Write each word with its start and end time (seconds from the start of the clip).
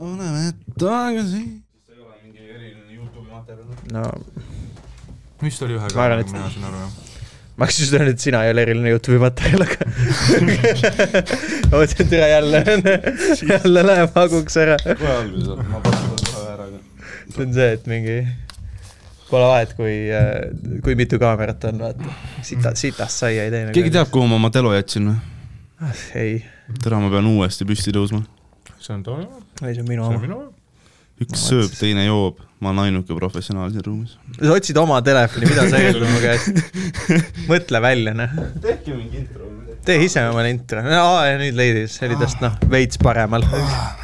oleme 0.00 0.52
tagasi. 0.78 1.42
see 1.86 1.94
ei 1.94 2.00
ole 2.02 2.14
mingi 2.24 2.38
eriline 2.54 2.92
Youtube'i 2.98 3.30
materjal. 3.30 3.66
no 3.92 4.04
vist 5.44 5.62
oli 5.62 5.76
ühe 5.78 5.88
Ma 5.94 6.04
arvan, 6.06 6.22
ka, 6.22 6.26
et- 6.26 6.32
mina 6.32 6.50
saan 6.50 6.68
aru, 6.70 6.78
jah. 6.84 6.92
ma 7.56 7.66
hakkasin 7.66 7.84
just 7.84 7.94
öelnud, 7.98 8.14
et 8.16 8.24
sina 8.24 8.44
ei 8.44 8.54
ole 8.54 8.62
eriline 8.66 8.94
Youtube'i 8.94 9.20
materjal, 9.22 9.66
aga 9.66 9.78
ma 11.70 11.76
mõtlesin, 11.80 12.06
et 12.06 12.16
üle 12.18 12.28
jälle, 12.30 12.62
jälle 13.54 13.84
läheb 13.90 14.16
haguks 14.18 14.56
ära. 14.64 14.78
kohe 14.86 15.12
alguses, 15.18 15.68
ma 15.70 15.82
panen 15.84 16.08
seda 16.22 16.32
kohe 16.32 16.48
ära. 16.54 16.66
see 17.34 17.44
on 17.46 17.54
see, 17.58 17.68
et 17.78 17.86
mingi 17.90 18.16
pole 19.30 19.46
vahet, 19.50 19.72
kui, 19.78 19.94
kui 20.84 20.94
mitu 20.98 21.18
kaamerat 21.22 21.64
on, 21.70 21.78
vaata. 21.86 22.16
sita, 22.46 22.74
sitast 22.78 23.24
saia 23.24 23.46
ei 23.46 23.54
tee. 23.54 23.62
keegi 23.76 23.94
teab, 23.98 24.10
kuhu 24.14 24.26
ma 24.30 24.38
oma 24.40 24.50
telo 24.54 24.74
jätsin 24.76 25.12
või? 25.12 25.18
ei, 26.16 26.36
täna 26.84 27.00
ma 27.02 27.10
pean 27.12 27.26
uuesti 27.28 27.66
püsti 27.68 27.92
tõusma. 27.94 28.22
see 28.78 28.94
on 28.94 29.02
oma, 29.14 29.43
ei 29.62 29.74
see 29.76 29.84
on 29.84 29.88
minu 29.88 30.08
oma. 30.08 30.44
üks 31.24 31.46
sööb, 31.48 31.70
teine 31.78 32.08
joob, 32.08 32.40
ma 32.60 32.72
olen 32.72 32.88
ainuke 32.88 33.16
professionaal 33.16 33.70
siin 33.74 33.86
ruumis. 33.86 34.16
sa 34.40 34.54
otsid 34.56 34.80
oma 34.82 35.00
telefoni, 35.06 35.50
mida 35.52 35.68
sa 35.70 35.82
eeldad 35.82 36.10
mu 36.10 36.22
käest? 36.24 36.64
mõtle 37.52 37.82
välja, 37.84 38.16
noh. 38.18 38.40
tehke 38.64 38.96
mingi 38.96 39.22
intro 39.22 39.54
tee 39.84 40.04
ise 40.04 40.22
omale 40.28 40.50
intro. 40.52 40.80
aa, 40.80 41.24
ja 41.28 41.38
nüüd 41.40 41.56
leidis, 41.58 41.98
see 41.98 42.08
oli 42.08 42.16
tast 42.20 42.40
noh, 42.44 42.54
veits 42.72 43.00
paremal. 43.00 43.44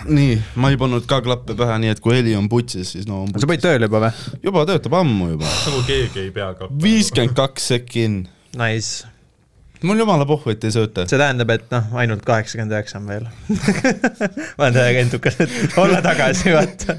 nii, 0.08 0.36
ma 0.60 0.72
ei 0.72 0.78
pannud 0.80 1.06
ka 1.08 1.20
klappe 1.24 1.56
pähe, 1.58 1.78
nii 1.84 1.94
et 1.94 2.02
kui 2.04 2.18
heli 2.18 2.34
on 2.38 2.50
putsis, 2.52 2.94
siis 2.96 3.08
no 3.08 3.22
on 3.24 3.32
sa 3.32 3.48
panid 3.48 3.62
putsis. 3.62 3.66
tööle 3.68 3.88
juba 3.88 4.02
või? 4.06 4.34
juba 4.48 4.66
töötab 4.68 4.98
ammu 5.00 5.30
juba. 5.34 5.54
nagu 5.68 5.80
keegi 5.88 6.26
ei 6.26 6.34
pea 6.36 6.52
ka. 6.58 6.68
viiskümmend 6.84 7.36
kaks 7.38 7.70
sekki 7.74 8.04
in. 8.08 8.20
Nice. 8.58 9.08
Mul 9.86 10.00
jumala 10.02 10.26
pohhu, 10.28 10.52
et 10.52 10.64
ei 10.66 10.74
sööta. 10.74 11.06
see 11.10 11.18
tähendab, 11.20 11.50
et 11.54 11.66
noh, 11.72 11.90
ainult 12.02 12.22
kaheksakümmend 12.26 12.74
üheksa 12.74 13.00
on 13.00 13.08
veel. 13.10 13.26
ma 14.58 14.66
olen 14.66 14.76
täiega 14.76 15.02
entukas, 15.04 15.38
et 15.44 15.78
olla 15.80 16.00
tagasi, 16.04 16.52
vaata. 16.54 16.96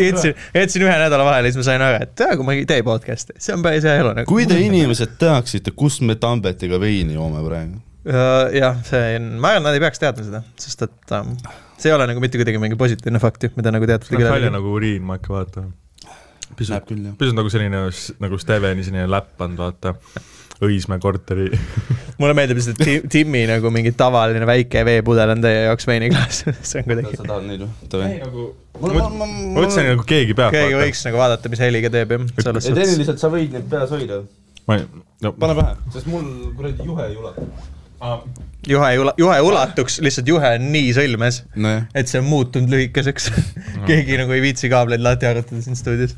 jätsin, 0.00 0.34
jätsin 0.56 0.86
ühe 0.86 0.96
nädala 1.04 1.26
vahele, 1.28 1.50
siis 1.50 1.62
ma 1.62 1.66
sain 1.68 1.84
aru, 1.86 2.02
et 2.04 2.14
tea, 2.18 2.36
kui 2.38 2.48
ma 2.48 2.56
ei 2.56 2.66
tee 2.68 2.82
podcast'i, 2.86 3.36
see 3.42 3.56
on 3.56 3.64
päris 3.66 3.86
hea 3.86 3.96
elu 4.02 4.14
nagu. 4.20 4.30
kui 4.30 4.48
te 4.50 4.58
inimesed 4.60 5.18
teaksite, 5.20 5.74
kust 5.78 6.04
me 6.06 6.18
Tambetiga 6.20 6.80
veini 6.80 7.18
joome 7.18 7.44
praegu. 7.46 7.80
jah, 8.58 8.82
see 8.88 9.14
on, 9.20 9.30
ma 9.40 9.54
arvan, 9.54 9.68
nad 9.68 9.78
ei 9.78 9.84
peaks 9.84 10.02
teadma 10.02 10.26
seda, 10.26 10.42
sest 10.60 10.84
et 10.88 11.16
um, 11.16 11.32
see 11.78 11.90
ei 11.90 11.96
ole 11.96 12.08
nagu 12.10 12.20
mitte 12.22 12.40
kuidagi 12.40 12.60
mingi 12.62 12.78
positiivne 12.80 13.22
fakt 13.22 13.46
ju, 13.46 13.54
mida 13.56 13.72
nagu 13.74 13.88
teatud 13.88 14.10
see 14.10 14.20
näeb 14.20 14.34
välja 14.36 14.52
nagu 14.52 14.74
uriin, 14.76 15.02
ma 15.06 15.18
ikka 15.20 15.32
vaatan. 15.38 15.72
Näeb 16.44 16.58
pisut, 16.58 16.92
pisut 17.18 17.34
nagu 17.36 17.50
selline 17.50 17.86
nagu 18.22 18.38
Steveni 18.38 18.84
selline 18.86 19.08
läppand, 19.10 19.58
vaata. 19.58 19.94
Õismäe 20.68 21.00
korteri. 21.02 21.50
mulle 22.20 22.34
meeldib 22.36 22.58
lihtsalt 22.60 22.80
Ti- 22.80 23.02
Timmi 23.10 23.44
nagu 23.50 23.70
mingi 23.74 23.92
tavaline 23.98 24.46
väike 24.48 24.84
veepudel 24.86 25.34
on 25.34 25.42
teie 25.44 25.64
jaoks 25.66 25.88
veiniklaas, 25.88 26.42
see 26.68 26.80
on 26.82 26.88
kuidagi, 26.88 27.16
sa 27.18 27.26
tahad 27.26 27.46
neid 27.48 27.64
või? 27.64 27.90
davai. 27.92 28.10
nagu, 28.22 28.46
ma 28.84 29.28
mõtlesin 29.58 29.90
nagu 29.92 30.06
keegi 30.08 30.36
peab. 30.38 30.54
keegi 30.54 30.78
võiks 30.78 31.04
nagu 31.08 31.20
vaadata, 31.20 31.52
mis 31.52 31.62
heliga 31.64 31.92
teeb 31.94 32.16
jah, 32.16 32.26
tehniliselt 32.40 33.22
sa 33.22 33.30
võid 33.32 33.54
neid 33.56 33.70
peas 33.70 33.94
hoida. 33.94 34.22
ma 34.68 34.78
ei, 34.80 34.86
no 35.24 35.34
pane 35.38 35.56
pähe, 35.58 35.78
sest 35.96 36.10
mul 36.10 36.28
kuradi 36.58 36.86
juhe 36.90 37.08
ei 37.08 37.18
ulatu. 37.18 37.48
juhe 38.74 38.92
ei 38.92 39.02
ula-, 39.02 39.16
juhe 39.20 39.40
ulatuks, 39.48 39.98
lihtsalt 40.04 40.30
juhe 40.30 40.54
on 40.60 40.70
nii 40.76 40.94
sõlmes, 40.96 41.42
nojah. 41.56 41.88
et 41.98 42.10
see 42.10 42.22
on 42.22 42.30
muutunud 42.30 42.70
lühikeseks. 42.76 43.32
keegi 43.90 44.20
nagu 44.22 44.36
ei 44.36 44.44
viitsi 44.44 44.70
kaableid 44.72 45.02
lahti 45.02 45.30
harutada 45.30 45.66
siin 45.66 45.78
stuudios. 45.78 46.14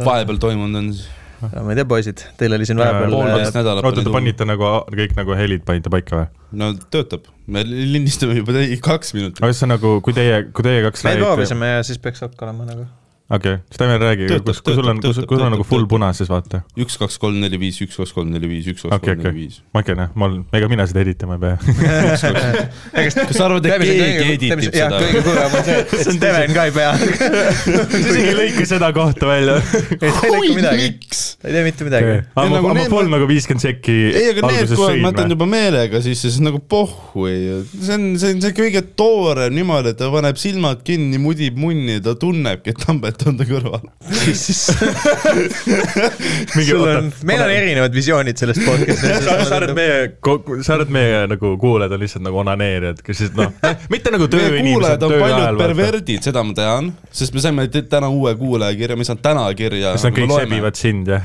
vahepeal 0.00 0.40
toimunud 0.40 0.80
on 0.80 0.90
siis 0.94 1.06
ma 1.40 1.72
ei 1.72 1.78
tea, 1.78 1.86
poisid, 1.88 2.22
teil 2.40 2.56
oli 2.56 2.66
siin 2.68 2.80
vahepeal 2.80 3.12
poolteist 3.12 3.50
äh, 3.50 3.58
nädalat. 3.60 3.84
oota, 3.88 4.04
te 4.04 4.12
panite 4.12 4.46
nagu 4.48 4.68
kõik 4.92 5.16
nagu 5.18 5.36
helid 5.38 5.64
panite 5.68 5.92
paika 5.92 6.20
või? 6.20 6.28
no 6.62 6.70
töötab, 6.92 7.26
me 7.46 7.64
lindistame 7.66 8.38
juba 8.38 8.56
kaks 8.84 9.12
minutit. 9.16 9.42
aga 9.42 9.52
kas 9.52 9.62
see 9.62 9.70
nagu, 9.70 9.96
kui 10.04 10.16
teie, 10.16 10.46
kui 10.56 10.66
teie 10.66 10.84
kaks 10.86 11.04
me 11.06 11.16
proovisime 11.20 11.74
ja 11.74 11.82
siis 11.86 12.00
peaks 12.02 12.24
olema 12.24 12.68
nagu. 12.68 12.86
okei, 13.30 13.56
siis 13.66 13.78
teeme 13.80 13.98
räägi, 13.98 14.26
kus, 14.46 14.60
kui 14.62 14.74
sul 14.74 14.86
on, 14.86 15.00
kus 15.02 15.16
sul 15.18 15.40
on 15.42 15.50
nagu 15.56 15.64
full 15.66 15.82
töötab. 15.82 15.90
punases, 15.90 16.28
vaata. 16.30 16.60
üks, 16.78 16.94
kaks, 17.00 17.16
kolm, 17.18 17.40
neli, 17.42 17.58
viis, 17.58 17.80
üks, 17.82 17.96
kaks, 17.98 18.12
kolm, 18.14 18.30
neli, 18.30 18.46
viis, 18.50 18.68
üks, 18.70 18.84
kaks, 18.84 19.00
kolm, 19.02 19.18
neli, 19.18 19.26
okei 19.26 19.34
viis., 19.34 19.56
ma 19.74 19.82
ei 19.82 19.88
tea, 19.88 20.06
mul, 20.14 20.36
ega 20.54 20.68
mina 20.70 20.86
seda 20.86 21.02
editama 21.02 21.34
ei 21.34 21.42
pea. 21.42 21.56
kas 22.94 23.16
sa 23.34 23.48
arvad, 23.48 23.66
et 23.66 23.82
keegi 23.82 24.28
editib 24.36 24.62
seda 24.68 25.00
kõige 25.02 25.24
kurvem 25.26 25.56
on 25.58 25.66
see, 25.66 25.80
et 25.98 26.12
Steven 26.18 26.54
ka 26.54 26.68
ei 26.70 26.74
pea. 26.76 26.92
isegi 27.98 28.22
ei 28.22 28.36
lõika 28.38 28.68
seda 28.70 28.92
kohta 28.94 29.30
välja. 29.32 29.58
ei 29.96 29.98
tee 29.98 30.12
ikka 30.12 30.54
midagi, 30.60 30.86
miks? 30.92 31.24
ta 31.40 31.50
ei 31.50 31.58
tee 31.58 31.64
mitte 31.66 31.88
midagi. 31.88 32.14
aga 32.30 32.46
nagu 32.54 32.72
ma 32.78 32.86
full 32.94 33.10
nagu 33.10 33.30
viiskümmend 33.32 33.64
sekki 33.64 33.96
ei, 34.12 34.30
aga 34.36 34.52
need 34.52 34.76
kohad 34.76 35.02
ma 35.02 35.10
jätan 35.10 35.34
juba 35.34 35.50
meelega 35.50 36.02
sisse, 36.04 36.30
siis 36.30 36.46
nagu 36.46 36.62
pohhu 36.62 37.26
ei, 37.32 37.58
see 37.74 37.98
on, 37.98 38.06
see 38.22 38.36
on 38.36 38.46
see 38.46 38.54
kõige 38.62 38.86
toorem 38.94 39.58
niimoodi, 39.58 39.96
et 39.96 40.00
ta 40.00 40.12
paneb 40.14 40.38
silmad 40.38 40.86
kinni, 40.86 41.18
mudib 41.22 41.58
munni, 41.58 41.98
ta 42.04 42.14
tunnebki, 42.18 42.70
et 42.70 42.86
Tambet 42.86 43.15
on 43.30 43.38
ta 43.38 43.46
kõrval. 43.48 43.84
meil 47.26 47.42
on 47.44 47.52
erinevad 47.52 47.94
visioonid 47.96 48.40
sellest 48.40 48.62
sa 48.64 48.70
podcast'ist. 48.70 49.52
arvad, 49.56 49.74
meie, 49.76 49.98
sa 50.66 50.76
arvad, 50.76 50.92
meie 50.94 51.22
nagu 51.32 51.52
kuulajad 51.62 51.96
on 51.96 52.04
lihtsalt 52.04 52.26
nagu 52.26 52.42
onaneerijad, 52.42 53.02
kes 53.06 53.22
siis 53.24 53.36
noh, 53.38 53.52
mitte 53.94 54.12
nagu 54.14 54.28
tööinimesed 54.32 54.72
kuulajad 54.72 55.06
on 55.08 55.16
paljud 55.22 55.62
perverdid, 55.62 56.26
seda 56.26 56.44
ma 56.46 56.56
tean, 56.56 56.92
sest 57.14 57.36
me 57.36 57.44
saime 57.44 57.68
täna 57.76 58.10
uue 58.12 58.34
kuulajakirja, 58.38 58.98
me 58.98 59.08
saame 59.08 59.24
täna 59.24 59.46
kirja. 59.58 59.96
kas 59.96 60.08
nad 60.08 60.18
kõik 60.18 60.36
sebivad 60.40 60.80
sind 60.80 61.14
ja? 61.14 61.22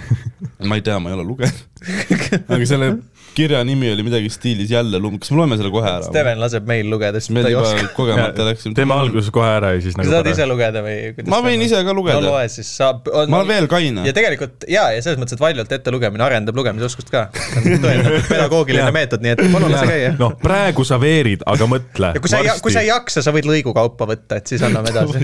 ma 0.65 0.79
ei 0.79 0.85
tea, 0.85 0.99
ma 1.01 1.11
ei 1.11 1.19
ole 1.19 1.27
lugenud. 1.27 1.67
aga 2.53 2.65
selle 2.69 2.93
kirja 3.33 3.63
nimi 3.63 3.91
oli 3.91 4.03
midagi 4.03 4.29
stiilis 4.29 4.71
jälle 4.71 4.99
lum-, 4.99 5.17
kas 5.19 5.31
me 5.31 5.37
loeme 5.39 5.57
selle 5.59 5.71
kohe 5.71 5.87
ära? 5.87 6.03
Steven 6.05 6.39
laseb 6.41 6.67
meil 6.67 6.89
lugeda, 6.91 7.19
sest 7.21 7.31
meil 7.35 7.47
ta 7.47 7.51
ei 7.51 7.57
oska. 7.57 7.87
kogemata 7.95 8.45
läksime. 8.49 8.75
teeme 8.75 8.95
alguses 8.95 9.31
kohe 9.33 9.47
ära 9.47 9.71
ja 9.75 9.81
siis 9.83 9.95
sa 9.95 10.01
nagu 10.01 10.11
saad 10.11 10.29
ise 10.33 10.47
lugeda 10.49 10.83
või? 10.83 11.25
ma 11.31 11.39
võin 11.45 11.63
ise 11.63 11.79
ka 11.79 11.87
no 11.87 11.95
lugeda. 12.01 12.19
loe 12.25 12.43
siis, 12.51 12.71
saab. 12.81 13.07
ma 13.31 13.39
olen 13.39 13.51
veel 13.53 13.69
kaine 13.71 14.05
ja. 14.07 14.15
tegelikult 14.15 14.67
ja, 14.69 14.89
ja 14.95 15.03
selles 15.03 15.21
mõttes, 15.21 15.37
et 15.39 15.43
valjult 15.43 15.71
ette 15.77 15.93
lugemine 15.95 16.25
arendab 16.27 16.59
lugemisoskust 16.59 17.13
ka. 17.13 17.27
tõendatud 17.55 18.27
pedagoogiline 18.33 18.91
meetod, 18.95 19.23
nii 19.23 19.35
et 19.37 19.43
palun 19.55 19.71
lase 19.75 19.87
käia. 19.89 20.11
noh, 20.19 20.35
praegu 20.41 20.85
sa 20.87 20.99
veerid, 21.01 21.47
aga 21.47 21.69
mõtle. 21.71 22.11
ja 22.17 22.23
kui 22.23 22.33
sa 22.33 22.43
ei, 22.43 22.51
kui 22.63 22.75
sa 22.75 22.83
ei 22.83 22.91
jaksa, 22.91 23.23
sa 23.23 23.35
võid 23.35 23.47
lõigu 23.47 23.75
kaupa 23.77 24.09
võtta, 24.11 24.41
et 24.41 24.51
siis 24.51 24.65
anname 24.67 24.91
edasi. 24.91 25.23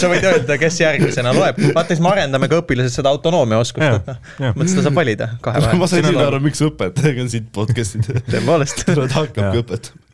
sa 0.00 0.10
võid 0.10 0.26
öelda, 0.26 0.58
kes 0.58 0.82
järgmisena 0.82 1.36
loeb. 1.36 1.62
vaata, 1.70 1.94
siis 1.94 2.02
me 2.02 2.10
arendame 2.10 2.50
ka 2.50 2.58
õpilases 2.64 2.98
seda 2.98 3.14
autonoomiaoskust, 3.14 4.02
et 4.02 4.12
noh, 4.42 4.54
mõttes 4.58 4.74
ta 4.74 4.88
saab 4.88 4.98
valida 4.98 5.30
kahe 5.44 5.62
vahel. 5.62 5.80
ma 5.80 5.88
sain 5.90 6.04
nüüd 6.06 6.20
aru, 6.22 6.42
miks 6.44 6.62
õpetajaga 6.64 7.24
on 7.24 7.32
siit 7.32 7.48
podcast'i 7.54 8.02
teha. 8.04 8.22
tõepoolest. 8.34 8.84
ta 8.88 9.08
hakkabki 9.14 9.62
õpetama. 9.62 10.04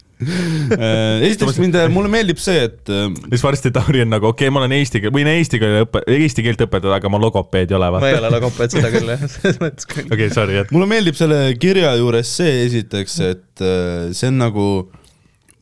esiteks 1.26 1.58
mind, 1.58 1.76
mulle 1.92 2.08
meeldib 2.12 2.38
see, 2.40 2.68
et 2.68 2.90
äh, 2.92 3.08
siis 3.34 3.42
varsti 3.44 3.72
Tauri 3.74 4.04
on 4.04 4.12
nagu, 4.14 4.30
okei 4.30 4.46
okay,, 4.46 4.54
ma 4.54 4.62
olen 4.62 4.76
eesti 4.76 5.02
keel, 5.02 5.12
võin 5.14 5.28
eesti 5.32 5.58
keele 5.60 5.84
õpe-, 5.84 6.04
eesti 6.16 6.44
keelt 6.46 6.62
õpetada, 6.64 7.00
aga 7.00 7.10
ma 7.12 7.20
logopeed 7.20 7.74
ei 7.74 7.78
ole, 7.78 7.90
ma 7.92 8.02
ei. 8.06 8.18
ole 8.20 8.30
logopeed, 8.36 8.76
seda 8.76 8.92
küll 8.94 9.10
jah, 9.10 9.24
selles 9.36 9.58
mõttes 9.62 9.90
küll. 9.90 10.10
okei, 10.14 10.30
sorry, 10.32 10.60
et 10.62 10.74
mulle 10.74 10.88
meeldib 10.94 11.18
selle 11.18 11.40
kirja 11.60 11.96
juures 11.98 12.30
see 12.40 12.60
esiteks, 12.68 13.18
et 13.26 13.64
äh, 13.66 14.12
see 14.14 14.30
on 14.30 14.38
nagu 14.46 14.68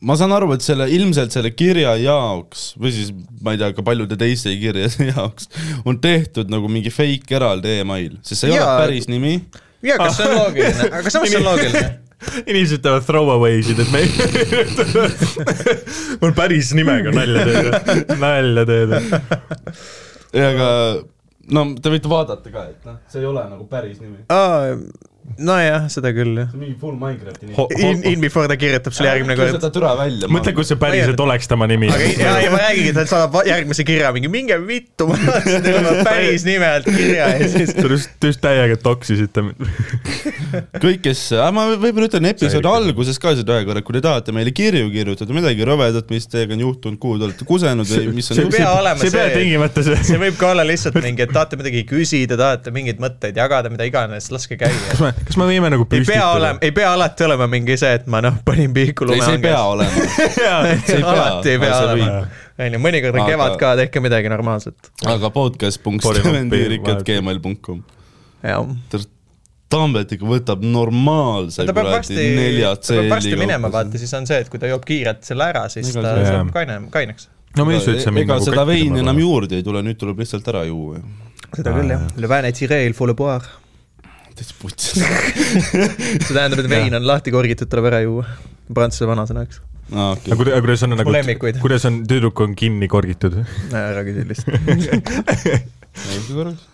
ma 0.03 0.15
saan 0.19 0.33
aru, 0.35 0.51
et 0.55 0.63
selle 0.65 0.87
ilmselt 0.91 1.33
selle 1.35 1.51
kirja 1.55 1.95
jaoks 2.01 2.73
või 2.81 2.91
siis 2.95 3.11
ma 3.43 3.53
ei 3.55 3.61
tea, 3.61 3.71
ka 3.75 3.85
paljude 3.85 4.17
teiste 4.19 4.53
kirjade 4.59 5.07
jaoks 5.13 5.49
on 5.87 5.99
tehtud 6.03 6.51
nagu 6.51 6.69
mingi 6.71 6.91
fake 6.93 7.37
eraldi 7.39 7.79
email, 7.83 8.17
sest 8.21 8.43
see 8.43 8.51
ei 8.51 8.57
Jaa. 8.57 8.65
ole 8.67 8.85
päris 8.85 9.09
nimi. 9.11 9.37
jaa, 9.85 9.99
kas 10.01 10.19
see 10.19 10.27
on 10.29 10.35
loogiline, 10.41 10.89
aga 10.99 11.13
samas 11.13 11.31
see 11.31 11.39
on 11.39 11.47
loogiline. 11.47 11.91
inimesed 12.47 12.83
teevad 12.83 13.03
throwaway'sid, 13.03 13.79
et 13.83 13.89
me 13.91 14.03
ei. 14.03 14.11
mul 16.21 16.35
päris 16.37 16.71
nimega 16.77 17.11
nalja 17.15 17.47
teed, 17.49 18.13
nalja 18.21 18.63
teed. 18.69 18.93
aga 20.51 20.69
no 21.51 21.65
te 21.79 21.91
võite 21.91 22.11
vaadata 22.11 22.53
ka, 22.53 22.67
et 22.71 22.87
noh, 22.87 23.01
see 23.11 23.23
ei 23.23 23.27
ole 23.27 23.43
nagu 23.49 23.67
päris 23.71 23.99
nimi. 24.03 24.23
nojah, 25.39 25.87
seda 25.91 26.11
küll 26.15 26.37
jah. 26.37 26.49
see 26.51 26.59
on 26.59 26.63
mingi 26.63 26.77
full 26.79 26.97
Minecrafti 26.99 27.49
nimi. 27.49 27.67
In, 27.89 28.03
in 28.13 28.23
before 28.23 28.49
ta 28.51 28.57
kirjutab 28.59 28.95
sulle 28.95 29.09
järgmine 29.11 29.37
kord. 29.39 29.55
seda 29.55 29.71
türa 29.73 29.93
välja. 29.97 30.29
mõtle, 30.31 30.53
kui 30.57 30.67
see 30.67 30.79
päriselt 30.81 31.23
oleks 31.25 31.49
tema 31.51 31.67
nimi. 31.69 31.89
aga 31.93 32.09
ja, 32.11 32.35
ja 32.43 32.51
ma 32.53 32.61
räägingi, 32.61 32.91
et 32.91 32.99
ta 32.99 33.05
saadab 33.09 33.39
järgmise 33.47 33.85
kirja 33.87 34.11
mingi 34.15 34.31
minge 34.33 34.57
vittu, 34.67 35.07
ma 35.09 35.17
tahtsin 35.21 35.65
teile 35.65 35.95
päris 36.09 36.45
nime 36.47 36.69
alt 36.69 36.89
kirja 36.89 37.29
ja 37.39 37.49
siis. 37.49 37.73
Te 37.73 37.87
just, 37.89 38.13
just 38.23 38.43
täiega 38.43 38.77
toksisite. 38.83 39.45
kõik, 40.83 41.01
kes, 41.07 41.25
ma 41.55 41.65
võib-olla 41.71 42.09
ütlen 42.11 42.29
episoodi 42.29 42.69
alguses 42.69 43.19
ka 43.21 43.33
seda 43.39 43.57
ühe 43.59 43.67
korra, 43.69 43.83
kui 43.85 43.97
te 43.97 44.03
tahate 44.05 44.35
meile 44.35 44.53
kirju 44.55 44.91
kirjutada, 44.93 45.35
midagi 45.35 45.65
rõvedat, 45.67 46.09
mis 46.13 46.27
teiega 46.29 46.55
on 46.57 46.65
juhtunud, 46.67 46.99
kuhu 47.01 47.19
te 47.19 47.29
olete 47.29 47.47
kusenud 47.47 47.89
või 47.89 48.13
mis 48.19 48.29
on 48.31 48.39
see 48.39 48.47
ei 48.47 48.53
pea 48.53 48.71
olema 48.77 49.01
see 49.01 49.09
ei 49.09 49.15
pea 49.15 49.25
see, 49.27 49.37
tingimata 49.39 49.85
see. 49.85 49.99
see 50.09 50.19
võib 50.21 50.37
ka 50.39 50.51
olla 50.53 50.65
lihtsalt 50.67 50.99
mingi, 51.05 51.25
et 51.25 51.33
tahate 51.33 51.59
midagi 51.59 51.83
küsida, 51.89 52.37
tahate 52.39 52.73
mingeid 52.75 53.01
mõtteid 53.03 53.39
jagada, 53.39 53.71
mida 53.73 53.87
iganes, 53.89 54.29
laske 54.33 54.57
käia. 54.59 55.12
Kas 55.13 55.21
me, 55.21 55.25
kas 55.29 55.37
me 55.41 55.45
võime 55.49 55.67
nagu 55.73 55.83
ei 55.91 56.03
pea 56.07 56.25
olema, 56.33 56.57
ei 56.61 56.71
pea 56.75 56.89
alati 56.97 57.23
olema 57.27 57.45
mingi 57.51 57.75
see, 57.79 57.93
et 57.99 58.05
ma 58.11 58.17
noh, 58.25 58.35
panin 58.45 58.71
pihku 58.75 59.01
ei, 59.09 59.21
see 59.23 59.35
ei 59.37 59.41
pea 59.43 59.61
olema. 59.71 59.91
see 60.35 60.47
ei 60.67 60.87
pea, 60.87 60.99
alati 61.13 61.47
ei 61.53 61.59
pea 61.63 61.75
olema. 61.87 62.07
onju, 62.67 62.77
mõnikord 62.87 63.15
on 63.21 63.25
kevad 63.31 63.53
ka, 63.61 63.67
tehke 63.83 63.97
midagi 64.03 64.27
normaalset. 64.33 64.77
aga 65.15 65.27
podcast.stevenpiirik.gmail.com 65.39 67.77
jah. 68.53 68.63
Tambet 69.73 70.11
ikka 70.13 70.27
võtab 70.29 70.61
normaalse 70.61 71.63
ta 71.65 71.73
peab 71.73 71.87
kuradi 71.87 71.97
varsti, 71.97 72.13
ta 72.85 72.93
peab 72.99 73.09
varsti 73.15 73.35
minema, 73.39 73.67
vaata, 73.73 73.97
siis 73.97 74.11
on 74.13 74.27
see, 74.29 74.37
et 74.43 74.49
kui 74.53 74.59
ta 74.61 74.69
joob 74.69 74.83
kiirelt 74.85 75.23
selle 75.25 75.43
ära, 75.49 75.63
siis 75.73 75.89
Ega 75.89 76.01
ta 76.05 76.11
see- 76.19 76.27
saab 76.29 76.51
kaine, 76.53 76.75
kaineks. 76.93 77.25
no 77.57 77.65
me 77.65 77.73
ei 77.73 77.79
üldse 77.81 78.05
ega 78.11 78.35
nagu 78.35 78.45
seda 78.45 78.63
veini 78.69 79.01
enam 79.01 79.17
juurde 79.23 79.53
ei 79.57 79.63
tule, 79.65 79.81
nüüd 79.85 79.97
tuleb 79.97 80.17
lihtsalt 80.21 80.45
ära 80.53 80.61
juua. 80.69 81.01
seda 81.55 81.69
küll 81.73 81.89
jah, 81.95 82.03
le 82.21 82.27
vin 82.29 82.45
est 82.51 82.57
tiré, 82.61 82.79
il 82.85 82.93
faut 82.93 83.09
le 83.09 83.15
boire. 83.17 83.47
Täitsa 84.39 84.55
puts. 84.61 84.93
see 86.23 86.33
tähendab, 86.33 86.59
et 86.63 86.69
vein 86.71 86.97
on 86.97 87.05
lahti 87.07 87.33
korgitud, 87.35 87.69
tuleb 87.71 87.89
ära 87.91 88.01
juua. 88.05 88.25
prantsuse 88.73 89.07
vanasõna, 89.09 89.45
eks. 89.47 89.61
okei. 89.91 90.35
kuida- 90.39 90.55
aga 90.55 90.61
kuidas 90.65 90.83
on 90.87 90.93
Mu 90.95 90.99
nagu 91.01 91.15
kuidas 91.63 91.85
on, 91.89 92.01
tüdruk 92.09 92.43
on 92.45 92.55
kinni 92.59 92.87
korgitud? 92.91 93.39
ära 93.73 94.05
küsi 94.07 94.27
lihtsalt. 94.29 95.11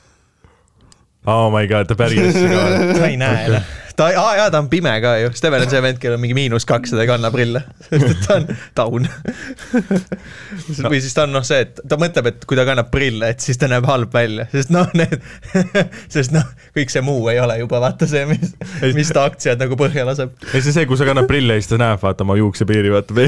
Oh 1.30 1.52
my 1.54 1.68
god, 1.68 1.86
ta 1.90 1.96
päris 1.96 2.34
ta 2.98 3.06
ei 3.08 3.18
näe 3.18 3.46
enam. 3.46 3.68
ta, 4.00 4.08
aa 4.16 4.36
jaa, 4.38 4.48
ta 4.52 4.62
on 4.64 4.70
pime 4.72 4.92
ka 5.04 5.12
ju. 5.20 5.32
Steven 5.36 5.62
on 5.66 5.70
see 5.70 5.82
vend, 5.84 6.00
kellel 6.02 6.18
on 6.18 6.24
mingi 6.24 6.38
miinus 6.38 6.66
kakssada 6.66 7.04
ja 7.04 7.10
kannab 7.12 7.36
prille. 7.36 7.62
ta 8.26 8.38
on 8.38 8.48
taun. 8.78 9.08
või 10.92 11.02
siis 11.04 11.14
ta 11.14 11.26
on 11.28 11.36
noh, 11.36 11.44
see, 11.46 11.60
et 11.68 11.82
ta 11.90 12.00
mõtleb, 12.02 12.32
et 12.32 12.48
kui 12.50 12.58
ta 12.58 12.66
kannab 12.68 12.90
prille, 12.94 13.30
et 13.34 13.44
siis 13.44 13.60
ta 13.60 13.70
näeb 13.70 13.86
halb 13.90 14.14
välja, 14.16 14.48
sest 14.54 14.72
noh, 14.74 14.88
need, 14.98 15.20
sest 16.16 16.34
noh, 16.34 16.48
kõik 16.78 16.94
see 16.94 17.04
muu 17.06 17.28
ei 17.34 17.42
ole 17.44 17.60
juba 17.62 17.82
vaata 17.84 18.08
see, 18.10 18.24
mis, 18.30 18.56
mis 18.96 19.12
ta 19.14 19.28
aktsiad 19.30 19.62
nagu 19.62 19.78
põhja 19.80 20.08
laseb. 20.08 20.34
ei, 20.54 20.64
see, 20.64 20.74
see, 20.74 20.88
kui 20.90 20.98
sa 21.00 21.08
kannad 21.10 21.28
prille 21.30 21.60
ja 21.60 21.62
siis 21.62 21.74
ta 21.74 21.82
näeb, 21.82 22.00
vaata 22.02 22.26
oma 22.26 22.40
juuksepiiri, 22.40 22.94
vaata. 22.96 23.28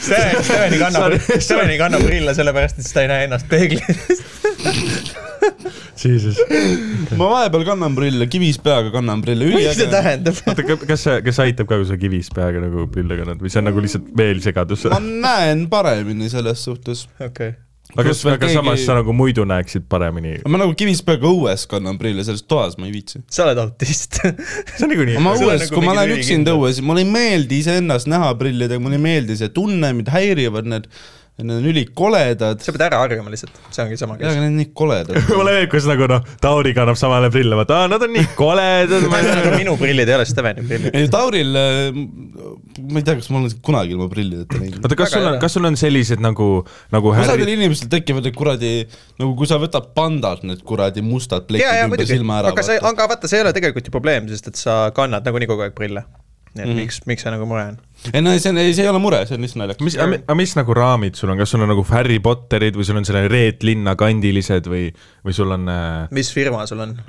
Steven, 0.00 0.40
Steveni 0.42 0.80
kannab, 0.80 1.18
Steveni 1.36 1.78
kannab 1.80 2.08
prille 2.08 2.34
sellepärast, 2.36 2.80
et 2.80 2.88
siis 2.88 2.96
ta 2.96 3.04
ei 3.04 3.12
näe 3.12 3.28
ennast 3.28 3.50
peeglis. 3.52 3.84
Jesus. 6.00 6.38
ma 7.20 7.28
vahepeal 7.30 7.64
kannan 7.68 7.94
prille, 7.96 8.26
kivis 8.30 8.58
peaga 8.62 8.90
kannan 8.94 9.20
prille, 9.24 9.46
mis 9.52 9.76
see 9.78 9.88
tähendab? 9.92 10.38
oota, 10.50 10.64
kas 10.88 11.04
see, 11.06 11.18
kas 11.26 11.38
see 11.38 11.50
aitab 11.50 11.68
ka, 11.70 11.78
kui 11.82 11.88
sa 11.90 11.98
kivis 12.00 12.30
peaga 12.34 12.62
nagu 12.64 12.86
prille 12.92 13.18
kannad 13.20 13.42
või 13.42 13.52
see 13.52 13.60
on 13.62 13.68
nagu 13.70 13.84
lihtsalt 13.84 14.08
veel 14.18 14.40
segadus? 14.44 14.86
ma 14.90 14.98
näen 15.04 15.66
paremini 15.72 16.30
selles 16.32 16.64
suhtes. 16.66 17.04
okei. 17.22 17.54
aga 17.94 18.08
Pluss 18.08 18.24
kas, 18.24 18.32
aga 18.32 18.40
keegi- 18.46 18.58
samas 18.58 18.84
sa 18.88 18.96
nagu 18.98 19.14
muidu 19.16 19.46
näeksid 19.46 19.86
paremini? 19.92 20.36
ma 20.50 20.58
nagu 20.64 20.74
kivis 20.78 21.02
peaga 21.06 21.30
õues 21.30 21.66
kannan 21.70 21.98
prille, 22.00 22.26
selles 22.26 22.42
toas 22.50 22.74
ma 22.80 22.88
ei 22.90 22.94
viitsi. 22.96 23.22
sa 23.30 23.46
oled 23.46 23.60
autist. 23.64 24.18
see 24.74 24.86
on 24.88 24.90
niikuinii. 24.94 25.18
ma 25.22 25.36
õues, 25.38 25.66
nagu 25.68 25.78
kui 25.78 25.86
ma 25.86 25.94
lähen 26.00 26.16
üksinda 26.18 26.56
õues, 26.58 26.82
mulle 26.82 27.06
ei 27.06 27.10
meeldi 27.14 27.62
iseennast 27.62 28.10
näha 28.10 28.32
prillidega, 28.40 28.82
mulle 28.82 28.98
ei 28.98 29.06
meeldi 29.10 29.38
see 29.38 29.52
tunne, 29.54 29.94
mind 29.94 30.10
häirivad 30.14 30.66
need, 30.74 30.90
need 31.42 31.56
on 31.56 31.64
ülikoledad. 31.66 32.60
sa 32.62 32.72
pead 32.74 32.82
ära 32.86 33.00
harjuma 33.02 33.32
lihtsalt, 33.32 33.56
see 33.74 33.82
ongi 33.82 33.96
sama 33.98 34.14
jaa, 34.14 34.28
kes. 34.28 34.36
aga 34.36 34.42
need 34.44 34.52
on 34.52 34.58
nii 34.60 34.68
koledad. 34.78 35.16
mulle 35.38 35.54
meeldib, 35.56 35.70
kuidas 35.72 35.88
nagu 35.90 36.06
noh, 36.12 36.28
Tauri 36.44 36.74
kannab 36.76 36.98
samale 37.00 37.30
prille, 37.34 37.58
vaata, 37.58 37.80
nad 37.90 38.04
on 38.06 38.12
nii 38.14 38.28
koledad. 38.38 39.06
aga 39.40 39.54
minu 39.56 39.74
prillid 39.80 40.12
ei 40.12 40.14
ole 40.14 40.28
Steveni 40.30 40.62
prillid. 40.68 40.94
ei, 40.94 41.10
Tauril, 41.10 41.50
ma 41.50 43.02
ei 43.02 43.06
tea, 43.08 43.18
kas 43.18 43.30
ma 43.34 43.40
olen 43.42 43.56
kunagi 43.66 43.96
ilma 43.96 44.06
prillideta 44.12 44.62
näinud. 44.62 44.78
oota, 44.78 45.00
kas 45.02 45.16
sul 45.16 45.26
on 45.32 45.40
kas 45.42 45.58
sul 45.58 45.70
on 45.70 45.78
sellised 45.80 46.22
nagu, 46.22 46.48
nagu 46.94 47.14
osadel 47.16 47.34
Harry, 47.34 47.58
inimestel 47.58 47.90
tekivad 47.96 48.28
need 48.28 48.38
kuradi, 48.38 48.74
nagu 49.18 49.34
kui 49.40 49.50
sa 49.50 49.58
võtad 49.62 49.90
pandalt 49.98 50.46
need 50.46 50.62
kuradi 50.66 51.02
mustad 51.02 51.50
plekid 51.50 51.88
ümber 51.88 52.06
silma 52.06 52.44
ära. 52.44 52.54
aga 52.54 52.66
see, 52.70 52.78
aga 52.78 53.10
vaata, 53.10 53.30
see 53.30 53.42
ei 53.42 53.48
ole 53.48 53.56
tegelikult 53.58 53.90
ju 53.90 53.96
probleem, 53.98 54.30
sest 54.30 54.54
et 54.54 54.62
sa 54.62 54.84
kannad 54.94 55.26
nagunii 55.26 55.50
kogu 55.50 55.66
aeg 55.66 55.74
prille. 55.74 56.06
Nii 56.54 56.62
et 56.62 56.68
Mhm. 56.70 56.76
miks, 56.84 57.00
miks 57.10 57.22
see 57.26 57.32
nagu 57.34 57.46
mure 57.50 57.62
on? 57.72 57.78
ei 58.12 58.20
no 58.22 58.34
see 58.38 58.50
on, 58.52 58.58
see 58.74 58.82
ei 58.84 58.88
ole 58.90 59.00
mure, 59.02 59.22
see 59.26 59.34
on 59.38 59.42
lihtsalt 59.42 59.62
naljakas. 59.64 59.84
mis, 59.88 59.96
aga 59.98 60.34
mis 60.38 60.52
nagu 60.58 60.74
raamid 60.78 61.16
sul 61.18 61.32
on, 61.34 61.38
kas 61.40 61.50
sul 61.54 61.64
on 61.66 61.72
nagu 61.72 61.82
Harry 61.90 62.20
Potterid 62.22 62.76
või 62.78 62.84
sul 62.86 63.00
on 63.00 63.04
selline 63.08 63.30
Reet 63.32 63.62
Linna 63.66 63.96
kandilised 63.98 64.68
või, 64.70 64.86
või 65.26 65.34
sul 65.34 65.50
on 65.56 65.66
äh, 65.68 66.06
mis 66.14 66.30
firma 66.34 66.66
sul 66.70 66.84
on? 66.86 66.94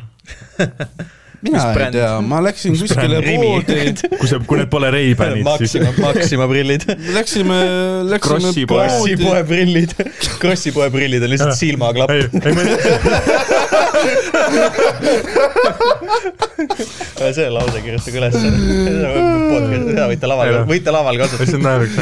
mina 1.46 1.60
mis 1.60 1.66
ei 1.68 1.74
bränd? 1.76 1.94
tea, 1.94 2.12
ma 2.26 2.40
läksin 2.42 2.74
Mis 2.74 2.82
kuskile 2.88 3.20
poodi, 3.22 3.76
kui 4.20 4.30
see, 4.32 4.40
kui 4.50 4.58
need 4.62 4.70
pole 4.72 4.90
Ray-Banid, 4.96 5.50
siis 5.62 5.76
Maxima, 6.02 6.48
prillid. 6.50 6.88
läksime, 7.14 7.60
läksime 8.10 8.40
Krossi 8.40 8.66
poe. 8.66 8.88
Krossi 8.88 9.14
poodi. 9.20 9.28
poe 9.30 9.44
prillid, 9.52 9.94
Krossi 10.42 10.74
poe 10.74 10.90
prillid 10.96 11.28
on 11.28 11.34
lihtsalt 11.36 11.60
silmaklapp. 11.60 12.16
ei, 12.16 12.26
ei 12.42 12.56
ma 12.58 13.85
see 17.36 17.50
lause 17.52 17.82
kirjutage 17.84 18.20
üles. 18.20 18.36
seda 18.36 20.06
võite 20.10 20.30
laval 20.30 20.50
Ei,, 20.50 20.60
võite 20.70 20.94
laval 20.94 21.20
kasutada. 21.20 21.44
lihtsalt 21.44 21.64
naeruks. 21.66 21.96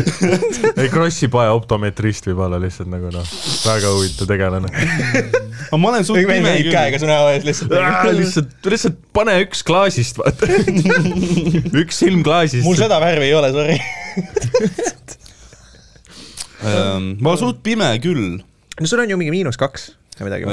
ei, 0.75 0.87
Krossi 0.93 1.29
poe 1.33 1.47
optometrist 1.53 2.27
võib 2.29 2.39
olla 2.45 2.57
lihtsalt 2.61 2.89
nagu 2.91 3.07
noh, 3.13 3.27
väga 3.63 3.87
huvitav 3.95 4.25
tegelane. 4.29 4.69
aga 5.69 5.79
ma 5.81 5.91
olen 5.93 6.07
suht 6.07 6.21
pime 6.21 6.39
mehed 6.45 6.69
käega 6.69 6.97
küll. 6.97 7.03
su 7.03 7.07
näo 7.09 7.25
ees 7.33 7.43
lihtsalt. 7.47 7.71
lihtsalt, 8.19 8.53
lihtsalt 8.75 8.97
pane 9.15 9.33
üks 9.45 9.59
klaasist, 9.67 10.15
vaata. 10.21 10.49
üks 11.83 11.95
silm 12.03 12.21
klaasist. 12.25 12.65
mul 12.67 12.77
seda 12.79 12.97
värvi 13.03 13.25
ei 13.31 13.35
ole, 13.37 13.49
sorry. 13.55 13.77
Ehm, 16.63 17.17
ma 17.19 17.33
olen 17.33 17.41
suht 17.41 17.59
pime 17.65 17.89
küll. 18.03 18.39
no 18.79 18.85
sul 18.89 19.03
on 19.03 19.09
ju 19.11 19.19
mingi 19.19 19.33
miinus 19.33 19.59
kaks 19.59 19.91
või 20.19 20.29
midagi. 20.29 20.47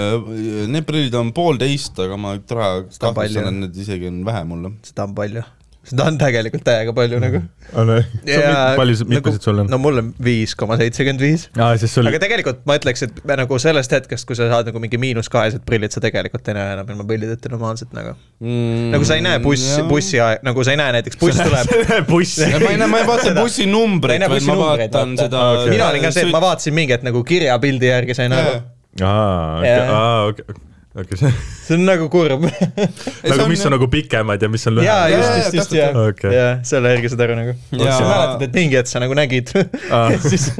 Need 0.70 0.88
prillid 0.88 1.16
on 1.20 1.32
poolteist, 1.36 1.98
aga 2.02 2.18
ma 2.20 2.36
täna 2.40 2.74
kahtlustan, 2.90 3.48
et 3.50 3.64
need 3.66 3.80
isegi 3.84 4.10
on 4.10 4.22
vähe 4.26 4.44
mulle. 4.48 4.76
seda 4.86 5.08
on 5.08 5.16
palju. 5.16 5.42
seda 5.90 6.04
on 6.10 6.18
tegelikult 6.20 6.62
täiega 6.66 6.92
palju 6.94 7.18
nagu. 7.22 7.40
palju, 8.80 9.06
mitmesed 9.08 9.44
sul 9.44 9.62
on? 9.62 9.70
no 9.70 9.78
mul 9.80 10.00
on 10.02 10.10
viis 10.22 10.52
koma 10.58 10.76
seitsekümmend 10.80 11.22
viis. 11.22 11.46
aga 11.56 12.20
tegelikult 12.22 12.64
ma 12.68 12.76
ütleks, 12.80 13.04
et 13.06 13.20
me 13.26 13.36
nagu 13.40 13.58
sellest 13.62 13.94
hetkest, 13.96 14.26
kui 14.28 14.38
sa 14.38 14.48
saad 14.50 14.70
nagu 14.70 14.82
mingi 14.82 15.00
miinus 15.00 15.30
kahesed 15.32 15.64
prillid, 15.66 15.94
sa 15.94 16.02
tegelikult 16.04 16.50
ei 16.50 16.58
näe 16.58 16.74
enam 16.76 16.90
ilma 16.94 17.06
prillideta 17.08 17.52
normaalselt 17.52 17.94
nagu. 17.96 18.16
mm, 18.42 18.90
nagu 18.96 19.08
sa 19.08 19.20
ei 19.20 19.24
näe 19.24 19.40
buss, 19.44 19.78
bussi 19.88 20.20
aeg, 20.22 20.44
nagu 20.46 20.66
sa 20.66 20.74
ei 20.74 20.82
näe 20.82 20.96
näiteks 20.98 21.20
buss 21.22 21.40
tuleb. 21.40 21.72
buss. 22.10 22.36
ma 22.42 22.74
ei 22.74 22.82
näe, 22.82 22.90
ma 22.90 23.04
ei 23.04 23.08
vaata 23.08 23.36
bussi 23.38 23.68
näe 23.70 24.34
vaid 24.34 24.50
ma 24.50 24.58
vaatan 24.64 25.16
vaata. 25.16 25.24
seda 25.24 25.46
mina 25.70 25.88
olin 25.92 26.04
ka 26.08 26.12
see, 26.16 26.28
et 26.28 26.34
ma 26.34 26.44
vaatasin 26.44 26.76
mingi 26.76 26.96
hetk 26.96 27.06
nagu 27.08 27.24
kirjapildi 27.26 27.92
järgi 27.94 28.18
sain 28.18 28.36
aru. 28.36 28.60
aa, 28.98 29.60
aa, 29.62 30.26
okei, 30.30 30.56
okei, 31.02 31.18
see 31.20 31.30
see 31.66 31.76
on 31.78 31.84
nagu 31.86 32.08
kurb. 32.12 32.42
nagu 32.42 33.46
mis 33.50 33.62
on 33.68 33.74
nagu 33.76 33.86
pikemad 33.92 34.42
ja 34.42 34.50
mis 34.50 34.66
on 34.66 34.78
lühemad. 34.78 35.12
just, 35.14 35.28
jaa, 35.28 35.36
just, 35.38 35.58
just 35.60 35.76
jaa 35.76 35.90
okei., 36.08 36.32
jaa, 36.34 36.50
selle 36.66 36.94
järgi 36.96 37.12
saad 37.12 37.24
aru 37.28 37.38
nagu. 37.38 37.54
Sa 37.76 38.00
mäletad, 38.02 38.44
et 38.48 38.58
mingi 38.58 38.80
hetk 38.80 38.90
sa 38.90 39.02
nagu 39.04 39.16
nägid 39.18 39.54
ja 39.54 40.02
siis 40.30 40.50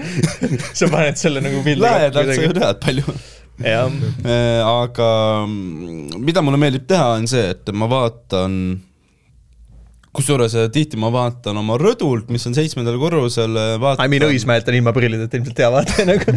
sa 0.79 0.91
paned 0.93 1.19
selle 1.21 1.43
nagu 1.45 1.65
pildi 1.67 1.85
lähedalt 1.85 2.35
sa 2.35 2.47
ju 2.47 2.55
tead 2.61 2.81
palju. 2.85 3.17
jah, 3.61 3.91
aga 4.71 5.11
mm, 5.49 6.23
mida 6.23 6.45
mulle 6.47 6.63
meeldib 6.63 6.87
teha, 6.89 7.11
on 7.19 7.27
see, 7.31 7.51
et 7.57 7.75
ma 7.77 7.91
vaatan, 7.91 8.55
kusjuures 10.17 10.55
äh, 10.59 10.65
tihti 10.75 10.99
ma 10.99 11.07
vaatan 11.15 11.59
oma 11.61 11.77
rõdult, 11.79 12.31
mis 12.35 12.43
on 12.49 12.55
seitsmendal 12.57 12.97
korrusel, 12.99 13.53
I 13.55 13.77
vaatan 13.79 14.11
mean 14.11 14.25
Õismäelt 14.27 14.67
on 14.67 14.75
ilma 14.81 14.91
prillideta 14.97 15.39
ilmselt 15.39 15.61
hea 15.63 15.69
vaata 15.71 16.07
nagu. 16.09 16.33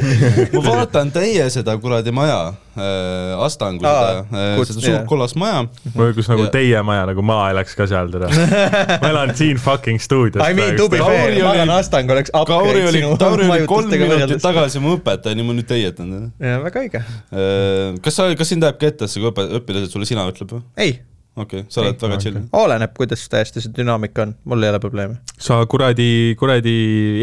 ma 0.54 0.62
vaatan 0.68 1.10
teie 1.16 1.48
seda 1.54 1.74
kuradi 1.82 2.14
maja 2.14 2.38
äh,, 2.78 3.34
Astangu 3.42 3.86
Aa, 3.90 4.20
seda 4.30 4.68
seda 4.68 4.78
suurt 4.78 4.90
jah. 4.92 5.08
kollast 5.10 5.40
maja. 5.42 5.64
või 5.96 6.14
kus 6.18 6.30
nagu 6.30 6.46
Ja- 6.46 6.52
teie 6.54 6.84
maja, 6.86 7.08
nagu 7.10 7.26
ma 7.26 7.40
elaks 7.50 7.74
ka 7.80 7.88
seal 7.90 8.12
teda. 8.14 8.30
ma 9.02 9.10
elan 9.10 9.34
siin 9.40 9.58
fucking 9.62 9.98
stuudios. 10.04 10.44
I 10.46 10.54
mean 10.58 10.78
to 10.78 10.86
be 10.94 11.00
fair, 11.02 11.34
ma 11.42 11.54
arvan 11.56 11.74
Astang 11.80 12.14
oleks 12.14 12.30
Kauri 12.34 12.54
upgrade 12.76 12.92
oli 12.92 13.02
sinu, 13.02 13.16
Tauri 13.24 13.48
oli 13.50 13.66
kolm 13.72 13.90
minutit 13.90 14.44
tagasi 14.44 14.84
mu 14.84 14.94
õpetaja, 15.00 15.34
nii 15.40 15.48
ma 15.50 15.56
nüüd 15.58 15.66
teie 15.70 15.90
ütlen 15.90 16.30
jaa, 16.38 16.60
väga 16.68 16.86
õige. 16.86 17.02
kas 18.06 18.22
sa, 18.22 18.30
kas 18.38 18.54
sind 18.54 18.64
ajab 18.70 18.78
ka 18.82 18.92
ette 18.94 19.10
see, 19.10 19.18
kui 19.24 19.32
õpe-, 19.34 19.50
õpilased 19.62 19.90
sulle 19.98 20.06
sina 20.10 20.28
ütleb 20.30 20.54
või? 20.60 20.62
ei, 20.78 20.94
okei 21.34 21.64
okay,, 21.64 21.70
sa 21.74 21.82
oled 21.82 21.98
väga 21.98 22.18
chill. 22.22 22.36
oleneb, 22.54 22.92
kuidas 22.98 23.24
täiesti 23.32 23.62
see 23.64 23.74
dünaamika 23.74 24.28
on, 24.28 24.34
mul 24.50 24.62
ei 24.66 24.70
ole 24.70 24.80
probleemi. 24.82 25.16
sa 25.42 25.58
kuradi, 25.70 26.36
kuradi 26.38 26.74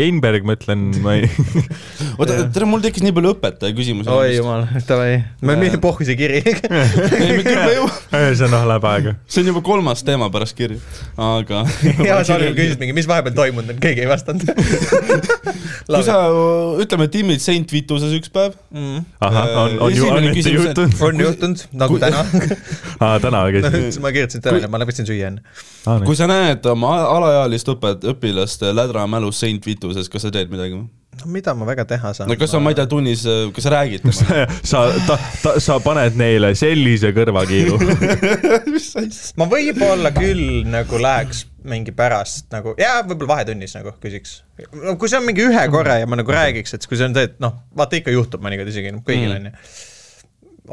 Einberg, 0.02 0.46
ma 0.46 0.56
ütlen, 0.56 0.88
ma 1.04 1.14
ei. 1.14 1.28
oota, 2.18 2.40
tere, 2.50 2.66
mul 2.66 2.82
tekkis 2.82 3.04
nii 3.06 3.14
palju 3.14 3.34
õpetaja 3.36 3.76
küsimusi. 3.76 4.10
oi 4.10 4.32
jumal, 4.34 4.66
davai, 4.88 5.20
me 5.46 5.54
Jaa. 5.54 5.60
oleme 5.62 5.80
pohhu 5.84 6.06
see 6.08 6.18
kiri. 6.18 6.42
on 8.48 8.54
noh, 8.56 8.66
läheb 8.72 8.88
aega. 8.90 9.14
see 9.30 9.44
on 9.44 9.52
juba 9.52 9.62
kolmas 9.70 10.02
teema 10.06 10.30
pärast 10.34 10.58
kirja, 10.58 10.80
aga. 11.14 11.62
ja 12.02 12.18
sa 12.26 12.34
algul 12.34 12.56
küsisid 12.58 12.82
mingi, 12.82 12.96
mis 12.98 13.06
vahepeal 13.10 13.38
toimunud 13.38 13.76
on, 13.76 13.80
keegi 13.84 14.06
ei 14.06 14.10
vastanud. 14.10 14.42
kui 15.86 16.02
sa, 16.06 16.18
ütleme, 16.82 17.06
et 17.06 17.20
imid 17.22 17.46
Saint 17.46 17.70
Vituses 17.70 18.18
üks 18.18 18.34
päev. 18.34 18.58
ahah, 19.22 19.54
on, 19.54 19.78
on 19.86 19.94
ju, 19.94 20.02
Esimene 20.02 20.34
on 20.34 20.40
küsimus- 20.40 20.68
juhtunud? 20.72 21.00
on 21.06 21.24
juhtunud, 21.28 21.64
nagu 21.78 22.02
täna. 22.02 22.26
aa, 22.98 23.14
täna 23.22 23.46
käisin. 24.00 24.06
ma 24.06 24.14
kirjutasin 24.16 24.46
Tõele, 24.46 24.70
ma 24.72 24.80
läksin 24.82 25.08
süüa 25.08 25.28
enne. 25.32 25.42
kui 26.06 26.16
sa 26.18 26.26
näed 26.30 26.66
oma 26.72 26.96
alaealist 27.04 27.68
õpet, 27.74 28.08
õpilast 28.14 28.64
lädramälus 28.72 29.40
Saint 29.44 29.66
Vituses, 29.66 30.08
kas 30.08 30.26
sa 30.26 30.32
teed 30.34 30.50
midagi 30.52 30.78
no 30.78 30.88
mida 31.26 31.52
ma 31.54 31.66
väga 31.68 31.84
teha 31.84 32.12
saan? 32.16 32.30
no 32.30 32.36
kas 32.40 32.52
sa, 32.54 32.60
ma 32.62 32.72
ei 32.72 32.78
tea, 32.78 32.86
tunnis, 32.90 33.24
kas 33.54 33.66
sa 33.66 33.72
räägid 33.74 34.04
temaga? 34.06 34.46
sa, 34.62 34.84
ta, 35.06 35.18
ta, 35.42 35.54
sa 35.60 35.78
paned 35.84 36.16
neile 36.20 36.52
sellise 36.58 37.12
kõrvakiilu. 37.16 37.76
ma 39.40 39.48
võib-olla 39.50 40.12
küll 40.16 40.64
nagu 40.70 41.00
läheks 41.02 41.44
mingi 41.70 41.92
pärast 41.92 42.48
nagu, 42.54 42.72
jaa, 42.80 43.02
võib-olla 43.04 43.34
vahetunnis 43.34 43.74
nagu 43.76 43.92
küsiks. 44.00 44.40
no 44.72 44.96
kui 45.00 45.10
see 45.12 45.20
on 45.20 45.26
mingi 45.28 45.44
ühe 45.44 45.66
korra 45.72 45.98
ja 46.00 46.08
ma 46.08 46.18
nagu 46.20 46.32
räägiks, 46.32 46.74
et 46.76 46.86
kui 46.88 46.96
see 46.96 47.10
on 47.10 47.16
see, 47.16 47.28
et 47.28 47.40
noh, 47.42 47.58
vaata 47.76 48.00
ikka 48.00 48.14
juhtub 48.14 48.44
mõnikord 48.44 48.72
isegi 48.72 48.94
noh, 48.94 49.04
kõigil 49.06 49.30
Mm. 49.30 49.52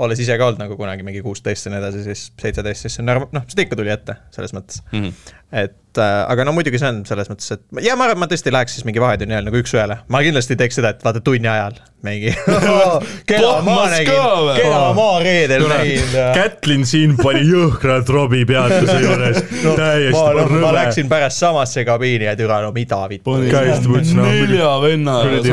Olles 0.04 0.22
ise 0.24 0.38
ka 0.38 0.50
olnud 0.50 0.62
nagu 0.62 0.77
kunagi 0.80 1.06
mingi 1.06 1.24
kuusteist 1.25 1.68
ja 1.68 1.74
nii 1.74 1.82
edasi, 1.82 2.04
siis 2.06 2.27
seitseteist, 2.42 2.86
siis 2.86 2.98
see 2.98 3.04
on 3.04 3.12
norm-, 3.12 3.27
noh, 3.36 3.46
seda 3.50 3.66
ikka 3.66 3.80
tuli 3.80 3.94
ette, 3.94 4.18
selles 4.36 4.54
mõttes. 4.58 4.84
Mhm. 4.94 5.36
et 5.63 5.77
et 5.98 6.04
äh, 6.06 6.32
aga 6.32 6.46
no 6.48 6.54
muidugi 6.56 6.80
see 6.82 6.89
on 6.94 7.04
selles 7.10 7.30
mõttes, 7.32 7.58
et 7.58 7.84
ja 7.86 7.98
ma 7.98 8.08
arvan, 8.08 8.18
et 8.18 8.24
ma 8.25 8.32
tõesti 8.32 8.54
läheks 8.54 8.77
siis 8.77 8.88
mingi 8.88 9.04
vahetunni 9.04 9.38
ajal 9.38 9.50
nagu 9.50 9.62
üks-ühele. 9.62 10.01
ma 10.13 10.24
kindlasti 10.25 10.56
ei 10.56 10.63
teeks 10.63 10.82
seda, 10.82 10.94
et 10.94 11.06
vaata 11.06 11.24
tunni 11.25 11.50
ajal 11.51 11.80
mingi 12.06 12.34
keda 13.30 13.48
ma 13.66 13.74
Pohmas 13.74 13.89
nägin 13.92 14.12
ka 14.12 14.25
või?, 14.38 14.58
keda 14.60 14.82
ma 14.94 15.06
reedel 15.24 15.63
nägin. 15.72 16.12
Kätlin 16.36 16.84
siin 16.86 17.16
pani 17.18 17.42
jõhkralt 17.48 18.10
Robbie 18.13 18.46
peatuse 18.46 18.98
juures 19.01 19.39
no,, 19.66 19.74
täiesti 19.80 20.13
ma, 20.13 20.25
no, 20.38 20.60
ma 20.62 20.74
läksin 20.77 21.10
pärast 21.10 21.42
samasse 21.42 21.86
kabiini 21.88 22.30
ja 22.30 22.36
türa, 22.38 22.60
no 22.62 22.70
mida 22.75 23.00
vittu. 23.10 23.38
nelja 23.42 24.70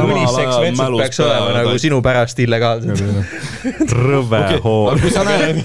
uniseks 0.05 0.59
ajal 0.61 0.67
vetsud 0.67 0.99
peaks 1.01 1.23
olema 1.25 1.57
nagu 1.57 1.79
sinu 1.81 2.03
pärast 2.05 2.45
illegaalselt. 2.45 3.01
rõve 4.05 4.43
hoor 4.65 4.93
aga. 4.93 5.01
kui 5.01 5.11
sa 5.15 5.25
näed, 5.25 5.57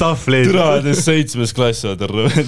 tahvleid. 0.00 0.50
türades 0.50 1.04
seitsmes 1.36 1.52
klass 1.56 1.84
oled 1.84 2.02
rõve. 2.08 2.44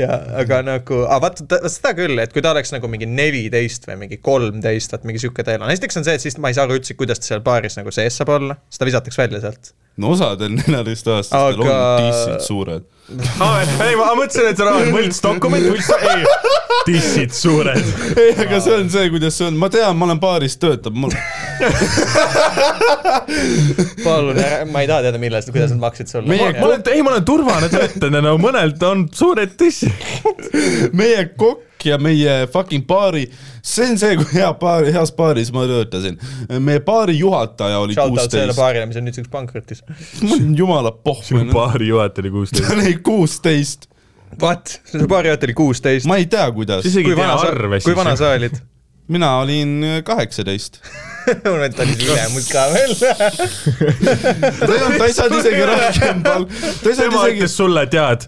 ja 0.00 0.16
aga 0.40 0.60
nagu, 0.64 1.02
aga 1.04 1.20
vaata 1.26 1.60
seda 1.70 1.92
küll, 1.98 2.18
et 2.22 2.32
kui 2.32 2.42
ta 2.44 2.52
oleks 2.54 2.72
nagu 2.74 2.88
mingi 2.90 3.08
neliteist 3.08 3.86
või 3.88 3.98
mingi 4.06 4.20
kolmteist, 4.24 4.94
vaat 4.94 5.06
mingi 5.08 5.22
sihuke 5.22 5.44
teema, 5.46 5.70
esiteks 5.72 6.00
on 6.00 6.06
see, 6.06 6.16
et 6.16 6.24
siis 6.24 6.38
ma 6.40 6.50
ei 6.50 6.56
saa 6.56 6.66
aru 6.66 6.78
üldse, 6.80 6.96
kuidas 6.98 7.20
ta 7.20 7.30
seal 7.30 7.44
baaris 7.46 7.76
nagu 7.78 7.92
sees 7.94 8.16
saab 8.16 8.32
olla, 8.38 8.58
siis 8.70 8.80
ta 8.80 8.88
visatakse 8.88 9.22
välja 9.24 9.42
sealt. 9.44 9.72
no 10.00 10.12
osadel 10.16 10.54
neljateistaastastel 10.56 11.64
Aga- 11.64 11.80
on 11.80 12.06
dissid 12.06 12.46
suured. 12.46 12.86
aa, 13.44 13.60
ei 13.86 13.98
ma 13.98 14.12
mõtlesin, 14.18 14.48
et 14.50 14.58
see 14.60 14.70
on 14.70 14.94
võltsdokument, 14.96 15.68
võlts, 15.70 15.92
ei, 16.00 16.24
dissid 16.90 17.36
suured. 17.36 17.92
ei, 18.16 18.32
aga 18.46 18.62
see 18.64 18.80
on 18.80 18.90
see, 18.92 19.10
kuidas 19.12 19.38
see 19.38 19.50
on, 19.50 19.60
ma 19.60 19.70
tean, 19.72 19.96
ma 19.98 20.08
olen 20.08 20.22
baaris 20.22 20.58
töötab, 20.62 20.96
mul, 20.96 21.14
palun, 24.04 24.36
ma 24.72 24.80
ei 24.82 24.88
taha 24.88 25.02
teada, 25.06 25.18
milles, 25.20 25.46
kuidas 25.52 25.70
nad 25.74 25.80
maksid 25.82 26.06
sulle. 26.10 26.26
ma 26.28 26.34
olen, 26.66 26.82
ei, 26.92 27.02
ma 27.04 27.10
olen 27.14 27.24
turvane 27.28 27.68
töötaja, 27.72 28.20
no 28.24 28.32
mõnelt 28.40 28.82
on 28.86 28.98
suured 29.14 29.52
dissid. 29.60 29.92
meie 31.00 31.22
kokk 31.38 31.62
ja 31.86 31.96
meie 32.02 32.46
fucking 32.50 32.84
baari, 32.88 33.24
see 33.64 33.86
on 33.92 33.98
see, 34.00 34.16
kui 34.18 34.26
hea 34.38 34.50
baari, 34.60 34.88
heas 34.94 35.10
baaris 35.16 35.50
ma 35.54 35.60
töötasin. 35.70 36.16
meie 36.58 36.80
baari 36.86 37.14
juhataja 37.18 37.76
oli 37.82 37.94
Shout 37.96 38.10
out 38.10 38.16
sellele 38.30 38.46
kuusteist. 38.52 38.60
baarile, 38.62 38.86
mis 38.90 38.98
on 39.00 39.04
nüüdseks 39.10 39.28
pankrotis. 39.32 39.80
jumala 40.60 40.90
pohhu, 40.92 41.34
baari 41.52 41.86
juhataja 41.92 42.22
oli 42.24 42.30
ta 42.30 42.34
kuusteist. 42.38 42.70
oli 42.76 42.94
kuusteist, 43.10 43.80
What? 44.42 44.80
see 44.84 45.06
baari 45.08 45.28
juht 45.30 45.44
oli 45.46 45.54
kuusteist. 45.54 46.06
ma 46.10 46.16
ei 46.20 46.26
tea, 46.30 46.46
kuidas. 46.52 46.82
Kui 46.92 47.14
vana 47.16 47.36
sa, 47.40 47.46
kui 47.84 47.94
vana 47.96 48.16
sa 48.18 48.26
olid? 48.36 48.54
mina 49.08 49.36
olin 49.38 49.84
kaheksateist. 50.04 50.80
Mul 51.26 51.58
vend 51.60 51.80
oli 51.82 51.96
ülemust 52.06 52.52
ka 52.52 52.64
veel. 52.72 52.94
ta 52.96 53.06
ei 54.72 54.82
olnud, 54.82 54.98
ta 54.98 55.06
ei 55.06 55.14
saanud 55.16 55.38
isegi 55.40 55.62
rohkem 55.70 56.22
palka, 56.26 56.52
ta 56.82 56.90
ei 56.90 56.96
tema 56.96 56.96
saanud 56.96 57.16
isegi 57.16 57.40
ütles 57.40 57.56
sulle, 57.60 57.82
tead, 57.92 58.26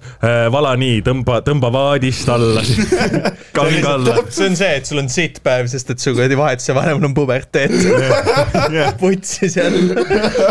vala 0.54 0.72
nii, 0.80 0.98
tõmba, 1.06 1.38
tõmba 1.46 1.68
vaadist 1.74 2.28
alla. 2.34 2.62
kanga 3.58 3.94
alla. 3.94 4.16
see 4.28 4.48
on 4.50 4.58
see, 4.58 4.72
et 4.80 4.86
sul 4.88 5.02
on 5.02 5.08
sitt 5.12 5.36
päev, 5.44 5.64
sest 5.70 5.94
et 5.94 6.02
su 6.02 6.14
kuradi 6.16 6.36
vahetuse 6.38 6.72
vanemal 6.76 7.08
on 7.10 7.14
puberteet. 7.16 7.72
putsis 9.00 9.56
jälle. 9.56 9.94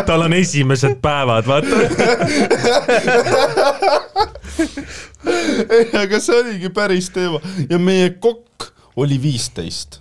tal 0.08 0.22
on 0.26 0.34
esimesed 0.38 0.96
päevad, 1.04 1.46
vaata. 1.48 1.76
ei, 5.78 5.88
aga 6.00 6.20
see 6.24 6.36
oligi 6.40 6.70
päris 6.74 7.10
teema 7.14 7.40
ja 7.70 7.80
meie 7.82 8.10
kokk 8.22 8.72
oli 8.98 9.20
viisteist. 9.22 10.00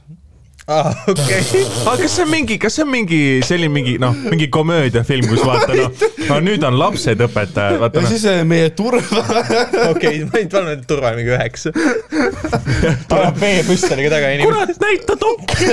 aa, 0.67 0.91
okei. 1.09 1.63
aga 1.87 1.97
kas 2.01 2.17
see 2.17 2.25
on 2.25 2.31
mingi, 2.33 2.57
kas 2.59 2.75
see 2.75 2.83
on 2.83 2.91
mingi 2.91 3.21
selline 3.47 3.71
mingi 3.71 3.93
noh, 4.03 4.17
mingi 4.27 4.49
komöödiafilm, 4.53 5.29
kus 5.31 5.45
vaata 5.47 5.77
noh, 5.79 5.93
no 6.31 6.39
nüüd 6.43 6.65
on 6.67 6.79
lapsed 6.81 7.23
õpetajad, 7.29 7.79
vaata 7.83 8.03
ja 8.03 8.07
noh. 8.07 8.11
siis 8.11 8.47
meie 8.51 8.73
turva, 8.75 9.23
okei, 9.93 10.25
ma 10.27 10.43
ei 10.43 10.49
pannud 10.51 10.83
turval 10.91 11.19
mingi 11.21 11.35
üheksa. 11.37 11.71
tuleb 13.13 13.41
veepüstoliga 13.45 14.11
taga 14.17 14.33
inimene. 14.35 14.51
kurat, 14.51 14.75
näita 14.83 15.19
dokki. 15.23 15.71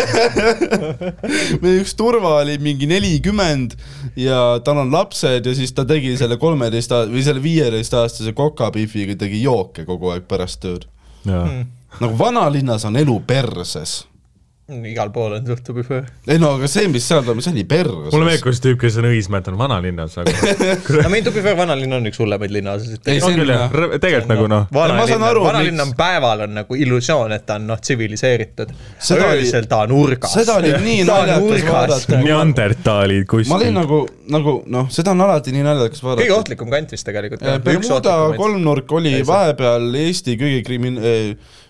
meie 1.63 1.81
üks 1.81 1.97
turva 1.97 2.37
oli 2.43 2.59
mingi 2.61 2.89
nelikümmend 2.89 3.73
ja 4.19 4.59
tal 4.65 4.83
on 4.85 4.93
lapsed 4.93 5.49
ja 5.49 5.57
siis 5.57 5.73
ta 5.73 5.87
tegi 5.89 6.13
selle 6.21 6.37
kolmeteist 6.41 6.93
või 7.09 7.25
selle 7.25 7.41
viieteistaastase 7.43 8.35
kokapiifiga 8.37 9.17
tegi 9.25 9.41
jooke 9.41 9.87
kogu 9.89 10.13
aeg 10.13 10.29
pärast 10.29 10.61
tööd. 10.61 10.85
nagu 11.25 12.17
vanalinnas 12.19 12.85
on 12.85 13.01
elu 13.01 13.21
perses. 13.25 14.03
Igal 14.71 15.09
pool 15.11 15.33
on 15.35 15.43
suht 15.43 15.67
fair. 15.83 16.05
ei 16.31 16.39
no 16.39 16.53
aga 16.55 16.69
see, 16.71 16.87
mis 16.87 17.03
seal 17.03 17.23
toimub, 17.27 17.43
see 17.43 17.51
oli 17.51 17.65
perses. 17.67 18.13
mulle 18.13 18.27
meeldib, 18.29 18.43
kuidas 18.45 18.61
tüüp, 18.63 18.77
kes 18.79 18.95
on 19.01 19.07
Õismäelt, 19.09 19.47
on 19.51 19.57
vanalinnas, 19.59 20.15
aga 20.21 20.35
no 21.03 21.09
meil 21.11 21.27
fair 21.35 21.57
vanalinn 21.59 21.95
on 21.97 22.07
üks 22.07 22.21
hullemaid 22.21 22.53
linnaosasid. 22.55 23.01
Ei, 23.11 23.19
on 23.19 23.33
see 23.33 23.41
küll 23.41 23.51
jah, 23.51 23.65
tegelikult 23.73 24.29
nagu 24.31 24.45
noh, 24.47 24.69
Ma 24.71 24.85
saan 24.87 24.95
vanalinn 25.01 25.25
aru,, 25.27 25.41
vanalinn 25.49 25.83
on 25.83 25.91
päeval 25.99 26.45
on 26.45 26.55
nagu 26.61 26.77
illusioon, 26.79 27.35
et 27.35 27.43
ta 27.49 27.57
on 27.59 27.67
noh, 27.73 27.81
tsiviliseeritud. 27.83 28.71
Öösel 29.17 29.67
ta 29.67 29.81
on 29.83 29.95
urgas. 29.97 30.31
seda 30.37 30.55
oli 30.61 30.71
nii 30.85 31.03
naljakas 31.11 31.67
vaadata. 31.67 32.21
neandertaalid 32.23 33.27
ma 33.27 33.35
olin 33.35 33.51
kuskil. 33.51 33.73
nagu, 33.75 33.99
nagu 34.37 34.53
noh, 34.77 34.87
seda 34.93 35.11
on 35.11 35.25
alati 35.27 35.51
nii 35.57 35.65
naljakas 35.67 35.99
kõige 35.99 36.07
vaadata. 36.07 36.37
ohtlikum 36.37 36.71
kant 36.71 36.95
vist 36.95 37.09
tegelikult. 37.09 37.43
Bermuda 37.67 38.15
kolmnurk 38.39 38.95
oli 38.95 39.17
vahepeal 39.27 39.91
Eesti 40.05 40.37
kõige 40.39 40.63
krimin-, 40.63 41.03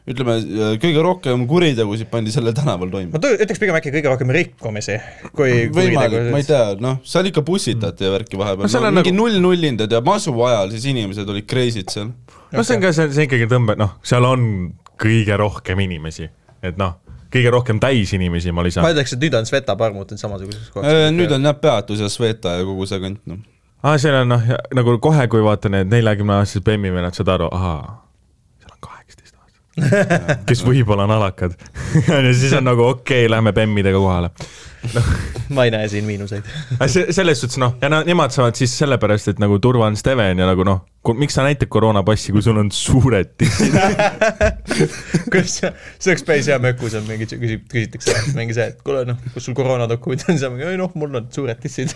ütleme, 0.10 0.38
kõige 0.84 1.04
rohkem 1.06 1.46
kuritegusid 1.48 2.10
pandi 2.12 2.34
sellel 2.36 2.56
tänaval 2.58 2.92
toime 2.92 3.14
ma. 3.14 3.22
ütleks 3.38 3.62
pigem 3.62 3.78
äkki 3.80 3.94
kõige 3.96 4.12
rohkem 4.12 4.34
rikkumisi 4.36 4.98
kui 5.32 5.68
võimalik, 5.74 6.32
ma 6.34 6.42
ei. 6.42 6.48
tea, 6.48 6.64
noh, 6.84 7.00
seal 7.08 7.30
ikka 7.32 7.46
bussitati 7.48 8.08
ja 8.08 8.12
värki 8.16 8.40
vahepeal 8.40 8.68
No 8.68 8.72
seal 8.72 8.84
no,, 8.84 8.92
on 8.92 9.00
mingi 9.00 9.14
nagu- 9.14 9.22
null-nullindad 9.22 9.96
ja 9.96 10.02
masu 10.06 10.36
ajal 10.44 10.74
siis 10.76 10.90
inimesed 10.92 11.30
olid 11.30 11.48
crazy'd 11.50 11.94
seal. 11.94 12.12
no 12.52 12.66
see 12.66 12.78
on 12.78 12.84
ka, 12.84 12.92
see, 12.96 13.10
see 13.16 13.30
ikkagi 13.30 13.48
tõmbab, 13.52 13.80
noh, 13.80 13.96
seal 14.04 14.28
on 14.28 14.44
kõige 15.04 15.38
rohkem 15.40 15.80
inimesi, 15.84 16.28
et 16.64 16.78
noh, 16.80 17.00
kõige 17.34 17.52
rohkem 17.54 17.80
täisinimesi 17.82 18.52
ma 18.52 18.62
ma 18.62 18.68
lisan. 18.68 18.86
ütleks, 18.92 19.16
et 19.16 19.24
nüüd 19.24 19.36
on 19.40 19.48
Sveta 19.50 19.76
parm 19.80 19.98
muutunud 19.98 20.22
samasuguseks 20.22 20.70
kohaks. 20.74 21.10
nüüd 21.16 21.34
on 21.34 21.50
jah, 21.50 21.58
peatus 21.60 22.04
ja 22.04 22.10
Sveta 22.12 22.58
ja 22.60 22.68
kogu 22.68 22.86
see 22.90 23.02
kant, 23.04 23.22
noh. 23.30 23.42
aa, 23.84 23.98
seal 24.02 24.20
on 24.22 24.34
noh, 24.36 24.48
nagu 24.76 24.98
kohe, 25.04 25.28
kui 25.32 25.44
vaata 25.46 25.72
need 25.74 25.92
neljakümneaastased 25.94 26.66
bemmivennad 26.68 27.18
saad 27.18 27.34
aru, 27.38 27.50
ahaa, 27.58 27.82
seal 28.62 28.76
on 28.76 28.82
kaheksateist 28.88 29.36
aastat. 29.40 29.63
kes 30.48 30.62
võib-olla 30.66 31.08
on 31.08 31.16
alakad. 31.16 31.58
ja 32.08 32.34
siis 32.34 32.54
on 32.58 32.68
nagu 32.70 32.86
okei 32.88 33.24
okay,, 33.26 33.32
lähme 33.32 33.54
bemmidega 33.56 33.98
kohale. 33.98 34.30
ma 35.56 35.66
ei 35.66 35.72
näe 35.74 35.88
siin 35.92 36.06
miinuseid. 36.08 36.48
aga 36.78 36.88
see, 36.92 37.12
selles 37.16 37.44
suhtes 37.44 37.60
noh, 37.62 37.78
ja 37.82 37.90
no, 37.92 38.02
nemad 38.08 38.34
saavad 38.36 38.58
siis 38.60 38.74
sellepärast, 38.80 39.34
et 39.34 39.40
nagu 39.44 39.60
Turva 39.64 39.88
on 39.88 39.98
Steven 40.00 40.40
ja 40.40 40.48
nagu 40.50 40.66
noh, 40.68 40.84
miks 41.20 41.36
sa 41.36 41.44
näitad 41.44 41.68
koroonapassi, 41.72 42.32
kui 42.36 42.44
sul 42.46 42.60
on 42.60 42.70
suured 42.74 43.34
tissid. 43.40 43.76
kuidas 45.32 45.56
see, 45.60 45.72
see 45.98 46.14
oleks 46.14 46.26
päris 46.28 46.50
hea 46.52 46.60
mökus 46.64 46.96
on 47.00 47.08
mingi, 47.08 47.28
küsib, 47.28 47.66
küsitakse 47.72 48.36
mingi 48.38 48.56
see, 48.58 48.70
et 48.74 48.84
kuule 48.86 49.04
noh, 49.08 49.20
kus 49.34 49.48
sul 49.48 49.58
koroonadokument 49.58 50.28
on, 50.28 50.38
siis 50.38 50.48
on 50.48 50.56
mingi, 50.56 50.70
ei 50.74 50.80
noh, 50.80 50.94
mul 51.00 51.20
on 51.20 51.28
suured 51.34 51.60
tissid. 51.64 51.96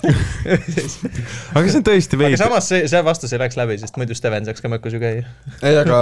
aga 1.56 1.66
see 1.68 1.80
on 1.80 1.88
tõesti 1.88 2.20
aga 2.20 2.24
veidi. 2.24 2.42
samas 2.42 2.72
see, 2.72 2.84
see 2.92 3.04
vastus 3.06 3.36
ei 3.36 3.44
läks 3.44 3.60
läbi, 3.60 3.80
sest 3.84 4.00
muidu 4.00 4.18
Steven 4.18 4.48
saaks 4.48 4.64
ka 4.64 4.72
mökus 4.72 4.98
ju 4.98 5.04
käia. 5.04 5.28
ei, 5.62 5.78
aga 5.78 6.02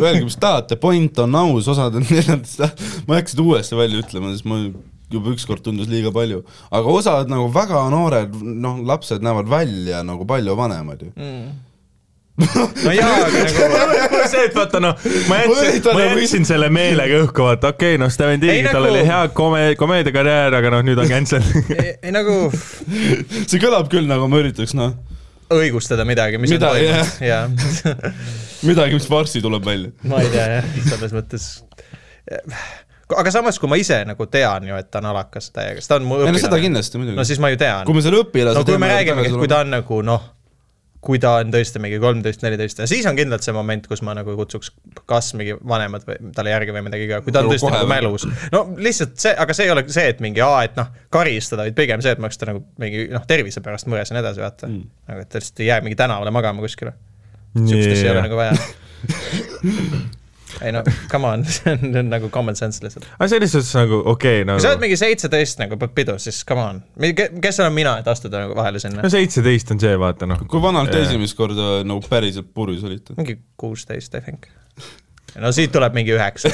öelge, 0.00 0.26
mis 0.26 0.40
tahate, 0.40 0.80
point 0.80 1.24
on 1.24 1.40
aus, 1.44 1.70
osad 1.72 1.96
on 1.96 2.04
neljandast, 2.08 2.84
ma 3.06 3.16
ei 3.16 3.22
hakka 3.22 3.36
seda 3.36 3.48
uuesti 3.48 3.80
välja 3.80 4.04
ütlema, 4.04 4.34
sest 4.34 4.48
ma 4.48 4.60
juba 5.12 5.30
ükskord 5.36 5.62
tundus 5.62 5.88
liiga 5.90 6.10
palju, 6.14 6.42
aga 6.74 6.96
osad 6.98 7.30
nagu 7.30 7.46
väga 7.54 7.84
noored, 7.92 8.34
noh, 8.42 8.80
lapsed 8.86 9.22
näevad 9.22 9.48
välja 9.50 10.02
nagu 10.06 10.26
palju 10.26 10.56
vanemad 10.58 11.04
ju. 11.06 11.12
no 12.84 12.92
jaa, 12.92 13.12
aga 13.24 13.42
nagu 13.72 14.18
see, 14.32 14.42
et 14.44 14.56
vaata 14.58 14.80
noh, 14.82 14.98
ma 15.30 15.38
jätsin, 15.40 15.78
ma 15.86 15.94
nagu- 16.02 16.20
jätsin 16.20 16.44
selle 16.48 16.68
meelega 16.74 17.22
õhku, 17.24 17.46
vaata 17.46 17.70
okei 17.72 17.94
okay,, 17.94 18.00
noh, 18.02 18.10
Steven 18.12 18.36
Ei, 18.36 18.42
Tiigi, 18.42 18.68
tal 18.68 18.82
nagu- 18.84 18.92
oli 18.92 19.04
hea 19.08 19.20
kome-, 19.38 19.76
komeediakarjäär, 19.80 20.58
aga 20.58 20.72
noh, 20.74 20.84
nüüd 20.84 21.00
on 21.00 21.08
cancel. 21.08 21.46
ei, 21.76 21.94
ei 22.02 22.12
nagu 22.12 22.40
see 23.48 23.62
kõlab 23.62 23.88
küll 23.92 24.10
nagu 24.10 24.28
ma 24.28 24.42
üritaks, 24.42 24.74
noh, 24.76 24.92
õigustada 25.56 26.04
midagi, 26.08 26.40
mis 26.42 26.52
Mida, 26.52 26.72
on 26.74 26.80
toimunud, 26.82 27.22
jaa. 27.24 27.46
midagi, 28.68 28.98
mis 28.98 29.08
varsti 29.10 29.42
tuleb 29.44 29.64
välja. 29.66 29.94
ma 30.10 30.20
ei 30.24 30.32
tea 30.34 30.48
jah, 30.58 30.74
selles 30.90 31.14
mõttes. 31.16 31.48
Aga 33.14 33.30
samas, 33.30 33.58
kui 33.62 33.70
ma 33.70 33.78
ise 33.78 34.00
nagu 34.08 34.26
tean 34.30 34.66
ju, 34.66 34.78
et 34.78 34.88
ta 34.90 35.02
on 35.02 35.10
alakas 35.12 35.52
täiega, 35.54 35.82
sest 35.82 35.92
ta 35.92 36.00
on 36.00 36.08
mu 36.08 36.18
no 36.18 36.32
seda 36.34 36.48
õpilane. 36.48 36.64
kindlasti 36.66 37.02
muidugi 37.02 37.20
no 37.20 37.26
siis 37.28 37.42
ma 37.42 37.52
ju 37.52 37.60
tean. 37.60 37.84
kui 37.86 37.94
me 37.94 38.02
selle 38.02 38.22
õpilase 38.24 38.58
no 38.58 38.64
kui 38.66 38.74
me 38.74 38.88
teeme 38.88 38.96
räägime, 38.96 39.20
tagasi 39.20 39.36
et 39.36 39.44
kui 39.44 39.50
ta 39.52 39.60
on 39.62 39.70
nagu 39.76 40.00
noh, 40.06 40.24
kui 41.06 41.20
ta 41.22 41.36
on 41.38 41.52
tõesti 41.54 41.82
mingi 41.82 42.00
kolmteist, 42.02 42.42
neliteist 42.42 42.82
ja 42.82 42.88
siis 42.90 43.06
on 43.06 43.18
kindlalt 43.18 43.46
see 43.46 43.54
moment, 43.54 43.86
kus 43.86 44.02
ma 44.06 44.16
nagu 44.18 44.34
kutsuks 44.40 44.72
kas 45.06 45.30
mingi 45.38 45.54
vanemad 45.54 46.06
või 46.08 46.32
talle 46.34 46.50
järgi 46.50 46.74
või 46.74 46.82
midagi 46.88 47.06
kui 47.12 47.34
ta 47.34 47.44
on 47.44 47.46
Nagu 47.46 47.54
tõesti 47.54 47.72
nagu 47.76 47.90
mälus. 47.92 48.26
no 48.54 48.64
lihtsalt 48.74 49.14
see, 49.22 49.36
aga 49.46 49.54
see 49.54 49.68
ei 49.68 49.74
ole 49.76 49.86
see, 49.86 50.08
et 50.10 50.24
mingi 50.24 50.42
aa, 50.42 50.64
et 50.66 50.74
noh, 50.80 50.90
karistada, 51.14 51.62
vaid 51.68 51.78
pigem 51.78 52.02
see, 52.02 52.16
et 52.16 52.22
ma 52.22 52.26
oleks 52.26 52.42
ta 52.42 52.50
nagu 52.50 52.64
mingi 52.82 53.06
noh, 53.14 53.22
tervise 53.28 53.62
pärast 53.62 53.86
mures 53.92 54.10
ja 54.10 54.18
nii 54.18 54.24
edasi, 54.24 54.42
vaata 54.42 54.66
mm.. 54.72 54.92
nagu 55.12 55.22
et 55.22 55.30
ta 55.30 55.42
lihtsalt 55.42 55.62
ei 55.62 55.70
jää 55.70 55.80
mingi 55.86 56.02
tänavale 56.02 56.34
magama 56.34 56.66
kuskile. 56.66 56.96
sihukest 57.54 57.94
asja 57.94 58.10
ei 58.10 58.14
ole 58.16 58.26
nagu 58.26 58.42
vaja. 58.42 58.58
ei 60.62 60.72
no 60.74 60.82
come 61.10 61.28
on, 61.28 61.44
see 61.56 61.72
on, 61.74 62.10
nagu 62.10 62.30
common 62.32 62.56
sense 62.58 62.84
lihtsalt. 62.84 63.06
aga 63.18 63.28
selles 63.32 63.54
suhtes 63.56 63.72
nagu 63.78 64.00
okei 64.12 64.42
okay,, 64.42 64.52
kui 64.52 64.62
sa 64.62 64.72
oled 64.72 64.78
nagu 64.78 64.86
mingi 64.86 65.00
seitseteist 65.00 65.62
nagu 65.62 65.78
pead 65.80 65.96
pidu, 65.96 66.18
siis 66.22 66.42
come 66.48 66.62
on, 66.62 66.82
kes 67.42 67.62
olen 67.64 67.74
mina, 67.76 67.96
et 68.02 68.10
astuda 68.10 68.44
nagu 68.44 68.58
vahele 68.58 68.82
sinna 68.82 69.02
no? 69.02 69.12
seitseteist 69.12 69.74
on 69.74 69.82
see, 69.82 69.96
vaata 70.00 70.28
noh. 70.30 70.46
kui 70.50 70.62
vanalt 70.62 70.92
te 70.94 71.02
esimest 71.06 71.38
korda 71.38 71.80
nagu 71.86 72.02
päriselt 72.08 72.52
purjus 72.54 72.86
olite? 72.86 73.18
mingi 73.18 73.40
kuusteist, 73.60 74.14
I 74.14 74.24
think. 74.24 74.48
No 75.42 75.50
siit 75.54 75.72
tuleb 75.74 75.96
mingi 75.96 76.14
üheksa. 76.16 76.50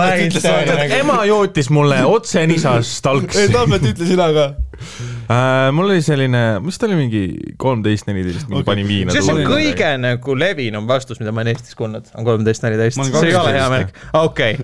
Väga- 0.00 0.98
ema 0.98 1.20
jootis 1.28 1.70
mulle 1.72 2.00
otse 2.08 2.42
nisast 2.50 3.00
talksi 3.04 3.46
ei, 3.46 3.52
Tambet 3.54 3.86
ütle 3.92 4.08
sina 4.08 4.28
ka. 4.34 4.46
äh,. 5.30 5.70
mul 5.76 5.92
oli 5.92 6.02
selline, 6.04 6.42
mis 6.64 6.80
ta 6.80 6.88
oli, 6.88 6.98
mingi 6.98 7.22
kolmteist, 7.60 8.08
neliteist, 8.10 8.48
mingi 8.48 8.62
Okei. 8.62 8.68
panin 8.72 8.88
viina. 8.88 9.14
see 9.14 9.32
on 9.32 9.42
kõige 9.48 9.90
nagu 10.00 10.36
levinum 10.38 10.88
vastus, 10.90 11.20
mida 11.22 11.32
ma 11.32 11.44
olen 11.44 11.54
Eestis 11.54 11.78
kuulnud, 11.78 12.12
on 12.16 12.28
kolmteist, 12.28 12.64
neliteist. 12.66 13.00
Ma 13.00 13.08
see 13.08 13.32
ei 13.32 13.38
ole 13.40 13.56
hea 13.56 13.64
12. 13.64 13.72
märk. 13.76 14.04
okei, 14.20 14.60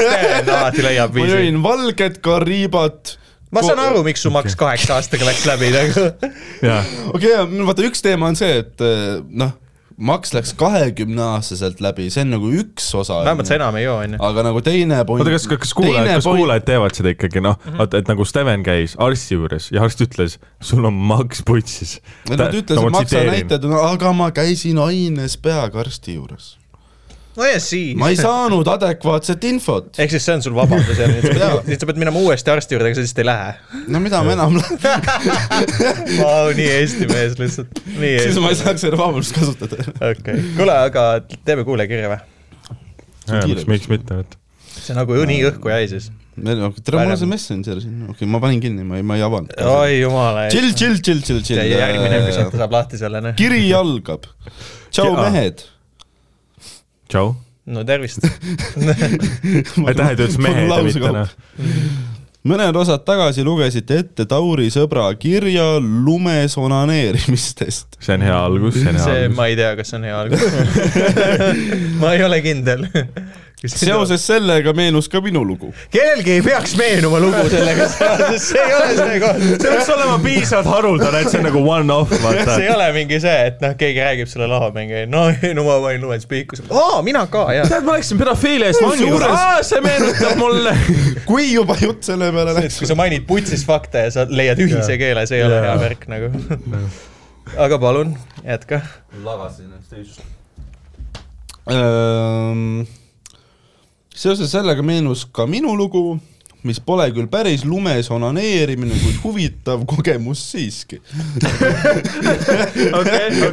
Sten 0.00 0.50
alati 0.56 0.88
leiab 0.88 1.14
ma 1.14 1.20
viisi. 1.20 1.36
jõin 1.36 1.62
valget 1.64 2.18
kariibat. 2.24 3.16
ma 3.52 3.64
saan 3.64 3.84
aru, 3.86 4.02
miks 4.06 4.24
su 4.24 4.32
maks 4.34 4.56
kaheksa 4.58 4.98
aastaga 5.00 5.28
läks 5.28 5.44
läbi 5.48 5.72
nagu. 5.74 6.08
okei 7.12 7.36
okay,, 7.36 7.62
vaata 7.68 7.88
üks 7.90 8.04
teema 8.04 8.32
on 8.32 8.38
see, 8.38 8.60
et 8.64 8.84
eh, 8.84 9.16
noh, 9.44 9.56
maks 9.96 10.34
läks 10.36 10.52
kahekümneaastaselt 10.60 11.80
läbi, 11.80 12.08
see 12.12 12.24
on 12.26 12.34
nagu 12.36 12.50
üks 12.52 12.88
osa. 12.98 13.22
vähemalt 13.24 13.48
sa 13.48 13.56
enam 13.56 13.78
ei 13.80 13.86
joo, 13.86 13.96
onju. 14.04 14.20
aga 14.28 14.44
nagu 14.44 14.60
teine 14.64 14.98
point. 15.08 15.24
oota, 15.24 15.32
kas, 15.32 15.46
kas 15.48 15.72
kuulajad, 15.76 16.10
kas 16.18 16.28
kuulajad 16.28 16.66
teevad 16.68 16.98
seda 16.98 17.14
ikkagi, 17.14 17.42
noh, 17.44 17.56
vaata, 17.78 18.02
et 18.02 18.10
nagu 18.12 18.26
Steven 18.28 18.66
käis 18.66 18.96
arsti 19.00 19.38
juures 19.38 19.70
ja 19.72 19.84
arst 19.86 20.04
ütles, 20.04 20.36
sul 20.60 20.84
on 20.88 21.00
maks 21.12 21.40
putsis. 21.46 21.96
Nad 22.28 22.52
ütlesid, 22.52 22.76
et 22.76 22.96
maksa 22.98 23.24
näitajad, 23.30 23.66
aga 23.80 24.12
ma 24.16 24.30
käisin 24.36 24.80
aines 24.84 25.38
peaga 25.40 25.80
arsti 25.84 26.18
juures. 26.18 26.54
No 27.36 27.48
ja 27.48 27.60
siis. 27.60 27.94
ma 27.98 28.10
ei 28.12 28.18
saanud 28.18 28.68
adekvaatset 28.72 29.44
infot. 29.50 29.90
ehk 30.00 30.14
siis 30.14 30.26
see 30.28 30.36
on 30.38 30.44
sul 30.46 30.56
vabandus 30.56 31.00
ja 31.00 31.08
nüüd 31.10 31.26
sa 31.26 31.34
pead, 31.34 31.68
nüüd 31.70 31.82
sa 31.82 31.90
pead 31.90 32.00
minema 32.00 32.22
uuesti 32.22 32.52
arsti 32.52 32.76
juurde, 32.76 32.90
aga 32.90 32.98
sa 32.98 33.04
lihtsalt 33.04 33.22
ei 33.22 33.28
lähe. 33.28 33.82
no 33.92 34.02
mida 34.04 34.22
ma 34.26 34.36
enam, 34.36 34.60
Ah. 34.86 35.02
Vau, 36.20 36.52
nii 36.56 36.68
Eesti 36.78 37.08
mees 37.10 37.36
lihtsalt, 37.40 37.82
siis 37.96 38.40
ma 38.42 38.52
ei 38.52 38.58
saaks 38.58 38.86
seda 38.86 38.98
vabandust 39.00 39.36
kasutada. 39.36 39.84
okei, 40.12 40.42
kuule, 40.56 40.78
aga 40.90 41.06
teeme 41.44 41.66
kuulajakirja 41.68 42.12
või? 42.14 42.22
miks, 43.50 43.66
miks 43.68 43.90
mitte, 43.90 44.22
et 44.24 44.38
see 44.76 44.96
nagu 44.96 45.16
ju 45.16 45.28
nii 45.28 45.44
õhku 45.50 45.72
jäi 45.72 45.86
siis. 45.90 46.08
tere, 46.36 46.70
mul 47.00 47.14
on 47.14 47.20
see 47.20 47.30
Messenger 47.30 47.80
siin, 47.82 48.02
okei 48.06 48.16
okay,, 48.16 48.32
ma 48.32 48.42
panin 48.44 48.60
kinni, 48.64 48.84
ma 48.86 49.00
ei, 49.00 49.06
ma 49.06 49.20
ei 49.20 49.24
avanud. 49.26 49.52
oi 49.76 50.00
jumala. 50.00 50.48
chill, 50.52 50.72
chill, 50.72 51.00
chill, 51.00 51.22
chill, 51.24 51.44
chill. 51.44 51.62
järgmine 51.72 52.20
episood 52.22 52.56
saab 52.56 52.76
lahti 52.76 53.00
selle, 53.00 53.22
noh. 53.24 53.36
kiri 53.38 53.64
algab. 53.76 54.28
tšau, 54.90 55.16
mehed. 55.20 55.66
tšau. 57.10 57.32
no 57.66 57.84
tervist. 57.86 58.22
aitäh, 59.88 60.12
et 60.12 60.20
ütles 60.20 60.36
mitte 60.42 61.12
noh. 61.14 61.32
mõned 62.46 62.78
osad 62.78 63.02
tagasi 63.06 63.44
lugesite 63.46 64.00
ette 64.04 64.26
Tauri 64.30 64.68
sõbra 64.70 65.08
kirja 65.18 65.80
lumes 65.80 66.54
onaneerimistest. 66.60 67.98
see 67.98 68.14
on 68.18 68.26
hea 68.26 68.36
algus, 68.38 68.78
see 68.78 68.92
on 68.92 69.00
hea 69.00 69.08
see, 69.08 69.24
algus. 69.24 69.36
ma 69.40 69.48
ei 69.50 69.58
tea, 69.58 69.72
kas 69.80 69.90
see 69.92 69.98
on 69.98 70.06
hea 70.10 70.20
algus. 70.20 70.46
ma 72.02 72.14
ei 72.14 72.24
ole 72.28 72.40
kindel. 72.44 72.86
Seoses 73.64 74.20
sellega 74.26 74.72
meenus 74.76 75.06
ka 75.08 75.20
minu 75.24 75.40
lugu. 75.44 75.70
kellelgi 75.90 76.34
ei 76.34 76.42
peaks 76.44 76.74
meenuma 76.76 77.20
lugu 77.22 77.46
sellega 77.54 77.86
seoses, 77.88 78.48
see 78.50 78.60
ei 78.60 78.74
ole 78.76 78.88
see 78.98 79.20
koht. 79.22 79.38
see 79.46 79.70
peaks 79.70 79.88
olema 79.94 80.18
piisavalt 80.20 80.68
haruldane, 80.74 81.22
et 81.24 81.30
see 81.32 81.40
on 81.40 81.46
nagu 81.48 81.62
one-off, 81.64 82.12
vaata 82.20 82.44
see 82.58 82.66
ei. 82.66 82.74
ole 82.74 82.90
mingi 82.96 83.20
see, 83.22 83.36
et 83.48 83.64
noh, 83.64 83.72
keegi 83.80 84.02
räägib 84.04 84.28
sulle 84.28 84.48
laua 84.50 84.68
mingi, 84.76 85.06
no 85.08 85.24
no 85.56 85.64
ma 85.64 85.78
panin 85.86 86.04
lumes 86.04 86.28
pihku, 86.28 86.60
aa, 86.68 87.00
mina 87.06 87.24
ka, 87.32 87.46
jaa. 87.56 87.64
tead, 87.70 87.86
ma 87.88 87.96
läksin 87.96 88.20
pedofiilia 88.20 88.68
eest 88.74 88.84
vangi 88.84 89.08
Kusjuures-, 89.08 89.64
see 89.70 89.80
meenutab 89.86 90.36
mulle. 90.42 90.76
kui 91.30 91.48
juba 91.54 91.78
jutt 91.80 92.04
selle 92.04 92.28
peale 92.36 92.58
läks 92.60 92.82
kui. 92.82 92.90
sa 92.92 92.98
mainid 92.98 93.24
putsis 93.30 93.64
fakte 93.66 94.04
ja 94.04 94.12
sa 94.12 94.26
leiad 94.28 94.60
ühise 94.60 95.00
keele, 95.00 95.24
see 95.30 95.40
ei 95.40 95.48
ole 95.48 95.62
hea 95.64 95.80
värk 95.80 96.06
nagu. 96.12 96.30
aga 97.56 97.80
palun, 97.80 98.12
jätka. 98.44 98.84
lagasin 99.24 99.70
ennast 99.70 99.96
teisust. 99.96 100.20
Ehm, 101.72 102.84
seoses 104.16 104.48
sellega 104.50 104.80
meenus 104.82 105.26
ka 105.28 105.44
minu 105.46 105.74
lugu, 105.76 106.18
mis 106.66 106.80
pole 106.82 107.06
küll 107.14 107.28
päris 107.30 107.64
lumes 107.66 108.10
onaneerimine, 108.12 108.96
kuid 109.02 109.20
huvitav 109.24 109.84
kogemus 109.88 110.42
siiski. 110.52 111.00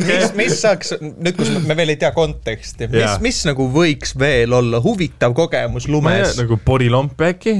mis, 0.07 0.33
mis 0.37 0.57
saaks, 0.61 0.95
nüüd 1.01 1.37
kus 1.37 1.51
me 1.67 1.77
veel 1.77 1.93
ei 1.93 1.99
tea 2.01 2.11
konteksti, 2.15 2.89
mis 2.91 3.03
Jaa., 3.03 3.17
mis 3.23 3.43
nagu 3.47 3.67
võiks 3.73 4.15
veel 4.19 4.53
olla 4.57 4.81
huvitav 4.83 5.35
kogemus 5.37 5.87
lumes? 5.91 6.35
nagu 6.39 6.57
porilomp 6.65 7.21
äkki, 7.29 7.59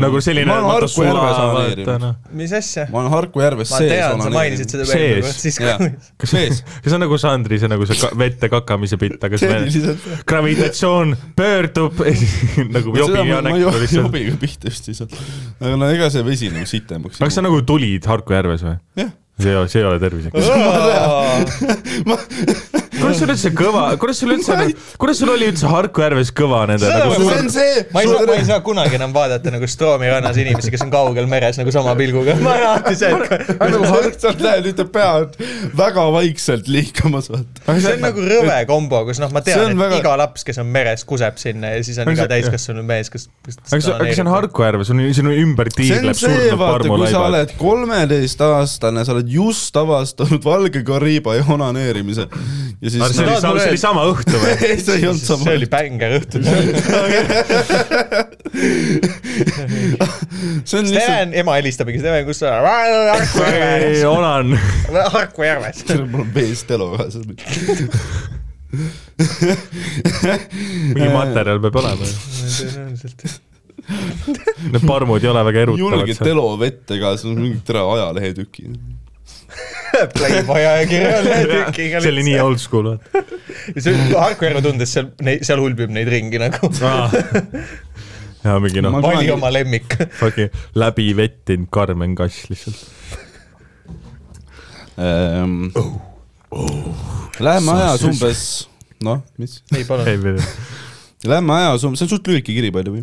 nagu 0.00 0.20
selline. 0.24 0.46
ma 0.48 0.58
olen 0.58 0.70
Harku 0.70 1.04
järves 1.04 1.38
onaneerinud. 1.38 2.00
noh. 2.02 2.14
mis 2.36 2.52
asja? 2.52 2.86
ma 2.92 3.00
olen 3.02 3.10
Harku 3.12 3.42
järves 3.42 3.70
ma 3.72 3.80
sees 3.82 3.92
tean, 3.92 4.22
sa 4.22 4.32
mainisid 4.34 4.74
seda 4.74 4.86
veel 4.88 5.20
nagu, 5.20 5.32
siis 5.38 5.58
kui 5.60 6.30
sees. 6.30 6.62
see 6.84 6.94
on 6.96 7.04
nagu 7.04 7.18
Sandri, 7.20 7.58
see 7.62 7.70
nagu 7.70 7.88
see 7.88 8.00
ka- 8.00 8.12
vette 8.18 8.50
kakamise 8.52 8.98
bitt, 9.00 9.20
aga 9.24 9.40
see 9.40 9.96
gravitatsioon 10.28 11.16
pöördub 11.38 12.02
nagu 12.76 12.96
jobi 12.98 13.26
ja 13.30 13.40
näkku 13.44 13.74
lihtsalt. 13.82 14.18
Jobiga 14.34 14.40
pihta 14.40 14.70
just 14.70 14.88
lihtsalt. 14.88 15.14
aga 15.60 15.76
no 15.76 15.90
ega 15.90 16.10
see 16.10 16.24
vesi 16.26 16.50
nagu 16.52 16.66
sitemaks. 16.68 17.20
kas 17.22 17.34
sa 17.38 17.44
nagu 17.44 17.60
tulid 17.66 18.06
Harku 18.06 18.34
järves 18.34 18.64
või? 18.66 18.76
see 19.38 19.50
ei 19.50 19.56
ole, 19.58 19.68
see 19.68 19.80
ei 19.80 19.86
ole 19.88 19.98
terviseks. 20.02 20.46
ma, 22.08 22.18
kuidas 23.04 23.20
sul 23.20 23.32
üldse 23.34 23.52
kõva, 23.56 23.84
kuidas 24.00 24.20
sul 24.22 24.32
üldse, 24.34 24.56
kuidas 25.00 25.20
sul 25.20 25.32
oli 25.34 25.48
üldse 25.52 25.70
Harku 25.70 26.04
järves 26.04 26.32
kõva 26.36 26.64
nende 26.70 26.88
nagu 26.90 27.12
ma- 27.12 27.28
see 27.28 27.40
on 27.44 27.50
see. 27.52 27.84
ma 27.94 28.02
ei 28.04 28.10
saa, 28.10 28.26
ma 28.28 28.36
ei 28.38 28.46
saa 28.48 28.60
kunagi 28.64 28.98
enam 28.98 29.14
vaadata 29.14 29.52
nagu 29.54 29.68
Stroomi 29.70 30.10
rannas 30.10 30.38
inimesi, 30.40 30.72
kes 30.74 30.84
on 30.86 30.92
kaugel 30.94 31.28
meres 31.30 31.58
nagu 31.60 31.72
sama 31.74 31.94
pilguga. 31.98 32.36
ma 32.44 32.54
olen 32.54 32.66
alati 32.70 32.96
see, 32.98 33.10
et 33.12 33.62
nagu 33.62 33.90
sealt 34.18 34.42
lähed, 34.44 34.68
ütleb 34.72 34.92
pead 34.94 35.38
väga 35.78 36.06
vaikselt 36.14 36.70
liikumas, 36.72 37.30
vaata. 37.32 37.76
see 37.78 37.96
on 37.96 38.04
nagu 38.04 38.26
rõve 38.30 38.58
kombo, 38.70 39.02
kus 39.08 39.20
noh, 39.22 39.32
ma 39.34 39.44
tean, 39.44 39.66
et 39.72 39.80
väga- 39.80 40.00
iga 40.02 40.16
laps, 40.20 40.46
kes 40.46 40.60
on 40.62 40.70
meres, 40.74 41.04
kuseb 41.08 41.38
sinna 41.40 41.74
ja 41.74 41.82
siis 41.86 42.00
on 42.02 42.12
iga 42.14 42.26
täiskasvanud 42.30 42.86
mees, 42.88 43.12
kes. 43.12 43.28
aga 43.48 43.80
see, 43.80 43.94
aga 43.94 44.10
see 44.10 44.24
on 44.26 44.32
Harku 44.34 44.66
järves, 44.66 44.92
on, 44.94 45.02
sinu 45.16 45.34
ümber 45.44 45.70
see, 45.74 45.88
surnud 45.90 46.58
vaata, 46.60 46.88
kui 46.88 47.08
sa 47.10 47.20
parmulaibad. 47.20 47.28
oled 47.28 47.54
kolmeteistaastane, 47.60 49.04
sa 49.06 49.14
oled 49.16 49.30
just 49.30 49.76
avastanud 49.76 50.44
valge 50.44 50.84
kariiba 50.86 51.38
ja 51.38 51.44
onaneerimise. 51.54 52.28
ja 52.80 52.93
siis 52.94 53.16
see 53.16 53.24
oli, 53.26 53.60
see 53.60 53.70
oli 53.72 53.80
sama 53.80 54.02
õhtu 54.10 54.38
või? 54.38 54.52
ei, 54.68 54.76
see 54.80 54.96
ei 55.00 55.06
olnud 55.10 55.24
sama 55.26 55.44
see. 55.48 55.56
oli 55.58 55.68
bänger 55.70 56.10
õhtu. 56.20 56.36
see 60.64 60.78
on 60.78 60.86
lihtsalt, 60.88 60.88
Steven, 60.90 61.34
ema 61.42 61.52
helistab 61.58 61.90
mingi, 61.90 62.00
Steven, 62.02 62.24
kus 62.28 62.38
sa 62.42 62.46
oled? 62.60 62.68
Järves. 63.34 64.04
Onan. 64.10 64.46
Harku 65.16 65.40
järves. 65.46 65.78
mul 66.12 66.22
on 66.24 66.30
vees 66.36 66.60
telo 66.68 66.86
kaasas. 66.94 67.24
mingi 70.94 71.10
materjal 71.14 71.58
peab 71.64 71.76
olema 71.82 72.04
ju. 72.08 72.14
tõenäoliselt. 72.60 73.18
Need 74.72 74.84
parmud 74.88 75.20
ei 75.20 75.28
ole 75.28 75.42
väga 75.50 75.58
erutavad 75.66 76.08
julge. 76.08 76.14
telo 76.22 76.46
vette 76.60 76.96
ka, 77.02 77.16
see 77.20 77.28
on 77.30 77.36
mingi 77.42 77.60
tere 77.68 77.82
ajalehetüki. 77.84 78.62
Playboy 80.14 80.66
ajakirja 80.66 81.22
tükiga. 81.24 82.00
see 82.04 82.12
oli 82.12 82.26
nii. 82.30 82.38
old 82.42 82.62
school, 82.62 82.92
vaata. 82.94 83.24
see 83.78 83.94
Harku 84.12 84.48
järve 84.48 84.62
tundes 84.64 84.94
seal, 84.96 85.10
seal 85.42 85.62
hulbib 85.62 85.92
neid 85.94 86.10
ringi 86.12 86.40
nagu. 86.42 86.70
ja 88.44 88.58
mingi 88.62 88.84
noh 88.84 88.98
vali 89.04 89.30
oma 89.34 89.52
lemmik. 89.54 89.98
fucking 90.20 90.52
läbi 90.78 91.10
vettinud 91.16 91.70
Karmen 91.74 92.16
Kass 92.18 92.48
lihtsalt. 92.50 92.82
Ähm, 94.94 95.72
Läheme 97.42 97.72
ajas 97.74 98.04
umbes, 98.06 98.40
noh, 99.02 99.24
mis, 99.42 99.58
ei, 99.74 99.82
palun. 99.88 100.38
lähme 101.26 101.56
ajas 101.56 101.82
umbes, 101.88 101.98
see 101.98 102.06
on 102.06 102.12
suht 102.12 102.30
lühike 102.30 102.54
kiri, 102.54 102.70
by 102.74 102.84
the 102.86 102.94
way. 102.94 103.02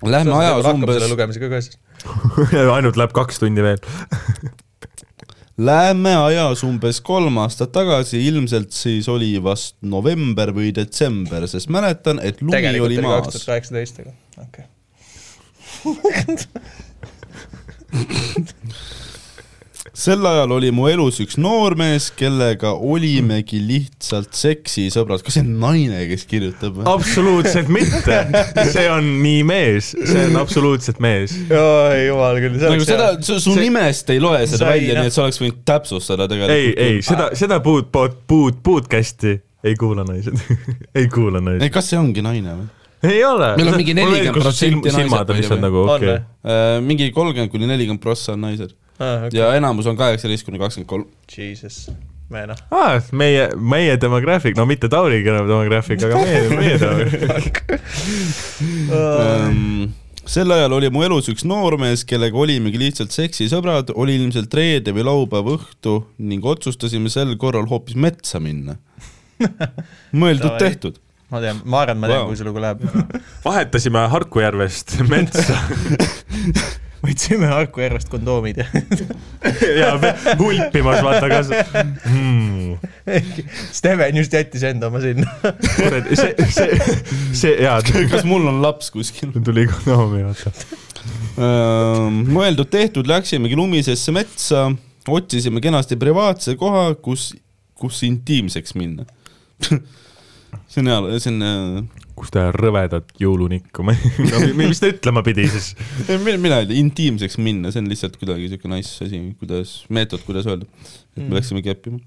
Lähme 0.00 0.32
ajas 0.38 0.68
umbes, 0.72 1.04
lugemisega 1.12 1.50
ka 1.52 1.60
siis. 1.64 1.76
ainult 2.76 2.96
läheb 3.00 3.12
kaks 3.16 3.42
tundi 3.42 3.64
veel. 3.64 3.80
Läheme 5.58 6.10
ajas 6.18 6.64
umbes 6.66 6.98
kolm 7.04 7.36
aastat 7.38 7.70
tagasi, 7.74 8.18
ilmselt 8.26 8.72
siis 8.74 9.06
oli 9.08 9.36
vast 9.42 9.76
november 9.86 10.50
või 10.56 10.72
detsember, 10.74 11.46
sest 11.50 11.70
mäletan, 11.70 12.18
et 12.18 12.42
lumi 12.42 12.56
tegelikult 12.56 12.90
oli 12.90 12.98
oli 12.98 13.04
kaks 13.06 13.10
maas 13.12 13.28
tuhat. 13.36 13.46
kaheksateist, 13.52 14.02
aga 14.02 14.12
okei. 14.42 14.64
sel 19.94 20.26
ajal 20.26 20.50
oli 20.56 20.72
mu 20.74 20.88
elus 20.90 21.20
üks 21.22 21.36
noormees, 21.38 22.08
kellega 22.18 22.72
olimegi 22.74 23.60
lihtsalt 23.62 24.34
seksisõbrad. 24.34 25.22
kas 25.22 25.36
see 25.36 25.44
on 25.44 25.52
naine, 25.62 26.00
kes 26.10 26.26
kirjutab 26.30 26.80
absoluutselt 26.90 27.70
mitte, 27.72 28.18
see 28.74 28.88
on 28.90 29.06
nii 29.22 29.44
mees, 29.46 29.92
see 29.94 30.26
on 30.26 30.40
absoluutselt 30.42 30.98
mees. 31.04 31.36
oi 31.46 32.04
jumal 32.08 32.42
küll, 32.42 32.58
see 32.58 32.74
nagu 32.74 32.88
seda 32.88 33.08
su, 33.22 33.38
su 33.46 33.56
nimest 33.58 34.10
ei 34.14 34.22
loe 34.22 34.42
seda 34.48 34.64
Sai, 34.64 34.74
välja, 34.74 34.98
nii 34.98 35.12
et 35.12 35.16
sa 35.16 35.26
oleks 35.28 35.42
võinud 35.42 35.62
täpsustada 35.68 36.26
ei, 36.26 36.34
tegelikult. 36.34 36.84
ei, 36.88 37.02
seda, 37.06 37.30
seda 37.38 37.62
puud, 37.64 37.90
puud, 37.94 38.18
puud, 38.26 38.62
podcast'i 38.66 39.38
ei 39.64 39.78
kuula 39.78 40.02
naised 40.08 40.40
ei 40.98 41.06
kuula 41.06 41.38
ei, 41.38 41.50
naised. 41.52 41.70
kas 41.74 41.94
see 41.94 42.00
ongi 42.02 42.24
naine 42.24 42.58
või? 42.58 42.72
ei 43.04 43.20
ole. 43.28 43.50
Meil 43.58 43.68
on 43.68 43.76
mingi 43.76 43.94
40% 43.94 44.90
silmad 44.90 44.90
on 44.90 45.36
naised 45.36 45.36
lihtsalt 45.38 45.62
nagu 45.62 45.84
okei 45.86 46.16
okay.. 46.16 46.80
mingi 46.82 47.12
kolmkümmend 47.14 47.52
kuni 47.52 47.70
nelikümmend 47.70 48.02
prossa 48.02 48.34
on 48.34 48.42
naised 48.48 48.74
ah,? 48.98 49.26
Okay. 49.26 49.38
ja 49.38 49.52
enamus 49.58 49.86
on 49.90 49.98
kaheksateist 49.98 50.46
kuni 50.46 50.60
kakskümmend 50.62 50.90
kolm. 50.90 51.08
Jesus, 51.30 51.88
me 52.30 52.44
noh. 52.50 52.60
Ah, 52.74 52.98
meie, 53.12 53.48
meie 53.56 53.98
demograafik, 54.00 54.56
no 54.58 54.66
mitte 54.68 54.90
Tauri 54.92 55.22
demograafik, 55.24 56.04
aga 56.06 56.22
meie, 56.22 56.46
meie 56.54 56.78
demograafik. 56.82 57.62
Ehm, 58.94 59.90
sel 60.28 60.52
ajal 60.54 60.72
oli 60.76 60.88
mu 60.92 61.02
elus 61.04 61.28
üks 61.32 61.44
noormees, 61.48 62.04
kellega 62.08 62.38
olimegi 62.38 62.80
lihtsalt 62.80 63.14
seksisõbrad, 63.14 63.92
oli 63.98 64.16
ilmselt 64.20 64.54
reede 64.56 64.94
või 64.96 65.06
laupäeva 65.08 65.56
õhtu 65.58 65.98
ning 66.22 66.44
otsustasime 66.46 67.12
sel 67.12 67.34
korral 67.40 67.68
hoopis 67.70 67.98
metsa 67.98 68.40
minna. 68.42 68.78
mõeldud-tehtud. 70.22 71.00
ma 71.34 71.40
tean, 71.42 71.60
ma 71.64 71.82
arvan, 71.82 71.98
ma 72.00 72.08
tean 72.10 72.22
Wow. 72.22 72.30
kui 72.30 72.38
see 72.38 72.46
lugu 72.46 72.62
läheb. 72.62 72.84
vahetasime 73.44 74.06
Harku 74.12 74.44
järvest 74.44 74.96
metsa 75.10 75.58
võtsime 77.04 77.48
Harku 77.50 77.82
järvest 77.84 78.10
kondoomid 78.12 78.62
ja 78.62 78.66
ja 79.80 79.90
hulpimas, 80.40 81.02
vaata 81.04 81.28
kas 81.30 81.50
hmm.. 81.50 82.78
Steven 83.74 84.20
just 84.20 84.34
jättis 84.34 84.64
enda 84.66 84.88
oma 84.88 85.02
sinna. 85.04 85.28
see, 86.14 86.32
see, 86.48 86.78
see, 87.32 87.54
jaa, 87.64 87.80
kas 88.10 88.26
mul 88.28 88.48
on 88.50 88.62
laps 88.64 88.90
kuskil? 88.94 89.34
tuli 89.44 89.66
konoomi, 89.70 90.24
vaata. 90.26 90.52
Ehm, 91.34 92.20
mõeldud-tehtud, 92.30 93.08
läksimegi 93.10 93.58
lumisesse 93.58 94.14
metsa, 94.14 94.68
otsisime 95.10 95.62
kenasti 95.64 95.98
privaatse 96.00 96.54
koha, 96.60 96.92
kus, 97.02 97.32
kus 97.78 98.00
intiimseks 98.06 98.76
minna. 98.78 99.06
see 100.70 100.82
on 100.82 100.90
hea, 100.90 101.18
see 101.18 101.34
on 101.34 101.90
kus 102.18 102.30
ta 102.34 102.46
rõvedat 102.54 103.10
jõulunikku, 103.20 103.84
no 104.30 104.40
mi- 104.54 104.68
mis 104.70 104.80
ta 104.82 104.90
ütlema 104.92 105.22
pidi 105.26 105.46
siis? 105.50 105.72
ei, 106.06 106.18
mina, 106.22 106.38
mina 106.40 106.60
ei 106.62 106.68
tea, 106.70 106.78
intiimseks 106.80 107.38
minna, 107.42 107.72
see 107.74 107.82
on 107.82 107.90
lihtsalt 107.90 108.18
kuidagi 108.20 108.50
siuke 108.52 108.70
nice 108.70 109.06
asi, 109.06 109.20
kuidas, 109.40 109.76
meetod, 109.94 110.22
kuidas 110.26 110.46
öelda. 110.50 110.68
et 111.16 111.24
me 111.24 111.38
läksime 111.38 111.62
keppima. 111.66 111.98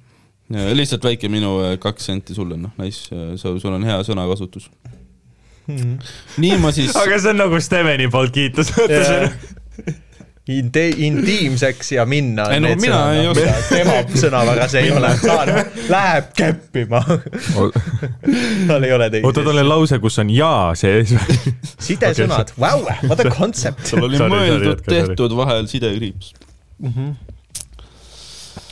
lihtsalt 0.77 1.03
väike 1.03 1.27
minu 1.31 1.57
äh, 1.65 1.75
kaks 1.83 2.07
senti 2.11 2.37
sulle, 2.37 2.55
noh, 2.59 2.71
nice, 2.79 3.11
sul 3.41 3.73
on 3.73 3.83
hea 3.87 3.99
sõnakasutus. 4.07 4.69
nii 6.39 6.57
ma 6.63 6.71
siis, 6.71 6.95
aga 7.03 7.19
see 7.19 7.33
on 7.35 7.41
nagu 7.43 7.59
Steveni 7.63 8.07
poolt 8.11 8.31
kiitus, 8.35 8.71
vaata 8.77 9.03
see 9.03 9.21
on 9.25 9.56
Inte-, 10.47 10.85
intiimseks 11.03 11.89
ja 11.91 12.05
minna. 12.07 12.45
Ei, 12.55 12.59
no 12.63 12.69
mina 12.79 12.99
ei 13.13 13.25
oska. 13.27 13.53
tema 13.67 13.95
sõnavaras 14.15 14.75
ei 14.79 14.91
ole, 14.95 15.09
ta 15.19 15.41
läheb 15.91 16.29
keppima. 16.37 17.01
tal 18.67 18.83
ei 18.87 18.93
ole 18.95 19.09
oota, 19.09 19.11
teisi. 19.11 19.33
tal 19.43 19.57
on 19.63 19.67
lause, 19.69 19.99
kus 19.99 20.19
on 20.23 20.29
jaa 20.31 20.71
sees. 20.79 21.11
sidesõnad, 21.83 22.53
vau, 22.59 22.85
what 23.09 23.19
a 23.25 23.29
concept. 23.35 23.83
sul 23.91 24.05
oli 24.07 24.15
Sorry, 24.21 24.31
jätka, 24.31 24.37
mõeldud-tehtud 24.37 25.35
vahel 25.35 25.67
sidekriips. 25.67 26.31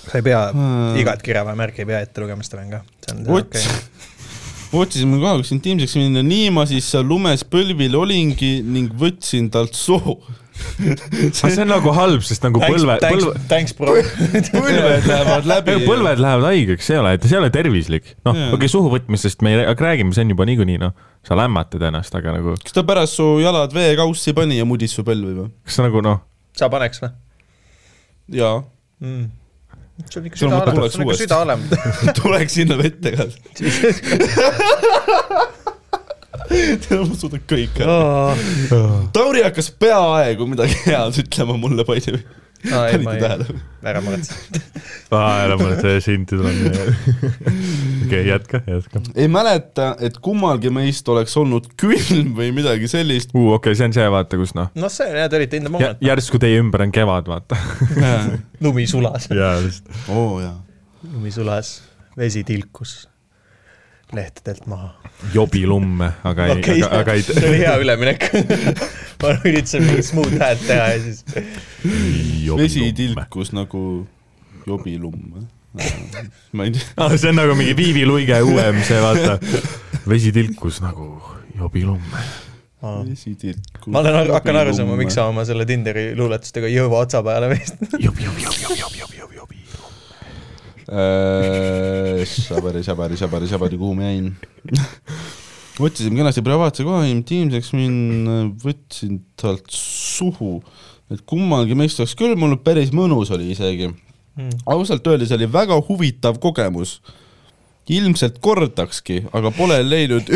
sa 0.06 0.18
ei 0.20 0.24
pea 0.30 0.46
Hmm. 0.54 0.96
igat 1.02 1.22
kirjaväemärki 1.26 1.82
ei 1.84 1.90
pea 1.92 2.00
ette 2.06 2.22
lugema, 2.24 2.44
Steven 2.46 2.70
ka. 2.72 2.82
see 3.04 3.18
on 3.18 3.40
okei. 3.42 3.64
otsisime 4.76 5.20
koha, 5.20 5.38
kus 5.42 5.52
intiimseks 5.56 5.96
minna, 6.00 6.24
nii 6.24 6.50
ma 6.56 6.66
siis 6.70 6.88
seal 6.92 7.04
lumes 7.08 7.44
põlvil 7.44 7.96
olingi 8.00 8.62
ning 8.64 8.92
võtsin 8.96 9.50
talt 9.52 9.74
soo. 9.76 10.20
aga 10.86 11.32
see 11.34 11.63
on 11.63 11.72
nagu 11.72 11.94
halb, 11.96 12.24
sest 12.26 12.46
nagu 12.46 12.62
põlve, 12.63 12.98
põlve, 13.04 13.34
Thanks, 13.52 13.76
bro. 13.78 13.96
põlved 14.56 15.10
lähevad 15.10 15.50
läbi. 15.50 15.78
põlved 15.86 16.24
lähevad 16.24 16.48
haigeks, 16.50 16.88
see 16.89 16.98
ei 16.98 17.02
ole, 17.04 17.15
see 17.24 17.36
ei 17.36 17.41
ole 17.41 17.52
tervislik. 17.54 18.15
noh, 18.28 18.36
okei 18.36 18.58
okay,, 18.60 18.72
suhu 18.72 18.91
võtmisest 18.94 19.46
me 19.46 19.56
ei 19.56 19.62
rää- 19.62 19.76
räägime, 19.88 20.15
see 20.15 20.26
on 20.26 20.36
juba 20.36 20.48
niikuinii 20.50 20.82
noh, 20.82 20.96
sa 21.26 21.38
lämmatad 21.39 21.86
ennast, 21.89 22.15
aga 22.18 22.38
nagu, 22.38 22.58
kas 22.63 22.76
ta 22.76 22.86
pärast 22.88 23.20
su 23.20 23.28
jalad 23.44 23.76
veekaussi 23.76 24.36
pani 24.38 24.60
ja 24.60 24.68
mudis 24.68 24.96
su 24.96 25.06
põlvi 25.08 25.34
või? 25.38 25.50
kas 25.68 25.80
sa 25.80 25.88
nagu 25.88 26.04
noh, 26.06 26.22
sa 26.58 26.72
paneks 26.72 27.04
või 27.04 27.13
jaa, 28.39 28.63
mm.? 29.04 29.26
sul 30.10 30.22
on 30.22 30.26
ikka 30.28 30.39
süda 30.39 30.60
tuleks 30.65 30.94
sul 30.96 31.02
on 31.04 31.08
ikka 31.08 31.20
süda 31.22 31.38
olemas. 31.44 31.70
tuleks 32.20 32.54
sinna 32.58 32.78
vette 32.80 33.12
ka. 33.15 33.28
Ma 37.10 37.20
suudan 37.20 37.44
kõike. 37.50 37.86
Tauri 39.16 39.46
hakkas 39.46 39.72
peaaegu 39.80 40.48
midagi 40.50 40.78
head 40.88 41.22
ütlema 41.26 41.58
mulle, 41.60 41.86
by 41.88 42.04
the 42.04 42.18
way. 42.18 42.26
panite 42.66 43.12
ei 43.12 43.22
tähele?, 43.22 43.46
ära 43.86 44.02
muretse. 44.02 44.34
ära 45.12 45.58
muretse, 45.60 45.94
sind 46.02 46.28
tuleb. 46.30 46.56
okei, 48.06 48.28
jätka, 48.28 48.62
jätka. 48.68 49.02
ei 49.16 49.28
mäleta, 49.32 49.92
et 50.02 50.18
kummalgi 50.24 50.72
meist 50.74 51.10
oleks 51.14 51.38
olnud 51.38 51.70
külm 51.80 52.34
või 52.38 52.52
midagi 52.56 52.90
sellist. 52.92 53.34
okei 53.36 53.56
okay,, 53.60 53.78
see 53.78 53.90
on 53.90 53.98
see, 53.98 54.08
vaata, 54.18 54.40
kus 54.42 54.56
noh, 54.58 54.72
noh, 54.74 54.94
see 54.94 55.10
on 55.12 55.20
jah, 55.22 55.30
te 55.32 55.42
olite 55.42 55.62
the 55.62 55.74
moment. 55.74 56.06
järsku 56.06 56.42
teie 56.42 56.62
ümber 56.64 56.86
on 56.88 56.94
kevad, 56.96 57.30
vaata. 57.30 57.60
lumi 58.66 58.88
sulas, 58.90 59.30
jaa, 59.34 59.58
just. 59.66 59.92
oo 60.10 60.38
oh, 60.38 60.38
jaa. 60.44 60.56
lumi 61.14 61.34
sulas, 61.36 61.78
vesi 62.18 62.46
tilkus 62.48 63.04
lehtedelt 64.13 64.65
maha. 64.68 64.94
jobilumme, 65.34 66.12
aga 66.24 66.46
ei 66.46 66.52
okei, 66.60 66.84
aga, 66.84 67.00
aga 67.00 67.15
ei 67.18 67.24
see 67.26 67.50
oli 67.50 67.60
hea 67.63 67.76
üleminek. 67.82 68.28
ma 69.22 69.34
üritasin 69.41 69.86
mingit 69.88 70.10
smooth 70.10 70.38
häält 70.41 70.63
teha 70.68 70.88
ja 70.94 71.02
siis. 71.02 71.26
vesi. 72.58 72.91
tilkus 72.98 73.54
nagu 73.56 73.84
jobilumm. 74.68 75.46
ma 76.54 76.68
ei 76.68 76.72
tea. 76.76 76.88
Ah, 76.98 77.15
see 77.18 77.34
on 77.34 77.39
nagu 77.41 77.56
mingi 77.58 77.76
Viivi 77.78 78.06
Luige 78.08 78.41
uuem 78.41 78.82
see, 78.88 79.02
vaata. 79.02 79.39
vesi 80.08 80.32
tilkus 80.36 80.82
nagu 80.86 81.10
jobilumme. 81.58 82.26
vesi 83.10 83.36
tilkus. 83.36 83.89
ma 83.91 84.04
olen, 84.06 84.32
hakkan 84.36 84.62
aru 84.62 84.76
saama, 84.78 85.00
miks 85.02 85.18
sa 85.18 85.30
oma 85.32 85.48
selle 85.48 85.65
Tinderi 85.65 86.12
luuletustega 86.18 86.70
jõua 86.72 87.06
otsa 87.08 87.24
peale 87.26 87.50
veist. 87.56 87.82
jobi, 87.98 88.30
jobi, 88.30 88.46
jobi, 88.46 88.62
jobi, 88.68 88.80
jobi, 88.84 89.02
jobi, 89.04 89.20
jobi, 89.24 89.35
jobi. 90.88 92.26
Šabari, 92.26 92.84
šabari, 92.84 93.17
šabari, 93.17 93.48
šabari, 93.50 93.78
kuhu 93.78 93.95
ma 93.98 94.10
jäin? 94.10 94.36
otsisime 95.80 96.15
kenasti 96.15 96.43
privaatse 96.43 96.86
koha 96.88 97.04
intiimseks 97.10 97.74
minna, 97.76 98.45
võtsin 98.63 99.19
talt 99.39 99.67
suhu. 99.71 100.62
et 101.12 101.21
kummalgi 101.30 101.76
meist 101.78 102.00
oleks 102.02 102.15
küll, 102.17 102.36
mul 102.39 102.56
päris 102.65 102.93
mõnus 102.95 103.32
oli 103.36 103.52
isegi. 103.54 103.91
ausalt 104.65 105.08
öeldes 105.08 105.32
oli 105.32 105.48
väga 105.52 105.80
huvitav 105.89 106.39
kogemus. 106.39 107.02
ilmselt 107.89 108.39
kordakski, 108.41 109.26
aga 109.34 109.52
pole 109.52 109.78
leidnud 109.84 110.32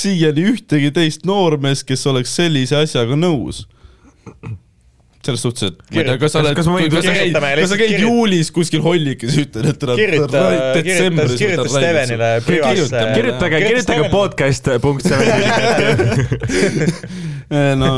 siiani 0.00 0.46
ühtegi 0.52 0.92
teist 0.92 1.26
noormeest, 1.28 1.84
kes 1.84 2.06
oleks 2.06 2.34
sellise 2.34 2.76
asjaga 2.76 3.16
nõus. 3.16 3.66
Selles 5.26 5.42
suhtes, 5.42 5.62
et 5.72 5.78
ma 5.92 6.00
ei 6.00 6.04
tea, 6.06 6.16
kas 6.22 6.32
sa 6.32 6.38
oled, 6.40 6.54
Kas- 6.56 6.68
kas 6.68 6.90
kas 6.94 7.04
sa 7.04 7.12
käid, 7.16 7.32
kas 7.34 7.70
sa 7.72 7.76
käid 7.80 7.90
lihtsalt- 7.90 8.04
juulis 8.04 8.50
kuskil 8.54 8.82
hollikes 8.84 9.34
ja 9.34 9.42
ütled, 9.44 9.66
et 9.72 9.86
kirjuta, 9.98 10.42
kirjuta, 10.78 11.26
kirjuta 11.40 11.68
Stevenile 11.72 12.28
privaasse. 12.46 13.02
kirjutage, 13.18 13.60
kirjutage. 13.66 14.08
podcast 14.14 14.70
punkt 14.84 15.04
no 17.82 17.90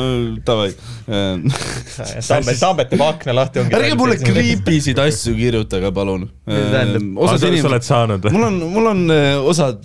davai. 0.46 0.70
Tambet, 1.06 2.58
Tambet 2.60 2.90
teeb 2.92 3.02
akna 3.04 3.34
lahti. 3.36 3.64
ärge 3.68 3.94
mulle. 3.98 4.16
creepy 4.22 4.80
sid 4.84 4.98
asju 5.02 5.34
kirjutage, 5.38 5.90
palun. 5.94 6.28
tähendab? 6.46 7.08
osad 7.20 7.38
sa 7.40 7.46
oled 7.46 7.56
inimesed, 7.60 8.30
mul 8.32 8.44
on, 8.48 8.60
mul 8.74 8.90
on 8.92 9.04
eh, 9.14 9.50
osad, 9.52 9.82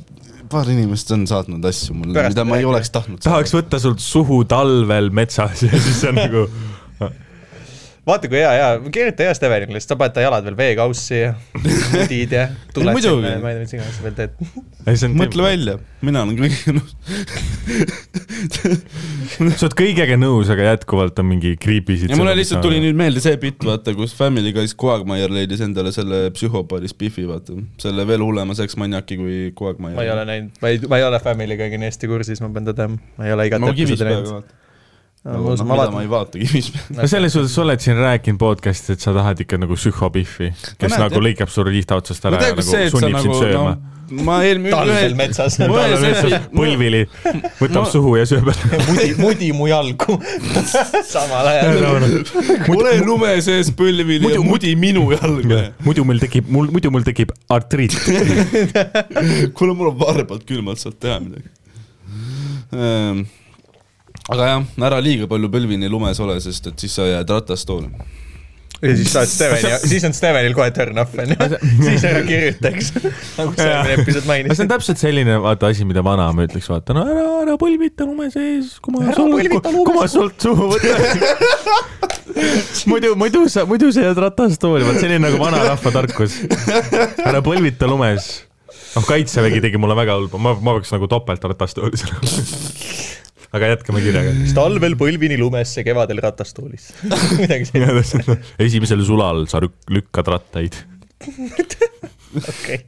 paar 0.51 0.69
inimest 0.71 1.09
on 1.15 1.25
saatnud 1.29 1.65
asju 1.65 1.95
mulle, 1.97 2.27
mida 2.29 2.45
ma 2.47 2.59
ei 2.61 2.67
oleks 2.69 2.91
tahtnud. 2.93 3.19
tahaks 3.25 3.53
võtta 3.57 3.79
sult 3.81 3.99
suhu 4.03 4.43
talvel 4.49 5.09
metsas 5.15 5.63
ja 5.65 5.71
siis 5.73 6.01
see 6.03 6.11
on 6.13 6.19
nagu 6.21 6.45
vaata 8.05 8.29
kui 8.29 8.37
hea, 8.37 8.51
hea, 8.53 8.69
kirjuta 8.93 9.25
hea 9.25 9.33
Stevenile, 9.37 9.79
siis 9.79 9.89
sa 9.89 9.97
paned 9.99 10.13
ta 10.15 10.23
jalad 10.23 10.45
veel 10.45 10.57
veekaussi 10.59 11.17
ja 11.17 11.31
mudid 11.95 12.33
ja 12.35 12.45
tuled 12.75 12.99
sinna 13.01 13.31
ja 13.33 13.39
ma 13.41 13.51
ei 13.51 13.57
tea, 13.57 13.63
mis 13.63 13.73
iganes 13.73 13.95
sa 13.97 14.05
veel 14.05 14.17
teed. 14.19 15.15
mõtle 15.17 15.45
välja, 15.45 15.77
mina 16.05 16.21
olen 16.25 16.37
kõigega 16.37 16.75
nõus. 16.77 16.91
sa 19.57 19.65
oled 19.65 19.77
kõigega 19.81 20.19
nõus, 20.21 20.51
aga 20.53 20.67
jätkuvalt 20.69 21.21
on 21.23 21.29
mingi 21.31 21.55
creepy 21.61 21.97
siit 22.01 22.13
ja 22.13 22.19
mulle 22.19 22.35
lihtsalt 22.37 22.61
tuli 22.65 22.81
nüüd 22.83 22.97
meelde 22.99 23.23
see 23.23 23.39
bitt, 23.41 23.65
vaata, 23.65 23.95
kus 23.97 24.13
Family 24.17 24.53
Guy's 24.55 24.75
Quagmire 24.77 25.31
leidis 25.33 25.63
endale 25.65 25.93
selle 25.95 26.27
psühhopaadi 26.35 26.91
Spiffi, 26.91 27.25
vaata. 27.29 27.57
selle 27.81 28.05
veel 28.05 28.21
hullema 28.25 28.57
seksmaniaki 28.57 29.17
kui 29.21 29.39
Quagmire. 29.57 29.97
ma 29.97 30.05
ei 30.05 30.13
ole 30.13 30.27
näinud, 30.29 30.61
ma 30.61 30.73
ei, 30.73 30.83
ma 30.93 31.01
ei 31.01 31.07
ole 31.09 31.21
Family'ga 31.25 31.71
nii 31.73 31.89
hästi 31.89 32.11
kursis, 32.11 32.43
ma 32.45 32.53
pean 32.53 32.69
tõdema, 32.69 33.01
ma 33.17 33.25
ei 33.25 33.33
ole 33.33 33.49
igat 33.49 33.65
episoodi 33.73 34.09
näinud. 34.11 34.53
Nagu, 35.25 35.55
noh, 35.55 35.57
ma 35.57 35.63
mida 35.65 35.77
vaatan- 35.79 35.93
ma 35.95 36.01
ei 36.03 36.09
vaatagi, 36.11 36.47
mis 36.53 36.67
no 36.93 37.07
selles 37.09 37.33
suhtes 37.33 37.53
sa 37.57 37.63
oled 37.63 37.81
siin 37.81 37.97
rääkinud 37.97 38.37
podcast'is, 38.37 38.93
et 38.93 39.01
sa 39.01 39.09
tahad 39.15 39.39
ikka 39.41 39.57
nagu 39.57 39.73
psühhopihvi, 39.73 40.51
kes 40.77 40.91
näed, 40.91 41.01
nagu 41.01 41.21
lõikab 41.25 41.49
su 41.49 41.63
riista 41.65 41.97
otsast 41.97 42.27
ära 42.29 42.37
ma 42.37 42.43
ja 42.45 42.53
nagu 42.53 42.65
see, 42.67 42.89
sunnib 42.93 43.17
sind 43.17 43.31
nagu 43.31 43.37
sööma 43.39 43.71
no,. 43.73 44.25
ma 44.27 44.35
eelmine 44.45 44.69
talvel 44.69 45.15
metsas. 45.17 45.55
See- 45.57 45.65
lihtsalt 46.03 46.43
põlvili, 46.53 46.99
võtab 47.57 47.79
Ma- 47.79 47.89
suhu 47.89 48.11
ja 48.19 48.27
sööb 48.29 48.51
ära. 48.53 48.77
mudi, 48.91 49.07
mudi 49.17 49.47
mu 49.57 49.65
jalgu. 49.71 50.19
samal 51.15 51.49
ajal. 51.49 51.81
ole 52.75 52.91
lume 53.09 53.31
sees 53.41 53.71
põlvili 53.79 54.29
ja 54.29 54.43
mudi 54.45 54.75
minu 54.77 55.07
jalga. 55.15 55.63
muidu 55.87 56.05
meil 56.05 56.21
tekib, 56.21 56.51
mul, 56.53 56.69
muidu 56.75 56.91
mul 56.93 57.07
tekib 57.07 57.33
artriit. 57.49 57.97
kuule, 59.57 59.73
mul 59.73 59.89
on 59.89 59.97
varbad 60.05 60.45
külmad, 60.45 60.77
saad 60.85 61.01
teha 61.01 61.17
midagi. 61.25 61.49
Aga 64.33 64.45
jah, 64.49 64.67
ära 64.87 64.99
liiga 65.03 65.29
palju 65.29 65.49
põlvini 65.53 65.89
lumes 65.91 66.19
ole, 66.23 66.37
sest 66.41 66.71
et 66.71 66.85
siis 66.85 66.95
sa 66.97 67.05
jääd 67.05 67.29
ratastooli. 67.29 67.89
ja 68.81 68.93
siis 68.97 69.11
saad 69.13 69.29
Steveni, 69.29 69.73
siis 69.91 70.05
on 70.07 70.15
Stevenil 70.17 70.55
kohe 70.57 70.71
turn 70.73 70.97
off 71.01 71.13
onju. 71.21 71.37
siis 71.83 72.05
ära 72.09 72.23
kirjuta, 72.25 72.71
eks. 72.71 72.91
nagu 73.39 73.53
sa 73.53 73.67
eelmine 73.69 73.99
episood 73.99 74.17
aga 74.17 74.25
see 74.25 74.31
mainisid 74.31 74.65
on. 74.65 74.71
täpselt 74.73 75.01
selline 75.01 75.37
vaata 75.43 75.69
asi, 75.73 75.85
mida 75.87 76.03
vanaema 76.05 76.47
ütleks, 76.47 76.69
vaata 76.73 76.97
no 76.97 77.05
ära, 77.11 77.27
ära 77.43 77.57
põlvita 77.61 78.07
lume 78.09 78.31
sees, 78.33 78.79
kui 78.81 78.95
ma 78.97 79.05
Ära 79.05 79.19
sul, 79.19 79.35
põlvita 79.37 79.75
lume 79.75 79.85
kui 79.91 79.99
ma 79.99 80.09
sult 80.15 80.47
suhu 80.47 80.71
võtan. 80.73 81.93
muidu, 82.91 83.13
muidu 83.19 83.45
sa, 83.51 83.67
muidu 83.69 83.91
sa 83.93 84.09
jääd 84.09 84.25
ratastooli, 84.25 84.89
vot 84.89 84.97
selline 84.97 85.21
nagu 85.27 85.39
vanarahva 85.41 85.93
tarkus. 85.93 86.41
ära 87.21 87.45
põlvita 87.45 87.89
lumes. 87.93 88.33
noh, 88.95 89.05
kaitsevägi 89.05 89.61
tegi 89.69 89.77
mulle 89.81 90.01
väga 90.01 90.17
halba, 90.17 90.41
ma, 90.41 90.57
ma 90.57 90.77
peaks 90.79 90.97
nagu 90.97 91.07
topelt 91.11 91.45
ratastoolis 91.45 92.07
olema. 92.09 92.84
Aga 93.55 93.71
jätkame 93.71 94.01
kirjaga. 94.03 94.33
talvel 94.57 94.97
põlvini 94.99 95.37
lumesse, 95.39 95.83
kevadel 95.87 96.21
ratastoolis. 96.25 96.89
midagi 97.41 97.69
sellist. 97.71 98.51
esimesel 98.61 99.05
sulal 99.07 99.45
sa 99.51 99.61
lük- 99.63 99.93
lükkad 99.93 100.31
rattaid. 100.35 100.77
okei. 102.41 102.81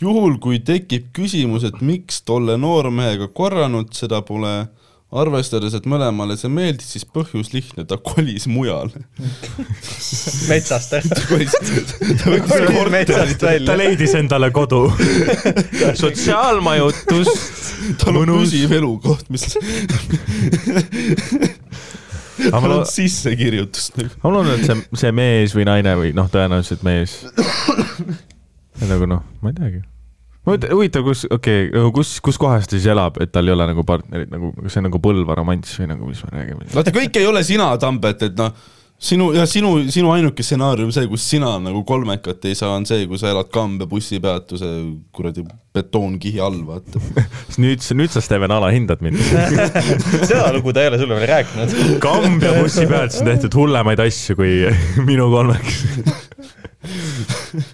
juhul, 0.00 0.36
kui 0.42 0.60
tekib 0.64 1.10
küsimus, 1.16 1.64
et 1.68 1.80
miks 1.84 2.22
tolle 2.28 2.58
noormehega 2.60 3.30
korranud, 3.36 3.92
seda 3.96 4.22
pole 4.26 4.54
arvestades, 5.10 5.74
et 5.74 5.86
mõlemale 5.90 6.36
see 6.38 6.50
meeldis, 6.52 6.92
siis 6.94 7.06
põhjus 7.06 7.50
lihtne, 7.54 7.84
ta 7.88 7.98
kolis 7.98 8.46
mujale. 8.50 9.02
metsast. 10.50 10.94
ta 10.94 11.24
metsast 12.94 13.40
ta 13.40 13.46
välja. 13.48 13.76
leidis 13.80 14.14
endale 14.18 14.52
kodu. 14.54 14.84
sotsiaalmajutus, 15.98 17.28
tal 18.02 18.22
on 18.22 18.34
püsiv 18.38 18.76
elukoht, 18.78 19.26
mis 19.34 19.48
aga 22.40 22.60
ma 22.60 22.62
tal 22.62 22.76
on 22.78 22.86
sissekirjutus 22.88 23.90
nagu. 23.98 24.14
ma 24.22 24.34
loodan, 24.36 24.54
et 24.58 24.66
see, 24.68 25.00
see 25.02 25.12
mees 25.16 25.54
või 25.56 25.66
naine 25.68 25.96
või 25.98 26.14
noh, 26.16 26.30
tõenäoliselt 26.32 26.86
mees. 26.86 27.18
nagu 28.92 29.10
noh, 29.10 29.26
ma 29.42 29.52
ei 29.52 29.58
teagi. 29.58 29.82
huvitav, 30.48 31.04
kus, 31.04 31.26
okei 31.30 31.68
okay,, 31.68 31.92
kus, 31.94 32.16
kus 32.24 32.40
kohas 32.40 32.68
ta 32.68 32.76
siis 32.78 32.88
elab, 32.90 33.20
et 33.22 33.32
tal 33.32 33.48
ei 33.48 33.54
ole 33.54 33.68
nagu 33.70 33.84
partnerit 33.86 34.30
nagu, 34.32 34.54
kas 34.62 34.76
see 34.76 34.82
on 34.82 34.88
nagu 34.88 35.00
Põlva 35.04 35.36
romanss 35.38 35.80
või 35.80 35.90
nagu, 35.92 36.10
mis 36.10 36.22
me 36.26 36.36
räägime? 36.36 36.68
vaata, 36.74 36.94
kõik 36.96 37.18
ei 37.20 37.28
ole 37.28 37.44
sina, 37.46 37.70
Tambet, 37.80 38.28
et 38.30 38.38
noh, 38.40 38.54
sinu 39.00 39.30
ja 39.32 39.46
sinu, 39.48 39.72
sinu 39.92 40.10
ainuke 40.12 40.44
stsenaarium, 40.44 40.90
see, 40.92 41.06
kus 41.08 41.24
sina 41.32 41.54
nagu 41.62 41.80
kolmekat 41.88 42.44
ei 42.48 42.56
saa, 42.58 42.74
on 42.76 42.84
see, 42.88 43.06
kui 43.08 43.20
sa 43.20 43.30
elad 43.32 43.48
Kambe 43.52 43.88
bussipeatuse 43.88 44.68
kuradi 45.16 45.44
betoonkihi 45.74 46.40
all, 46.44 46.60
vaata. 46.68 47.00
nüüd, 47.62 47.80
nüüd 47.96 48.12
sa, 48.12 48.20
Steven, 48.24 48.52
alahindad 48.52 49.00
mind. 49.04 49.20
seda 50.28 50.50
lugu 50.56 50.76
ta 50.76 50.84
ei 50.84 50.92
ole 50.92 51.00
sulle 51.00 51.16
veel 51.16 51.28
rääkinud. 51.32 51.98
Kambja 52.04 52.54
bussipeatus 52.60 53.20
on 53.22 53.32
tehtud 53.32 53.60
hullemaid 53.62 54.04
asju 54.04 54.36
kui 54.40 54.56
minu 55.08 55.30
kolmeks. 55.32 55.84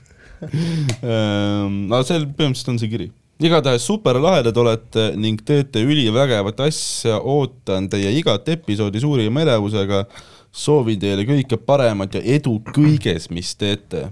Ehm, 0.43 1.87
aga 1.93 2.03
seal 2.07 2.27
põhimõtteliselt 2.29 2.73
on 2.75 2.81
see 2.83 2.91
kiri. 2.93 3.09
igatahes 3.47 3.85
super 3.85 4.17
lahedad 4.23 4.57
olete 4.57 5.11
ning 5.21 5.43
teete 5.45 5.83
ülivägevat 5.85 6.61
asja, 6.67 7.19
ootan 7.21 7.89
teie 7.93 8.13
igat 8.17 8.49
episoodi 8.49 9.01
suurima 9.03 9.45
elevusega. 9.45 10.07
soovin 10.57 10.97
teile 10.97 11.27
kõike 11.29 11.59
paremat 11.61 12.15
ja 12.17 12.23
edu 12.37 12.55
kõiges, 12.73 13.27
mis 13.31 13.51
teete. 13.61 14.07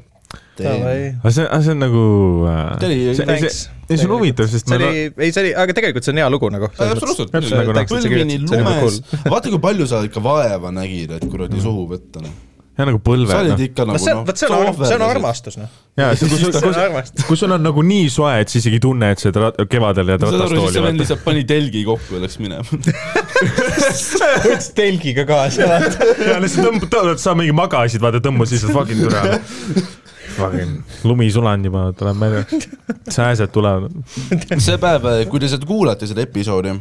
aga 0.61 1.31
see, 1.33 1.47
see 1.65 1.73
on 1.73 1.79
nagu 1.81 2.03
äh,. 2.51 2.79
See 2.81 2.87
oli- 2.91 3.15
see, 3.17 3.25
thanks. 3.25 3.61
see, 3.89 3.97
see 3.97 4.05
on 4.09 4.13
huvitav, 4.19 4.51
sest 4.53 4.69
see 4.69 4.77
oli, 4.77 5.05
ei 5.25 5.33
see 5.33 5.41
oli, 5.47 5.53
aga 5.57 5.73
tegelikult 5.73 6.05
see 6.05 6.13
on 6.13 6.21
hea 6.21 6.29
lugu 6.31 6.51
nagu. 6.53 6.69
absoluutselt, 6.69 7.33
nagu 7.33 7.73
põlvini 7.95 8.37
See 8.45 8.61
oli 8.61 8.67
lumes, 8.67 9.01
vaata 9.25 9.49
kui 9.55 9.63
palju 9.63 9.87
sa 9.89 10.03
ikka 10.05 10.21
vaeva 10.25 10.75
nägid, 10.75 11.17
et 11.17 11.25
kuradi 11.33 11.63
suhu 11.65 11.87
võtta, 11.95 12.21
noh. 12.27 12.43
Ja 12.75 12.87
nagu 12.89 12.99
põlve 13.05 13.31
sa 13.31 13.41
olid 13.45 13.55
noh. 13.55 13.65
ikka 13.69 13.85
no 13.87 13.95
nagu 13.95 14.03
see 14.03 14.15
on, 14.15 14.25
vot 14.27 14.41
see 14.41 14.49
on, 14.51 14.71
see 14.83 14.97
on. 14.97 15.05
armastus 15.07 15.59
noh. 15.61 15.75
ja 16.01 16.11
see, 16.19 16.29
kui 16.31 16.41
sul, 16.43 16.79
armastus. 16.83 17.27
kui 17.29 17.39
sul 17.39 17.55
on 17.55 17.63
nagu 17.63 17.85
nii 17.87 18.09
soe, 18.13 18.33
et 18.43 18.51
sa 18.51 18.59
isegi 18.61 18.81
ei 18.81 18.83
tunne, 18.83 19.11
et 19.15 19.23
sa 19.23 19.31
rat- 19.35 19.61
kevadel 19.71 20.15
jääd 20.15 20.25
siis 20.27 20.33
see 20.35 20.41
vend 20.41 20.55
ratastooli. 20.55 20.95
lihtsalt 21.03 21.25
pani 21.27 21.45
telgi 21.49 21.85
kokku 21.87 22.19
ja 22.19 22.25
läks 22.25 22.41
minema. 22.43 22.65
võttis 24.45 24.71
telgiga 24.77 25.27
kaasa, 25.29 25.69
vaata. 25.71 26.09
ja 26.19 26.41
lihtsalt 26.43 26.69
tõmb-, 26.69 26.89
tõmbad, 26.91 27.23
sa 27.23 27.37
mingi 27.39 27.55
magasid, 27.57 28.03
vaata, 28.03 28.23
tõmbas 28.25 28.55
lihtsalt 28.55 28.75
fucking 28.75 29.05
türa. 29.07 29.39
Fucking 30.35 31.07
lumi 31.07 31.29
sulanud 31.31 31.71
juba, 31.71 31.87
tuleb 31.99 32.21
välja. 32.25 32.45
sääsed 33.15 33.55
tulevad. 33.55 33.95
see 34.59 34.79
päev, 34.83 35.09
kui 35.31 35.43
te 35.43 35.51
seda 35.53 35.69
kuulate, 35.69 36.11
seda 36.11 36.25
episoodi, 36.25 36.75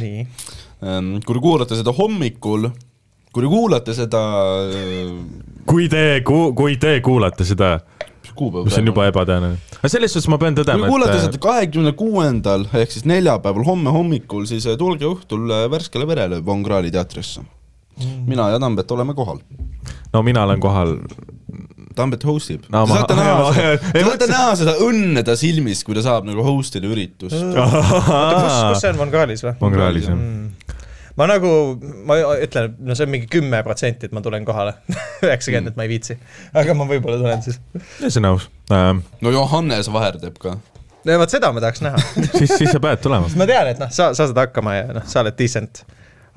nii. 0.00 0.24
kui 0.80 1.34
te 1.36 1.42
kuulate 1.42 1.78
seda 1.78 1.94
hommikul, 1.94 2.70
kui 3.32 3.44
te 3.44 3.48
kuulate 3.52 3.94
seda 3.94 4.20
äh, 4.66 5.12
kui 5.70 5.88
te, 5.92 6.04
kui 6.26 6.76
te 6.82 6.96
kuulate 7.04 7.44
seda, 7.46 7.76
mis 8.64 8.76
on 8.80 8.86
juba 8.90 9.06
ebatõenäoline. 9.10 9.58
aga 9.80 9.88
selles 9.92 10.12
suhtes 10.14 10.28
ma 10.32 10.38
pean 10.40 10.54
kui 10.56 10.64
tõdema, 10.64 10.88
kuulate 10.90 11.16
et 11.18 11.24
seda 11.28 11.40
kahekümne 11.44 11.92
kuuendal 11.98 12.66
ehk 12.80 12.90
siis 12.94 13.04
neljapäeval, 13.08 13.64
homme 13.68 13.92
hommikul, 13.94 14.46
siis 14.50 14.66
äh, 14.70 14.78
tulge 14.80 15.06
õhtul 15.08 15.50
äh, 15.54 15.66
värskele 15.72 16.06
verele 16.10 16.40
Von 16.46 16.62
Krahli 16.66 16.90
teatrisse. 16.94 17.42
mina 18.26 18.48
ja 18.50 18.58
Tambet 18.58 18.90
oleme 18.90 19.14
kohal. 19.14 19.38
no 20.12 20.22
mina 20.22 20.42
olen 20.48 20.60
kohal. 20.60 20.96
Tambet 21.94 22.22
host 22.24 22.50
ib 22.54 22.62
No. 22.70 22.84
Te 22.86 22.92
ma- 22.92 22.98
saate 23.00 23.14
näha 23.18 23.52
seda, 23.52 23.70
ei, 23.98 24.02
te 24.02 24.04
saate 24.06 24.26
näha 24.30 24.52
seda 24.56 24.74
õnne 24.86 25.24
ta 25.26 25.34
silmis, 25.36 25.82
kui 25.84 25.94
ta 25.98 26.02
saab 26.06 26.24
nagu 26.28 26.42
host 26.46 26.76
ida 26.78 26.86
üritust. 26.88 27.34
kus, 27.34 28.56
kus 28.70 28.80
see 28.80 28.92
on, 28.94 28.98
Von 29.02 29.10
Krahlis 29.12 29.42
või? 29.44 29.54
Von 29.60 29.74
Krahlis 29.74 30.06
jah. 30.08 30.22
Ma 31.20 31.26
nagu, 31.28 31.50
ma 32.08 32.16
ütlen, 32.40 32.74
no 32.80 32.96
see 32.96 33.04
on 33.04 33.12
mingi 33.12 33.28
kümme 33.30 33.60
protsenti, 33.66 34.08
et 34.08 34.16
ma 34.16 34.22
tulen 34.24 34.46
kohale. 34.48 34.76
üheksakümmend, 35.26 35.72
et 35.72 35.78
ma 35.78 35.84
ei 35.84 35.92
viitsi. 35.92 36.16
aga 36.56 36.76
ma 36.76 36.88
võib-olla 36.88 37.20
tulen 37.20 37.44
siis. 37.44 37.60
see 38.00 38.20
on 38.22 38.32
aus. 38.32 38.48
no 38.70 39.34
Johannes 39.34 39.90
Vaher 39.92 40.16
teeb 40.22 40.38
ka. 40.40 40.56
no 41.04 41.20
vot 41.20 41.32
seda 41.32 41.52
ma 41.52 41.62
tahaks 41.62 41.84
näha. 41.84 42.00
siis, 42.38 42.54
siis 42.56 42.72
sa 42.72 42.80
pead 42.82 43.02
tulema. 43.04 43.28
ma 43.36 43.48
tean, 43.50 43.72
et 43.74 43.82
noh, 43.82 43.92
sa, 43.92 44.12
sa 44.16 44.30
saad 44.30 44.44
hakkama 44.46 44.76
ja 44.78 44.92
noh, 44.96 45.08
sa 45.10 45.24
oled 45.24 45.36
decent. 45.38 45.84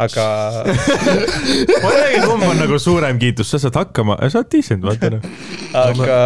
aga 0.04 0.26
ma 0.65 1.93
ei 1.93 2.02
räägi, 2.02 2.22
kumb 2.26 2.48
on 2.50 2.60
nagu 2.60 2.80
suurem 2.82 3.22
kiitus, 3.22 3.54
sa 3.54 3.62
saad 3.63 3.80
hakkama, 3.86 4.19
sa 4.28 4.41
oled 4.41 4.52
decent, 4.52 4.84
vaata 4.84 5.13
noh. 5.15 5.32
aga, 5.86 6.19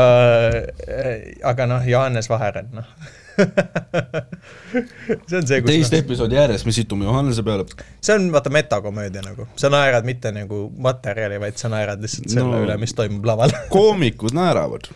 aga 1.54 1.70
noh, 1.76 1.86
Johannes 1.93 2.32
Vaheren, 2.32 2.74
noh. 2.80 2.89
see 5.28 5.38
on 5.38 5.47
see, 5.47 5.62
teist 5.65 5.91
kus, 5.91 5.97
episoodi 6.00 6.38
ääres 6.41 6.63
me 6.67 6.73
situme 6.76 7.06
Johannese 7.08 7.43
peale. 7.45 7.65
see 8.04 8.15
on 8.17 8.30
vaata 8.34 8.50
metakomöödia 8.54 9.21
nagu, 9.26 9.47
sa 9.60 9.69
naerad 9.73 10.08
mitte 10.08 10.32
nagu 10.36 10.67
materjali, 10.84 11.39
vaid 11.41 11.60
sa 11.62 11.69
naerad 11.73 12.02
lihtsalt 12.04 12.30
selle 12.34 12.47
No. 12.58 12.63
üle, 12.65 12.78
mis 12.82 12.93
toimub 12.97 13.26
laval. 13.28 13.54
koomikud 13.76 14.34
naeravad. 14.38 14.89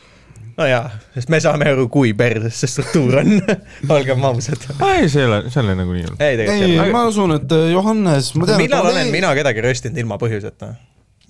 no 0.57 0.65
jaa, 0.67 0.89
sest 1.15 1.29
me 1.33 1.39
saame 1.43 1.69
aru, 1.71 1.87
kui 1.93 2.13
perses 2.17 2.57
see 2.63 2.69
struktuur 2.75 3.19
on, 3.21 3.31
olgem 3.95 4.25
ausad. 4.31 4.65
ei, 4.91 5.07
see 5.09 5.21
ei 5.23 5.29
ole, 5.29 5.43
see 5.49 5.61
ei 5.61 5.67
ole 5.67 5.77
nagu 5.83 5.95
nii 5.95 6.07
olnud. 6.09 6.21
ei, 6.27 6.35
tegelikult 6.41 6.67
ei 6.71 6.79
ole. 6.79 6.91
ma 6.97 7.05
usun, 7.11 7.35
et 7.37 7.55
äh, 7.57 7.69
Johannes, 7.75 8.33
ma 8.35 8.49
tean. 8.49 8.61
millal 8.65 8.91
olen 8.91 9.13
mina 9.13 9.31
kedagi 9.37 9.63
röstinud 9.69 9.97
ilma 10.03 10.17
põhjuseta? 10.21 10.73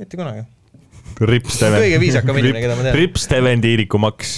mitte 0.01 0.17
kunagi. 0.17 0.47
Rips 1.21 1.57
Steven. 1.59 1.81
Kõige 1.83 1.99
viisakam 2.01 2.37
inimene, 2.39 2.61
keda 2.63 2.75
ma 2.77 2.85
tean. 2.87 2.95
Rips 2.97 3.25
Steven 3.27 3.61
Tiiriku 3.61 3.99
Maks. 4.01 4.31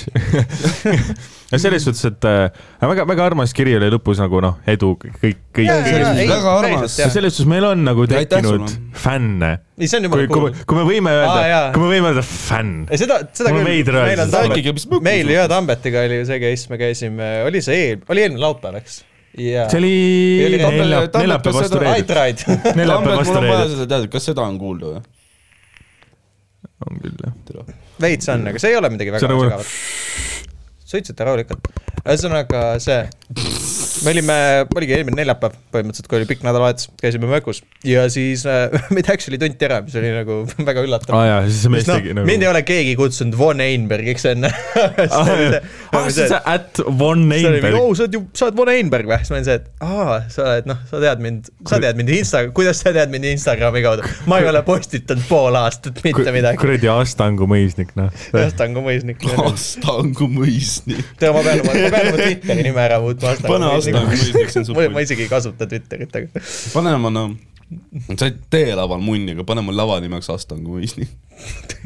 ja 1.53 1.59
selles 1.61 1.85
suhtes, 1.85 2.03
et 2.09 2.27
äh, 2.27 2.63
väga, 2.81 3.05
väga 3.07 3.27
armas 3.29 3.53
kiri 3.55 3.75
oli 3.77 3.91
lõpus 3.93 4.19
nagu 4.21 4.41
noh, 4.43 4.57
edu 4.69 4.93
kõik, 4.99 5.39
kõik, 5.55 5.69
väga 6.17 6.55
armas. 6.57 6.97
selles 6.97 7.37
suhtes 7.37 7.49
meil 7.49 7.67
on 7.69 7.85
nagu 7.85 8.07
tekkinud 8.09 8.75
fänne. 9.05 9.53
ei, 9.77 9.87
see 9.87 10.01
on 10.01 10.09
kui, 10.09 10.25
jumala 10.25 10.33
kui 10.33 10.41
cool., 10.41 10.67
kui 10.67 10.79
me 10.79 10.85
võime 10.89 11.15
öelda 11.21 11.61
kui 11.75 11.85
me 11.85 11.93
võime 11.93 12.11
öelda 12.11 12.25
fänn. 12.27 12.83
ei 12.89 13.01
seda, 13.01 13.21
seda 13.37 13.53
küll, 13.53 13.63
meil 15.05 15.33
ja 15.33 15.47
Tambetiga 15.51 16.03
oli 16.07 16.21
ju 16.21 16.29
see 16.29 16.43
case, 16.43 16.69
me 16.73 16.81
käisime, 16.81 17.33
oli 17.47 17.63
see 17.63 17.81
eel, 17.87 18.05
oli 18.09 18.25
eelmine 18.25 18.43
laupäev, 18.43 18.81
eks? 18.81 19.01
jaa. 19.39 19.69
see 19.71 19.81
oli 19.81 19.95
oli 20.49 20.61
neljapäev, 20.61 21.55
vastu 21.61 21.81
reedet. 21.81 22.47
neljapäev 22.75 23.21
vastu 23.23 23.43
reedet. 23.45 24.09
kas 24.13 24.31
seda 24.31 24.45
on 24.45 24.57
kuulda 24.61 24.95
või? 24.95 25.03
On 26.89 26.99
küll 27.03 27.17
jah. 27.23 27.73
veits 28.03 28.29
on, 28.33 28.47
aga 28.51 28.59
see 28.61 28.73
ei 28.73 28.79
ole 28.79 28.89
midagi 28.93 29.13
väga 29.15 29.29
nagu- 29.31 29.45
sügavat. 29.47 29.73
suitseta 30.93 31.25
rahulikult. 31.29 31.67
ühesõnaga 32.03 32.63
see, 32.83 33.01
me 34.03 34.13
olime, 34.13 34.37
oligi 34.75 34.97
eelmine 34.97 35.19
neljapäev 35.21 35.55
põhimõtteliselt, 35.73 36.09
kui 36.11 36.19
oli 36.19 36.27
pikk 36.29 36.43
nädalavahetus, 36.45 36.89
käisime 37.01 37.29
mökus 37.29 37.61
ja 37.87 38.05
siis 38.11 38.45
äh, 38.49 38.73
meid 38.95 39.09
actually 39.11 39.39
tunti 39.41 39.67
ära, 39.67 39.79
mis 39.85 39.95
oli 39.99 40.11
nagu 40.13 40.39
väga 40.69 40.83
üllatav 40.85 41.17
see 41.47 41.71
mees 41.73 41.87
no, 41.87 41.97
tegi 41.99 42.15
nagu. 42.15 42.27
mind 42.27 42.45
ei 42.45 42.49
ole 42.49 42.63
keegi 42.67 42.95
kutsunud 42.99 43.37
Von 43.37 43.61
Einbergiks 43.63 44.25
enne. 44.29 44.51
siis 46.13 46.31
sa 46.31 46.41
at 46.49 46.81
Von 46.83 47.23
see 47.27 47.47
oli 47.47 47.59
mingi, 47.59 47.59
Einberg. 47.59 47.79
oo, 47.79 47.93
sa 47.97 48.05
oled 48.05 48.17
ju, 48.17 48.23
sa 48.35 48.47
oled 48.49 48.59
Von 48.59 48.71
Einberg 48.73 49.09
või? 49.09 49.19
siis 49.21 49.33
ma 49.33 49.39
olin 49.39 49.47
see, 49.47 49.59
et 49.61 49.85
aa, 49.87 50.17
sa 50.33 50.45
oled, 50.47 50.69
noh, 50.71 50.81
sa 50.89 51.01
tead 51.03 51.23
mind, 51.23 51.51
sa 51.69 51.79
tead 51.83 51.99
mind 51.99 52.13
Insta, 52.17 52.43
kuidas 52.55 52.83
sa 52.83 52.93
tead 52.95 53.13
mind 53.13 53.29
Instagrami 53.31 53.83
kaudu? 53.85 54.07
ma 54.29 54.41
ei 54.43 54.49
ole 54.51 54.63
postitanud 54.67 55.25
pool 55.29 55.59
aastat 55.59 56.03
mitte 56.05 56.35
midagi. 56.35 56.61
kuradi 56.61 56.91
Astangu 56.93 57.47
mõisnik, 57.49 57.93
noh. 57.99 58.11
Astangu 58.43 58.83
mõisnik. 58.85 59.23
Astangu 59.47 60.29
mõisnik. 60.31 61.03
tea, 61.21 61.33
ma 61.35 61.43
pean 61.45 61.63
oma, 61.63 61.77
ma 61.77 61.93
pean 61.97 62.11
oma 62.11 62.19
Twitteri 62.19 62.67
nime 62.67 62.83
ära 62.83 62.99
muutma. 63.03 63.35
Pane 63.43 63.71
Astangu 63.73 63.73
mõisnik, 63.77 63.92
see 63.92 63.92
on 63.92 63.92
ma, 63.93 64.87
ma 64.93 65.03
isegi 65.05 65.25
ei 65.25 65.31
kasuta 65.31 65.67
Twitterit, 65.69 66.15
aga 66.19 66.43
pane 66.73 66.93
oma 66.97 67.11
noh, 67.13 67.35
sa 68.17 68.29
ei 68.29 68.33
tee 68.53 68.73
laval 68.77 69.01
munni, 69.03 69.35
aga 69.35 69.45
pane 69.47 69.63
mu 69.65 69.73
lava 69.75 69.99
nimeks 70.03 70.29
Astangu 70.33 70.77
mõisnik. 70.77 71.11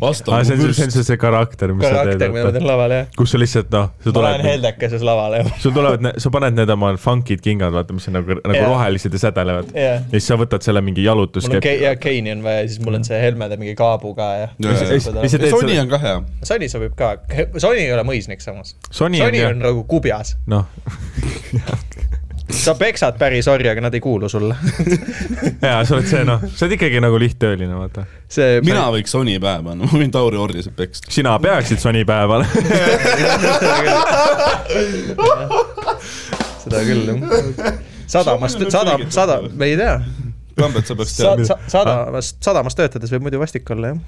aa, 0.04 0.12
see 0.14 0.54
on 0.58 0.60
see, 0.60 0.74
see 0.76 0.86
on 0.86 0.92
Astangu 0.92 0.92
see, 0.94 1.04
see 1.08 1.18
karakter, 1.18 1.72
mis 1.74 1.88
sa 1.88 2.04
karakter, 2.04 2.32
mida 2.34 2.44
ma 2.44 2.52
teed 2.52 2.60
teen. 2.60 2.68
laval, 2.68 2.94
jah. 2.94 3.08
kus 3.18 3.32
sa 3.34 3.40
lihtsalt 3.42 3.70
noh, 3.74 3.88
sa 4.04 4.12
ma 4.12 4.24
lähen 4.26 4.42
tuled, 4.42 4.50
heldekeses 4.52 5.06
lavale. 5.08 5.40
sul 5.64 5.74
tulevad, 5.76 6.10
sa 6.22 6.32
paned 6.36 6.58
need 6.60 6.74
oma 6.76 6.92
funkid 7.02 7.42
kingad, 7.46 7.72
vaata, 7.76 7.96
mis 7.96 8.10
on 8.12 8.18
nagu, 8.20 8.38
nagu 8.44 8.60
Jaa. 8.60 8.68
rohelised 8.74 9.16
ja 9.18 9.22
sädelevad. 9.24 9.72
jah 9.74 9.98
ja 10.04 10.12
siis 10.18 10.28
sa 10.30 10.38
võtad 10.40 10.68
selle 10.68 10.84
mingi 10.86 11.02
mul 11.02 11.08
on 11.08 11.12
jalutuskepi 11.14 11.64
Ke-, 11.64 11.78
ja 11.86 11.96
Keini 12.02 12.36
on 12.36 12.44
vaja, 12.46 12.68
siis 12.68 12.84
mul 12.84 13.00
on 13.00 13.08
see 13.08 13.22
helmede 13.24 13.58
mingi 13.62 13.76
kaabu 13.80 14.14
ka 14.18 14.30
ja. 14.44 14.52
Teed 14.60 15.00
Sony 15.24 15.32
selle- 15.32 15.82
on 15.86 15.90
ka 15.96 16.02
hea. 16.04 16.20
Sony 16.52 16.70
sobib 16.72 16.96
ka, 17.00 17.16
Sony 17.56 17.86
ei 17.88 17.94
ole 17.96 18.04
mõisnik 18.08 18.44
samas. 18.44 18.76
Sony 18.92 19.24
on 19.24 19.64
nagu 19.64 19.88
kubjas, 19.90 20.36
noh 20.52 20.68
sa 22.54 22.74
peksad 22.80 23.18
päris 23.20 23.48
orja, 23.52 23.72
aga 23.76 23.82
nad 23.88 23.94
ei 23.98 24.02
kuulu 24.04 24.30
sulle. 24.32 24.56
jaa, 25.68 25.82
sa 25.86 25.96
oled 25.98 26.08
see 26.10 26.24
noh, 26.28 26.40
sa 26.56 26.66
oled 26.66 26.76
ikkagi 26.78 27.02
nagu 27.04 27.20
lihttööline, 27.20 27.74
vaata. 27.76 28.06
see 28.32 28.62
mina 28.66 28.86
võiks 28.94 29.12
Sony 29.14 29.36
pähe 29.44 29.60
panna, 29.66 29.84
ma 29.84 29.92
võin 30.00 30.12
Tauri 30.14 30.38
Orjasid 30.40 30.76
peksta. 30.78 31.12
sina 31.12 31.36
peaksid 31.44 31.80
Sony 31.84 32.06
päeval. 32.08 32.46
seda 36.64 36.82
küll 36.88 37.04
jah. 37.12 37.20
sadamast, 38.12 38.64
sada, 38.74 38.98
sada, 39.14 39.42
me 39.54 39.66
ei 39.72 39.78
tea. 39.80 39.98
Kambet, 40.58 40.88
sa 40.90 40.96
peaks 40.98 41.14
Sa- 41.14 41.24
teadma. 41.36 41.46
sa- 41.46 41.60
sadamast, 41.72 42.40
sadamas 42.44 42.76
töötades 42.78 43.12
võib 43.14 43.28
muidu 43.28 43.40
vastik 43.42 43.70
olla 43.76 43.88
jah. 43.94 44.00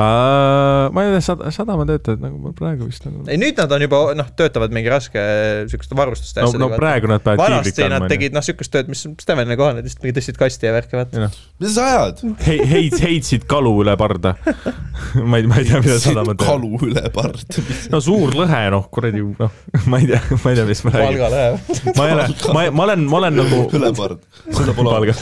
Ma 0.00 1.04
ei 1.04 1.12
tea, 1.12 1.24
sada, 1.24 1.50
sadamatöötajad 1.54 2.22
nagu 2.24 2.52
praegu 2.56 2.88
vist 2.88 3.04
nagu. 3.06 3.26
ei 3.28 3.40
nüüd 3.40 3.58
nad 3.60 3.72
on 3.76 3.84
juba 3.84 4.02
noh, 4.18 4.30
töötavad 4.38 4.72
mingi 4.74 4.92
raske 4.92 5.22
siukeste 5.70 5.98
varustuste 5.98 6.40
no, 6.40 6.48
asjadega 6.48 6.72
no. 6.72 6.80
praegu 6.80 7.10
nad 7.10 7.24
peavad 7.24 7.42
vanasti 7.44 7.88
nad 7.92 8.06
tegid 8.10 8.36
noh, 8.36 8.44
siukest 8.44 8.72
tööd, 8.72 8.90
mis 8.92 9.04
Stevenile 9.20 9.58
kohane, 9.60 9.84
lihtsalt 9.84 10.06
mingi 10.06 10.16
tõstsid 10.18 10.38
kasti 10.40 10.68
ja 10.68 10.74
värki 10.74 10.98
vaata. 10.98 11.28
mis 11.62 11.76
sa 11.76 11.88
ajad? 11.90 12.22
Hei-, 12.46 12.66
heid-, 12.68 12.98
heitsid 13.02 13.46
kalu 13.50 13.74
üle 13.84 13.94
parda. 14.00 14.34
ma 15.30 15.40
ei, 15.40 15.46
ma 15.50 15.60
ei 15.60 15.68
tea, 15.68 15.82
mida 15.84 15.98
sadama 16.02 16.34
teeb. 16.34 16.48
kalu 16.48 16.72
üle 16.88 17.04
pard. 17.14 17.58
no 17.92 18.02
suur 18.04 18.34
lõhe, 18.36 18.64
noh, 18.74 18.88
kuradi, 18.92 19.22
noh, 19.22 19.62
ma 19.92 20.02
ei 20.02 20.10
tea, 20.10 20.22
ma 20.38 20.52
ei 20.52 20.60
tea, 20.60 20.66
mis 20.68 20.84
ma 20.86 20.94
räägin. 20.96 21.08
Valga 21.08 21.32
läheb. 21.36 21.96
ma 21.98 22.08
ei 22.08 22.16
ole, 22.16 22.28
ma, 22.56 22.66
ma 22.70 22.86
olen, 22.88 23.06
ma 23.12 23.20
olen 23.22 23.40
nagu. 23.42 23.62
üle 23.78 23.94
pard, 23.98 24.28
seda 24.58 24.76
pole. 24.76 24.96
Valga. 24.96 25.16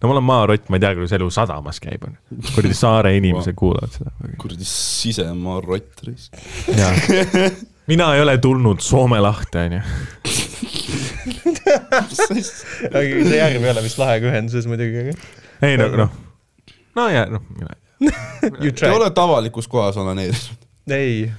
No 0.00 0.08
ma 0.08 0.14
olen 0.16 0.26
maarott, 0.26 0.68
ma 0.68 0.78
ei 0.78 0.84
tea, 0.84 0.94
kuidas 0.98 1.14
elu 1.18 1.28
sadamas 1.34 1.80
käib, 1.82 2.08
on. 2.08 2.16
kuradi 2.54 2.74
saare 2.78 3.14
inimesed 3.18 3.56
kuulavad 3.58 3.94
seda. 3.94 4.10
kuradi 4.40 4.66
sisemaa 4.68 5.60
rott 5.64 6.04
risk. 6.08 6.40
mina 7.92 8.14
ei 8.14 8.22
ole 8.24 8.38
tulnud 8.38 8.80
Soome 8.84 9.20
lahte, 9.20 9.66
onju. 9.68 9.80
see 12.84 13.38
järv 13.38 13.64
ei 13.64 13.70
ole 13.70 13.84
vist 13.84 13.98
lahega 14.00 14.30
ühenduses 14.32 14.68
muidugi, 14.70 15.06
aga 15.06 15.68
ei 15.68 15.78
no, 15.80 15.88
noh. 16.04 16.20
no 16.96 17.08
ja, 17.12 17.26
noh, 17.30 17.44
mina 17.56 17.74
you 18.62 18.72
Te 18.72 18.72
try. 18.72 18.90
olete 18.90 19.20
avalikus 19.20 19.68
kohas 19.68 19.96
onaneerinud. 19.96 20.66
ei, 20.90 21.32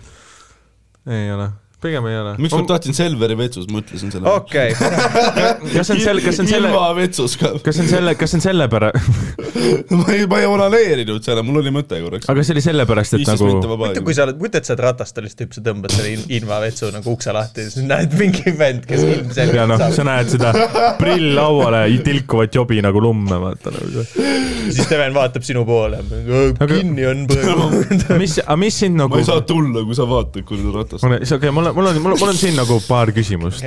ei 1.07 1.31
ole, 1.31 1.49
pigem 1.83 2.07
ei 2.09 2.19
ole. 2.21 2.35
miks 2.41 2.55
ma 2.55 2.61
tahtsin 2.69 2.97
Selveri 2.97 3.37
vetsus, 3.39 3.67
ma 3.71 3.81
ütlesin 3.83 4.13
selle. 4.13 4.31
okei. 4.31 4.73
kas 5.75 5.89
see 5.89 5.97
on 5.97 6.03
selle, 6.03 6.23
kas 6.25 6.39
see 6.39 6.45
on 6.45 6.51
selle, 6.51 6.71
ilma 6.71 6.91
vetsus 6.97 7.37
ka. 7.41 7.53
kas 7.65 7.79
see 7.79 7.85
on 7.85 7.91
selle, 7.91 8.15
kas 8.19 8.33
see 8.33 8.39
on 8.39 8.45
sellepärast, 8.45 9.11
ma 9.99 10.07
ei, 10.15 10.25
ma 10.31 10.41
ei 10.43 10.49
onaneerinud 10.49 11.25
selle, 11.25 11.43
mul 11.47 11.61
oli 11.63 11.73
mõte 11.75 11.99
korraks. 12.03 12.29
aga 12.31 12.45
see 12.47 12.55
oli 12.57 12.65
sellepärast, 12.65 13.19
et 13.19 13.27
nagu 13.33 13.51
mõtle, 13.75 14.05
kui 14.05 14.17
sa 14.17 14.27
oled, 14.27 14.39
mõtle, 14.41 14.63
et 14.63 14.69
sa 14.69 14.75
oled 14.75 14.85
ratastalist 14.87 15.39
tüüp, 15.41 15.53
sa 15.57 15.65
tõmbad 15.65 15.95
selle 15.95 16.15
in- 16.15 16.25
invavetsu 16.39 16.93
nagu 16.95 17.15
ukse 17.15 17.35
lahti 17.35 17.67
ja 17.67 17.73
siis 17.73 17.87
näed 17.89 18.15
mingi 18.19 18.55
vend, 18.55 18.87
kes 18.87 19.03
ja 19.03 19.13
ilmselgelt 19.19 19.73
noh, 19.73 19.85
sa 19.95 20.07
näed 20.07 20.31
seda 20.31 20.53
prill 21.01 21.33
lauale 21.35 21.85
tilkuvat 22.05 22.55
jobi 22.55 22.81
nagu 22.85 23.01
lumme, 23.01 23.37
vaata 23.41 23.73
nagu 23.73 24.03
see. 24.05 24.33
siis 24.69 24.85
Steven 24.87 25.13
vaatab 25.15 25.45
sinu 25.45 25.65
poole. 25.65 26.01
kinni 26.67 27.05
on 27.09 27.25
praegu. 27.29 27.83
mis, 28.19 28.37
aga 28.43 28.57
mis 28.59 28.79
sind 28.79 28.97
ma 28.97 29.05
nagu 29.05 29.19
ei, 29.19 29.27
saa 29.27 29.41
tulla, 29.47 29.83
kui 29.87 29.97
sa 29.97 30.07
vaatad, 30.09 30.45
kui 30.47 30.59
sa 30.61 30.73
ratast. 30.75 31.05
on, 31.07 31.17
okei, 31.37 31.51
mul 31.55 31.64
on, 31.64 31.64
mul 31.73 31.87
on, 31.91 32.01
mul 32.03 32.13
on, 32.13 32.19
mul 32.21 32.29
on 32.33 32.37
siin 32.39 32.55
nagu 32.59 32.77
paar 32.87 33.11
küsimust. 33.15 33.63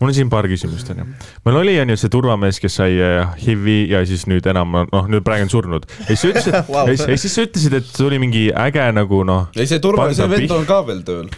mul 0.00 0.10
on 0.10 0.14
siin 0.14 0.30
paar 0.32 0.48
küsimust, 0.50 0.90
onju. 0.92 1.06
meil 1.46 1.56
oli, 1.62 1.74
onju, 1.82 1.96
see 2.00 2.10
turvamees, 2.12 2.60
kes 2.60 2.74
sai 2.80 2.96
äh, 3.00 3.34
HIV-i 3.42 3.78
ja 3.94 4.02
siis 4.08 4.26
nüüd 4.30 4.46
enam, 4.50 4.74
noh, 4.92 5.06
nüüd 5.12 5.24
praegu 5.26 5.46
on 5.48 5.52
surnud. 5.52 5.86
ja 6.08 6.14
siis 6.16 6.20
sa 6.24 6.32
ütlesid 6.32 6.58
Vau. 6.72 6.86
ja 6.88 6.96
siis- 6.96 7.08
ja 7.08 7.16
siis 7.24 7.34
sa 7.38 7.44
ütlesid, 7.48 7.76
et 7.80 7.92
tuli 7.96 8.18
mingi 8.22 8.48
äge 8.52 8.88
nagu 8.96 9.22
noh. 9.24 9.48
ei, 9.56 9.66
see 9.70 9.78
turva, 9.82 10.08
see 10.14 10.28
vend 10.30 10.50
on 10.56 10.66
ka 10.68 10.80
veel 10.88 11.02
tööl. 11.06 11.30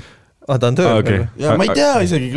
aa, 0.49 0.57
ta 0.59 0.71
on 0.73 0.79
tööl 0.81 0.89
Aa, 0.95 0.99
okei. 1.05 1.19
veel. 1.19 1.29
ja 1.45 1.57
ma 1.61 1.67
ei 1.69 1.75
tea 1.77 1.93
isegi, 2.07 2.31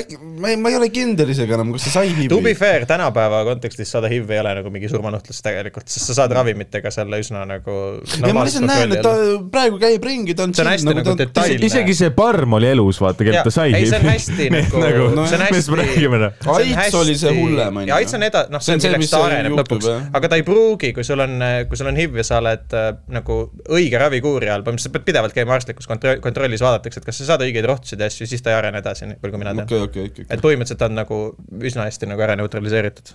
äkki, 0.00 0.18
ma 0.40 0.50
ei, 0.52 0.56
ma 0.60 0.72
ei 0.72 0.78
ole 0.78 0.88
kindel 0.94 1.30
isegi 1.34 1.54
enam, 1.56 1.72
kas 1.74 1.86
see 1.86 1.94
sai 1.94 2.12
To 2.28 2.38
be 2.40 2.52
HIV-i. 2.52 2.58
fair, 2.58 2.86
tänapäeva 2.88 3.42
kontekstis 3.48 3.90
saada 3.94 4.08
HIV 4.12 4.30
ei 4.34 4.40
ole 4.42 4.54
nagu 4.60 4.72
mingi 4.74 4.88
surmanuhtlus 4.92 5.40
tegelikult, 5.44 5.88
sest 5.90 6.10
sa 6.10 6.16
saad 6.20 6.34
ravimitega 6.36 6.90
selle 6.94 7.20
üsna 7.22 7.44
nagu 7.48 7.76
ja 8.18 8.32
ma 8.34 8.44
lihtsalt 8.46 8.68
näen, 8.68 8.94
et 8.96 9.04
ta 9.04 9.14
praegu 9.52 9.80
käib 9.82 10.04
ringi, 10.08 10.36
ta 10.38 10.46
on 10.48 10.54
See 10.54 10.64
on 10.64 10.70
hästi 10.72 10.90
nagu 10.90 11.16
detailne. 11.18 11.66
isegi 11.68 11.96
see 11.98 12.10
parm 12.16 12.56
oli 12.58 12.70
elus, 12.72 13.00
vaata, 13.02 13.26
kellelt 13.26 13.48
ta 13.48 13.54
sai. 13.54 13.74
ei, 13.76 13.88
see 13.90 14.00
on 14.00 14.08
hästi 14.10 14.48
nagu, 14.54 15.08
no 15.14 15.26
see 15.28 15.38
on 15.38 15.46
hästi 15.48 15.78
räägime, 15.80 16.20
noh. 16.24 16.52
AIDS 16.54 16.98
oli 16.98 17.16
see 17.18 17.34
hullem, 17.36 17.76
on 17.82 17.86
ju. 17.86 17.92
ja 17.92 18.00
AIDS 18.00 18.16
on 18.18 18.26
eda-, 18.28 18.46
noh, 18.52 18.62
see 18.64 18.76
on 18.76 18.84
See 18.84 18.90
milleks 18.92 19.12
ta 19.12 19.22
areneb 19.28 19.56
lõpuks 19.58 19.90
aga 20.18 20.30
ta 20.32 20.38
ei 20.40 20.44
pruugi, 20.46 20.92
kui 20.96 21.04
sul 21.06 21.20
on, 21.24 21.36
kui 21.68 21.78
sul 21.80 21.90
on 21.90 21.98
HIV 21.98 22.18
ja 22.20 22.26
sa 22.26 22.40
oled 22.42 22.74
äh, 22.78 22.90
nagu 23.14 23.38
õige 23.74 24.00
ravikuuri 24.00 24.50
all, 24.52 24.64
põhimõtteliselt 24.66 24.94
pead 24.96 25.06
pidevalt 25.10 25.36
käima 25.36 25.56
arstlikus 25.56 25.88
kontroll, 25.90 26.20
kontrollis 26.24 26.62
vaadatakse, 26.64 27.02
et 27.02 27.08
kas 27.08 27.20
sa 27.20 27.28
saad 27.32 27.44
õigeid 27.46 27.66
rohtusid 27.68 28.02
ja 28.02 28.08
asju, 28.10 28.28
siis 28.30 28.42
ta 28.44 28.52
ei 28.52 28.58
arene 28.58 28.80
edasi, 28.82 29.08
nii 29.10 29.20
palju 29.22 29.34
kui 29.34 29.42
mina 29.42 29.54
tean. 29.54 29.66
okei, 29.66 29.82
okei, 29.88 30.10
okei. 30.12 30.23
Et 30.28 30.42
põhimõtteliselt 30.42 30.84
on 30.88 30.98
nagu 30.98 31.20
üsna 31.60 31.88
hästi 31.88 32.10
nagu 32.10 32.24
ära 32.24 32.36
neutraliseeritud. 32.40 33.14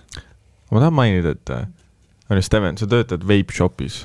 ma 0.70 0.82
tahan 0.82 0.96
mainida, 0.96 1.34
et 1.36 1.54
äh, 1.54 1.66
on 2.30 2.38
ju, 2.38 2.42
Steven, 2.46 2.78
sa 2.78 2.86
töötad 2.90 3.24
vape 3.26 3.54
shop'is. 3.54 4.04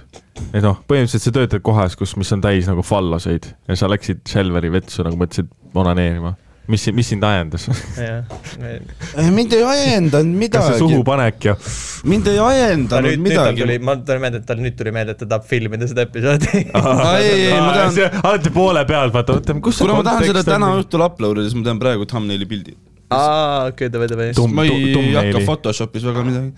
et 0.52 0.64
noh, 0.66 0.80
põhimõtteliselt 0.90 1.28
sa 1.28 1.36
töötad 1.36 1.62
kohas, 1.66 1.98
kus, 2.00 2.16
mis 2.20 2.32
on 2.36 2.42
täis 2.44 2.70
nagu 2.70 2.86
fallaseid 2.86 3.52
ja 3.70 3.78
sa 3.78 3.90
läksid 3.92 4.26
Selveri 4.30 4.72
vetsu 4.74 5.06
nagu 5.06 5.20
mõtlesid 5.20 5.52
onaneerima. 5.78 6.34
mis, 6.68 6.88
mis 6.98 7.12
sind 7.14 7.24
ajendas? 7.24 7.68
Eh, 9.16 9.28
mind 9.32 9.54
ei 9.54 9.62
ajendanud 9.64 10.50
kas 10.50 10.66
see 10.66 10.74
midagi, 10.74 10.80
suhupanek 10.80 11.46
ja 11.46 11.54
mind 12.10 12.30
ei 12.32 12.40
ajendanud 12.42 13.22
midagi., 13.22 13.68
ma 13.84 13.96
tulen 14.00 14.24
meelde, 14.24 14.42
et 14.42 14.48
tal 14.50 14.64
nüüd 14.64 14.76
tuli 14.80 14.94
meelde, 14.96 15.14
et 15.14 15.22
ta 15.22 15.28
tahab 15.36 15.46
filmida 15.50 15.88
seda 15.92 16.06
episoodi. 16.08 16.50
ei, 17.20 17.30
ei, 17.30 17.54
ma 17.54 17.76
tean, 17.76 18.18
alati 18.24 18.54
poole 18.56 18.86
pealt, 18.90 19.14
vaata, 19.14 19.38
oota, 19.38 19.58
kus 19.64 19.84
kuna 19.84 20.00
ma 20.00 20.08
tahan 20.08 20.30
seda 20.32 20.44
täna 20.48 20.74
õhtul 20.80 21.06
upload 21.06 21.42
ida, 21.42 21.52
siis 21.52 21.60
ma 21.60 21.70
teen 21.70 21.82
praegu 21.84 22.08
thumbnaili 22.10 22.50
pildi. 22.50 22.76
aa, 23.20 23.68
okei, 23.72 23.90
davai, 23.94 24.08
davai. 24.12 24.32
Tum- 24.38 24.54
ma 24.56 24.64
ei 24.68 24.92
thumbnaili. 24.94 25.16
hakka 25.34 25.46
Photoshopis 25.46 26.04
väga 26.10 26.24
midagi. 26.30 26.52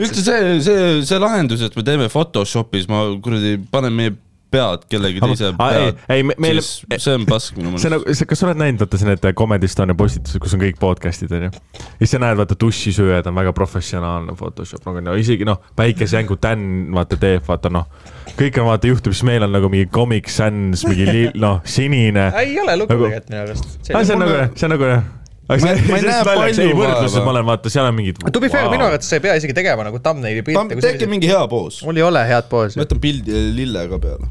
üldse 0.00 0.22
see, 0.24 0.56
see, 0.64 0.88
see 1.06 1.18
lahendus, 1.22 1.62
et 1.62 1.76
me 1.76 1.82
teeme 1.86 2.08
Photoshopis, 2.10 2.88
ma 2.90 3.04
kuradi 3.22 3.56
panen 3.70 3.92
meie 3.94 4.16
pead 4.50 4.82
kellegi 4.90 5.20
teise 5.22 5.44
ei, 5.46 5.52
pead, 5.54 5.98
ei, 6.10 6.22
me- 6.26 6.34
meile- 6.42 6.62
siis 6.64 7.04
see 7.04 7.12
on 7.14 7.22
pask 7.28 7.54
minu 7.54 7.76
see 7.78 7.86
meelest. 7.86 8.08
nagu, 8.18 8.26
kas 8.32 8.40
sa 8.40 8.46
oled 8.48 8.58
näinud, 8.58 8.80
vaata 8.82 8.98
see 8.98 9.06
need 9.06 9.26
Comedy 9.38 9.68
Estonia 9.70 9.94
postitused, 9.94 10.40
kus 10.42 10.56
on 10.56 10.62
kõik 10.64 10.80
podcast'id 10.82 11.30
onju. 11.36 11.50
ja 11.54 12.00
siis 12.00 12.10
sa 12.16 12.18
näed, 12.18 12.34
vaata 12.40 12.56
dušisööjad 12.58 13.28
on 13.30 13.36
väga 13.38 13.52
professionaalne 13.54 14.34
Photoshop 14.40 14.82
nagu 14.90 15.04
no 15.06 15.14
isegi 15.14 15.46
noh, 15.46 15.60
päikesejängu 15.78 16.34
Dan 16.42 16.64
vaata 16.96 17.14
teeb, 17.22 17.46
vaata 17.46 17.70
noh. 17.70 17.86
kõik 18.40 18.58
on 18.58 18.66
vaata 18.72 18.90
juhtub, 18.90 19.12
siis 19.14 19.22
meil 19.28 19.46
on 19.46 19.52
nagu 19.54 19.70
mingi 19.70 19.86
Comic 19.86 20.26
Sans, 20.34 20.82
mingi 20.88 21.06
li- 21.06 21.30
noh, 21.38 21.60
sinine. 21.64 22.32
ei 22.42 22.58
ole 22.58 22.74
lugu 22.80 22.90
Nagu- 22.90 23.06
tegelikult 23.06 23.30
minu 23.30 23.42
arust. 23.44 23.78
see 23.86 23.94
on 24.18 24.24
nagu, 24.26 24.50
see 24.56 24.66
on 24.66 24.70
nagu 24.74 24.90
jah. 24.96 25.02
Aga 25.50 25.60
Ma- 25.66 25.74
see, 25.74 25.86
ma 25.90 25.98
ei 25.98 26.02
see 26.04 26.10
näe 26.10 26.18
on 26.20 26.28
naljakas, 26.30 26.58
ei 26.62 26.70
palju 26.70 26.80
võrdluses 26.80 27.24
ma 27.26 27.32
olen 27.34 27.46
vaata, 27.48 27.72
seal 27.72 27.88
on 27.88 27.96
mingid. 27.96 28.20
To 28.32 28.42
be 28.42 28.50
fair, 28.52 28.68
minu 28.72 28.86
arvates 28.86 29.10
sa 29.10 29.18
ei 29.18 29.24
pea 29.24 29.36
isegi 29.40 29.56
tegema 29.56 29.86
nagu 29.86 30.02
thumbnaili 30.02 30.44
pilte. 30.46 30.78
tehke 30.84 31.08
mingi 31.10 31.30
hea 31.30 31.40
poos. 31.50 31.80
mul 31.86 31.98
ei 31.98 32.06
ole 32.06 32.26
head 32.28 32.50
poosi 32.52 32.78
ma. 32.78 32.86
jätan 32.86 33.00
pildi 33.02 33.46
lille 33.56 33.86
ka 33.90 33.98
peale. 34.02 34.30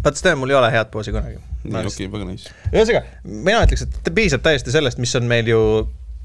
vaata, 0.00 0.16
Sten, 0.18 0.38
mul 0.40 0.54
ei 0.54 0.58
ole 0.58 0.72
head 0.74 0.90
poosi 0.94 1.14
kunagi. 1.14 1.38
okei, 1.66 2.10
väga 2.12 2.24
nice. 2.30 2.50
ühesõnaga, 2.72 3.04
mina 3.24 3.62
ütleks, 3.66 3.86
et 3.86 4.10
piisab 4.16 4.42
täiesti 4.46 4.74
sellest, 4.74 4.98
mis 5.02 5.14
on 5.18 5.30
meil 5.30 5.54
ju 5.54 5.62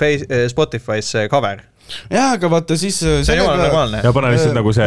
Face-, 0.01 0.25
Spotify's 0.49 1.11
see 1.13 1.29
cover. 1.29 1.61
jaa, 2.09 2.31
aga 2.37 2.49
vaata 2.49 2.77
siis 2.79 3.01
äh, 3.03 3.19
see 3.25 3.35
on 3.35 3.43
jumala 3.43 3.65
normaalne. 3.65 4.01
ja 4.05 4.13
pane 4.15 4.29
lihtsalt 4.33 4.55
nagu 4.57 4.71
see 4.73 4.85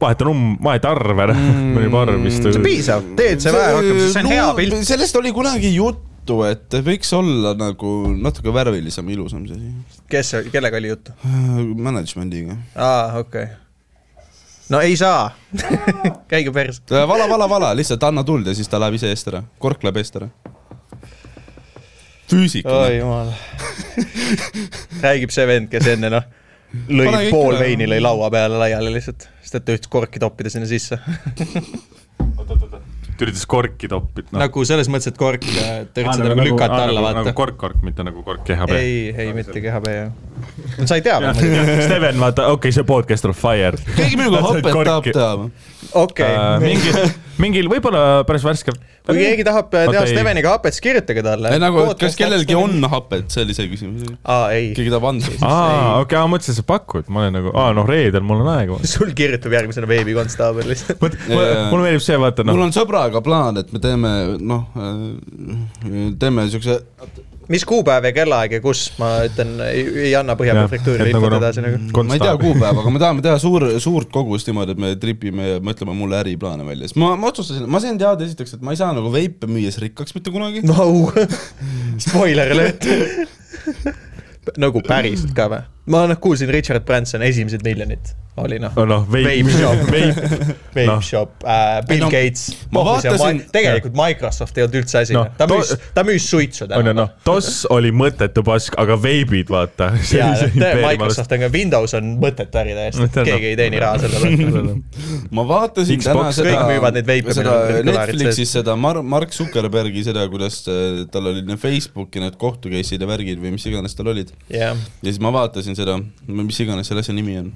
vaheta 0.00 0.28
numm-, 0.28 0.58
vaheta 0.64 0.92
arve, 0.94 1.32
mõni 1.74 1.90
paar 1.92 2.12
vist. 2.22 2.46
see 2.46 2.60
on 2.60 2.64
piisav, 2.64 3.08
teed 3.18 3.42
see 3.44 3.52
vähe 3.52 3.72
rohkem, 3.74 3.98
see 4.04 4.22
on 4.22 4.30
hea 4.32 4.46
pilt. 4.60 4.84
sellest 4.88 5.18
oli 5.20 5.34
kunagi 5.36 5.72
juttu, 5.74 6.06
juttu, 6.28 6.42
et 6.44 6.84
võiks 6.84 7.10
olla 7.16 7.54
nagu 7.56 7.92
natuke 8.16 8.52
värvilisem, 8.52 9.08
ilusam 9.08 9.46
see 9.48 9.56
asi. 9.56 10.02
kes, 10.10 10.34
kellega 10.52 10.76
oli 10.76 10.88
juttu? 10.92 11.12
Management'iga. 11.76 12.56
aa, 12.76 13.18
okei 13.18 13.44
okay.. 13.44 14.26
no 14.70 14.80
ei 14.80 14.96
saa. 14.96 15.30
käige 16.32 16.52
perse. 16.52 16.82
vala, 16.90 17.28
vala, 17.28 17.48
vala, 17.48 17.74
lihtsalt 17.76 18.02
anna 18.02 18.24
tuld 18.24 18.46
ja 18.46 18.54
siis 18.54 18.68
ta 18.68 18.80
läheb 18.80 18.98
ise 18.98 19.10
eest 19.12 19.28
ära, 19.32 19.42
kork 19.58 19.84
läheb 19.84 20.00
eest 20.02 20.16
ära. 20.20 20.28
füüsika 22.28 22.74
oi. 22.84 22.98
jumal. 22.98 23.32
räägib 25.04 25.32
see 25.32 25.46
vend, 25.48 25.70
kes 25.72 25.86
enne 25.94 26.12
noh, 26.12 26.28
lõi 26.88 27.08
Pane 27.08 27.30
pool 27.32 27.54
üle. 27.54 27.64
veini 27.64 27.88
lõi 27.88 28.02
laua 28.04 28.30
peale 28.30 28.60
laiali 28.60 28.92
lihtsalt, 28.98 29.30
sest 29.42 29.60
et 29.60 29.64
ta 29.64 29.76
üritas 29.76 29.92
korki 29.92 30.20
toppida 30.20 30.52
sinna 30.52 30.68
sisse 30.68 31.00
no.. 32.36 32.97
Ta 33.18 33.26
üritas 33.26 33.46
korki 33.50 33.90
toppida 33.90 34.30
no.. 34.32 34.42
nagu 34.44 34.64
selles 34.68 34.90
mõttes, 34.92 35.10
et 35.10 35.18
kork, 35.18 35.44
ta 35.44 36.02
üritas 36.02 36.20
seda 36.20 36.30
nagu 36.32 36.46
lükata 36.46 36.80
alla, 36.84 37.02
nagu 37.02 37.24
vaata. 37.24 37.34
kork-kork, 37.36 37.80
mitte 37.86 38.06
nagu 38.06 38.22
kork 38.26 38.44
GHB. 38.46 38.78
ei, 38.78 39.00
ei 39.12 39.34
mitte 39.36 39.58
GHB 39.64 39.94
jah. 39.94 40.12
sa 40.88 40.98
ei 40.98 41.02
tea. 41.02 41.18
Steven, 41.34 42.20
vaata, 42.22 42.48
okei 42.52 42.68
okay,, 42.68 42.76
see 42.78 42.86
podcast 42.86 43.26
on 43.28 43.34
fire. 43.36 43.74
keegi 43.96 44.20
minuga 44.20 44.44
hapet 44.46 44.70
tahab 44.70 45.10
teha 45.10 45.32
okei 45.98 46.38
Äh, 46.38 46.60
mingi, 46.62 46.92
mingil 47.42 47.68
võib-olla 47.70 48.22
päris 48.28 48.44
värske. 48.46 48.74
kui 49.06 49.16
keegi 49.16 49.44
tahab 49.46 49.70
teha 49.72 49.86
Oota, 49.88 50.02
ei. 50.02 50.12
Steveniga 50.12 50.52
hapet, 50.56 50.76
siis 50.76 50.84
kirjutage 50.84 51.22
talle. 51.24 51.52
ei 51.54 51.62
nagu, 51.62 51.84
kas 52.00 52.16
kellelgi 52.18 52.56
on 52.58 52.82
hapet, 52.92 53.28
see 53.32 53.46
oli 53.46 53.56
see 53.56 53.70
küsimus. 53.70 54.10
aa, 54.24 54.50
ei. 54.56 54.72
keegi 54.76 54.92
tahab 54.92 55.08
anda. 55.12 55.32
aa, 55.46 55.94
okei, 56.02 56.18
ma 56.20 56.32
mõtlesin, 56.34 56.58
sa 56.58 56.66
pakud, 56.68 57.08
ma 57.12 57.24
olen 57.24 57.38
nagu, 57.38 57.54
aa 57.56 57.72
noh, 57.76 57.88
reedel 57.88 58.26
mul 58.26 58.42
on 58.44 58.52
aega. 58.56 58.80
sul 58.94 59.14
kirjutab 59.18 59.54
järgmisena 59.58 59.88
veebikonstaabel 59.90 60.68
lihtsalt. 60.72 61.02
mulle 61.28 61.82
meeldib 61.86 62.04
see, 62.04 62.20
vaata 62.20 62.46
mul 62.48 62.60
noh, 62.60 62.68
on 62.68 62.76
sõbraga 62.76 63.24
plaan, 63.24 63.62
et 63.62 63.72
me 63.74 63.82
teeme, 63.82 64.14
noh, 64.42 64.68
teeme 66.20 66.48
siukse, 66.52 66.80
mis 67.48 67.64
kuupäev 67.68 68.08
ja 68.08 68.12
kellaaeg 68.16 68.56
ja 68.58 68.60
kus, 68.64 68.84
ma 69.00 69.10
ütlen, 69.28 69.54
ei, 69.68 70.10
anna 70.18 70.36
Põhja 70.38 70.54
prefektuurile 70.58 71.08
et 71.08 71.16
nagu 71.16 71.24
infot 71.24 71.34
noh, 71.34 71.40
edasi 71.40 71.64
nagu. 71.64 72.04
ma 72.08 72.18
ei 72.18 72.22
tea 72.22 72.34
kuupäeva, 72.40 72.82
aga 72.82 72.92
me 72.94 73.02
tahame 73.02 73.24
teha 73.24 73.38
suur, 73.42 73.66
suurt 73.82 74.12
kogust 74.14 74.50
niimoodi, 74.50 74.76
et 74.76 74.82
me 74.84 74.92
tripime 75.00 75.48
ja 75.54 75.62
mõtleme 75.64 75.96
mulle 75.96 76.20
äriplaane 76.20 76.66
välja, 76.68 76.90
sest 76.90 77.00
ma, 77.00 77.14
ma 77.20 77.30
otsustasin, 77.32 77.64
ma 77.70 77.80
sain 77.82 78.00
teada 78.00 78.26
esiteks, 78.26 78.58
et 78.58 78.64
ma 78.64 78.74
ei 78.74 78.80
saa 78.80 78.92
nagu 78.96 79.12
veipe 79.14 79.50
müües 79.50 79.80
rikkaks 79.82 80.16
mitte 80.18 80.34
kunagi. 80.34 80.64
no, 80.68 81.08
spoiler 82.04 82.54
alert. 82.56 82.88
nagu 84.64 84.80
päriselt 84.84 85.34
ka 85.36 85.48
või? 85.52 85.64
ma 85.92 86.04
noh, 86.08 86.20
kuulsin 86.20 86.52
Richard 86.52 86.84
Branson 86.88 87.24
esimesed 87.24 87.64
miljonid 87.64 88.12
oli 88.44 88.58
noh, 88.62 88.74
noh, 88.88 89.04
veip 89.12 89.46
Vape 89.48 89.54
shop., 89.58 89.90
veip, 89.92 90.20
Vape 90.74 90.86
Noh. 90.88 91.02
Shop 91.04 91.44
äh,, 91.44 91.80
Bill 91.88 92.04
no, 92.04 92.10
Gates. 92.12 92.44
ma 92.74 92.84
vaatasin- 92.86 93.42
tegelikult 93.52 93.96
Microsoft 93.98 94.58
ei 94.58 94.66
olnud 94.66 94.78
üldse 94.82 95.02
asi 95.02 95.16
Noh,, 95.16 95.28
ta 95.38 95.46
to- 95.50 95.58
müüs, 95.58 95.72
ta 95.94 96.04
müüs 96.06 96.26
suitsu 96.30 96.68
on 96.76 96.90
ju 96.90 96.94
noh, 96.96 97.10
DOS 97.26 97.66
oli 97.74 97.90
mõttetu 97.94 98.44
pask, 98.46 98.76
aga 98.80 98.96
veibid, 99.02 99.50
vaata. 99.52 99.90
ja 100.14 100.30
Microsoft 100.54 101.32
on 101.36 101.44
ka, 101.46 101.50
Windows 101.54 101.94
on 101.98 102.14
mõttetu 102.22 102.60
äri 102.62 102.76
täiesti, 102.78 103.08
keegi 103.18 103.52
ei 103.52 103.58
teeni 103.58 103.82
raha 103.82 103.98
selle 104.04 104.22
pealt. 104.22 105.00
ma 105.34 105.44
vaatasin 105.48 106.02
täna 106.04 106.28
seda 106.34 106.54
kõik 106.54 106.72
müüvad 106.74 106.98
neid 106.98 107.08
veipe, 107.08 107.34
seda 107.36 107.56
Netflixis 107.86 108.52
seda 108.58 108.76
Mar-, 108.78 109.02
Mark 109.02 109.34
Zuckerbergi 109.36 110.04
seda, 110.06 110.26
kuidas 110.30 110.60
äh, 110.70 111.02
tal 111.12 111.30
olid 111.32 111.48
need 111.48 111.60
Facebooki 111.62 112.22
need 112.22 112.38
kohtu 112.40 112.70
case'id 112.72 113.02
ja 113.02 113.08
värgid 113.10 113.40
või 113.42 113.54
mis 113.56 113.66
iganes 113.68 113.96
tal 113.98 114.12
olid. 114.14 114.32
jah, 114.52 114.76
ja 114.76 115.08
siis 115.08 115.20
ma 115.24 115.32
vaatasin 115.34 115.76
seda, 115.78 115.98
mis 116.28 116.60
iganes 116.64 116.88
selle 116.90 117.04
asja 117.04 117.14
nimi 117.16 117.38
on. 117.40 117.52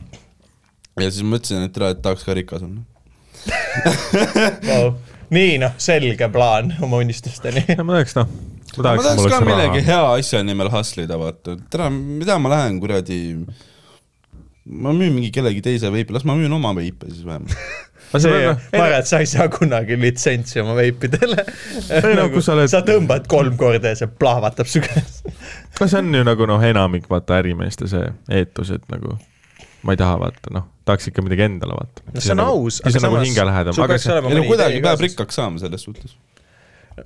Ja 1.00 1.08
siis 1.10 1.24
mõtlesin, 1.24 1.64
et 1.66 1.74
tere, 1.74 1.92
et 1.94 2.02
tahaks 2.04 2.24
ka 2.26 2.36
rikas 2.36 2.62
olla. 2.66 2.82
nii 5.32 5.58
noh, 5.62 5.76
selge 5.80 6.28
plaan 6.32 6.74
oma 6.84 7.02
unistusteni. 7.02 7.64
ma 7.86 7.98
tahaks 7.98 8.16
noh, 8.18 8.28
ma 8.28 8.82
ma 8.82 8.82
tahaks, 8.88 9.04
tahaks 9.04 9.20
mul 9.22 9.30
ka 9.32 9.42
millegi 9.46 9.78
raha. 9.80 9.86
hea 9.90 10.02
asja 10.20 10.42
nimel 10.46 10.72
hustle 10.72 11.06
ida, 11.08 11.16
vaata, 11.20 11.56
tere, 11.72 11.90
mida 11.92 12.38
ma 12.42 12.52
lähen 12.52 12.80
kuradi 12.82 13.20
ma 14.64 14.92
müün 14.94 15.12
mingi 15.16 15.32
kellegi 15.34 15.62
teise 15.64 15.90
veipi, 15.92 16.14
las 16.14 16.24
ma 16.28 16.36
müün 16.38 16.52
oma 16.54 16.74
veipe 16.76 17.10
siis 17.10 17.24
vähemalt. 17.26 17.56
see 18.12 18.20
see, 18.20 18.48
on 18.48 18.60
ma 18.76 18.84
arvan, 18.84 18.98
et 19.00 19.08
sa 19.08 19.22
ei 19.24 19.26
saa 19.26 19.48
kunagi 19.50 19.96
litsentsi 20.00 20.60
oma 20.60 20.76
veipidele. 20.76 21.46
Ei 21.88 22.14
no 22.18 22.28
kui 22.30 22.44
sa 22.44 22.52
oled- 22.54 22.70
sa 22.70 22.82
tõmbad 22.86 23.26
kolm 23.32 23.56
korda 23.60 23.94
ja 23.94 23.98
see 23.98 24.10
plahvatab 24.20 24.68
su 24.68 24.84
käes. 24.84 25.22
no 25.80 25.88
see 25.88 25.98
on 25.98 26.14
ju 26.14 26.24
nagu 26.28 26.46
noh, 26.46 26.62
enamik 26.62 27.08
vaata 27.10 27.40
ärimeeste 27.40 27.88
see 27.90 28.12
eetus, 28.30 28.70
et 28.76 28.84
nagu 28.92 29.16
ma 29.82 29.94
ei 29.94 30.00
taha 30.00 30.18
vaata 30.22 30.52
noh, 30.54 30.66
tahaks 30.88 31.10
ikka 31.10 31.24
midagi 31.26 31.46
endale 31.46 31.76
vaata. 31.78 32.04
no 32.08 32.22
see 32.22 32.34
on 32.36 32.44
aus, 32.44 32.80
siis 32.84 32.98
on 33.00 33.06
nagu 33.08 33.22
hingelähedam, 33.22 33.76
sul 33.76 33.86
aga 33.86 33.96
peaks 33.96 34.10
olema 34.14 34.30
ei 34.30 34.36
no 34.36 34.42
mõni 34.42 34.52
kuidagi 34.52 34.78
idee 34.78 34.86
peab 34.86 35.00
ka. 35.00 35.06
rikkaks 35.08 35.40
saama 35.40 35.62
selles 35.62 35.86
suhtes. 35.88 36.16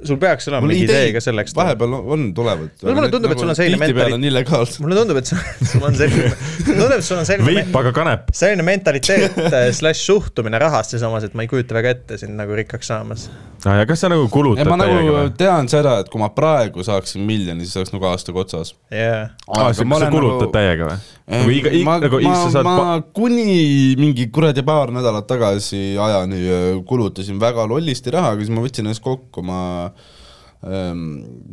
Sul 0.05 0.19
peaks 0.21 0.49
olema 0.51 0.67
mingi 0.67 0.85
idee 0.85 1.13
ka 1.15 1.21
selleks. 1.25 1.55
vahepeal 1.57 1.95
on- 1.99 2.11
on, 2.17 2.25
tulevad. 2.35 2.71
Mulle 2.87 3.11
tundub, 3.13 3.33
et 3.33 3.43
sul 3.43 3.49
on 3.53 3.59
selline 3.59 3.79
tihtipeale 3.81 4.11
mentali- 4.11 4.19
on 4.21 4.29
illegaalsed. 4.31 4.81
mulle 4.85 4.99
tundub, 5.01 5.21
et 5.21 5.27
sul 5.33 5.83
on 5.87 5.97
selline, 5.97 6.31
tundub, 6.67 6.95
et 6.99 7.05
sul 7.07 7.21
on 7.23 7.29
selline 7.29 7.49
veip, 7.51 7.77
aga 7.83 7.93
kanep. 7.97 8.31
selline 8.37 8.67
mentaliteet 8.67 9.39
äh, 9.47 9.59
slaš 9.77 10.05
suhtumine 10.07 10.59
rahasse 10.63 11.01
samas, 11.03 11.27
et 11.29 11.35
ma 11.39 11.47
ei 11.47 11.51
kujuta 11.53 11.79
väga 11.79 11.95
ette 11.97 12.19
sind 12.21 12.37
nagu 12.39 12.57
rikkaks 12.59 12.93
saamas. 12.93 13.29
ja 13.65 13.87
kas 13.89 14.05
sa 14.05 14.11
nagu 14.13 14.29
kulutad 14.33 14.69
ma 14.71 14.79
nagu 14.81 15.01
või? 15.11 15.35
tean 15.39 15.69
seda, 15.73 15.99
et 16.05 16.11
kui 16.13 16.21
ma 16.23 16.31
praegu 16.35 16.85
saaksin 16.87 17.25
miljoni, 17.27 17.67
siis 17.67 17.81
oleks 17.81 17.95
nagu 17.97 18.09
aastaga 18.13 18.43
otsas. 18.45 18.75
jaa, 18.93 19.29
aa, 19.49 19.73
sa 19.73 19.83
sa 19.83 20.11
kulutad 20.13 20.53
täiega 20.55 20.91
või? 20.93 20.99
nagu 21.27 21.51
iga, 21.51 21.71
iga, 21.75 21.85
ma, 21.89 21.97
nagu 22.03 22.21
ma, 22.23 22.35
sa 22.45 22.53
saad 22.55 22.67
ma 22.69 22.99
kuni 23.17 23.97
mingi 23.99 24.29
kuradi 24.31 24.63
paar 24.67 24.93
nädalat 24.95 25.27
tagasi 25.27 25.97
ajani 25.99 26.39
öö, 26.47 26.75
kulutasin 26.87 27.41
väga 27.43 27.67
lollisti 27.67 28.13
raha, 28.15 28.35
aga 28.37 28.45
siis 28.45 28.55
ma 28.55 28.63
võtsin 28.63 28.87
ennast 28.87 29.03
kokku, 29.03 29.43
ma 29.43 29.86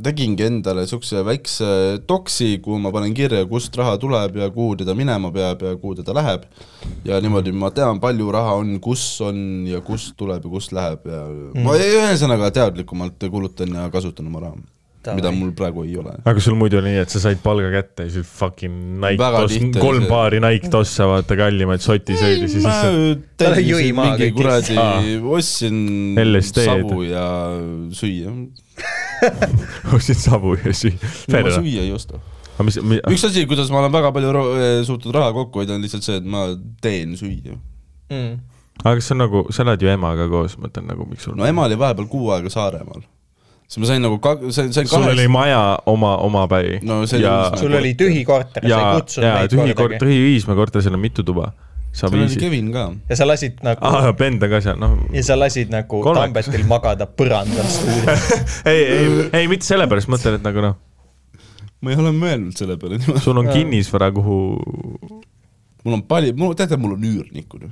tegingi 0.03 0.45
endale 0.47 0.85
siukse 0.87 1.21
väikse 1.25 1.65
doksi, 2.07 2.57
kuhu 2.63 2.79
ma 2.81 2.91
panen 2.91 3.13
kirja, 3.13 3.43
kust 3.49 3.75
raha 3.77 3.97
tuleb 4.01 4.37
ja 4.39 4.49
kuhu 4.49 4.77
teda 4.79 4.95
minema 4.95 5.31
peab 5.31 5.61
ja 5.61 5.75
kuhu 5.77 5.95
teda 5.99 6.15
läheb. 6.15 6.45
ja 7.05 7.19
niimoodi 7.21 7.51
ma 7.51 7.69
tean, 7.71 7.99
palju 7.99 8.31
raha 8.31 8.55
on, 8.61 8.79
kus 8.79 9.21
on 9.21 9.67
ja 9.67 9.81
kust 9.81 10.15
tuleb 10.17 10.43
ja 10.43 10.49
kust 10.49 10.71
läheb 10.71 11.05
ja 11.05 11.25
mm. 11.27 11.63
ma 11.63 11.75
ühesõnaga 11.77 12.51
teadlikumalt 12.51 13.27
kulutan 13.29 13.75
ja 13.75 13.89
kasutan 13.91 14.27
oma 14.27 14.47
raha, 14.47 14.55
mida 15.11 15.31
mul 15.35 15.51
praegu 15.57 15.83
ei 15.83 15.97
ole. 15.99 16.15
aga 16.23 16.43
sul 16.43 16.55
muidu 16.59 16.79
oli 16.79 16.93
nii, 16.93 17.03
et 17.03 17.13
sa 17.13 17.19
said 17.23 17.41
palga 17.43 17.69
kätte 17.73 18.07
ja 18.07 18.13
siis 18.13 18.27
fucking 18.39 18.99
Nike 19.03 19.31
toss, 19.35 19.59
kolm 19.81 20.07
paari 20.09 20.39
Nike 20.43 20.71
tosse, 20.73 21.05
vaata 21.09 21.37
kallimaid 21.39 21.83
sotisöödi, 21.83 22.47
siis 22.51 22.63
ma 22.63 22.75
lihtsalt 22.77 23.25
Ta 23.43 23.49
jõi 23.57 23.65
tellisin 23.65 23.97
maha 23.97 24.13
mingi 24.13 24.29
kõik 24.29 24.37
kuradi 24.37 24.77
ostsin 25.35 26.53
savu 26.53 27.01
ja 27.07 27.25
süüa. 27.95 28.33
ostsid 29.95 30.21
savu 30.21 30.55
ja 30.59 30.75
süüa. 30.75 31.11
ma 31.33 31.57
süüa 31.57 31.83
ei 31.83 31.91
osta. 31.95 32.21
aga 32.55 32.67
mis, 32.69 32.79
mis, 32.81 33.03
üks 33.11 33.27
asi, 33.29 33.45
kuidas 33.49 33.71
ma 33.73 33.81
olen 33.83 33.93
väga 33.93 34.13
palju 34.15 34.47
eh, 34.53 34.79
suutnud 34.87 35.15
raha 35.15 35.33
kokku 35.35 35.63
hoida, 35.63 35.77
on 35.77 35.83
lihtsalt 35.85 36.05
see, 36.05 36.19
et 36.21 36.27
ma 36.27 36.47
teen 36.83 37.17
süüa. 37.19 37.57
Mm. 38.13 38.37
aga 38.83 38.95
kas 38.99 39.09
see 39.09 39.17
on 39.17 39.23
nagu, 39.25 39.47
sa 39.51 39.65
elad 39.65 39.83
ju 39.83 39.91
emaga 39.91 40.29
koos, 40.31 40.57
ma 40.59 40.67
mõtlen 40.67 40.87
nagu 40.91 41.09
miks 41.09 41.27
sul 41.27 41.37
no 41.39 41.47
ema 41.49 41.67
oli 41.67 41.79
vahepeal 41.79 42.09
kuu 42.11 42.31
aega 42.35 42.51
Saaremaal. 42.53 43.03
Siis 43.67 43.81
ma 43.81 43.89
sain 43.89 44.03
nagu 44.05 44.19
ka-, 44.23 44.37
sain, 44.53 44.71
sain 44.75 44.87
sul 44.89 45.03
oli 45.03 45.23
kahest, 45.23 45.33
maja 45.33 45.61
oma, 45.89 46.15
omapäi 46.25 46.79
No 46.85 47.01
oli 47.03 47.21
ja 47.23 47.35
sul 47.59 47.73
oli 47.73 47.93
tühi 47.99 48.23
korter, 48.27 48.65
sa 48.67 48.79
ei, 48.79 48.95
kutsunud 48.99 49.27
ja 49.27 49.35
neid 49.41 49.53
tühi 49.53 49.67
kord, 49.67 49.77
kordagi. 49.81 50.01
tühi 50.05 50.23
Viismäe 50.27 50.59
korter, 50.59 50.85
seal 50.85 50.97
on 50.97 51.03
mitu 51.03 51.25
tuba. 51.27 51.51
seal 51.93 52.13
oli 52.13 52.25
viisid. 52.25 52.45
Kevin 52.45 52.71
ka. 52.75 52.85
ja 53.09 53.19
sa 53.19 53.27
lasid 53.29 53.59
nagu 53.65 53.85
aa, 53.89 54.13
vend 54.19 54.45
on 54.45 54.53
ka 54.53 54.63
seal, 54.65 54.79
noh. 54.81 54.95
ja 55.13 55.25
sa 55.25 55.37
lasid 55.39 55.73
nagu 55.73 56.01
Kolmeks. 56.05 56.49
Tambetil 56.49 56.65
magada 56.69 57.09
põrandal 57.09 57.69
stuudios. 57.69 58.31
ei, 58.71 58.81
ei, 58.83 59.29
ei 59.41 59.51
mitte 59.51 59.67
sellepärast, 59.69 60.11
mõtlen, 60.11 60.39
et 60.39 60.45
nagu 60.45 60.63
noh, 60.69 60.79
ma 61.83 61.93
ei 61.93 61.99
ole 61.99 62.15
mõelnud 62.15 62.57
selle 62.57 62.79
peale 62.81 63.01
niimoodi. 63.01 63.25
sul 63.25 63.41
on 63.41 63.51
kinnisvara, 63.51 64.11
kuhu 64.15 64.41
mul 65.83 65.97
on 65.99 66.03
pali, 66.07 66.33
mul, 66.33 66.55
teate, 66.57 66.77
mul 66.79 66.95
on 66.97 67.07
üürnikud. 67.07 67.67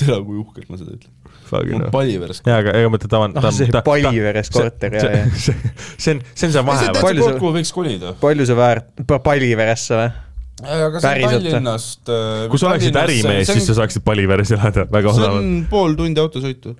tere, 0.00 0.18
kui 0.26 0.38
uhkelt 0.42 0.68
ma 0.72 0.78
seda 0.80 0.94
ütlen. 0.96 1.12
mul 1.46 1.86
on 1.86 1.90
Paliveres. 1.94 2.42
jaa, 2.46 2.58
aga 2.62 2.74
ega 2.80 2.92
mõtle 2.92 3.10
tavan-. 3.12 3.34
Ah, 3.38 3.48
see 3.54 3.70
Paliveres 3.86 4.50
korter, 4.54 4.96
jaa, 4.98 5.10
jaa. 5.20 5.26
see 6.02 6.14
on, 6.16 6.22
see 6.34 6.48
on 6.48 6.54
see 6.56 6.64
vahe, 6.70 6.86
täitsa 6.90 7.04
Palju 7.06 7.24
koht, 7.26 7.34
sa- 7.36 7.42
kuhu 7.42 7.52
võiks 7.58 7.74
kolida. 7.76 8.14
palju 8.22 8.46
see 8.48 8.58
väärt, 8.58 8.88
Paliveresse 9.28 10.00
või? 10.00 10.08
aga 10.66 11.02
see 11.04 11.12
on? 11.26 11.36
Tallinnast. 11.36 12.10
kui 12.50 12.58
sa 12.62 12.70
oleksid 12.72 12.96
ärimees, 13.02 13.50
siis 13.52 13.68
sa 13.68 13.76
saaksid 13.82 14.04
Paliveres 14.06 14.52
elada 14.56 14.86
väga 14.90 15.12
see 15.12 15.22
odavalt. 15.26 15.44
on 15.44 15.66
pool 15.70 15.94
tundi 15.98 16.22
autosõitu. 16.22 16.74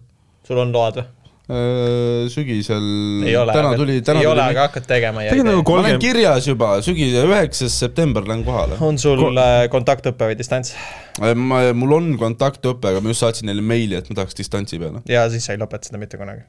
sul 0.47 0.63
on 0.63 0.73
load 0.75 1.01
või? 1.03 1.07
sügisel. 1.47 2.87
ei 3.27 3.37
ole, 3.39 3.53
täna 3.55 3.71
tuli, 3.79 4.01
täna 4.03 4.21
ei 4.21 4.27
ole, 4.27 4.41
tuli. 4.41 4.51
aga 4.57 4.65
hakkad 4.67 4.87
tegema 4.91 5.23
ja 5.23 5.31
Tegelikult 5.31 5.53
ei 5.53 5.55
nagu 5.55 5.63
tee. 5.63 5.75
ma 5.77 5.81
olen 5.81 5.99
30 6.01 6.03
kirjas 6.03 6.49
juba, 6.51 6.71
sügise, 6.83 7.23
üheksas 7.29 7.79
september 7.85 8.27
lähen 8.27 8.43
kohale. 8.47 8.79
on 8.83 8.99
sul 8.99 9.23
Ko- 9.23 9.33
äh, 9.39 9.69
kontaktõpe 9.71 10.31
või 10.33 10.39
distants? 10.39 10.75
ma, 11.21 11.61
mul 11.79 11.95
on 12.01 12.13
kontaktõpe, 12.19 12.91
aga 12.91 13.03
ma 13.03 13.15
just 13.15 13.23
saatsin 13.23 13.47
neile 13.51 13.63
meili, 13.63 13.95
et 13.95 14.11
ma 14.11 14.19
tahaks 14.21 14.35
distantsi 14.39 14.81
peale. 14.83 15.05
ja 15.09 15.29
siis 15.31 15.47
sa 15.47 15.55
ei 15.55 15.63
lõpeta 15.63 15.87
seda 15.87 16.03
mitte 16.03 16.19
kunagi. 16.19 16.43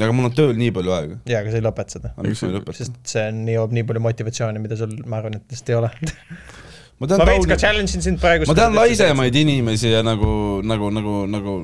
aga 0.00 0.12
mul 0.14 0.30
on 0.30 0.36
tööl 0.38 0.54
nii 0.58 0.70
palju 0.78 0.94
aega. 1.00 1.18
jaa, 1.26 1.40
aga 1.42 1.50
sa 1.50 1.58
ei 1.58 1.66
lõpeta 1.66 1.98
seda. 1.98 2.14
aga 2.14 2.28
miks 2.28 2.44
ma 2.46 2.52
ei 2.52 2.58
lõpeta? 2.60 2.78
sest 2.84 3.00
see 3.16 3.26
on, 3.32 3.42
joob 3.56 3.74
nii 3.74 3.88
palju 3.90 4.06
motivatsiooni, 4.06 4.62
mida 4.62 4.78
sul, 4.78 4.94
ma 5.06 5.18
arvan, 5.18 5.40
et 5.40 5.50
lihtsalt 5.50 5.74
ei 5.74 5.80
ole. 5.82 5.90
ma 7.04 7.10
tean 7.10 7.22
ma 7.22 7.28
veits 7.30 7.48
ka 7.50 7.58
challenge 7.60 7.94
in 7.96 8.02
sind 8.04 8.20
praegu. 8.22 8.48
ma 8.48 8.56
tean 8.58 8.76
laisemaid 8.76 9.36
inimesi 9.42 9.92
ja 9.92 10.02
nagu, 10.06 10.60
nagu, 10.64 10.90
nagu, 10.98 11.14
nagu 11.30 11.54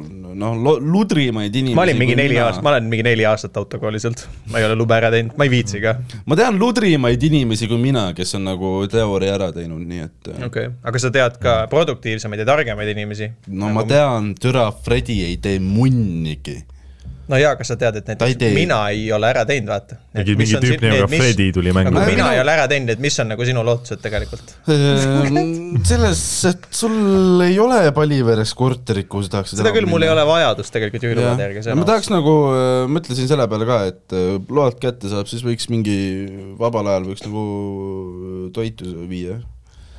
noh, 0.43 0.78
ludrimaid 0.80 1.55
inimesi. 1.55 1.76
ma 1.78 1.86
olin 1.86 2.01
mingi 2.01 2.16
neli 2.18 2.38
aastat, 2.41 2.64
ma 2.64 2.74
olen 2.74 2.91
mingi 2.93 3.07
neli 3.07 3.26
aastat 3.28 3.57
autokoolis 3.61 4.07
olnud, 4.11 4.24
ma 4.53 4.61
ei 4.61 4.68
ole 4.68 4.78
lube 4.78 4.97
ära 4.97 5.12
teinud, 5.14 5.36
ma 5.41 5.47
ei 5.49 5.53
viitsi 5.53 5.82
ka. 5.84 5.97
ma 6.26 6.38
tean 6.41 6.61
ludrimaid 6.61 7.28
inimesi 7.30 7.68
kui 7.70 7.80
mina, 7.82 8.11
kes 8.16 8.36
on 8.38 8.47
nagu 8.51 8.74
teooria 8.93 9.36
ära 9.38 9.51
teinud, 9.57 9.84
nii 9.93 10.07
et 10.07 10.32
okei 10.32 10.47
okay., 10.49 10.72
aga 10.93 11.05
sa 11.05 11.12
tead 11.14 11.38
ka 11.43 11.57
produktiivsemaid 11.72 12.45
ja 12.45 12.51
targemaid 12.53 12.93
inimesi? 12.95 13.32
no 13.49 13.72
ma 13.74 13.86
tean, 13.88 14.34
türa 14.41 14.68
Fredi 14.84 15.22
ei 15.26 15.41
tee 15.43 15.59
munnigi. 15.62 16.61
No 17.31 17.39
jaa, 17.39 17.53
aga 17.55 17.64
sa 17.66 17.76
tead, 17.78 17.97
et 18.01 18.09
ei 18.11 18.16
näiteks 18.16 18.39
tee. 18.41 18.51
mina 18.57 18.78
ei 18.93 19.05
ole 19.14 19.28
ära 19.31 19.45
teinud, 19.49 19.70
vaata. 19.70 19.97
mingi, 20.18 20.35
mingi 20.41 20.59
tüüp 20.64 20.83
nimega 20.85 21.07
Fredi 21.12 21.47
tuli 21.55 21.72
mängu 21.76 21.93
kui. 21.95 22.01
mina 22.11 22.24
Minu- 22.26 22.33
ei 22.35 22.41
ole 22.43 22.55
ära 22.57 22.64
teinud, 22.70 22.91
et 22.95 23.03
mis 23.05 23.18
on 23.22 23.31
nagu 23.33 23.47
sinu 23.47 23.62
lootused 23.66 24.03
tegelikult? 24.03 24.55
selles, 25.91 26.22
et 26.51 26.66
sul 26.74 27.41
ei 27.47 27.59
ole 27.62 27.81
Paliveres 27.97 28.53
korterit, 28.59 29.09
kuhu 29.11 29.26
sa 29.26 29.37
tahaksid 29.37 29.61
seda 29.62 29.72
küll, 29.74 29.89
mul 29.91 30.05
ei 30.07 30.11
ole 30.12 30.24
vajadust 30.28 30.74
tegelikult 30.74 31.05
Jah. 31.05 31.12
juhilubade 31.14 31.47
järgi, 31.47 31.76
ma 31.78 31.87
tahaks 31.93 32.11
nagu, 32.12 32.35
mõtlesin 32.97 33.31
selle 33.31 33.47
peale 33.53 33.68
ka, 33.70 33.78
et 33.93 34.16
äh, 34.18 34.35
load 34.51 34.81
kätte 34.83 35.12
saab, 35.12 35.31
siis 35.31 35.45
võiks 35.47 35.70
mingi 35.72 35.97
vabal 36.61 36.91
ajal 36.91 37.09
võiks 37.12 37.24
nagu 37.28 37.47
toitu 38.57 38.91
viia. 39.11 39.39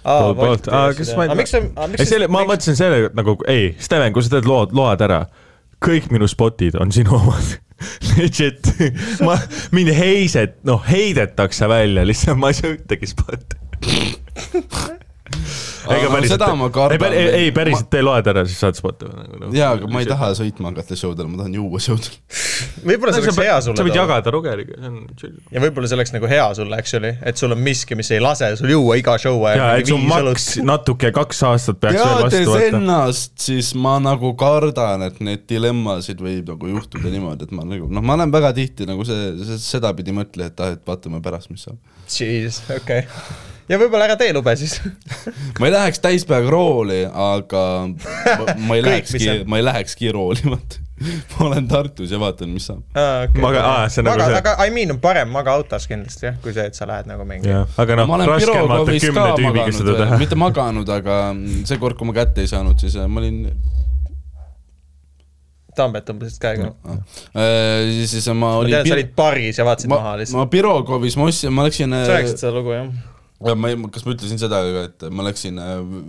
Poolt- 0.01 0.37
poolt. 0.39 0.67
Aa, 0.73 0.93
kas 0.97 1.11
ma 1.13 1.27
ei- 1.29 1.45
sa, 1.45 1.59
ei, 1.61 2.05
selle, 2.09 2.25
ma 2.31 2.41
mõtlesin 2.49 2.77
selle 2.77 3.11
nagu, 3.13 3.35
ei, 3.51 3.75
Steven, 3.77 4.13
kui 4.15 4.25
sa 4.25 4.31
teed 4.33 4.47
lood, 4.49 4.73
load 4.73 5.03
ära, 5.05 5.19
kõik 5.81 6.11
minu 6.13 6.29
spotid 6.29 6.77
on 6.79 6.93
sinu 6.93 7.17
omad. 7.17 7.57
Legit, 8.13 8.67
ma, 9.25 9.39
mind 9.73 9.89
heiset, 9.97 10.59
noh, 10.67 10.83
heidetakse 10.85 11.69
välja, 11.69 12.03
lihtsalt 12.05 12.37
ma 12.37 12.51
ei 12.51 12.57
saa 12.59 12.75
ühtegi 12.75 13.09
spotti. 13.09 13.57
Aga 15.89 16.21
seda 16.29 16.51
ma 16.57 16.67
kardan 16.73 17.15
ei, 17.15 17.27
ei 17.45 17.51
päriselt 17.55 17.89
tee 17.91 18.03
loed 18.05 18.27
ära, 18.29 18.43
siis 18.47 18.59
saad 18.61 18.77
spotti. 18.77 19.07
Nagu, 19.09 19.49
jaa, 19.55 19.71
aga 19.77 19.89
ma 19.91 20.03
ei 20.03 20.09
taha 20.09 20.31
sõitma 20.37 20.71
hakata 20.71 20.97
showdel, 20.99 21.29
ma 21.31 21.41
tahan 21.41 21.55
juua 21.57 21.81
showdel. 21.81 22.17
võib-olla 22.89 23.15
see 23.15 23.23
oleks 23.25 23.39
hea 23.41 23.55
sa 23.55 23.65
sulle 23.67 23.85
võid 23.87 23.95
too. 23.95 24.01
jagada 24.01 24.33
Rugeriga, 24.35 24.77
see 24.77 24.91
on 24.91 24.99
chill. 25.17 25.35
ja 25.53 25.63
võib-olla 25.63 25.89
see 25.89 25.97
oleks 25.97 26.13
nagu 26.15 26.29
hea 26.29 26.47
sulle, 26.57 26.79
actually, 26.83 27.13
et 27.31 27.41
sul 27.41 27.55
on 27.55 27.61
miski, 27.65 27.97
mis 27.99 28.11
ei 28.13 28.21
lase 28.23 28.51
sul 28.59 28.73
juua 28.73 28.97
iga 29.01 29.17
show 29.21 29.39
ja 29.47 29.53
ajal. 29.55 29.81
et 29.81 29.91
su 29.91 29.99
maks 30.01 30.47
natuke 30.65 31.13
kaks 31.15 31.43
aastat 31.49 31.81
peaks 31.81 31.97
veel 31.97 32.11
teades 32.11 32.25
vastu 32.27 32.55
võtta. 32.55 32.81
ennast, 32.81 33.33
siis 33.41 33.71
ma 33.87 33.97
nagu 34.03 34.33
kardan, 34.39 35.07
et 35.09 35.21
neid 35.23 35.47
dilemmasid 35.49 36.21
võib 36.21 36.53
nagu 36.53 36.73
juhtuda 36.75 37.13
niimoodi, 37.13 37.49
et 37.49 37.55
ma 37.57 37.65
nagu, 37.67 37.89
noh, 37.91 38.05
ma 38.05 38.19
olen 38.19 38.33
väga 38.33 38.53
tihti 38.57 38.89
nagu 38.89 39.05
see, 39.07 39.31
see, 39.41 39.61
sedapidi 39.63 40.15
mõtleja, 40.15 40.53
et 40.53 40.65
ah, 40.65 40.75
et 40.77 40.85
vaatame 40.87 41.21
pärast, 41.23 41.51
mis 41.53 41.65
saab. 41.67 41.79
Jeez, 42.11 42.61
okei 42.69 43.05
okay.. 43.07 43.49
Ja 43.71 43.79
võib-olla 43.79 44.09
ära 44.09 44.19
tee 44.19 44.33
lube 44.35 44.53
siis. 44.59 44.77
ma 45.59 45.69
ei 45.69 45.73
läheks 45.73 46.03
täispäevaga 46.03 46.53
rooli, 46.53 47.01
aga 47.07 47.65
ma, 47.89 48.55
ma 48.67 48.77
ei 48.79 48.85
lähekski 48.85 49.41
ma 49.47 49.61
ei 49.61 49.67
lähekski 49.67 50.13
rooli, 50.15 50.45
vaata. 50.51 50.81
ma 51.39 51.45
olen 51.47 51.67
Tartus 51.67 52.11
ja 52.13 52.19
vaatan, 52.21 52.51
mis 52.53 52.67
saab. 52.69 52.81
Okay, 52.93 53.41
Maga- 53.41 53.63
aa, 53.65 53.89
see 53.89 54.01
on 54.03 54.09
nagu 54.09 54.21
maga, 54.21 54.29
see- 54.29 54.41
aga 54.41 54.67
I 54.67 54.73
mean 54.75 54.93
on 54.93 54.99
parem 55.01 55.31
maga 55.33 55.55
autos 55.57 55.87
kindlasti 55.89 56.27
jah, 56.27 56.39
kui 56.43 56.53
see, 56.55 56.65
et 56.69 56.77
sa 56.77 56.87
lähed 56.89 57.09
nagu 57.09 57.25
mingi. 57.27 57.51
aga 57.51 57.97
noh 57.99 58.09
ma, 58.09 58.19
raske 58.29 58.53
on 58.53 58.69
vaata 58.69 58.97
kümne 59.05 59.29
tüübiga 59.39 59.69
seda 59.77 59.95
teha. 60.03 60.19
mitte 60.21 60.37
maganud, 60.39 60.89
aga 60.99 61.21
see 61.69 61.79
kord, 61.81 61.97
kui 61.99 62.09
ma 62.09 62.17
kätte 62.21 62.45
ei 62.45 62.51
saanud, 62.51 62.77
siis 62.81 62.99
äh, 62.99 63.09
ma 63.09 63.23
olin 63.23 63.45
Tambet 65.71 66.03
tõmbasid 66.03 66.35
käega 66.43 66.65
no.. 66.67 66.97
äh,, 67.39 68.03
siis 68.09 68.25
ma 68.27 68.35
ma 68.41 68.49
olin 68.59 68.73
tean, 68.75 68.89
sa 68.89 68.97
olid 68.97 69.13
baris 69.15 69.59
ja 69.61 69.65
vaatasid 69.65 69.91
ma, 69.91 70.01
maha 70.01 70.11
ma 70.11 70.19
lihtsalt. 70.19 70.51
Pirogovis, 70.51 71.15
ma 71.17 71.29
ostsin, 71.31 71.53
ma 71.55 71.65
läksin 71.67 71.95
sa 71.95 72.17
rääkisid 72.17 72.43
seda 72.43 72.53
lugu 72.57 72.75
jah? 72.75 72.89
Ja 73.47 73.55
ma 73.57 73.71
ei, 73.71 73.77
kas 73.93 74.05
ma 74.05 74.13
ütlesin 74.15 74.39
seda 74.41 74.61
ka, 74.65 74.85
et 74.89 75.05
ma 75.13 75.25
läksin, 75.25 75.57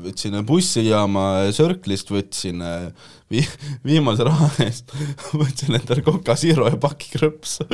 võtsin 0.05 0.37
bussijaama 0.47 1.25
Circle'ist, 1.57 2.13
võtsin 2.13 2.63
äh, 2.67 2.89
vi, 3.33 3.43
viimase 3.87 4.27
raha 4.29 4.49
eest, 4.67 4.93
võtsin 5.41 5.79
endale 5.79 6.05
Coca 6.07 6.37
Zero 6.39 6.69
ja 6.69 6.79
paki 6.81 7.13
krõpsu. 7.15 7.67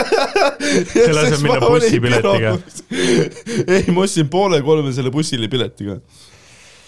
Selle 0.94 1.26
asemel 1.26 1.42
minna 1.44 1.60
bussipiletiga.. 1.64 2.54
ei, 3.68 3.84
ma 3.92 4.06
ostsin 4.06 4.30
poole 4.32 4.62
kolme 4.64 4.94
selle 4.96 5.12
bussile 5.14 5.50
piletiga. 5.52 5.98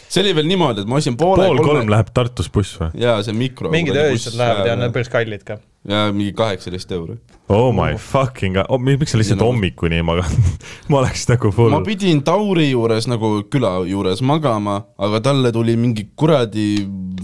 see 0.06 0.22
oli 0.22 0.34
veel 0.38 0.48
niimoodi, 0.48 0.84
et 0.84 0.90
ma 0.90 1.00
ostsin 1.00 1.16
poole 1.18 1.48
pool 1.48 1.64
kolm 1.66 1.90
läheb 1.92 2.12
Tartus 2.16 2.48
buss 2.52 2.78
või? 2.80 2.92
jaa, 3.02 3.18
see 3.26 3.36
mikro. 3.36 3.72
mingid 3.74 3.98
ööised 4.00 4.38
lähevad 4.38 4.70
ja 4.70 4.76
need 4.78 4.88
on 4.90 4.96
päris 4.96 5.12
kallid 5.12 5.44
ka. 5.46 5.58
Ja 5.86 6.06
mingi 6.12 6.34
kaheksateist 6.36 6.92
euri. 6.96 7.16
Oh 7.48 7.70
my 7.74 7.94
fucking 8.00 8.56
god 8.58 8.66
oh,, 8.68 8.80
miks 8.82 9.12
sa 9.14 9.20
lihtsalt 9.20 9.40
Ja 9.40 9.46
hommikuni 9.46 10.00
ei 10.00 10.06
maganud? 10.06 10.62
ma 10.90 11.00
oleks 11.02 11.26
nagu 11.30 11.52
full 11.54 11.70
ma. 11.70 11.82
pidin 11.86 12.22
Tauri 12.26 12.72
juures 12.72 13.06
nagu 13.10 13.36
küla 13.52 13.76
juures 13.86 14.22
magama, 14.26 14.80
aga 14.98 15.22
talle 15.28 15.52
tuli 15.54 15.76
mingi 15.78 16.08
kuradi 16.18 16.66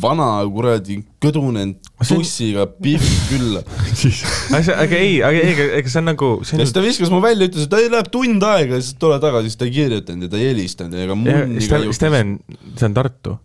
vana 0.03 0.29
kuradi 0.47 1.01
kõdunenud 1.23 1.93
bussiga 2.09 2.69
pihv 2.79 3.05
külla. 3.31 3.65
aga 4.57 4.79
aga 4.85 4.99
ei, 4.99 5.21
aga 5.27 5.43
ei, 5.43 5.69
ega 5.81 5.91
see 5.91 6.03
on 6.03 6.11
nagu, 6.13 6.33
see 6.47 6.57
ja 6.57 6.63
on 6.63 6.69
siis 6.69 6.77
ta 6.79 6.85
viskas 6.87 7.13
mu 7.13 7.23
välja, 7.25 7.51
ütles, 7.51 7.67
et 7.67 7.79
ei, 7.79 7.91
läheb 7.93 8.11
tund 8.15 8.47
aega 8.47 8.79
ja 8.79 8.83
siis 8.83 8.99
tule 9.03 9.19
tagasi, 9.23 9.51
siis 9.51 9.59
ta 9.59 9.67
ei 9.67 9.75
kirjutanud 9.75 10.29
ja 10.29 10.33
ta 10.33 10.39
ei 10.39 10.53
helistanud 10.53 10.99
ja 10.99 11.09
ega 11.09 11.19
munni 11.19 11.67
ka 11.67 11.83
ei 11.83 11.97
Steven, 11.99 11.99
Steven, 11.99 12.37
see 12.79 12.91
on 12.91 12.99
Tartu. 12.99 13.39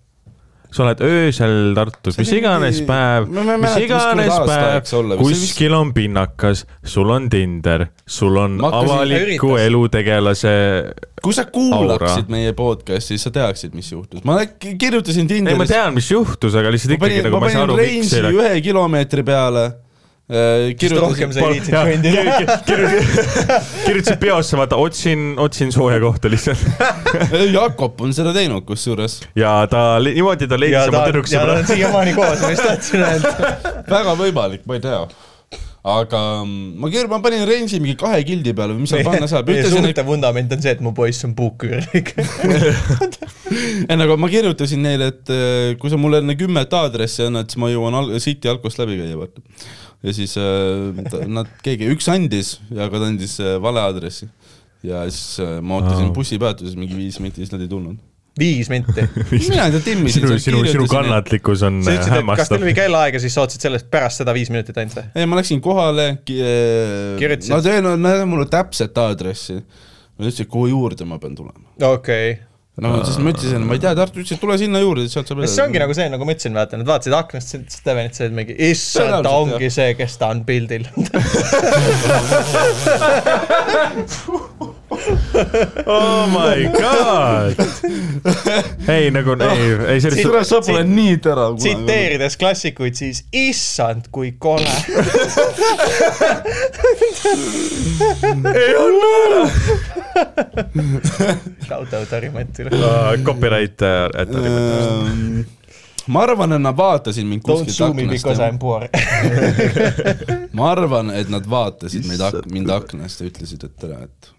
Sa 0.71 0.83
oled 0.83 1.01
öösel 1.07 1.73
Tartus, 1.77 2.17
mis 2.19 2.31
iganes 2.35 2.81
päev, 2.87 3.29
mis 3.31 3.77
iganes 3.83 4.39
päev 4.47 5.19
kuskil 5.21 5.75
on 5.77 5.93
pinnakas, 5.95 6.65
sul 6.83 7.11
on 7.13 7.29
Tinder, 7.31 7.87
sul 8.05 8.35
on 8.41 8.59
avaliku 8.67 9.55
elutegelase 9.61 10.55
kui 11.23 11.33
sa 11.33 11.47
kuulaksid 11.51 12.27
Aura. 12.27 12.31
meie 12.31 12.53
podcast'i, 12.57 13.15
siis 13.15 13.25
sa 13.27 13.33
teaksid, 13.33 13.73
mis 13.77 13.89
juhtus. 13.91 14.23
ma 14.27 14.39
kirjutasin 14.59 15.25
ei, 15.25 15.41
ma 15.41 15.49
Tinderis, 15.49 15.73
tean, 15.73 15.95
mis 15.97 16.11
juhtus, 16.11 16.55
aga 16.57 16.71
lihtsalt 16.73 16.93
ma 16.93 16.99
ikkagi 16.99 17.17
panin, 17.17 17.27
nagu 17.29 17.41
ma 17.41 17.49
ei 17.49 17.57
saa 17.57 17.65
aru, 17.67 17.77
miks 17.81 18.13
ühe 18.21 18.53
kilomeetri 18.65 19.25
peale. 19.27 19.65
Sest 20.27 20.97
rohkem 20.99 21.31
sa 21.31 21.45
ei 21.45 21.53
viitsinud 21.55 21.87
kõndida. 21.87 22.57
kirjutasid 23.87 24.19
peosse, 24.19 24.57
vaata, 24.59 24.79
otsin, 24.83 25.29
otsin 25.39 25.71
sooja 25.71 26.01
kohta 26.03 26.31
lihtsalt. 26.31 26.65
Jakob 27.57 28.03
on 28.03 28.11
seda 28.15 28.33
teinud 28.35 28.67
kusjuures. 28.67 29.21
ja 29.39 29.61
ta, 29.71 29.85
niimoodi 30.03 30.49
ta 30.49 30.59
ja 30.59 30.63
leidis 30.65 30.91
oma 30.91 31.05
ja 31.05 31.13
tüdruksõbra 31.13 31.55
ta 31.55 31.63
on. 31.63 31.71
siiamaani 31.71 32.17
koos, 32.17 32.43
ma 32.43 32.51
just 32.51 32.67
tahtsin 32.67 33.07
öelda. 33.07 33.55
väga 33.95 34.17
võimalik, 34.19 34.67
ma 34.67 34.75
ei 34.75 34.83
tea. 34.83 34.99
aga 35.87 36.21
mm, 36.43 36.75
ma 36.83 36.91
keer-, 36.91 37.07
ma 37.07 37.21
panin 37.23 37.47
range'i 37.47 37.79
mingi 37.79 37.95
kahe 38.03 38.19
kildi 38.27 38.51
peale 38.57 38.75
või 38.75 38.83
mis 38.83 38.91
seal 38.91 39.07
panna 39.07 39.31
saab, 39.31 39.47
meie 39.47 39.63
ütlesin, 39.63 39.79
et 39.79 39.95
suhte 39.95 40.07
vundament 40.11 40.51
on 40.57 40.67
see, 40.67 40.75
et 40.75 40.83
mu 40.83 40.91
poiss 40.97 41.23
on 41.23 41.37
puuküürlik. 41.39 42.11
ei 43.87 43.95
nagu 43.95 44.19
ma 44.19 44.27
kirjutasin 44.27 44.83
neile, 44.83 45.13
et 45.15 45.31
äh, 45.31 45.73
kui 45.79 45.87
sa 45.93 45.95
mulle 45.95 46.19
enne 46.19 46.35
kümmet 46.35 46.75
aadressi 46.83 47.29
annad, 47.29 47.47
siis 47.47 47.63
ma 47.63 47.71
jõuan 47.71 47.95
al- 47.95 48.17
City 48.19 48.51
Alkost 48.51 48.83
läbi 48.83 48.99
käia, 48.99 49.15
vaata. 49.23 49.47
Ja 50.03 50.13
siis 50.13 50.35
äh, 50.37 51.05
ta- 51.09 51.23
nad, 51.29 51.49
keegi, 51.65 51.89
üks 51.93 52.09
andis 52.11 52.57
ja 52.69 52.85
aga 52.87 53.01
ta 53.01 53.09
andis 53.11 53.37
äh, 53.41 53.57
vale 53.61 53.81
aadressi. 53.81 54.29
ja 54.85 55.05
siis 55.09 55.39
äh, 55.43 55.57
ma 55.61 55.79
ootasin 55.79 56.13
bussipeatuses 56.15 56.77
mingi 56.77 56.97
viis 56.97 57.19
minti, 57.23 57.41
siis 57.41 57.53
nad 57.53 57.63
ei 57.65 57.71
tulnud. 57.71 57.97
viis 58.37 58.69
minti. 58.69 59.07
mina 59.33 59.67
ei 59.67 59.75
tea, 59.75 59.83
timmisin 59.89 60.27
sinu, 60.27 60.39
sinu, 60.43 60.63
sinu. 60.69 60.87
kannatlikkus 60.91 61.65
on 61.67 61.81
sa 61.85 61.97
ütlesid, 61.97 62.19
et 62.21 62.41
kas 62.43 62.53
teil 62.53 62.67
oli. 62.67 62.75
kellaaega, 62.77 63.21
siis 63.23 63.37
sa 63.37 63.45
ootasid 63.45 63.67
sellest 63.69 63.89
pärast 63.93 64.23
seda 64.23 64.35
viis 64.37 64.53
minutit 64.53 64.77
ainult 64.77 64.99
või? 64.99 65.09
ei, 65.15 65.29
ma 65.29 65.41
läksin 65.41 65.63
kohale 65.65 66.09
ki-, 66.27 66.41
nad 67.49 67.71
ei 67.71 67.79
öelnud, 67.79 68.03
nad 68.03 68.21
ei 68.21 68.29
mulle 68.29 68.49
täpset 68.51 69.05
aadressi. 69.05 69.61
Nad 70.17 70.31
ütlesid, 70.31 70.47
kuhu 70.49 70.71
juurde 70.71 71.05
ma 71.05 71.19
pean 71.21 71.35
tulema. 71.37 71.61
okei 71.77 72.31
okay.. 72.31 72.45
No 72.83 72.89
siis 73.07 73.17
ma 73.23 73.29
ütlesin, 73.33 73.61
ma 73.65 73.71
ei 73.77 73.81
tea, 73.83 73.93
Tartu 73.97 74.21
ütles, 74.21 74.33
et 74.35 74.41
tule 74.43 74.55
sinna 74.61 74.79
juurde, 74.83 75.01
sealt 75.11 75.27
saab 75.31 75.39
see 75.47 75.63
ongi 75.65 75.79
nagu 75.81 75.93
see, 75.97 76.07
nagu 76.13 76.23
ma 76.27 76.31
ütlesin, 76.35 76.53
vaata, 76.57 76.73
nad 76.81 76.87
vaatasid 76.89 77.15
aknast, 77.17 77.49
Steven 77.73 78.05
ütles, 78.11 78.21
et 78.27 78.33
mingi, 78.37 78.53
issand, 78.71 79.15
ta 79.25 79.31
ongi 79.41 79.67
see, 79.73 79.89
kes 79.97 80.13
ta 80.21 80.25
on 80.35 80.39
pildil. 80.47 80.83
oh 85.97 86.27
my 86.31 86.63
god. 86.73 87.55
ei 88.89 89.11
nagu, 89.11 89.35
ei, 89.43 89.71
ei 89.93 90.01
sellist 90.01 90.23
kuule, 90.25 90.43
sa 90.47 90.61
pole 90.65 90.83
nii 90.87 91.17
terav. 91.23 91.57
tsiteerides 91.61 92.37
klassikuid, 92.41 92.95
siis 92.97 93.25
issand, 93.35 94.09
kui 94.11 94.31
kole. 94.39 94.67
ei 98.55 98.75
ole 98.75 99.05
ära. 99.21 99.43
Shout 101.67 101.93
out 101.93 102.11
Harimantile. 102.11 102.69
Copyright 103.25 103.81
äh, 103.81 104.05
at 104.21 104.29
Ehm, 104.37 105.41
ma 106.07 106.23
arvan, 106.23 106.55
et 106.55 106.61
nad 106.61 106.77
vaatasid 106.77 107.27
mind 107.27 107.43
Don't 107.45 107.65
kuskilt 107.65 107.75
sue 107.75 107.93
me 107.93 108.07
because 108.11 108.39
I 108.39 108.47
aknast. 108.47 108.59
poor. 108.59 108.87
ma 110.57 110.71
arvan, 110.71 111.11
et 111.11 111.29
nad 111.29 111.45
vaatasid 111.49 112.07
meid 112.07 112.23
ak-, 112.23 112.47
mind 112.51 112.71
aknast 112.73 113.21
ja 113.21 113.29
ütlesid, 113.31 113.65
et 113.67 113.75
tere, 113.81 114.07
et 114.07 114.31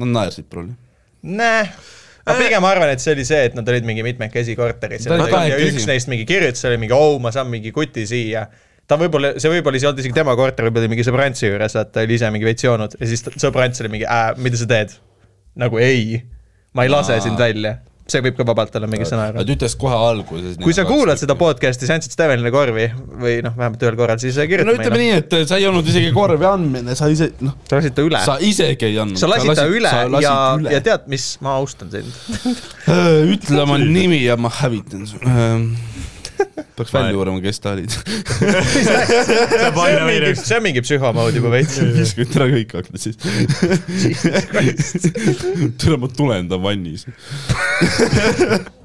nad 0.00 0.10
naersid 0.14 0.48
probabli. 0.50 0.74
Näe 1.24 1.68
ma 2.24 2.34
pigem 2.40 2.64
arvan, 2.64 2.92
et 2.94 3.02
see 3.04 3.12
oli 3.14 3.24
see, 3.28 3.48
et 3.50 3.56
nad 3.56 3.68
olid 3.68 3.86
mingi 3.88 4.04
mitmekesi 4.04 4.56
korteris 4.56 5.08
ja, 5.08 5.16
üks 5.60 5.88
neist 5.88 6.08
mingi 6.08 6.26
kirjutas, 6.28 6.64
oli 6.70 6.78
mingi 6.80 6.96
oh, 6.96 7.18
ma 7.22 7.32
saan 7.34 7.50
mingi 7.52 7.72
kuti 7.74 8.06
siia. 8.08 8.46
ta 8.88 8.96
võib-olla, 9.00 9.34
see 9.40 9.52
võib-olla 9.52 9.80
ei 9.80 9.88
olnud 9.90 10.00
isegi 10.00 10.16
tema 10.16 10.36
korter, 10.38 10.68
võib-olla 10.68 10.86
oli 10.88 10.94
mingi 10.94 11.06
sõbrantsi 11.06 11.50
juures, 11.50 11.76
vaata, 11.76 11.92
ta 11.92 12.04
oli 12.04 12.16
ise 12.16 12.30
mingi 12.32 12.48
veits 12.48 12.64
joonud 12.64 12.96
ja 13.00 13.10
siis 13.10 13.24
sõbrants 13.36 13.84
oli 13.84 13.92
mingi 13.98 14.08
äh,, 14.08 14.30
mida 14.40 14.60
sa 14.60 14.68
teed? 14.70 14.96
nagu 15.60 15.78
ei, 15.78 16.22
ma 16.74 16.86
ei 16.86 16.90
lase 16.92 17.18
Aa. 17.18 17.22
sind 17.22 17.38
välja. 17.38 17.76
See 18.04 18.20
võib 18.24 18.36
ka 18.36 18.44
vabalt 18.44 18.74
olla 18.76 18.88
mingi 18.90 19.06
sõna 19.08 19.30
ta. 19.32 19.44
ütles 19.54 19.74
kohe 19.80 19.96
alguses. 19.96 20.58
kui 20.60 20.74
sa 20.76 20.84
kuulad 20.88 21.20
seda 21.20 21.36
podcast'i, 21.40 21.88
sa 21.88 21.96
andsid 21.96 22.12
Stevenile 22.12 22.52
korvi 22.52 22.90
või 22.92 23.38
noh, 23.44 23.54
vähemalt 23.56 23.86
ühel 23.86 23.96
korral, 23.96 24.20
siis 24.20 24.36
kirjuta 24.36 24.68
no 24.68 24.76
ütleme 24.76 24.98
meile. 24.98 25.22
nii, 25.22 25.40
et 25.40 25.48
sa 25.48 25.60
ei 25.60 25.68
olnud 25.70 25.88
isegi 25.88 26.12
korvi 26.16 26.48
andmine, 26.48 26.96
sa 26.98 27.08
ise, 27.12 27.30
noh, 27.44 27.56
sa 27.64 27.80
lasid 27.80 27.96
ta 27.96 28.04
üle. 28.04 28.20
sa 28.26 28.36
isegi 28.44 28.90
ei 28.90 29.00
andnud. 29.00 29.20
sa 29.20 29.30
lasid 29.30 29.56
ta 29.56 29.66
üle 29.70 29.94
ja, 30.20 30.36
ja 30.76 30.84
tead, 30.84 31.08
mis, 31.12 31.30
ma 31.44 31.56
austan 31.62 31.92
sind. 31.94 32.12
ütle 33.34 33.64
oma 33.64 33.80
nimi 33.80 34.20
ja 34.26 34.36
ma 34.36 34.52
hävitan 34.60 35.08
su. 35.08 35.22
Peaks 36.76 36.94
välja 36.94 37.16
uurima, 37.18 37.40
kes 37.44 37.60
ta 37.60 37.72
olid. 37.72 37.90
see 40.36 40.56
on 40.56 40.62
mingi, 40.62 40.82
on 40.82 40.86
psühhomood 40.86 41.34
juba 41.38 41.50
veits. 41.54 41.80
viskad 41.98 42.38
ära 42.38 42.48
kõik 42.54 42.76
aknad 42.80 43.00
siis. 43.02 43.16
tere, 45.80 45.96
ma 46.00 46.08
tulen 46.12 46.48
ta 46.50 46.56
vannis. 46.60 47.06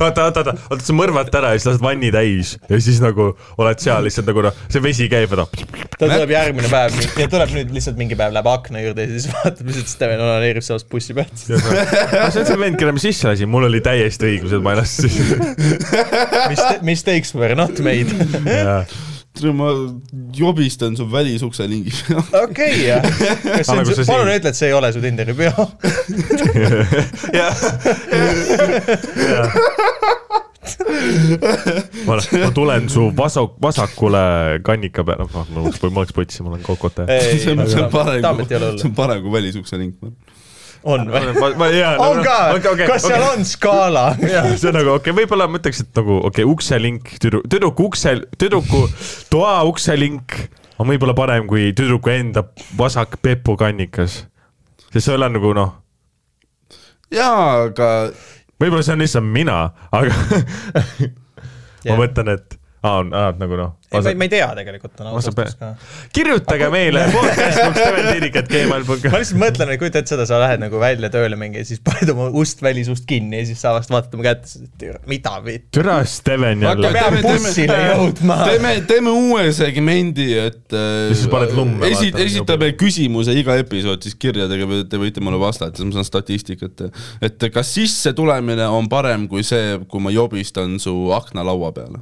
oota, 0.00 0.26
oota, 0.28 0.42
oota, 0.42 0.54
oota, 0.70 0.80
sa 0.84 0.96
mõrvad 0.96 1.30
ära 1.40 1.54
ja 1.54 1.60
siis 1.60 1.68
lased 1.70 1.84
vanni 1.84 2.10
täis 2.14 2.54
ja 2.70 2.80
siis 2.82 3.00
nagu 3.04 3.30
oled 3.60 3.82
seal 3.82 4.04
lihtsalt 4.06 4.28
nagu 4.30 4.44
noh, 4.46 4.58
see 4.72 4.82
vesi 4.84 5.08
käib 5.12 5.34
ja 5.34 5.40
noh, 5.42 5.50
ta 5.98 6.04
tuleb 6.06 6.34
järgmine 6.34 6.70
päev 6.72 6.98
ja 7.20 7.28
tuleb 7.30 7.54
nüüd 7.56 7.72
lihtsalt 7.76 8.00
mingi 8.00 8.18
päev 8.18 8.34
läheb 8.36 8.50
akna 8.50 8.84
juurde 8.84 9.06
ja 9.06 9.14
siis 9.14 9.30
vaatab 9.34 9.70
lihtsalt 9.70 9.92
Steven 9.94 10.24
onaneerib 10.24 10.66
sellest 10.66 10.90
bussi 10.92 11.16
pealt. 11.16 11.34
see 11.46 11.58
on 11.58 12.36
see 12.36 12.60
vend, 12.60 12.78
kelle 12.80 12.94
ma 12.96 13.02
sisse 13.02 13.30
lasin, 13.30 13.50
mul 13.50 13.68
oli 13.70 13.82
täiesti 13.84 14.30
õigus, 14.32 14.54
et 14.56 14.64
ma 14.64 14.74
ei 14.74 14.82
lasknud 14.82 15.10
sisse. 15.10 16.78
Mistakes 16.90 17.34
were 17.34 17.56
not 17.58 17.78
made. 17.84 18.12
tere, 19.34 19.52
ma 19.52 19.70
jobistan 20.34 20.96
su 20.96 21.06
välisukse 21.10 21.66
lingi 21.68 21.90
peal. 22.06 22.22
okei, 22.44 22.86
jah. 22.86 23.02
kas 23.02 23.66
see 23.66 23.72
Aga 23.72 23.80
on 23.80 23.84
kui 23.88 23.94
su, 23.94 24.04
sa 24.04 24.12
palun 24.12 24.30
ütle, 24.34 24.48
et 24.52 24.58
see 24.58 24.68
ei 24.70 24.76
ole 24.78 24.92
su 24.94 25.00
Tinderi 25.02 25.34
peo. 25.34 25.52
ma, 32.06 32.16
ma 32.16 32.50
tulen 32.54 32.88
su 32.88 33.08
vasak, 33.16 33.58
vasakule 33.62 34.24
kannika 34.64 35.04
peale, 35.04 35.26
noh, 35.26 35.50
ma 35.50 35.64
oleks, 35.64 35.82
ma 35.82 36.00
oleks 36.04 36.14
potsi, 36.16 36.42
ma 36.44 36.54
olen 36.54 36.62
kokotaja. 36.64 37.20
see 37.42 37.52
on, 37.52 37.90
parem 37.92 38.22
kui, 38.38 38.46
see 38.48 38.88
on 38.88 38.94
parem 38.96 39.22
kui 39.24 39.34
välisukse 39.34 39.80
link. 39.80 39.98
On 40.84 41.06
või? 41.10 41.32
ma, 41.38 41.50
ma 41.58 41.68
ei 41.70 41.78
tea. 41.78 41.92
on 42.00 42.20
ka, 42.24 42.74
kas 42.86 43.06
seal 43.06 43.24
on 43.26 43.46
skaala? 43.48 44.04
jah, 44.20 44.50
see 44.52 44.70
on 44.70 44.78
nagu 44.78 44.94
okei 44.96 45.12
okay,, 45.12 45.16
võib-olla 45.22 45.48
ma 45.50 45.60
ütleks, 45.60 45.84
et 45.86 46.00
nagu 46.00 46.18
okei 46.20 46.44
okay,, 46.44 46.50
ukselink, 46.50 47.14
tüdru-, 47.22 47.44
tüdruku 47.50 47.88
ukse, 47.90 48.16
tüdruku 48.40 48.84
toa 49.32 49.56
ukselink 49.68 50.36
on 50.78 50.90
võib-olla 50.90 51.16
parem 51.16 51.48
kui 51.50 51.70
tüdruku 51.76 52.12
enda 52.14 52.44
vasak 52.78 53.18
pepukannikas. 53.22 54.24
sest 54.90 55.06
see 55.06 55.12
ei 55.14 55.18
ole 55.18 55.30
nagu 55.36 55.54
noh, 55.56 55.76
jaa, 57.14 57.68
aga 57.68 57.90
võib-olla 58.60 58.84
see 58.86 58.96
on 58.96 59.04
lihtsalt 59.04 59.30
mina, 59.30 59.58
aga 59.94 60.18
ma 61.88 61.98
mõtlen, 62.00 62.34
et 62.36 62.58
aa, 62.84 62.98
on, 63.00 63.08
aa, 63.16 63.32
nagu 63.40 63.56
noh. 63.58 63.70
ei, 63.88 64.00
ma, 64.00 64.12
ma 64.20 64.26
ei 64.26 64.30
tea 64.32 64.48
tegelikult, 64.58 64.94
on 65.00 65.06
ausalt 65.12 65.38
öeldes 65.40 65.56
ka. 65.60 65.66
kirjutage 66.16 66.66
meile 66.74 67.00
podcast.steventirikatgmail.com 67.14 69.14
ma 69.14 69.18
lihtsalt 69.22 69.40
mõtlen, 69.40 69.68
et 69.74 69.80
kujuta 69.80 69.98
ette 70.02 70.12
seda, 70.14 70.24
sa 70.28 70.34
lähed 70.42 70.60
nagu 70.62 70.76
välja 70.82 71.08
tööle 71.14 71.36
mingi 71.40 71.56
ja 71.62 71.66
siis 71.68 71.80
paned 71.84 72.08
oma 72.14 72.26
ust, 72.42 72.58
välisust 72.64 73.04
kinni 73.08 73.36
ja 73.40 73.44
siis 73.48 73.58
sa 73.64 73.66
avastad, 73.72 73.94
vaatad 73.96 74.12
oma 74.18 74.24
kätte, 74.28 74.48
mida 75.10 75.34
vitt. 75.46 75.66
türa 75.74 75.96
Steven 76.08 76.58
jälle 76.66 76.88
Aga-. 76.90 76.98
peab 76.98 77.14
bussile 77.24 77.78
jõudma. 77.88 78.34
teeme, 78.50 78.70
teeme 78.90 79.10
uue 79.24 79.44
segmendi, 79.56 80.28
et 80.44 80.62
Ja 80.74 81.14
siis 81.14 81.28
paned 81.32 81.52
lumme, 81.56 81.80
esi-, 81.88 82.10
vaata, 82.12 82.24
esitame 82.24 82.68
küsimuse 82.78 83.32
iga 83.38 83.52
episood 83.60 84.00
siis 84.04 84.16
kirjadega, 84.20 84.64
te 84.90 84.96
võite 85.00 85.20
mulle 85.24 85.38
vastata, 85.40 85.76
siis 85.78 85.86
ma 85.88 85.92
saan 85.98 86.08
statistikat. 86.08 86.76
et 87.24 87.38
kas 87.54 87.68
sisse 87.78 88.10
tulemine 88.16 88.66
on 88.68 88.88
parem 88.92 89.28
kui 89.30 89.42
see, 89.46 89.78
kui 89.88 90.00
ma 90.04 90.10
jobistan 90.14 90.78
su 90.82 90.94
aknalaua 91.16 91.72
peale? 91.76 91.98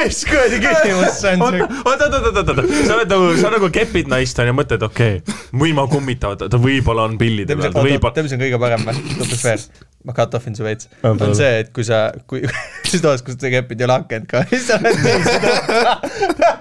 Mis 0.00 0.20
kuradi 0.24 0.60
küsimus 0.62 1.18
see 1.20 1.34
on? 1.36 1.42
oot, 1.60 1.84
oot, 1.84 2.14
oot, 2.16 2.24
oot, 2.30 2.38
oot, 2.40 2.60
sa 2.86 2.94
oled 2.96 3.10
nagu, 3.12 3.26
sa 3.40 3.50
nagu 3.52 3.68
kepid 3.74 4.08
naist 4.08 4.40
onju, 4.40 4.54
mõtled, 4.56 4.82
okei 4.86 5.14
okay,, 5.20 5.34
mu 5.52 5.68
ilma 5.68 5.84
kummita, 5.90 6.32
ta 6.40 6.60
võib-olla 6.60 7.02
on 7.10 7.18
pillide 7.20 7.52
peal, 7.58 7.68
ta 7.68 7.80
on, 7.82 7.86
võib-olla. 7.88 8.14
tead, 8.16 8.24
mis 8.28 8.34
on 8.36 8.42
kõige 8.44 8.58
parem 8.62 8.82
või? 8.88 8.96
tundub 9.18 9.40
fair. 9.42 9.60
ma 10.08 10.12
cut 10.16 10.32
off'in 10.38 10.54
su 10.56 10.64
veits. 10.64 10.88
On 11.04 11.34
see, 11.36 11.52
et 11.60 11.68
kui 11.76 11.84
sa, 11.84 11.98
kui, 12.30 12.38
siis 12.90 13.02
toas, 13.04 13.20
kus 13.26 13.36
sa 13.36 13.52
kepid, 13.52 13.76
ei 13.82 13.88
ole 13.88 13.96
akent 14.00 14.26
ka, 14.30 14.36
siis 14.52 14.64
sa 14.70 14.80
oled 14.80 14.96
teised. 15.04 15.42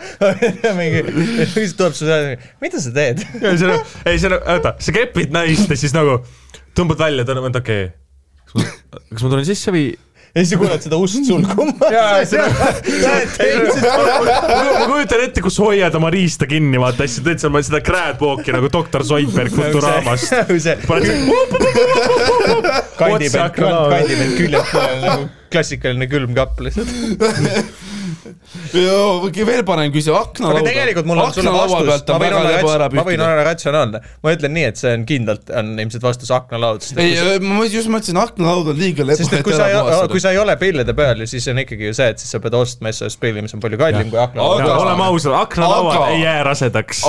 mingi, 0.79 0.99
siis 1.53 1.71
tuleb 1.79 1.93
su 1.95 2.03
see, 2.09 2.35
mida 2.59 2.77
sa 2.83 2.91
teed? 2.99 3.17
ei, 3.39 3.55
see 3.55 3.69
on, 3.69 3.79
ei 4.11 4.17
see 4.19 4.29
on, 4.33 4.35
oota, 4.43 4.75
sa 4.83 4.89
kepid 4.95 5.29
naist 5.35 5.71
ja 5.71 5.79
siis 5.79 5.95
nagu 5.95 6.19
tõmbad 6.75 6.99
välja, 6.99 7.23
ta 7.23 7.37
on, 7.39 7.47
okei 7.47 7.87
okay., 7.87 7.95
kas 8.49 9.21
ma 9.23 9.29
tulen 9.29 9.45
sisse 9.47 9.71
või? 9.73 9.87
Ja 10.35 10.41
siis 10.43 10.51
sa 10.53 10.57
kuuled 10.61 10.83
seda 10.85 10.97
ust 11.01 11.31
on- 11.33 11.47
ma 14.79 14.85
kujutan 14.85 15.23
ette, 15.25 15.41
kus 15.41 15.57
hoiad 15.61 15.95
oma 15.99 16.09
riista 16.13 16.45
kinni, 16.49 16.77
vaata, 16.81 17.07
siis 17.07 17.19
sa 17.19 17.25
teed 17.29 17.41
seal 17.43 17.63
seda 17.65 17.81
crabwalk'i 17.85 18.53
nagu 18.55 18.69
doktor 18.73 19.03
Zoidberg 19.05 19.51
Futuramast. 19.55 20.29
see 20.59 20.75
paned 20.87 21.07
kandi 22.99 23.29
pealt, 23.33 23.55
kandi 23.57 24.13
pealt 24.19 24.35
küljelt 24.37 24.75
nagu 25.05 25.29
klassikaline 25.49 26.05
külmkapp 26.11 26.59
lihtsalt. 26.67 26.89
veel 29.49 29.63
parem 29.67 29.91
kui 29.93 30.03
see 30.03 30.15
aknalaua 30.15 30.59
aga 30.59 30.67
tegelikult 30.67 31.09
mul 31.09 31.21
on 31.23 31.33
sulle 31.35 31.53
vastus, 31.53 32.03
ma 32.09 32.19
võin 32.21 32.35
olla 32.39 32.51
rats-, 32.55 32.95
ma 32.97 33.05
võin 33.07 33.23
olla 33.25 33.45
ratsionaalne. 33.47 34.01
ma 34.25 34.33
ütlen 34.35 34.55
nii, 34.57 34.65
et 34.71 34.81
see 34.81 34.93
on 34.97 35.05
kindlalt, 35.09 35.53
on 35.61 35.71
ilmselt 35.75 36.05
vastus 36.05 36.31
aknalaud, 36.35 36.85
ei 37.01 37.39
ma 37.43 37.67
just 37.69 37.91
mõtlesin, 37.91 38.19
aknalaud 38.21 38.71
on 38.73 38.79
liiga 38.79 39.05
lebo, 39.07 39.19
sest 39.19 39.35
et 39.37 39.45
kui 39.45 39.55
sa 39.55 39.69
ei, 39.71 39.77
kui 40.11 40.23
sa 40.23 40.33
ei 40.35 40.41
ole 40.41 40.55
pillide 40.61 40.95
peal, 40.97 41.23
siis 41.29 41.47
on 41.51 41.61
ikkagi 41.63 41.89
ju 41.89 41.97
see, 41.97 42.09
et 42.13 42.21
siis 42.21 42.33
sa 42.35 42.41
pead 42.43 42.57
ostma 42.59 42.93
SOS 42.95 43.19
pilli, 43.21 43.43
mis 43.45 43.55
on 43.57 43.63
palju 43.63 43.79
kallim 43.81 44.11
kui 44.13 44.21
aknalaud 44.21 44.63
Aga-. 44.65 44.79
oleme 44.85 45.07
ausad, 45.09 45.35
aknalauad 45.39 46.01
ei 46.09 46.21
jää 46.23 46.43
rasedaks. 46.47 47.03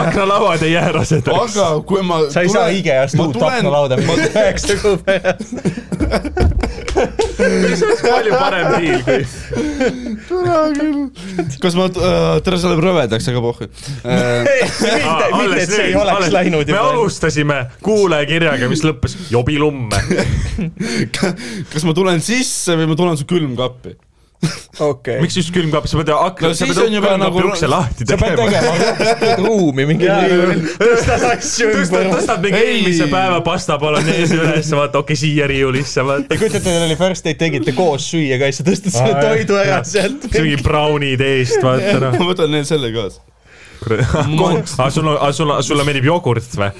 aknalauad 0.00 0.62
ei 0.66 0.72
jää 0.76 0.90
rasedaks. 0.94 1.58
aga 1.58 1.68
kui 1.88 2.02
ma 2.06 2.24
sa 2.34 2.44
ei 2.44 2.52
saa 2.52 2.66
IKEA-st 2.80 3.20
uut 3.24 3.40
aknalauda 3.42 4.00
mingi 4.00 4.30
üheksa 4.30 4.80
kuu 4.82 4.98
pärast. 6.94 8.02
palju 8.04 8.38
parem 8.38 8.70
diil 8.78 9.02
kui. 9.06 9.26
tore 10.28 10.56
küll. 10.78 11.00
kas 11.62 11.78
ma, 11.78 11.88
tere, 11.94 12.60
see 12.60 12.70
läheb 12.70 12.84
rõvedaks, 12.84 13.28
aga 13.32 13.44
pohhu. 13.44 13.68
mitte, 14.04 15.28
mitte, 15.34 15.60
et 15.62 15.74
see 15.74 15.90
ei 15.90 15.98
oleks 15.98 16.32
läinud 16.34 16.72
me 16.74 16.80
alustasime 16.80 17.60
kuulajakirjaga, 17.84 18.70
mis 18.72 18.84
lõppes 18.86 19.18
jobilumme. 19.32 20.00
kas 21.72 21.86
ma 21.86 21.96
tulen 21.96 22.22
sisse 22.24 22.78
või 22.78 22.90
ma 22.90 22.98
tulen 22.98 23.20
su 23.20 23.28
külmkappi? 23.28 23.96
okei. 24.90 25.18
miks 25.22 25.36
just 25.38 25.50
külmkapp, 25.54 25.86
sa 25.90 25.98
pead 26.00 26.10
akna, 26.14 26.50
No 26.50 26.56
sa 26.58 26.66
pead 26.68 26.80
on 26.84 26.94
juba 26.96 27.10
külmkapi 27.12 27.38
nagu- 27.40 27.50
ukse 27.52 27.68
lahti 27.70 28.06
sa 28.08 28.16
pead 28.20 28.36
tegema. 28.38 28.72
tegema 28.74 29.34
ruumi 29.42 29.86
mingi 29.90 30.08
tõstad 30.80 31.26
asju 31.32 31.68
ümber. 31.82 32.08
tõstad 32.14 32.42
mingi 32.44 32.60
Ei. 32.60 32.70
eelmise 32.78 33.06
päeva 33.12 33.40
pasta 33.46 33.78
bolognese 33.82 34.38
üles, 34.38 34.70
vaata, 34.76 35.02
okei, 35.04 35.16
siia 35.24 35.46
riiulisse, 35.50 36.04
vaata. 36.06 36.28
ja 36.34 36.40
kujutate, 36.40 36.64
teil 36.68 36.86
oli 36.88 36.96
first 37.00 37.24
date, 37.28 37.38
tegite 37.44 37.74
koos 37.76 38.08
süüa 38.14 38.38
ka, 38.40 38.50
siis 38.50 38.62
sa 38.62 38.68
tõstad 38.70 38.96
selle 38.98 39.20
toidu 39.22 39.60
ära 39.60 39.82
sealt. 39.88 40.26
mingi 40.34 40.58
brownid 40.64 41.22
eest, 41.24 41.60
vaata 41.64 41.96
noh. 42.02 42.18
ma 42.18 42.30
võtan 42.32 42.52
need 42.54 42.68
selle 42.68 42.90
kaasa. 42.94 43.22
aga 43.84 44.90
sul 44.94 45.08
on, 45.12 45.18
sul, 45.36 45.50
sulle 45.66 45.84
meeldib 45.84 46.06
jogurt 46.08 46.54
või? 46.56 46.70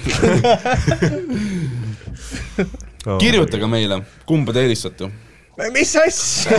kirjutage 3.20 3.66
meile, 3.68 3.98
kumba 4.28 4.54
te 4.56 4.62
eelistate. 4.64 5.10
Mis 5.74 5.96
asja? 5.96 6.58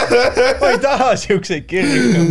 ma 0.60 0.70
ei 0.72 0.78
taha 0.82 1.10
siukseid 1.20 1.66
kirju. 1.68 2.24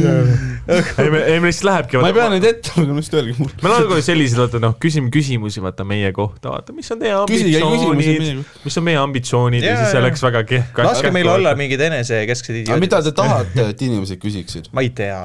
ei, 0.70 1.10
me, 1.10 1.22
ei, 1.24 1.40
me 1.40 1.50
lihtsalt 1.50 1.68
lähebki. 1.70 2.00
ma 2.02 2.10
ei 2.10 2.18
pea 2.18 2.28
neid 2.34 2.48
ette 2.50 2.74
lugema, 2.78 3.02
lihtsalt 3.02 3.20
öelge 3.22 3.36
mulle. 3.38 3.58
meil 3.62 3.74
on 3.74 3.84
alguses 3.84 4.10
sellised, 4.10 4.42
vaata 4.42 4.62
noh, 4.64 4.76
küsime 4.82 5.12
küsimusi, 5.14 5.64
vaata 5.64 5.86
meie 5.88 6.12
kohta, 6.16 6.54
vaata, 6.54 6.76
mis 6.78 6.90
on 6.94 7.04
teie 7.04 7.16
ambitsioonid 7.18 8.44
mis 8.66 8.80
on 8.82 8.88
meie 8.90 9.02
ambitsioonid 9.02 9.66
ja, 9.66 9.74
ja 9.76 9.84
siis 9.84 9.98
see 9.98 10.06
läks 10.06 10.26
väga 10.26 10.46
kehv. 10.50 10.86
laske 10.90 11.14
meil 11.16 11.30
olla 11.32 11.54
mingid 11.60 11.84
enesekesksed 11.90 12.64
idioodid. 12.64 12.88
mida 12.88 13.04
te 13.06 13.14
tahate, 13.22 13.70
et 13.74 13.86
inimesed 13.90 14.22
küsiksid? 14.22 14.74
ma 14.74 14.86
ei 14.86 14.94
tea, 14.96 15.22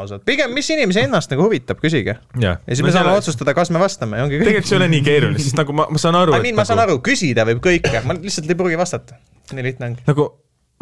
ausalt. 0.00 0.24
pigem, 0.26 0.52
mis 0.56 0.68
inimesi 0.74 1.04
ennast 1.04 1.32
nagu 1.32 1.46
huvitab, 1.46 1.80
küsige. 1.82 2.16
ja 2.40 2.54
ja 2.56 2.76
siis 2.76 2.84
me 2.86 2.92
saame. 2.94 3.16
otsustada, 3.18 3.54
kas 3.56 3.72
me 3.74 3.82
vastame 3.82 4.20
ja 4.20 4.26
ongi 4.26 4.38
kõik. 4.38 4.48
tegelikult 4.48 4.70
see 4.70 4.78
ei 4.78 4.82
ole 4.82 4.92
nii 4.94 5.02
keeruline, 5.06 5.42
sest 5.42 5.58
nagu 5.58 5.76
ma, 5.76 5.88
ma 5.90 6.00
saan 6.00 6.20
aru. 6.20 6.36
I 6.36 6.44
mean, 6.44 6.58
ma 6.58 6.66
saan 6.68 6.82
aru, 6.84 7.00
küsida 7.04 7.46
võib 7.48 7.62
kõike, 7.64 8.00
ma 8.06 8.16
lihtsalt 8.18 8.50
ei 8.50 8.58
pruugi 8.58 8.78
vastata. 8.80 9.18
nii 9.52 9.66
lihtne 9.66 9.92
ongi. 9.92 10.06
nagu 10.08 10.30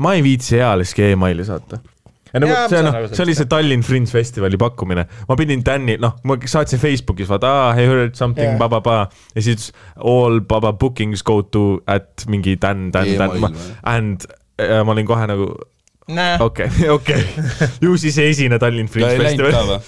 ma 0.03 0.15
ei 0.19 0.23
viitsi 0.25 0.61
ealiski 0.61 1.13
emaili 1.13 1.45
saata. 1.45 1.81
ja 2.33 2.41
nagu 2.41 2.55
Jaa, 2.55 2.69
see 2.73 2.85
noh 2.87 2.99
see 3.11 3.25
oli 3.27 3.35
see 3.37 3.49
Tallinn 3.51 3.85
Fringe 3.87 4.11
festivali 4.13 4.61
pakkumine, 4.61 5.05
ma 5.29 5.37
pidin 5.39 5.65
Tänni, 5.67 5.99
noh, 6.01 6.17
ma 6.29 6.39
saatsin 6.41 6.81
Facebookis, 6.81 7.29
vaata, 7.29 7.73
I 7.77 7.89
heard 7.91 8.17
something 8.19 8.55
yeah., 8.55 8.61
ba-ba-ba 8.61 9.03
ja 9.35 9.45
siis 9.45 9.73
all 9.97 10.41
baba 10.41 10.73
bookings 10.73 11.25
go 11.27 11.43
to 11.43 11.83
at 11.87 12.25
mingi 12.33 12.57
tän, 12.57 12.89
tän, 12.95 13.13
tän 13.21 13.61
and 13.83 14.27
äh, 14.61 14.81
ma 14.85 14.97
olin 14.97 15.07
kohe 15.07 15.29
nagu 15.29 15.53
okei, 16.45 16.69
okei, 16.97 17.23
ju 17.83 17.95
siis 18.01 18.19
ei 18.23 18.33
esine 18.33 18.59
Tallinn 18.63 18.91
Fringe 18.93 19.13
ei 19.15 19.23
festival. 19.23 19.81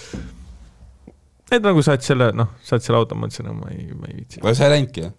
et 1.53 1.63
nagu 1.65 1.83
saad 1.87 2.05
selle, 2.07 2.31
noh, 2.37 2.55
saad 2.67 2.85
selle 2.85 2.99
auto, 3.01 3.17
ma 3.19 3.27
mõtlesin, 3.27 3.47
no 3.49 3.57
ma 3.59 3.71
ei, 3.75 3.87
ma 3.95 4.09
ei 4.11 4.17
viitsi. 4.23 4.41
sa 4.57 4.69
ei 4.69 4.75
läinudki, 4.77 5.05
jah? 5.07 5.15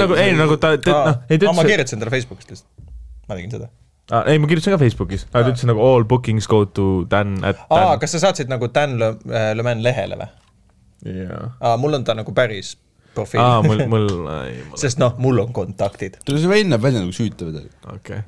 nagu, 0.00 0.16
ei 0.20 0.34
nagu 0.38 0.56
ta, 0.62 0.74
noh, 0.76 1.22
ei 1.30 1.38
ta 1.38 1.52
ma 1.52 1.62
ütles, 1.62 1.70
kirjutasin 1.74 2.02
talle 2.02 2.14
Facebookist 2.16 2.52
lihtsalt, 2.54 2.90
ma 3.28 3.38
tegin 3.38 3.54
seda. 3.56 3.70
ei 4.30 4.42
ma 4.42 4.50
kirjutasin 4.50 4.76
ka 4.76 4.82
Facebookis, 4.82 5.26
aga 5.30 5.46
ta 5.46 5.54
ütles 5.54 5.66
nagu 5.70 5.84
all 5.86 6.06
bookings 6.08 6.48
go 6.50 6.64
to 6.66 6.90
Dan 7.10 7.38
at 7.44 7.60
aa, 7.68 7.80
Dan. 7.94 8.02
kas 8.02 8.16
sa 8.16 8.24
saatsid 8.28 8.50
nagu 8.52 8.70
Dan 8.74 8.98
Le-, 9.00 9.16
Le 9.56 9.66
Mans 9.66 9.84
lehele 9.86 10.18
või? 10.20 10.30
jaa, 11.20 11.44
aa, 11.60 11.76
mul 11.80 11.96
on 12.00 12.04
ta 12.04 12.16
nagu 12.18 12.34
päris 12.36 12.74
profiil 13.20 13.42
aa 13.44 13.60
mul, 13.64 13.84
mul, 13.92 14.08
ei 14.48 14.58
mul, 14.64 14.80
sest 14.80 14.98
noh, 15.02 15.14
mul 15.20 15.44
on 15.44 15.52
kontaktid. 15.56 16.18
tule 16.26 16.40
see 16.42 16.50
vein 16.50 16.72
näeb 16.72 16.82
välja 16.84 17.04
nagu 17.04 17.12
süütav 17.14 17.52
midagi. 17.52 17.70
okei. 17.94 18.20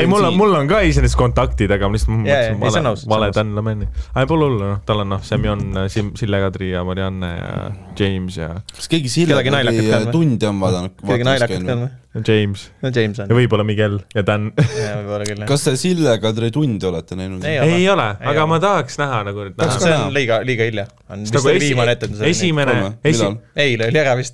ei, 0.00 0.06
mul 0.10 0.24
on, 0.30 0.36
mul 0.40 0.56
on 0.62 0.68
ka 0.70 0.80
iseenesest 0.88 1.18
kontaktid, 1.20 1.70
aga 1.76 1.88
ma 1.90 1.96
lihtsalt 1.98 2.16
on 2.16 2.24
mõtlesin 2.24 2.60
vale, 2.64 2.96
vale 3.14 3.30
Dan 3.36 3.54
Lemani. 3.58 3.88
ei, 4.16 4.26
pole 4.30 4.48
hullu, 4.48 4.60
noh, 4.74 4.82
tal 4.88 5.04
on 5.04 5.12
noh, 5.16 5.22
Semjon, 5.26 5.64
Sim-, 5.92 6.12
Sille 6.18 6.40
Kadri 6.42 6.72
ja 6.72 6.84
Marianne 6.88 7.30
ja 7.36 7.54
James 8.00 8.36
ja 8.40 8.52
kas 8.74 8.88
keegi 8.90 9.12
Sille 9.12 9.36
Kedagi 9.36 9.52
naljakat 9.54 9.90
ka 9.90 9.96
on 10.00 10.06
või? 10.08 10.14
tundi 10.18 10.48
on 10.50 10.60
vaadanud? 10.64 10.94
keegi 11.06 11.26
naljakat 11.28 11.66
ka 11.66 11.74
on 11.76 11.82
või? 11.86 11.90
ja 12.10 12.20
James 12.26 12.62
no 12.82 12.90
James 12.94 13.20
on 13.22 13.28
ja. 13.30 13.34
võib-olla 13.38 13.64
Miguel 13.66 13.98
ja 14.16 14.24
Dan. 14.26 14.48
jaa, 14.58 14.96
võib-olla 15.02 15.26
küll 15.28 15.42
jah. 15.44 15.48
kas 15.50 15.66
te 15.68 15.74
Sille 15.78 16.16
Kadri 16.22 16.48
tundi 16.54 16.88
olete 16.88 17.18
näinud? 17.18 17.44
Ei 17.46 17.58
ei 17.60 17.84
ole, 17.92 18.06
Ei 18.18 18.30
aga 18.32 18.42
ole. 18.46 18.50
ma 18.50 18.58
tahaks 18.64 18.98
näha 18.98 19.20
nagu 19.28 19.44
nüüd 19.46 19.60
näha. 19.60 19.76
see 19.84 19.94
on 19.94 20.14
liiga, 20.16 20.40
liiga 20.46 20.66
hilja. 20.66 20.86
on 21.10 21.22
vist 21.26 21.36
nagu 21.36 21.50
oli 21.52 21.60
esi- 21.60 21.68
viimane 21.68 21.94
etendus. 21.98 22.24
esimene 22.26 22.74
esi- 23.06 23.30
eile 23.66 23.90
oli 23.92 24.02
ära 24.02 24.16
vist. 24.18 24.29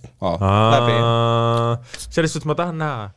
Läbi. 0.74 0.97
selles 2.11 2.32
suhtes 2.32 2.47
ma 2.49 2.55
tahan 2.59 2.78
näha. 2.78 3.11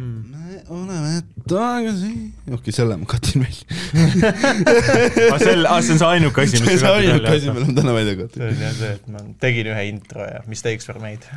me 0.00 0.62
oleme 0.68 1.22
tagasi. 1.48 2.12
okei, 2.54 2.72
selle 2.72 2.96
ma 2.96 3.04
katin 3.10 3.42
välja. 3.42 3.66
aa, 5.32 5.38
sel, 5.42 5.66
aa, 5.68 5.80
see 5.82 5.92
on 5.92 5.98
see 6.00 6.06
ainuke 6.08 6.44
asi, 6.46 6.60
mis 6.62 6.80
see 6.80 6.88
on 6.88 7.00
ainuke 7.02 7.32
asi, 7.34 7.50
me 7.50 7.58
oleme 7.60 7.74
täna 7.76 7.94
välja 7.96 8.14
see 8.14 8.22
katinud. 8.22 8.46
on 8.54 8.62
jah 8.64 8.72
see, 8.78 8.92
et 8.96 9.10
ma 9.12 9.24
tegin 9.42 9.68
ühe 9.74 9.82
intro 9.90 10.24
ja 10.24 10.40
Mistakes 10.48 10.88
were 10.88 11.02
made. 11.02 11.28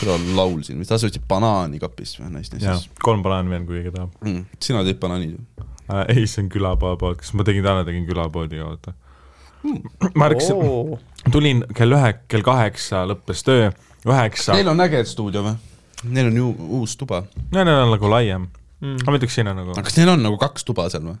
täna 0.00 0.16
laulsin, 0.38 0.78
mis 0.80 0.88
ta 0.88 0.96
võtsid 1.02 1.26
banaani 1.28 1.82
kapist 1.82 2.22
või 2.22 2.32
naist 2.38 2.56
jaa 2.56 2.76
naistes?, 2.78 2.88
kolm 3.04 3.26
banaani 3.26 3.52
veel, 3.56 3.66
kui 3.68 3.80
keegi 3.82 3.94
tahab 3.98 4.16
Mm, 4.24 4.46
sina 4.62 4.84
tõid 4.86 5.02
banaanid 5.02 5.36
ju. 5.36 5.68
äh,. 5.90 6.04
ei, 6.16 6.26
see 6.30 6.46
on 6.46 6.50
külapood, 6.54 7.18
kas 7.20 7.34
ma 7.36 7.44
tegin 7.50 7.66
täna, 7.66 7.84
tegin 7.88 8.08
külapoodi 8.08 8.62
ka, 8.62 8.70
vaata. 8.72 8.96
Ma 10.14 10.28
ärkasin, 10.30 10.60
tulin 11.32 11.64
kell 11.76 11.96
ühe, 11.96 12.12
kell 12.30 12.44
kaheksa 12.46 13.04
lõppes 13.08 13.44
töö, 13.46 13.70
üheksa, 14.08 14.56
Neil 14.56 14.70
on 14.72 14.80
äge 14.86 15.02
stuudio 15.08 15.44
või? 15.44 15.56
Neil 16.08 16.30
on 16.30 16.38
ju 16.38 16.52
uus 16.80 16.96
tuba. 16.96 17.24
no 17.52 17.64
neil 17.64 17.82
on 17.84 17.92
nagu 17.92 18.10
laiem. 18.10 18.48
Mm. 18.80 19.02
ma 19.04 19.18
ütleks 19.18 19.34
sinna 19.36 19.52
nagu 19.52 19.74
aga, 19.74 19.84
kas 19.84 19.98
neil 19.98 20.08
on 20.14 20.22
nagu 20.24 20.38
kaks 20.40 20.64
tuba 20.64 20.86
seal 20.88 21.04
või? 21.04 21.18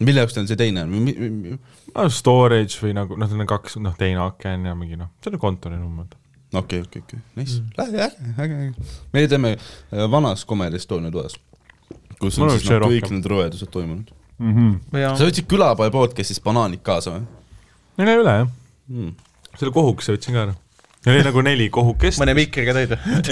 mille 0.00 0.22
jaoks 0.22 0.38
neil 0.38 0.46
see 0.48 0.56
teine 0.56 0.86
on? 0.86 1.58
no 1.92 2.06
storage 2.08 2.80
või 2.80 2.94
nagu 2.96 3.18
noh, 3.20 3.28
neil 3.28 3.44
on 3.44 3.50
kaks, 3.50 3.76
noh, 3.84 3.92
teine 3.98 4.22
aken 4.24 4.64
ja 4.70 4.72
mingi 4.78 4.96
noh, 4.96 5.12
see 5.20 5.34
on 5.34 5.42
kontorinumber. 5.42 6.16
okei, 6.56 6.80
okei, 6.86 7.04
okei, 7.04 7.20
nice, 7.36 7.60
äge, 7.84 8.08
äge, 8.32 8.62
äge. 8.70 8.88
meie 9.12 9.28
teeme 9.28 9.52
äh, 9.58 10.06
vanas 10.10 10.46
Comedy 10.48 10.80
Estonia 10.80 11.12
toas, 11.12 11.36
kus 12.16 12.40
Mul 12.40 12.48
on 12.48 12.54
oleks 12.54 12.64
siis 12.64 12.72
see 12.72 12.80
noh, 12.80 12.96
kõik 12.96 13.12
need 13.12 13.30
rõvedused 13.34 13.72
toimunud. 13.76 14.16
ja 14.96 15.12
sa 15.12 15.28
võtsid 15.28 15.50
külapoe 15.52 15.92
podcast'is 15.92 16.40
banaanid 16.42 16.80
kaasa 16.88 17.18
või 17.18 17.28
Ei 17.98 18.16
ole 18.16 18.36
jah, 18.40 18.50
mm.? 18.88 19.14
selle 19.58 19.72
kohukese 19.74 20.14
võtsin 20.16 20.36
ka 20.36 20.46
ära. 20.46 20.54
Neil 21.02 21.16
oli 21.18 21.26
nagu 21.26 21.42
neli 21.42 21.64
kohukest, 21.74 22.20
mõne 22.22 22.34
mikriga 22.38 22.72
tõid 22.76 22.92
või? 22.94 23.22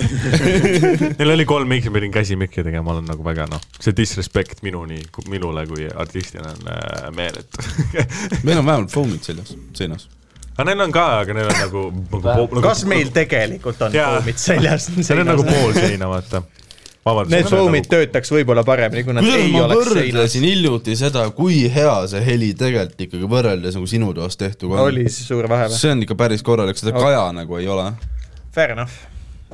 neil 1.21 1.33
oli 1.37 1.45
kolm 1.47 1.71
mikri, 1.71 1.93
ma 1.93 2.01
pidin 2.01 2.15
käsimikri 2.15 2.65
tegema, 2.67 2.83
ma 2.89 2.97
olen 2.97 3.07
nagu 3.07 3.23
väga 3.23 3.47
noh, 3.47 3.63
see 3.79 3.95
disrespect 3.95 4.65
minuni, 4.67 4.99
minule 5.31 5.63
kui 5.71 5.87
artistile 5.87 6.51
on 6.51 6.73
äh, 6.73 7.05
meeletu. 7.15 7.63
meil 8.47 8.59
on 8.59 8.67
vähemalt 8.67 8.91
foam'id 8.91 9.23
seljas, 9.23 9.55
seinas. 9.79 10.09
aga 10.57 10.67
neil 10.67 10.83
on 10.83 10.97
ka, 10.97 11.05
aga 11.21 11.37
neil 11.39 11.53
on 11.53 11.61
nagu, 11.61 11.85
nagu, 12.17 12.49
nagu 12.59 12.65
kas 12.67 12.83
meil 12.91 13.15
tegelikult 13.15 13.87
on 13.87 13.95
foamid 13.95 14.43
seljas? 14.43 14.91
Neil 14.99 15.23
on 15.23 15.31
nagu 15.31 15.47
pool 15.47 15.79
seina, 15.79 16.11
vaata. 16.11 16.43
vabandust. 17.07 17.35
Need 17.35 17.49
foamid 17.51 17.89
töötaks 17.91 18.33
võib-olla 18.35 18.65
paremini, 18.67 19.05
kui 19.07 19.17
nad 19.17 19.25
kusjuures 19.25 19.47
ei 19.47 19.61
oleks 19.65 19.89
seinas. 19.89 20.01
võrdlesin 20.13 20.47
hiljuti 20.49 20.97
seda, 21.01 21.25
kui 21.37 21.63
hea 21.73 21.95
see 22.13 22.23
heli 22.25 22.51
tegelikult 22.59 23.05
ikkagi 23.07 23.31
võrreldes 23.35 23.79
nagu 23.79 23.91
sinu 23.91 24.13
toas 24.17 24.37
tehtuga 24.41 24.81
on. 24.81 24.91
oli 24.91 25.07
siis 25.09 25.29
suur 25.31 25.49
vahe 25.51 25.71
või? 25.71 25.79
see 25.81 25.95
on 25.95 26.05
ikka 26.07 26.17
päris 26.21 26.45
korralik, 26.47 26.81
seda 26.81 26.95
Ok. 26.95 27.05
kaja 27.07 27.23
nagu 27.37 27.61
ei 27.61 27.69
ole. 27.73 27.91
Fair 28.55 28.75
enough. 28.77 28.97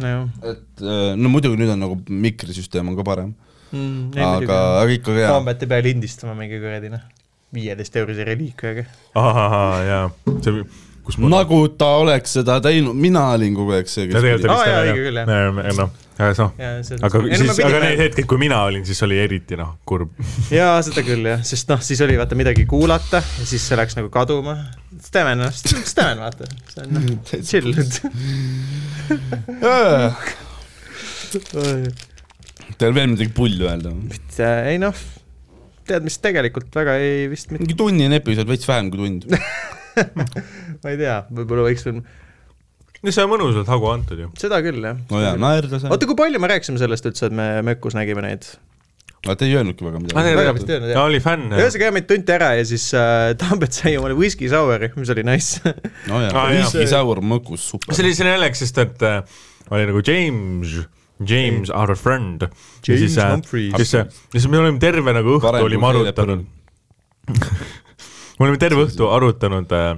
nojah 0.03 0.27
et 0.53 0.83
äh, 0.85 1.13
no 1.17 1.33
muidugi 1.33 1.61
nüüd 1.61 1.75
on 1.77 1.85
nagu 1.87 2.01
mikrisüsteem 2.09 2.91
on 2.91 2.99
ka 2.99 3.07
parem, 3.07 3.35
mm,. 3.71 4.17
aga, 4.17 4.59
aga 4.83 4.99
ikkagi 4.99 5.23
hea. 5.23 5.31
Combat 5.37 5.63
ei 5.63 5.71
pea 5.71 5.87
lindistama 5.87 6.35
mingi 6.39 6.59
kuradi 6.63 6.91
noh, 6.93 7.07
viieteist 7.55 8.03
eurise 8.03 8.27
reliikviaga. 8.27 8.89
ahaa, 9.23 9.71
jaa, 9.87 10.05
see, 10.45 10.67
kus 11.07 11.19
ma 11.23 11.29
nagu 11.31 11.61
ta 11.79 11.89
oleks 12.01 12.33
seda 12.39 12.57
teinud, 12.65 12.97
mina 12.99 13.23
olin 13.37 13.55
kogu 13.57 13.77
aeg 13.77 13.91
see, 13.91 14.09
ja 14.11 14.19
tegelikult 14.19 14.53
Aa, 14.57 14.65
jaa, 14.67 14.81
õige 14.83 15.05
küll, 15.05 15.21
jah, 15.21 15.27
noh, 15.29 15.61
aga 15.63 15.75
noh, 15.79 15.93
aga 17.07 17.21
siis, 17.31 17.61
aga 17.67 17.83
need 17.85 18.01
hetked, 18.03 18.27
kui 18.31 18.41
mina 18.43 18.59
olin, 18.67 18.83
siis 18.89 19.03
oli 19.07 19.21
eriti 19.23 19.59
noh, 19.61 19.77
kurb. 19.87 20.17
jaa, 20.51 20.75
seda 20.87 21.05
küll 21.07 21.29
jah, 21.31 21.45
sest 21.47 21.71
noh, 21.71 21.83
siis 21.87 22.03
oli 22.07 22.19
vaata 22.19 22.39
midagi 22.39 22.67
kuulata 22.71 23.21
ja 23.23 23.47
siis 23.47 23.63
see 23.69 23.79
läks 23.79 23.95
nagu 23.99 24.11
kaduma. 24.15 24.57
Steven, 25.07 25.45
noh, 25.45 25.55
Steven 25.93 26.25
vaata, 26.25 26.51
see 26.73 26.83
on 26.83 26.89
noh, 26.97 27.05
chill. 27.47 27.71
Teil 32.77 32.99
veel 32.99 33.13
midagi 33.15 33.31
pulli 33.37 33.63
öelda? 33.69 33.95
ei 34.73 34.83
noh, 34.83 35.07
tead, 35.87 36.03
mis 36.07 36.19
tegelikult 36.19 36.75
väga 36.75 36.99
ei 36.99 37.27
vist 37.31 37.53
mitte, 37.53 37.63
mingi 37.63 37.79
tunnine 37.79 38.19
episood, 38.19 38.49
veits 38.51 38.67
vähem 38.69 38.91
kui 38.91 39.05
tund. 39.05 39.31
ma 40.83 40.93
ei 40.93 41.01
tea, 41.01 41.17
võib-olla 41.33 41.67
võiks 41.71 41.85
veel, 41.89 42.01
no 43.03 43.13
see 43.15 43.25
on 43.27 43.31
mõnusalt 43.35 43.69
hagu 43.71 43.91
antud 43.93 44.19
ju. 44.25 44.31
seda 44.41 44.61
küll 44.65 44.81
jah. 44.85 44.97
no 45.11 45.21
jaa, 45.23 45.35
naerda 45.41 45.81
sai. 45.83 45.91
oota, 45.95 46.09
kui 46.11 46.17
palju 46.19 46.41
me 46.43 46.51
rääkisime 46.55 46.81
sellest 46.83 47.07
üldse, 47.11 47.29
et 47.31 47.37
me 47.37 47.51
Mökus 47.67 47.97
nägime 47.99 48.25
neid? 48.25 48.49
aga 49.27 49.35
te 49.41 49.47
ei 49.49 49.57
öelnudki 49.59 49.83
väga 49.83 49.99
Ah, 49.99 50.03
midagi. 50.07 50.35
väga 50.39 50.53
vist 50.55 50.69
ei 50.71 50.75
öelnud 50.77 50.91
ta 50.93 50.95
jah. 50.99 51.07
oli 51.11 51.21
fänn. 51.25 51.47
ühesõnaga 51.57 51.87
jah, 51.89 51.95
meid 51.97 52.07
tunti 52.11 52.35
ära 52.37 52.51
ja 52.61 52.67
siis 52.69 52.85
äh, 52.95 53.33
Tambet 53.41 53.75
sai 53.75 53.97
omale 53.99 54.15
whisky 54.19 54.47
sour'i, 54.53 54.91
mis 54.97 55.11
oli 55.15 55.25
nice. 55.27 55.63
no 56.11 56.21
jaa 56.23 56.31
Ah,, 56.45 56.53
viski 56.55 56.85
jaa. 56.85 56.93
säur 56.95 57.23
mõkus, 57.27 57.65
super 57.73 57.97
see. 57.97 58.05
oli 58.07 58.13
see 58.15 58.29
naljakas, 58.29 58.63
sest 58.67 58.79
et 58.85 59.03
äh, 59.09 59.41
oli 59.75 59.89
nagu 59.91 60.03
James, 60.07 60.77
James 61.27 61.73
our 61.75 61.97
friend. 61.99 62.45
ja 62.47 62.51
James 62.93 63.03
siis, 63.03 63.17
Humphreys. 63.19 63.75
siis, 63.83 64.21
siis 64.37 64.47
me 64.53 64.61
olime 64.63 64.79
terve 64.79 65.17
nagu 65.17 65.39
õhtu 65.41 65.65
olime 65.65 65.89
arutanud. 65.91 66.47
me 68.39 68.47
olime 68.47 68.61
terve 68.61 68.87
õhtu 68.87 69.09
arutanud 69.13 69.73
äh, 69.77 69.95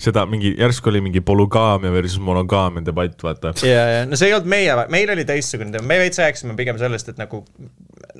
seda 0.00 0.26
mingi, 0.28 0.52
järsku 0.58 0.90
oli 0.92 1.00
mingi 1.04 1.22
polügaamia 1.24 1.92
versus 1.94 2.20
monogaamia 2.22 2.84
debatt, 2.84 3.22
vaata. 3.24 3.54
ja, 3.66 3.84
ja 3.94 4.02
no 4.08 4.18
see 4.18 4.30
ei 4.30 4.36
olnud 4.36 4.50
meie, 4.52 4.76
meil 4.92 5.14
oli 5.14 5.24
teistsugune 5.28 5.72
teema, 5.74 5.88
me 5.88 6.00
veits 6.02 6.20
rääkisime 6.20 6.56
pigem 6.58 6.80
sellest, 6.80 7.12
et 7.12 7.20
nagu 7.20 7.44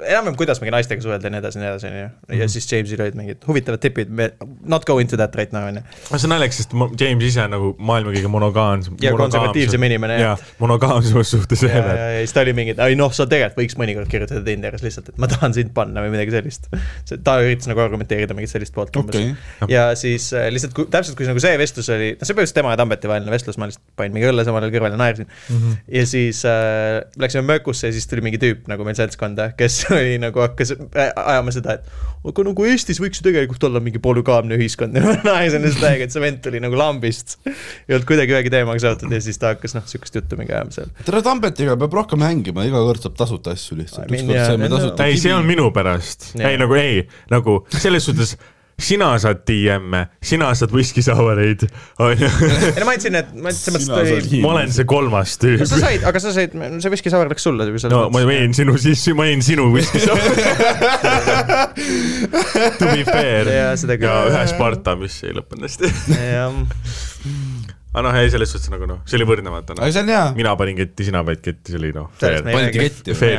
enam-vähem, 0.07 0.37
kuidas 0.39 0.61
mingi 0.63 0.73
naistega 0.75 1.03
suhelda 1.05 1.29
ja 1.29 1.35
nii 1.35 1.41
edasi 1.43 1.59
ja 1.59 1.63
nii 1.63 1.71
edasi, 1.71 1.89
onju. 1.91 2.09
Mhm. 2.29 2.41
ja 2.41 2.49
siis 2.49 2.69
James'il 2.73 3.03
olid 3.05 3.19
mingid 3.19 3.47
huvitavad 3.47 3.83
tipid, 3.83 4.11
me 4.11 4.31
not 4.65 4.87
go 4.89 4.99
into 5.03 5.19
that 5.21 5.35
right 5.39 5.53
now, 5.53 5.67
onju. 5.69 5.83
see 6.11 6.27
on 6.29 6.35
naljakas, 6.35 6.63
sest 6.63 6.75
James 7.01 7.25
ise 7.27 7.43
on 7.45 7.55
nagu 7.55 7.73
maailma 7.79 8.15
kõige 8.15 8.31
monogaamsem. 8.33 8.97
Ja 9.03 9.13
konservatiivsem 9.19 9.87
inimene, 9.89 10.19
jah. 10.21 10.45
monogaamsuses 10.63 11.35
suhtes 11.37 11.65
ja, 11.67 11.73
ja, 11.75 11.95
ja 11.97 12.25
siis 12.25 12.35
ta 12.37 12.45
oli 12.45 12.55
mingi, 12.57 12.75
et 12.77 12.83
ai 12.85 12.97
noh, 12.99 13.13
sa 13.15 13.27
tegelikult 13.31 13.61
võiks 13.61 13.79
mõnikord 13.81 14.11
kirjutada 14.13 14.43
Tinderis 14.47 14.85
lihtsalt, 14.85 15.13
et 15.13 15.21
ma 15.21 15.29
tahan 15.31 15.57
sind 15.57 15.75
panna 15.77 16.05
või 16.05 16.15
midagi 16.15 16.35
sellist. 16.35 16.71
ta 17.25 17.37
üritas 17.43 17.71
nagu 17.71 17.83
argumenteerida 17.85 18.37
mingit 18.37 18.53
sellist 18.53 18.75
poolt 18.77 18.97
okei, 19.01 19.33
ja 19.71 19.91
siis 19.99 20.31
äh, 20.37 20.49
lihtsalt 20.53 20.75
kui, 20.77 20.89
täpselt 20.93 21.19
kui 21.19 21.29
nagu 21.29 21.43
see 21.43 21.57
vestlus 21.61 21.91
oli, 21.93 22.13
no 22.17 22.27
see 22.27 22.35
põhimõtteliselt 22.37 22.61
tema 22.61 22.75
ja 22.75 22.81
Tambeti 22.81 23.11
vaheline 23.11 23.35
vestlus, 23.35 23.59
ma 23.61 23.69
lihtsalt 23.69 23.85
panin 23.99 24.17
mingi 24.17 24.29
õlle 24.31 24.47
samal 24.47 24.65
ajal 24.65 24.75
kõrvale 24.77 24.97
ja 24.97 25.01
naersin 25.01 25.29
mm. 25.29 25.57
-hmm. 25.57 25.79
ja 25.99 26.07
siis 26.09 26.43
äh, 26.49 27.01
läksime 27.21 27.45
mökusse 27.49 27.91
ja 27.91 27.97
siis 27.97 28.09
tuli 28.11 28.25
mingi 28.25 28.41
tüüp 28.43 28.69
nagu 28.71 28.87
meil 28.87 28.99
seltskonda, 28.99 29.51
kes 29.59 29.83
oli 29.99 30.17
nagu 30.23 30.43
hakkas 30.43 30.75
äh, 30.77 31.11
ajama 31.17 31.55
seda, 31.55 31.79
et 31.79 32.29
aga 32.31 32.45
nagu 32.45 32.67
Eestis 32.69 33.01
võiks 33.01 33.21
ju 33.21 33.25
tegelikult 33.25 33.65
olla 33.69 33.81
mingi 33.83 34.01
polügaamne 34.03 34.59
ühiskond 34.59 34.97
ja 34.97 35.05
ma 35.05 35.17
naersin 35.25 35.65
lihtsalt 35.65 35.87
täiega, 35.87 36.07
et 36.09 36.15
see 36.15 36.23
vend 36.25 36.43
tuli 36.45 36.61
nagu 36.63 36.77
lambist. 36.79 37.39
ei 37.47 37.97
olnud 37.97 38.07
kuidagi 38.09 38.37
ühegi 38.37 38.53
teemaga 38.53 38.85
seotud 38.85 39.15
ja 39.17 39.23
siis 39.25 39.41
ta 39.41 39.55
hakkas 39.55 39.77
noh, 39.79 39.87
sihukest 39.89 40.21
juttu 40.21 40.39
mingi 40.41 40.55
ajama 40.57 40.77
seal. 40.77 40.93
tere 41.07 41.25
Tambetiga 41.25 41.77
peab 41.81 41.99
rohkem 42.01 42.25
hängima, 42.27 42.67
iga 42.69 42.85
kord 42.85 43.05
saab 43.05 43.17
tasuta 43.19 43.57
asju 43.57 43.81
lihtsalt. 43.81 44.13
Ükskord 44.13 44.47
saime 44.53 44.71
tasuta 44.73 45.09
ei, 45.09 45.21
see 45.21 45.35
on 45.35 45.49
minu 45.49 45.71
pärast. 45.75 46.33
Ei 46.41 46.61
nagu 46.61 46.77
ei, 46.81 47.05
nagu 47.33 47.61
selles 47.79 48.09
suhtes 48.09 48.37
sina 48.81 49.11
saad 49.23 49.43
DM-e, 49.49 50.03
sina 50.25 50.51
saad 50.57 50.73
whisky 50.75 51.03
sour'eid, 51.05 51.67
onju. 52.01 52.31
ei 52.51 52.81
no 52.81 52.89
ma 52.89 52.95
andsin 52.97 53.15
need, 53.17 53.31
ma 53.45 53.53
selles 53.55 53.87
mõttes, 53.91 54.29
ma 54.43 54.53
olen 54.55 54.75
see 54.75 54.89
kolmas 54.91 55.37
tüüp 55.41 55.65
sa. 55.65 55.81
said, 55.83 56.05
aga 56.09 56.23
sa 56.23 56.35
said, 56.37 56.57
see 56.57 56.93
whisky 56.93 57.13
sour 57.13 57.31
läks 57.31 57.47
sulle. 57.47 57.69
no 57.93 58.03
ma 58.15 58.25
jõin 58.25 58.57
sinu 58.57 58.77
sisse, 58.81 59.15
ma 59.17 59.29
jõin 59.31 59.45
sinu 59.45 59.71
whisky 59.75 60.03
sour'i. 60.05 60.49
To 62.81 62.87
be 62.91 63.05
fair. 63.07 63.49
Küll. 63.51 64.05
ja 64.05 64.17
ühe 64.29 64.43
Sparta, 64.51 64.97
mis 64.99 65.21
ei 65.27 65.35
lõppenud 65.37 65.67
hästi. 65.69 65.91
jah, 66.17 66.53
aga 67.91 68.03
noh, 68.07 68.17
ei 68.21 68.31
selles 68.31 68.53
suhtes 68.53 68.71
nagu 68.71 68.87
noh, 68.87 69.01
see 69.09 69.19
oli 69.19 69.27
võrdne, 69.27 69.51
vaata 69.51 69.75
aga 69.75 69.83
noh. 69.83 69.91
see 69.91 70.03
on 70.05 70.11
hea. 70.13 70.27
mina 70.37 70.53
panin 70.59 70.77
ketti, 70.79 71.07
sina 71.09 71.23
panid 71.27 71.41
ketti, 71.43 71.73
see 71.73 71.79
oli 71.81 71.89
noh. 71.95 72.07
Panite 72.21 72.71
ketti 72.77 73.17
või? 73.19 73.31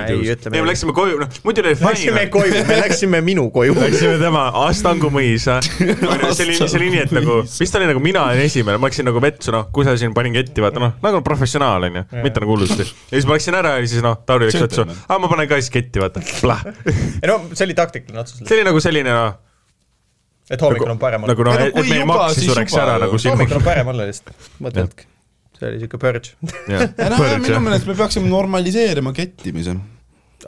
Ei 0.51 0.57
me 0.57 0.65
läksime 0.67 0.95
koju, 0.95 1.19
noh 1.21 1.37
muidu 1.45 1.63
oli 1.63 1.71
Läksime 1.71 2.17
funny. 2.17 2.31
koju, 2.33 2.63
me 2.67 2.79
läksime 2.81 3.21
minu 3.23 3.45
koju. 3.55 3.77
Läksime 3.79 4.17
tema 4.19 4.43
Astangu 4.65 5.11
mõisa, 5.13 5.61
see 5.63 6.45
oli, 6.45 6.57
see 6.57 6.79
oli 6.81 6.89
nii, 6.97 7.03
et 7.05 7.13
nagu, 7.15 7.37
vist 7.47 7.77
oli 7.79 7.87
nagu 7.87 8.03
mina 8.03 8.25
olin 8.27 8.43
esimene, 8.43 8.81
ma 8.81 8.91
läksin 8.91 9.07
nagu 9.07 9.23
vetsu, 9.23 9.53
noh, 9.55 9.69
kusesin, 9.71 10.11
panin 10.17 10.35
ketti, 10.35 10.63
vaata 10.63 10.83
noh, 10.83 10.97
nagu 11.05 11.21
professionaal 11.25 11.87
onju, 11.87 12.03
mitte 12.19 12.43
nagu 12.43 12.57
hullusti. 12.57 12.83
ja 12.83 13.15
siis 13.15 13.29
ma 13.29 13.37
läksin 13.37 13.55
ära 13.61 13.77
ja 13.77 13.87
siis 13.87 14.03
noh, 14.03 14.19
Tauri 14.27 14.49
läks 14.49 14.59
vetsu, 14.59 14.83
Gentleman. 14.83 15.05
aa 15.07 15.21
ma 15.21 15.31
panen 15.31 15.47
ka 15.47 15.61
siis 15.61 15.71
ketti, 15.77 16.03
vaata, 16.03 16.23
plah. 16.41 16.67
ei 16.91 17.31
no 17.31 17.39
see 17.53 17.69
oli 17.69 17.77
taktiline 17.79 18.19
otsus, 18.19 18.43
see 18.43 18.59
oli 18.59 18.67
nagu 18.67 18.83
selline 18.83 19.15
noh, 19.15 19.39
et 20.51 20.65
hommikul 20.65 20.91
on 20.93 20.99
parem 21.01 21.23
olla 21.23 21.33
nagu. 21.33 21.47
noh, 21.47 21.55
Ei 21.55 21.63
no 21.63 21.69
et 21.69 21.77
kui 21.77 21.93
meie 21.93 22.09
maks 22.09 22.35
siis 22.35 22.43
siis 22.45 22.51
sureks 22.53 22.75
ära 22.81 22.97
nagu 22.99 23.15
hommikul 23.15 23.47
sinu. 23.47 23.61
on 23.61 23.65
parem 23.65 23.93
olla 23.93 24.09
lihtsalt, 24.09 24.35
mõtledki. 24.65 25.07
see 25.59 25.69
oli 25.71 25.79
siuke 25.85 26.01
purge. 26.01 26.35
ei 26.67 27.09
noh, 27.13 27.25
minu 27.45 27.63
meelest 27.67 27.89
me 27.89 27.97
peaksime 28.01 28.29
normaliseerima 28.31 29.13
kettimise. 29.17 29.75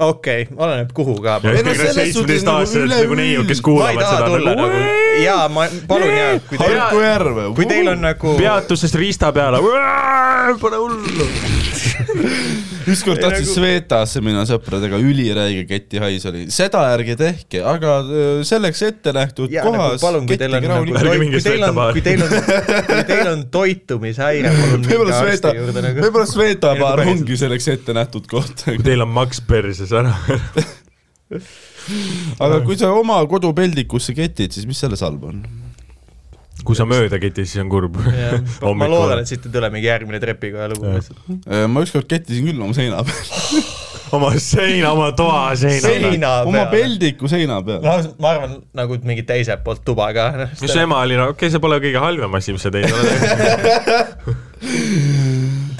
okei, 0.10 0.48
oleneb 0.58 0.92
kuhu 0.98 1.16
ka. 1.24 1.40
Ei 1.54 1.64
seitsmeteistaastased 1.94 2.88
nagu 2.90 3.04
nagu 3.04 3.20
neiud, 3.22 3.48
kes 3.50 3.62
ma 3.62 3.64
ei 3.64 3.68
kuulavad 3.70 4.08
seda 4.10 4.30
tulla 4.32 4.56
nagu 4.58 4.68
nagu, 4.68 5.20
jaa, 5.24 5.48
ma 5.54 5.68
palun 5.88 6.16
jaa, 6.18 6.32
Harku 6.64 7.04
Järve. 7.06 7.50
kui 7.60 7.70
teil 7.70 7.94
on 7.94 8.02
nagu, 8.10 8.36
peatusest 8.42 8.98
riista 9.00 9.32
peale, 9.36 9.62
pole 10.62 10.82
hullu. 10.82 11.30
ükskord 12.92 13.20
tahtsin 13.22 13.46
nagu- 13.46 13.54
Svetasse 13.54 14.22
minna 14.24 14.44
sõpradega, 14.50 14.98
üliräige 15.02 15.64
ketihais 15.70 16.26
oli, 16.30 16.42
seda 16.54 16.82
ärge 16.94 17.16
tehke, 17.20 17.62
aga 17.68 17.90
öö, 18.04 18.44
selleks 18.48 18.82
ette 18.90 19.10
nähtud 19.16 19.50
jaa, 19.54 19.64
nagu 19.66 19.78
kohas 19.78 20.02
palun, 20.04 20.24
kui 20.30 20.38
teil 20.40 20.54
on 20.60 20.64
nagu, 20.68 20.84
kui 20.90 20.98
teil 21.44 21.64
on 21.68 21.76
kui 21.96 22.04
teil 22.06 22.22
on, 22.26 22.30
kui 22.92 23.04
teil 23.10 23.28
on 23.34 23.40
toitumishäire, 23.54 24.50
palun 24.60 24.82
minge 24.88 25.18
arsti 25.20 25.48
juurde 25.60 25.80
nagu. 25.88 25.98
võib-olla 26.08 26.28
Sveta 26.30 26.68
nagu 26.74 26.82
baar 26.86 26.98
ongi 27.08 27.36
selleks 27.40 27.66
ette 27.76 27.92
nähtud 27.98 28.26
koht. 28.32 28.58
kui 28.68 28.84
teil 28.86 29.02
on 29.06 29.12
maks 29.16 29.40
perses 29.48 29.92
ära. 29.96 30.14
aga 32.44 32.56
kui 32.66 32.76
sa 32.80 32.88
oma 32.96 33.18
kodupeldikusse 33.30 34.12
ketid, 34.18 34.52
siis 34.56 34.66
mis 34.70 34.80
selles 34.84 35.02
halba 35.06 35.26
on? 35.34 35.40
Kui 36.68 36.78
sa 36.78 36.88
mööda 36.90 37.20
ketid, 37.22 37.48
siis 37.50 37.62
on 37.64 37.72
kurb. 37.72 37.98
ma 38.80 38.90
loodan, 38.90 39.24
et 39.24 39.30
siit 39.30 39.46
ei 39.48 39.54
tule 39.54 39.70
mingi 39.74 39.90
järgmine 39.90 40.20
trepikoja 40.24 40.70
lugu 40.74 40.90
lihtsalt. 40.90 41.24
Äh, 41.48 41.66
ma 41.72 41.84
ükskord 41.86 42.10
kettisin 42.10 42.50
küll 42.50 42.62
oma 42.64 42.76
seina 42.78 43.04
peal. 43.08 43.64
oma 44.18 44.32
seina, 44.42 44.92
oma 44.94 45.10
toa 45.18 45.56
seina. 45.60 45.82
seina 45.88 46.34
oma 46.44 46.66
peal. 46.66 46.72
peldiku 46.76 47.30
seina 47.32 47.60
peal. 47.66 47.82
no 47.84 48.16
ma 48.24 48.36
arvan, 48.36 48.58
nagu 48.78 49.00
mingi 49.08 49.26
teiselt 49.28 49.64
poolt 49.66 49.84
tuba 49.88 50.12
ka. 50.16 50.30
mis 50.54 50.70
su 50.70 50.80
ema 50.84 51.02
oli, 51.06 51.18
no 51.20 51.32
okei 51.34 51.48
okay,, 51.48 51.54
see 51.56 51.64
pole 51.64 51.82
kõige 51.84 52.04
halvem 52.04 52.40
asi, 52.40 52.56
mis 52.56 52.66
sa 52.66 52.74
teinud 52.74 52.96
oled. 53.00 53.20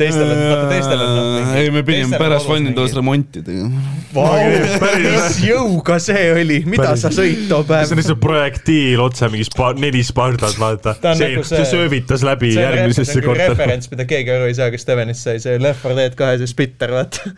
teistel 0.04 0.30
on, 0.30 0.42
vaata 0.52 0.68
teistel 0.70 1.02
on 1.04 1.14
noh, 1.18 1.54
ei, 1.58 1.72
me 1.74 1.82
pidime 1.88 2.20
pärast 2.22 2.48
vannitöös 2.52 2.94
remonti 2.98 3.42
tegema. 3.48 3.82
Mis 4.14 5.40
jõuga 5.42 5.96
see 6.04 6.26
oli, 6.36 6.60
mida 6.70 6.92
Päris- 6.92 7.02
sa 7.08 7.12
sõid 7.16 7.48
too 7.50 7.64
see 7.64 7.70
päev 7.72 7.92
on? 7.96 8.00
lihtsalt 8.02 8.22
projektiil 8.24 9.02
otse 9.04 9.30
mingi 9.34 9.48
spa-, 9.48 9.72
neli 9.80 10.04
Spartat, 10.06 10.60
vaata. 10.62 10.94
See, 11.02 11.10
nagu 11.34 11.42
see, 11.42 11.50
see- 11.50 11.64
see 11.64 11.72
söövitas 11.74 12.26
läbi 12.28 12.52
see 12.52 12.60
see 12.60 12.68
järgmisesse 12.68 13.24
korterisse. 13.26 13.56
referents, 13.56 13.90
mida 13.94 14.06
keegi 14.10 14.36
aru 14.36 14.52
ei 14.52 14.58
saa, 14.60 14.70
kes 14.74 14.86
Stevenist 14.86 15.26
sai, 15.26 15.40
see 15.44 15.58
Left 15.64 15.84
4 15.88 15.98
Dead 16.04 16.18
kahe 16.20 16.38
see 16.44 16.52
spitter, 16.52 16.94
vaata. 16.94 17.34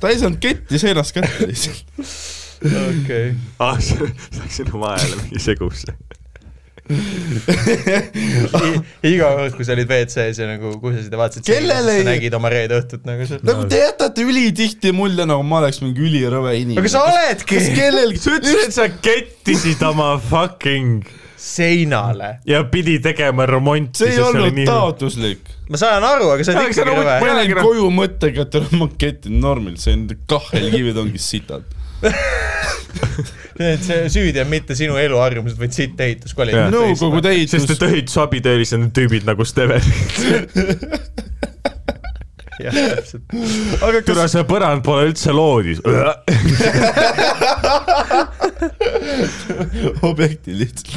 ta 0.00 0.12
ei 0.12 0.18
saanud 0.20 0.40
ketti 0.42 0.78
seinast 0.82 1.16
kätte 1.16 1.48
lihtsalt. 1.48 2.02
okei. 2.62 3.32
ah, 3.62 3.78
see 3.82 4.10
läks 4.38 4.60
sinu 4.60 4.82
vahele 4.84 5.16
mingi 5.24 5.40
segusse. 5.42 5.96
iga 9.12 9.30
kord, 9.36 9.54
kui 9.56 9.64
sa 9.66 9.74
olid 9.76 9.88
WC-s 9.90 10.40
ja 10.42 10.48
nagu 10.50 10.74
kusesid 10.82 11.12
ja 11.12 11.18
vaatasid, 11.20 11.44
Kellele 11.46 11.96
ei- 12.00 12.06
nägid 12.06 12.36
oma 12.38 12.50
reede 12.52 12.78
õhtut 12.80 13.06
nagu 13.08 13.26
seal. 13.28 13.42
nagu 13.46 13.66
te 13.70 13.80
jätate 13.82 14.24
ülitihti 14.26 14.92
mulje, 14.96 15.26
nagu 15.28 15.42
ma 15.46 15.62
oleks 15.62 15.82
mingi 15.84 16.04
ülirõve 16.04 16.54
inimene. 16.60 16.80
aga 16.82 16.92
sa 16.92 17.04
oledki 17.08 17.58
kas 17.58 17.72
kellelgi, 17.76 18.22
sa 18.22 18.36
ütlesid, 18.38 18.68
et 18.68 18.76
sa 18.78 18.88
kettisid 19.08 19.82
oma 19.88 20.14
fucking 20.30 21.02
seinale. 21.42 22.36
ja 22.46 22.62
pidi 22.70 22.98
tegema 23.02 23.46
remonti. 23.50 24.04
see 24.04 24.12
ei 24.14 24.22
olnud 24.22 24.62
taotluslik. 24.68 25.42
ma 25.72 25.80
saan 25.80 26.04
aru, 26.06 26.30
aga 26.36 26.46
sa 26.46 26.54
oled 26.56 26.70
ikkagi 26.70 26.88
rõve 26.88 27.18
ma 27.24 27.36
lähen 27.40 27.62
koju 27.62 27.90
mõttega, 27.94 28.46
et 28.46 28.72
ma 28.78 28.86
kettin 28.98 29.40
normilt, 29.42 29.80
see 29.82 29.96
on 29.98 30.06
kahelkivid 30.30 30.96
ongi 31.02 31.18
sitad. 31.22 31.64
Et 33.62 33.84
see 33.84 34.08
süüdi 34.12 34.42
on 34.42 34.50
mitte 34.50 34.76
sinu 34.78 34.96
eluharjumused, 35.00 35.58
vaid 35.60 35.74
siit 35.76 36.00
ehituskvaliteet. 36.00 36.72
nõukogude 36.74 37.32
sest 37.32 37.70
ehitus 37.70 37.76
et, 37.76 37.88
ehitusabitöölised 37.90 38.80
on 38.80 38.90
tüübid 38.96 39.28
nagu 39.28 39.46
Steven. 39.48 39.82
jah, 42.64 42.72
täpselt. 42.72 43.22
aga 43.82 44.02
türa, 44.04 44.24
kas, 44.26 44.32
see 44.34 44.44
põrand 44.48 44.82
pole 44.84 45.06
üldse 45.08 45.32
loodis. 45.34 45.78
objekti 50.10 50.54
lihtsalt. 50.56 50.90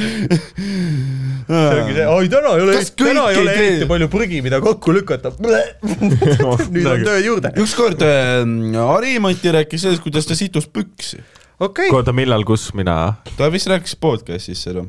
see 1.45 1.79
ongi 1.79 1.95
see, 1.95 2.07
oi 2.09 2.27
täna 2.31 2.55
ei 2.57 2.65
ole 2.65 2.73
täna 2.91 3.23
ei 3.31 3.39
ole 3.41 3.55
eriti 3.55 3.87
palju 3.89 4.07
prügi, 4.11 4.41
mida 4.45 4.57
kokku 4.63 4.95
lükata. 4.95 5.29
nüüd 5.39 6.41
on 6.43 7.05
tööd 7.05 7.23
juurde. 7.25 7.53
ükskord 7.63 8.03
Harimati 8.03 9.55
rääkis 9.55 9.85
sellest, 9.87 10.03
kuidas 10.05 10.27
ta 10.27 10.37
situs 10.37 10.67
püksi. 10.67 11.21
okei, 11.63 11.89
oota, 11.95 12.11
millal, 12.15 12.43
kus 12.47 12.63
mina? 12.77 12.97
ta 13.39 13.43
vist 13.53 13.69
rääkis 13.71 13.95
podcast'is 14.01 14.59
seda. 14.67 14.81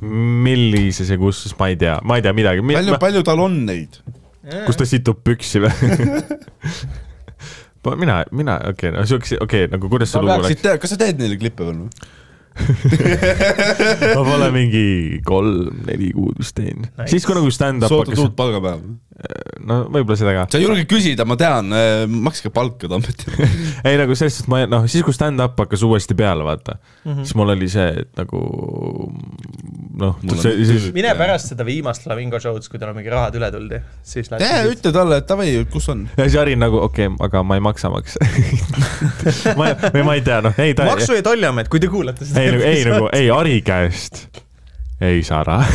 millises 0.00 1.10
ja 1.10 1.18
kus, 1.20 1.46
ma 1.58 1.72
ei 1.72 1.80
tea, 1.80 1.98
ma 2.04 2.20
ei 2.20 2.22
tea 2.26 2.34
midagi. 2.36 2.64
palju, 2.70 3.00
palju 3.02 3.26
tal 3.26 3.42
on 3.48 3.64
neid? 3.68 4.00
Kus 4.66 4.78
ta 4.78 4.86
situb 4.88 5.22
püksi 5.26 5.62
või? 5.64 5.72
mina, 7.96 8.20
mina, 8.34 8.58
okei 8.72 8.90
okay,, 8.90 8.94
no 8.96 9.06
siukse, 9.06 9.38
okei 9.40 9.66
okay,, 9.66 9.72
nagu 9.72 9.90
kuidas 9.90 10.12
see 10.12 10.22
lugu 10.22 10.46
läks? 10.46 10.68
kas 10.82 10.94
sa 10.94 11.00
teed 11.00 11.20
neile 11.22 11.38
klippe 11.40 11.66
veel 11.66 11.84
või? 11.86 11.90
ma 14.16 14.22
pole 14.24 14.46
mingi 14.54 14.86
kolm-neli 15.28 16.08
kuud 16.16 16.38
vist 16.40 16.56
teinud 16.56 16.88
Nice. 16.88 17.10
siis 17.12 17.26
kui 17.28 17.36
nagu 17.36 17.50
stand-up 17.52 17.92
hakkas 17.92 18.22
uut, 18.22 18.32
palgapäeva? 18.38 18.80
No 19.66 19.78
võib-olla 19.88 20.16
seda 20.18 20.34
ka. 20.36 20.44
sa 20.52 20.58
ei 20.60 20.66
julge 20.66 20.84
küsida, 20.90 21.24
ma 21.28 21.38
tean, 21.40 21.72
makske 22.12 22.50
palka 22.54 22.88
Tammeti. 22.90 23.32
ei 23.88 23.96
nagu 23.96 24.16
selles 24.18 24.36
suhtes 24.36 24.50
ma 24.52 24.62
noh, 24.68 24.84
siis 24.90 25.04
kui 25.06 25.16
stand-up 25.16 25.56
hakkas 25.62 25.84
uuesti 25.86 26.16
peale, 26.18 26.44
vaata 26.44 26.76
mm. 26.76 27.12
-hmm. 27.12 27.24
siis 27.24 27.38
mul 27.38 27.54
oli 27.54 27.68
see, 27.72 27.88
et 28.02 28.20
nagu 28.20 28.42
noh 29.96 30.20
siis 30.28 30.90
mine 30.96 31.14
pärast 31.16 31.54
seda 31.54 31.64
viimast 31.64 32.04
Flamingo 32.04 32.40
show'd, 32.42 32.68
kui 32.68 32.80
tal 32.82 32.92
on 32.92 32.98
mingi 33.00 33.12
rahad 33.12 33.38
üle 33.40 33.50
tuldi, 33.54 33.80
siis 34.04 34.28
tee, 34.32 34.54
ütle 34.74 34.92
talle, 34.92 35.22
et 35.22 35.28
davai, 35.28 35.50
kus 35.72 35.88
on. 35.94 36.04
ja 36.16 36.28
siis 36.28 36.36
Harin 36.40 36.60
nagu 36.60 36.82
okei 36.84 37.08
okay,, 37.08 37.26
aga 37.28 37.42
ma 37.42 37.56
ei 37.56 37.64
maksa 37.64 37.92
makse 37.92 38.20
ma, 39.58 39.72
või 39.96 40.04
ma 40.04 40.18
ei 40.18 40.26
tea, 40.26 40.42
noh, 40.44 40.60
ei 40.60 40.76
ta 40.76 40.88
maksu- 40.90 41.16
ja 41.16 41.24
tolliamet, 41.24 41.72
kui 41.72 41.80
te 41.80 41.88
kuulate 41.88 42.28
seda. 42.28 42.44
ei 42.44 42.52
nagu, 42.52 42.68
ei 42.68 42.84
nagu, 42.90 43.14
ei 43.16 43.32
Hari 43.32 43.62
käest 43.64 44.26
ei 45.00 45.22
saa 45.22 45.44
raha. 45.44 45.66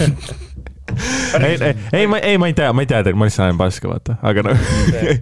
ei, 1.40 1.56
ei, 1.60 1.74
ei, 2.00 2.06
ma, 2.10 2.18
ei, 2.18 2.38
ma 2.40 2.48
ei 2.50 2.54
tea, 2.56 2.72
ma 2.76 2.82
ei 2.84 2.88
tea, 2.90 3.02
ma 3.14 3.28
lihtsalt 3.28 3.46
ajan 3.46 3.58
paska, 3.60 3.88
vaata, 3.90 4.16
aga 4.30 4.44
noh. 4.46 4.64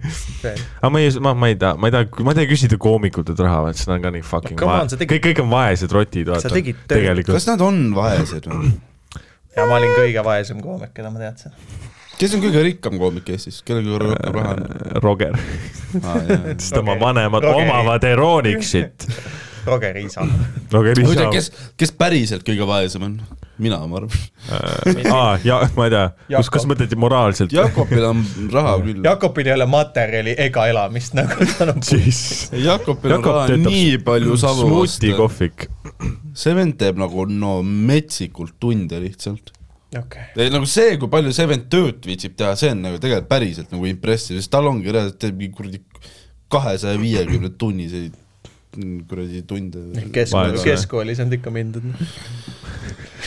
aga 0.81 0.91
ma 0.93 1.01
ei, 1.03 1.11
ma, 1.23 1.33
ma 1.37 1.49
ei 1.51 1.57
taha, 1.61 1.77
ma 1.79 1.89
ei 1.89 1.95
taha, 1.95 2.23
ma 2.25 2.33
ei 2.33 2.39
taha 2.41 2.49
küsida 2.51 2.79
koomikutelt 2.81 3.39
raha, 3.45 3.61
vaata, 3.67 3.81
seda 3.83 3.97
on 3.97 4.05
ka 4.05 4.13
nii 4.15 4.25
fucking 4.25 4.63
on, 4.63 4.71
vahe 4.71 4.87
tegid- 4.93 5.11
kõik, 5.13 5.23
kõik 5.29 5.43
on 5.45 5.51
vaesed 5.53 5.95
rotid, 5.95 6.31
vaata. 6.33 6.53
Tegelikult. 6.93 7.35
kas 7.37 7.49
nad 7.51 7.63
on 7.65 7.81
vaesed 7.97 8.49
või? 8.51 8.71
ja 9.57 9.65
ma 9.69 9.79
olin 9.81 9.95
kõige 9.97 10.23
vaesem 10.25 10.61
koomik, 10.63 10.93
keda 10.97 11.11
ma 11.13 11.21
teadsin. 11.25 11.53
kes 12.19 12.33
on 12.37 12.41
kõige 12.45 12.63
rikkam 12.69 12.97
koomik 13.01 13.29
Eestis, 13.35 13.61
kellel 13.67 13.85
kõige 13.87 14.01
rohkem 14.07 14.39
raha 14.39 14.55
on? 14.55 14.65
Roger, 15.03 15.37
aa, 16.03 16.17
sest 16.55 16.77
oma 16.79 16.93
Rogeri- 16.95 17.03
vanemad 17.05 17.45
Rogeri- 17.49 17.69
omavad 17.69 18.09
Eurooniksit. 18.13 19.07
Roger 19.67 19.99
jaa. 19.99 21.11
ise 21.11 21.29
kes, 21.33 21.51
kes 21.77 21.93
päriselt 21.97 22.47
kõige 22.47 22.67
vaesem 22.69 23.05
on? 23.07 23.19
mina, 23.59 23.79
ma 23.87 23.99
arvan. 23.99 24.11
aa, 25.11 25.37
ja 25.43 25.59
ma 25.75 25.87
ei 25.87 25.93
tea, 25.93 26.05
kus, 26.31 26.49
kas 26.53 26.65
mõtled 26.69 26.95
moraalselt? 26.99 27.53
Jakobil 27.53 28.05
on 28.07 28.23
raha 28.53 28.77
küll. 28.85 29.01
Jakobil 29.05 29.49
ei 29.51 29.55
ole 29.57 29.67
materjali 29.69 30.35
ega 30.47 30.65
elamist 30.71 31.15
nagu 31.17 31.47
tal 31.57 31.73
on. 31.75 31.83
siis. 31.85 32.21
Jakobil 32.55 33.17
on 33.17 33.27
raha 33.27 33.59
nii 33.59 33.99
palju 34.05 34.39
savu 34.39 34.67
smuuti. 34.67 35.13
kohvik. 35.17 35.67
see 36.39 36.55
vend 36.55 36.77
teeb 36.79 36.99
nagu 37.01 37.27
no 37.29 37.59
metsikult 37.63 38.55
tunde 38.63 39.01
lihtsalt. 39.03 39.51
okei. 39.99 40.31
ei 40.39 40.53
nagu 40.53 40.69
see, 40.69 40.95
kui 41.01 41.11
palju 41.11 41.35
see 41.35 41.49
vend 41.49 41.67
tööd 41.73 42.07
viitsib 42.07 42.39
teha, 42.39 42.55
see 42.59 42.71
on 42.75 42.87
nagu 42.87 43.01
tegelikult 43.01 43.31
päriselt 43.31 43.75
nagu 43.75 43.91
impressive, 43.91 44.39
sest 44.39 44.53
tal 44.55 44.71
ongi 44.71 44.91
reaalselt 44.93 45.19
teeb 45.21 45.37
mingi 45.39 45.55
kuradi 45.57 45.83
kahesaja 46.49 46.97
viiekümne 46.97 47.51
tunniseid 47.59 48.15
kuradi 49.09 49.41
tunde. 49.47 49.83
keskkool, 50.15 50.49
Vaene. 50.51 50.63
keskkoolis 50.63 51.19
on 51.25 51.33
ikka 51.39 51.51
mindud. 51.53 51.83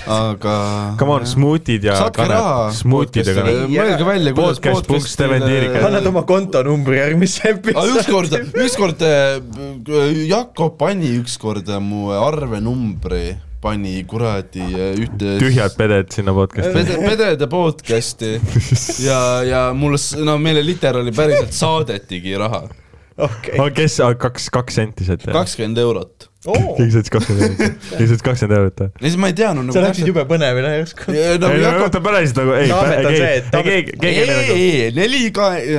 aga. 0.07 0.55
Come 0.99 1.13
on, 1.15 1.27
smuutid 1.29 1.85
ja 1.87 1.95
saatke 2.01 2.25
raha. 2.31 2.71
smuutid 2.75 3.27
ja 3.29 3.35
kanep. 3.37 3.69
mõelge 3.71 4.07
välja, 4.09 4.33
kuidas 4.35 4.59
Podcast 4.65 5.21
annad 5.23 6.07
oma 6.11 6.23
kontonumbri 6.27 6.99
järgmisse 6.99 7.53
episoodi. 7.55 8.01
ükskord, 8.01 8.37
ükskord 8.65 9.05
äh, 9.07 10.27
Jakob 10.29 10.77
pani 10.81 11.13
ükskord 11.21 11.69
mu 11.85 12.11
arvenumbri 12.17 13.37
pani 13.63 14.01
kuradi 14.11 14.65
äh, 14.75 14.97
ühte 14.99 15.37
tühjad 15.39 15.77
peded 15.79 16.11
sinna 16.11 16.35
podcast'i. 16.35 16.73
pede, 16.75 16.97
pedede 17.07 17.47
podcast'i 17.53 18.33
ja, 19.09 19.21
ja 19.47 19.61
mulle, 19.77 20.01
s- 20.03 20.17
no 20.19 20.35
meile 20.43 20.65
literaali 20.67 21.13
päriselt 21.15 21.55
saadetigi 21.55 22.35
raha, 22.43 22.65
okei. 23.17 23.71
kes, 23.77 23.99
kaks, 24.19 24.51
kaks 24.55 24.79
senti 24.81 25.07
teha? 25.07 25.35
kakskümmend 25.35 25.81
eurot. 25.83 26.29
keegi 26.79 26.91
sai 26.95 27.05
kakskümmend 27.17 27.63
eurot, 27.63 27.89
keegi 27.93 28.11
sai 28.11 28.27
kakskümmend 28.29 28.59
eurot 28.59 28.85
või? 28.85 28.93
ja 28.93 29.07
siis 29.09 29.19
ma 29.23 29.33
ei 29.33 29.39
teadnud 29.39 29.75
sa 29.75 29.85
läksid. 29.87 30.11
jube 30.11 30.27
põnevile 30.31 30.77
järsku. 30.79 31.09
nagu 31.13 31.57
ei 31.57 31.65
no 31.65 31.73
oota 31.87 32.03
päriselt 32.05 32.43
nagu, 32.43 32.55
ei, 32.59 32.71
see, 32.71 33.35
nagu 33.53 33.75
ei, 33.75 33.83
ei, 34.57 34.93
neli 34.97 35.27
ka, 35.35 35.53
ei, 35.61 35.79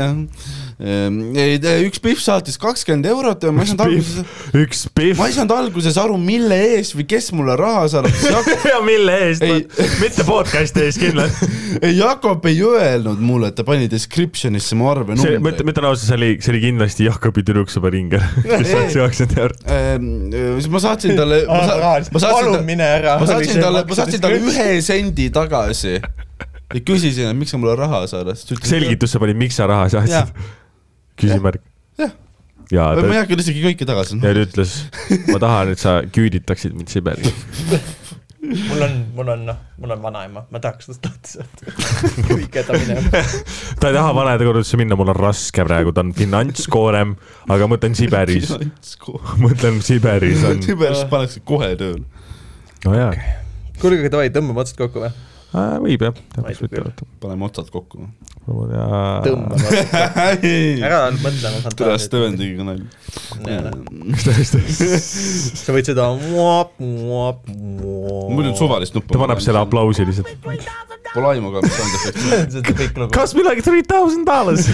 üks 0.80 2.02
Pihv 2.04 2.22
saatis 2.22 2.58
kakskümmend 2.62 3.06
eurot 3.12 3.44
ja 3.46 3.52
ma 3.54 3.64
ei 3.64 3.70
saanud 3.70 3.84
alguses, 3.86 4.38
üks 4.58 4.84
Pihv 4.96 5.20
ma 5.20 5.28
ei 5.30 5.36
saanud 5.36 5.54
alguses 5.56 6.00
aru, 6.02 6.18
mille 6.22 6.58
eest 6.74 6.96
või 6.98 7.06
kes 7.10 7.30
mulle 7.36 7.56
raha 7.60 7.86
saadab, 7.94 8.50
ja 8.74 8.80
mille 8.86 9.18
eest 9.28 9.46
Ei., 9.46 9.64
mitte 10.02 10.26
podcast'i 10.28 10.86
eest 10.88 11.02
kindlasti. 11.02 11.50
Jakob 12.04 12.46
ei 12.50 12.60
öelnud 12.66 13.22
mulle, 13.22 13.52
et 13.54 13.58
ta 13.60 13.66
pani 13.68 13.90
description'isse 13.92 14.78
mu 14.78 14.90
see, 15.20 15.38
ma 15.38 15.54
ütlen, 15.54 15.68
ma 15.68 15.76
ütlen 15.76 15.90
ausalt, 15.90 16.08
see 16.08 16.18
oli, 16.18 16.32
see 16.44 16.54
oli 16.56 16.64
kindlasti 16.68 17.08
Jakobi 17.08 17.46
tüdruksõber 17.48 17.98
Inger, 18.00 18.26
kes 18.42 18.72
saatis 18.74 19.00
kakskümmend 19.00 19.44
eurot. 19.46 19.64
siis 20.58 20.72
ma 20.74 20.84
saatsin 20.88 21.16
talle, 21.20 21.44
ma 21.50 21.64
saatsin 21.68 22.20
palun 22.24 22.68
mine 22.68 22.90
ära. 23.00 23.18
ma 23.22 23.30
saatsin 23.30 23.62
talle, 23.62 23.86
ma 23.90 24.02
saatsin 24.02 24.24
talle 24.24 24.42
ühe 24.42 24.70
sendi 24.86 25.30
tagasi 25.34 26.00
ja 26.74 26.82
küsisin, 26.82 27.30
et 27.30 27.38
miks 27.38 27.54
sa 27.54 27.62
mulle 27.62 27.76
raha 27.78 28.04
saadad, 28.10 28.38
siis 28.38 28.50
ta 28.50 28.58
ütles. 28.58 28.74
selgitus 28.74 29.14
sa 29.14 29.22
panid, 29.22 29.40
miks 29.40 29.58
sa 29.60 29.70
raha 29.70 29.90
saatsid? 29.94 30.44
küsimärk. 31.20 31.64
jah, 32.00 32.14
ja 32.72 32.88
ma 32.98 33.08
ei 33.08 33.10
ta, 33.12 33.24
hakka 33.24 33.42
isegi 33.44 33.66
kõike 33.66 33.88
tagasi. 33.90 34.20
ja 34.22 34.34
ta 34.34 34.46
ütles, 34.48 34.78
ma 35.30 35.42
tahan, 35.44 35.74
et 35.76 35.84
sa 35.84 36.00
küüditaksid 36.08 36.78
mind 36.78 36.94
Siberi. 36.94 37.34
mul 38.44 38.82
on, 38.84 38.96
mul 39.16 39.32
on, 39.34 39.44
noh, 39.48 39.60
mul 39.80 39.94
on 39.96 40.02
vanaema, 40.04 40.44
ma 40.52 40.62
tahaks 40.64 40.90
tast 40.90 41.06
lahti 41.08 41.34
saada. 41.38 42.36
viige 42.36 42.64
ta 42.68 42.76
minema. 42.76 43.24
ta 43.80 43.92
ei 43.92 43.98
taha 43.98 44.16
vanaema 44.16 44.48
kodudesse 44.48 44.80
minna, 44.80 44.98
mul 45.00 45.14
on 45.14 45.20
raske 45.20 45.66
praegu, 45.68 45.94
ta 45.96 46.04
on 46.04 46.14
finantskoorem, 46.18 47.16
aga 47.48 47.68
ma 47.68 47.76
mõtlen 47.76 47.98
Siberis, 47.98 48.52
mõtlen 49.46 49.80
Siberis 49.86 50.44
on, 50.50 50.64
Siberis 50.66 51.06
pannakse 51.12 51.44
kohe 51.48 51.74
tööle. 51.80 52.04
no 52.88 52.98
jaa, 52.98 53.14
kuulge, 53.80 54.04
aga 54.04 54.18
davai, 54.18 54.34
tõmbame 54.34 54.66
otsad 54.66 54.82
kokku 54.84 55.06
või? 55.06 55.14
võib 55.54 56.08
jah, 56.10 56.22
täpselt 56.34 57.04
paneme 57.22 57.46
otsad 57.48 57.70
kokku. 57.74 58.08
Otsad 58.44 59.24
kokku. 59.30 60.52
ära 60.84 61.00
mõtle, 61.16 61.48
ma 61.54 61.60
saan 61.64 61.76
tule. 61.80 61.96
Steven 62.04 62.36
tegi 62.40 62.54
ka 62.58 62.64
nalja. 62.68 62.86
sa 65.64 65.76
võid 65.76 65.86
seda. 65.88 66.10
muidu 66.80 68.52
suvalist 68.60 68.94
nuppu. 68.98 69.14
ta 69.14 69.22
paneb 69.24 69.40
selle. 69.44 69.60
aplausi 69.64 70.04
lihtsalt. 70.10 70.28
Pole 71.14 71.28
aimu 71.36 71.52
ka, 71.54 71.62
mis 71.62 71.76
on. 71.78 71.88
kõik 72.80 72.96
lugu. 72.98 73.12
Cost 73.14 73.36
me 73.38 73.44
like 73.46 73.62
three 73.62 73.84
thousand 73.86 74.26
dollars. 74.26 74.66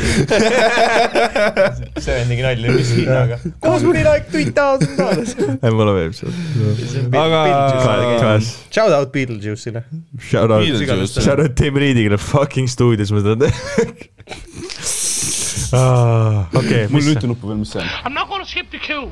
Steven 2.00 2.30
tegi 2.32 2.46
nalja, 2.46 2.72
mis 2.78 2.94
hinnaga? 2.96 3.40
Cost 3.66 3.84
me 3.86 4.04
like 4.08 4.30
three 4.32 4.48
thousand 4.56 4.96
dollars. 4.98 5.36
ei, 5.36 5.68
mulle 5.76 5.94
meeldib 5.98 6.16
see. 6.16 7.04
Aga- 7.20 8.40
Shout 8.70 8.94
out 8.96 9.12
Beetlejuice'ile. 9.12 9.84
shout 10.20 10.52
out, 10.52 10.64
Beetlejuice. 10.64 11.20
shout 11.22 11.40
out 11.44 11.56
Tim 11.60 11.76
Reediga, 11.82 12.18
fucking 12.22 12.70
stuudios 12.72 13.12
ma 13.12 13.20
seda 13.26 13.50
teen. 13.60 14.10
okei, 16.56 16.88
mul 16.90 16.98
mis 16.98 17.08
on 17.08 17.14
ühte 17.14 17.28
nuppu 17.30 17.50
veel, 17.50 17.60
mis 17.62 17.72
see 17.74 17.82
on? 17.82 17.90
I'm 18.06 18.16
not 18.16 18.30
going 18.30 18.44
to 18.44 18.50
skip 18.50 18.70
the 18.74 18.80
queue. 18.82 19.10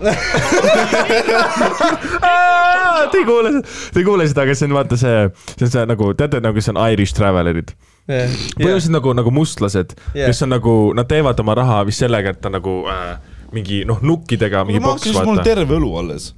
Te 3.11 3.19
ei 3.21 3.25
kuule, 3.27 3.51
te 3.93 4.01
ei 4.01 4.05
kuule 4.07 4.25
seda, 4.29 4.45
aga 4.47 4.55
see 4.57 4.67
on 4.69 4.75
vaata 4.77 4.97
see, 4.99 5.17
see 5.53 5.67
on 5.67 5.73
see 5.73 5.85
nagu, 5.89 6.09
teate 6.17 6.41
nagu 6.43 6.63
see 6.63 6.73
on 6.73 6.81
Irish 6.91 7.13
Travelerid. 7.17 7.73
põhimõtteliselt 8.07 8.93
nagu, 8.95 9.13
nagu 9.19 9.33
mustlased 9.35 9.97
yeah., 10.15 10.29
kes 10.29 10.39
on 10.45 10.53
nagu, 10.55 10.75
nad 10.97 11.09
teevad 11.11 11.39
oma 11.43 11.57
raha 11.59 11.81
vist 11.89 11.99
sellega, 12.03 12.31
et 12.31 12.39
ta 12.43 12.49
nagu 12.53 12.79
äh, 12.87 13.17
mingi 13.51 13.81
noh, 13.87 13.99
nukkidega 13.99 14.63
mingi 14.67 14.79
ma 14.79 14.93
boks 14.93 15.03
hakkasin, 15.03 15.19
mul 15.19 15.35
on 15.35 15.41
vaata. 15.41 15.49
terve 15.49 15.77
õlu 15.77 15.91
alles. 15.99 16.31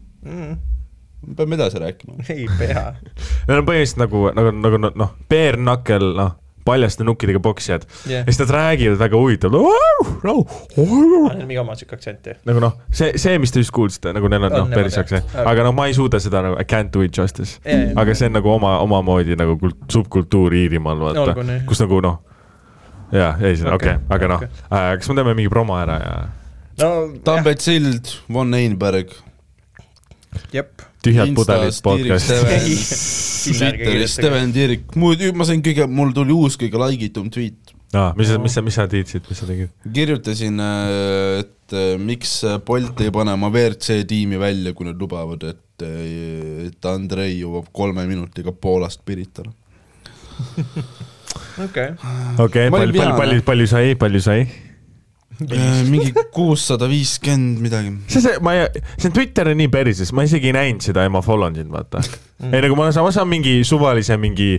peame 1.37 1.59
edasi 1.59 1.81
rääkima. 1.83 2.19
ei 2.35 2.47
pea. 2.59 2.85
Need 3.47 3.61
on 3.61 3.65
põhimõtteliselt 3.69 4.03
nagu, 4.03 4.25
nagu, 4.35 4.55
nagu 4.65 4.83
noh, 5.03 5.15
bare 5.31 5.61
knuckle, 5.61 6.13
noh, 6.17 6.35
paljaste 6.65 7.03
nukkidega 7.07 7.39
boksijad 7.43 7.85
Jah. 7.87 8.11
yeah.. 8.11 8.23
ja 8.27 8.33
siis 8.33 8.39
nad 8.43 8.53
räägivad 8.55 8.99
väga 8.99 9.17
huvitavalt 9.17 10.23
no,. 10.23 10.45
Neil 10.77 11.41
on 11.41 11.45
mingi 11.47 11.59
oma 11.61 11.75
siuke 11.75 11.97
aktsent 11.97 12.25
ju. 12.27 12.35
nagu 12.45 12.63
noh, 12.63 12.77
see, 12.91 13.13
see, 13.15 13.37
mis 13.41 13.53
te 13.53 13.63
just 13.63 13.73
kuulsite, 13.75 14.13
nagu 14.15 14.31
neil 14.31 14.47
on 14.47 14.53
On 14.59 14.65
noh, 14.65 14.73
päris 14.75 14.97
aktsent, 14.99 15.35
aga 15.45 15.67
no 15.67 15.73
ma 15.75 15.87
ei 15.89 15.93
suuda 15.97 16.19
seda 16.23 16.41
nagu, 16.45 16.57
I 16.59 16.65
can't 16.67 16.93
do 16.93 17.05
it 17.05 17.17
justice 17.17 17.59
jaa. 17.65 17.93
aga 18.01 18.15
see 18.17 18.31
on 18.31 18.37
nagu 18.39 18.51
oma, 18.53 18.77
omamoodi 18.85 19.37
nagu 19.39 19.57
kult, 19.61 19.79
subkultuur 19.91 20.55
Iirimaal 20.63 20.99
vaata 21.03 21.37
nii., 21.43 21.61
kus 21.69 21.83
nagu 21.85 22.01
noh, 22.05 22.19
jaa, 23.15 23.35
ei, 23.41 23.55
okei 23.55 23.73
Okei, 23.73 23.73
okay,, 23.75 23.97
aga 24.17 24.33
noh 24.33 24.43
okei. 24.43 24.67
äh,, 24.67 24.91
kas 24.99 25.09
me 25.09 25.19
teeme 25.21 25.37
mingi 25.37 25.53
promo 25.53 25.77
ära 25.79 26.01
ja 26.03 26.19
no 26.79 26.91
Tambet 27.23 27.61
Sild, 27.61 28.13
Von 28.33 28.53
Einberg. 28.53 29.11
jep. 30.53 30.81
Tühjad 31.05 31.33
pudelid 31.37 31.81
podcast. 31.83 32.31
Twitteris 33.49 34.15
Steven 34.17 34.53
Tiirik, 34.55 34.95
muidu 34.99 35.31
ma 35.37 35.47
sain 35.47 35.63
kõige, 35.63 35.87
mul 35.87 36.13
tuli 36.15 36.35
uus 36.35 36.57
kõige 36.59 36.81
laigitum 36.81 37.29
tweet. 37.33 37.73
aa, 37.95 38.11
mis 38.17 38.29
sa, 38.29 38.37
mis 38.41 38.53
sa, 38.57 38.63
mis 38.65 38.75
sa 38.77 38.87
tiitsid, 38.91 39.25
mis 39.29 39.39
sa 39.41 39.47
tegid? 39.49 39.71
kirjutasin, 39.95 40.59
et 41.39 41.73
äh, 41.77 41.93
miks 42.01 42.35
Bolt 42.67 42.99
ei 43.05 43.13
pane 43.15 43.33
oma 43.37 43.49
WRC 43.53 44.03
tiimi 44.09 44.39
välja, 44.41 44.75
kui 44.77 44.89
nad 44.89 44.99
lubavad, 44.99 45.47
et, 45.49 45.87
et 46.67 46.89
Andrei 46.91 47.39
jõuab 47.39 47.71
kolme 47.73 48.05
minutiga 48.09 48.53
Poolast 48.53 49.05
Piritale. 49.07 49.55
okei. 51.65 51.95
okei, 52.39 52.69
Ma 52.69 52.83
palju, 52.83 53.05
palju, 53.17 53.45
palju 53.47 53.71
sai, 53.71 53.95
palju 53.99 54.21
sai? 54.23 54.43
Äh, 55.39 55.83
mingi 55.87 56.11
kuussada 56.35 56.89
viiskümmend 56.89 57.61
midagi. 57.63 57.93
see, 58.11 58.21
see, 58.23 58.39
ma 58.43 58.57
ei, 58.57 58.83
see 58.99 59.11
Twitter 59.15 59.47
on 59.51 59.59
nii 59.61 59.71
perses, 59.71 60.11
ma 60.15 60.25
isegi 60.27 60.51
ei 60.51 60.55
näinud 60.57 60.83
seda 60.83 61.05
ja 61.05 61.11
ma 61.13 61.21
follow 61.23 61.47
n 61.47 61.55
sind, 61.61 61.71
vaata 61.71 62.01
mm.. 62.03 62.51
ei 62.51 62.65
nagu 62.65 62.75
ma 62.75 62.89
saan, 62.91 63.07
ma 63.07 63.13
saan 63.15 63.29
mingi 63.31 63.59
suvalise 63.67 64.17
mingi 64.19 64.57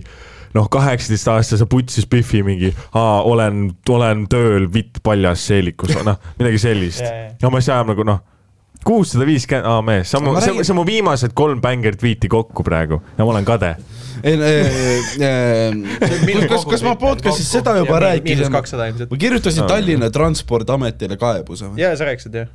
noh, 0.55 0.65
kaheksateistaastase 0.73 1.67
putsis 1.69 2.09
Biffi 2.09 2.41
mingi, 2.43 2.73
olen, 2.97 3.67
olen 3.93 4.25
tööl 4.31 4.65
vitt 4.73 4.99
paljas 5.05 5.45
seelikus, 5.51 5.93
noh, 6.07 6.17
midagi 6.41 6.59
sellist 6.65 7.05
no 7.43 7.53
ma 7.53 7.61
ei 7.61 7.69
saa 7.69 7.85
nagu 7.87 8.07
noh, 8.07 8.23
kuussada 8.85 9.25
viiskümmend, 9.29 9.67
aa 9.69 9.81
mees, 9.85 10.09
see 10.11 10.17
on 10.19 10.25
mu, 10.25 10.35
see 10.41 10.53
on- 10.53 10.65
see 10.65 10.73
on 10.73 10.79
mu 10.79 10.85
viimased 10.87 11.33
kolm 11.37 11.61
bängar 11.61 11.95
tweet'i 11.99 12.29
kokku 12.31 12.63
praegu 12.65 13.01
ja 13.17 13.25
ma 13.25 13.31
olen 13.35 13.45
kade. 13.45 13.75
ei, 14.23 14.37
kas, 16.49 16.65
kas 16.69 16.83
ma 16.85 16.95
podcast'is 16.99 17.49
seda 17.57 17.75
juba 17.79 17.99
miinus 17.99 18.07
rääkisin? 18.07 18.51
kakssada 18.53 18.87
ilmselt. 18.91 19.11
ma 19.13 19.17
kirjutasin 19.21 19.67
Tallinna 19.69 20.09
Transpordiametile 20.13 21.17
kaebuse 21.21 21.69
või? 21.71 21.81
jaa, 21.83 21.95
sa 21.97 22.07
rääkisid 22.09 22.37
ju. 22.41 22.45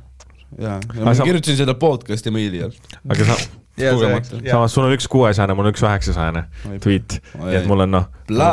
jaa, 0.63 0.79
ja 0.95 1.07
ma 1.07 1.15
kirjutasin 1.21 1.61
seda 1.63 1.77
podcast'i 1.79 2.33
meili 2.33 2.63
all. 2.67 2.75
aga 3.09 3.29
sa, 3.31 3.39
Kogemata. 3.77 4.39
samas 4.51 4.73
sul 4.73 4.87
on 4.87 4.95
üks 4.95 5.07
kuuesajane, 5.11 5.53
mul 5.57 5.69
on 5.69 5.75
üks 5.75 5.83
üheksasajane 5.85 6.47
tweet, 6.83 7.19
nii 7.37 7.59
et 7.61 7.67
mul 7.69 7.85
on 7.85 7.91
noh 7.99 8.07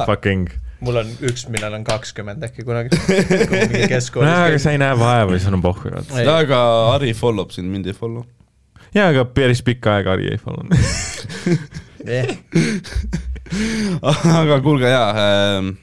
fucking 0.08 0.50
mul 0.84 1.00
on 1.02 1.10
üks, 1.30 1.46
millel 1.52 1.74
on 1.78 1.84
kakskümmend 1.86 2.44
äkki 2.46 2.64
kunagi. 2.66 2.88
mingi 3.00 3.88
nojah, 4.20 4.44
aga 4.48 4.58
sa 4.62 4.74
ei 4.74 4.80
näe 4.82 4.94
vaeva, 4.98 5.30
siis 5.36 5.48
on 5.50 5.62
pohhu. 5.64 5.92
Ei. 6.18 6.26
aga 6.28 6.58
Harri 6.92 7.14
follow 7.16 7.48
b 7.48 7.56
sind, 7.56 7.68
mind 7.72 7.86
ei 7.90 7.96
follow. 7.96 8.24
jaa, 8.94 9.08
aga 9.12 9.24
päris 9.36 9.62
pikka 9.66 9.98
aega 9.98 10.14
Harri 10.14 10.30
ei 10.34 10.40
follow. 10.40 10.64
aga 14.40 14.60
kuulge 14.64 14.88
jaa 14.90 15.08
äh,, 15.10 15.74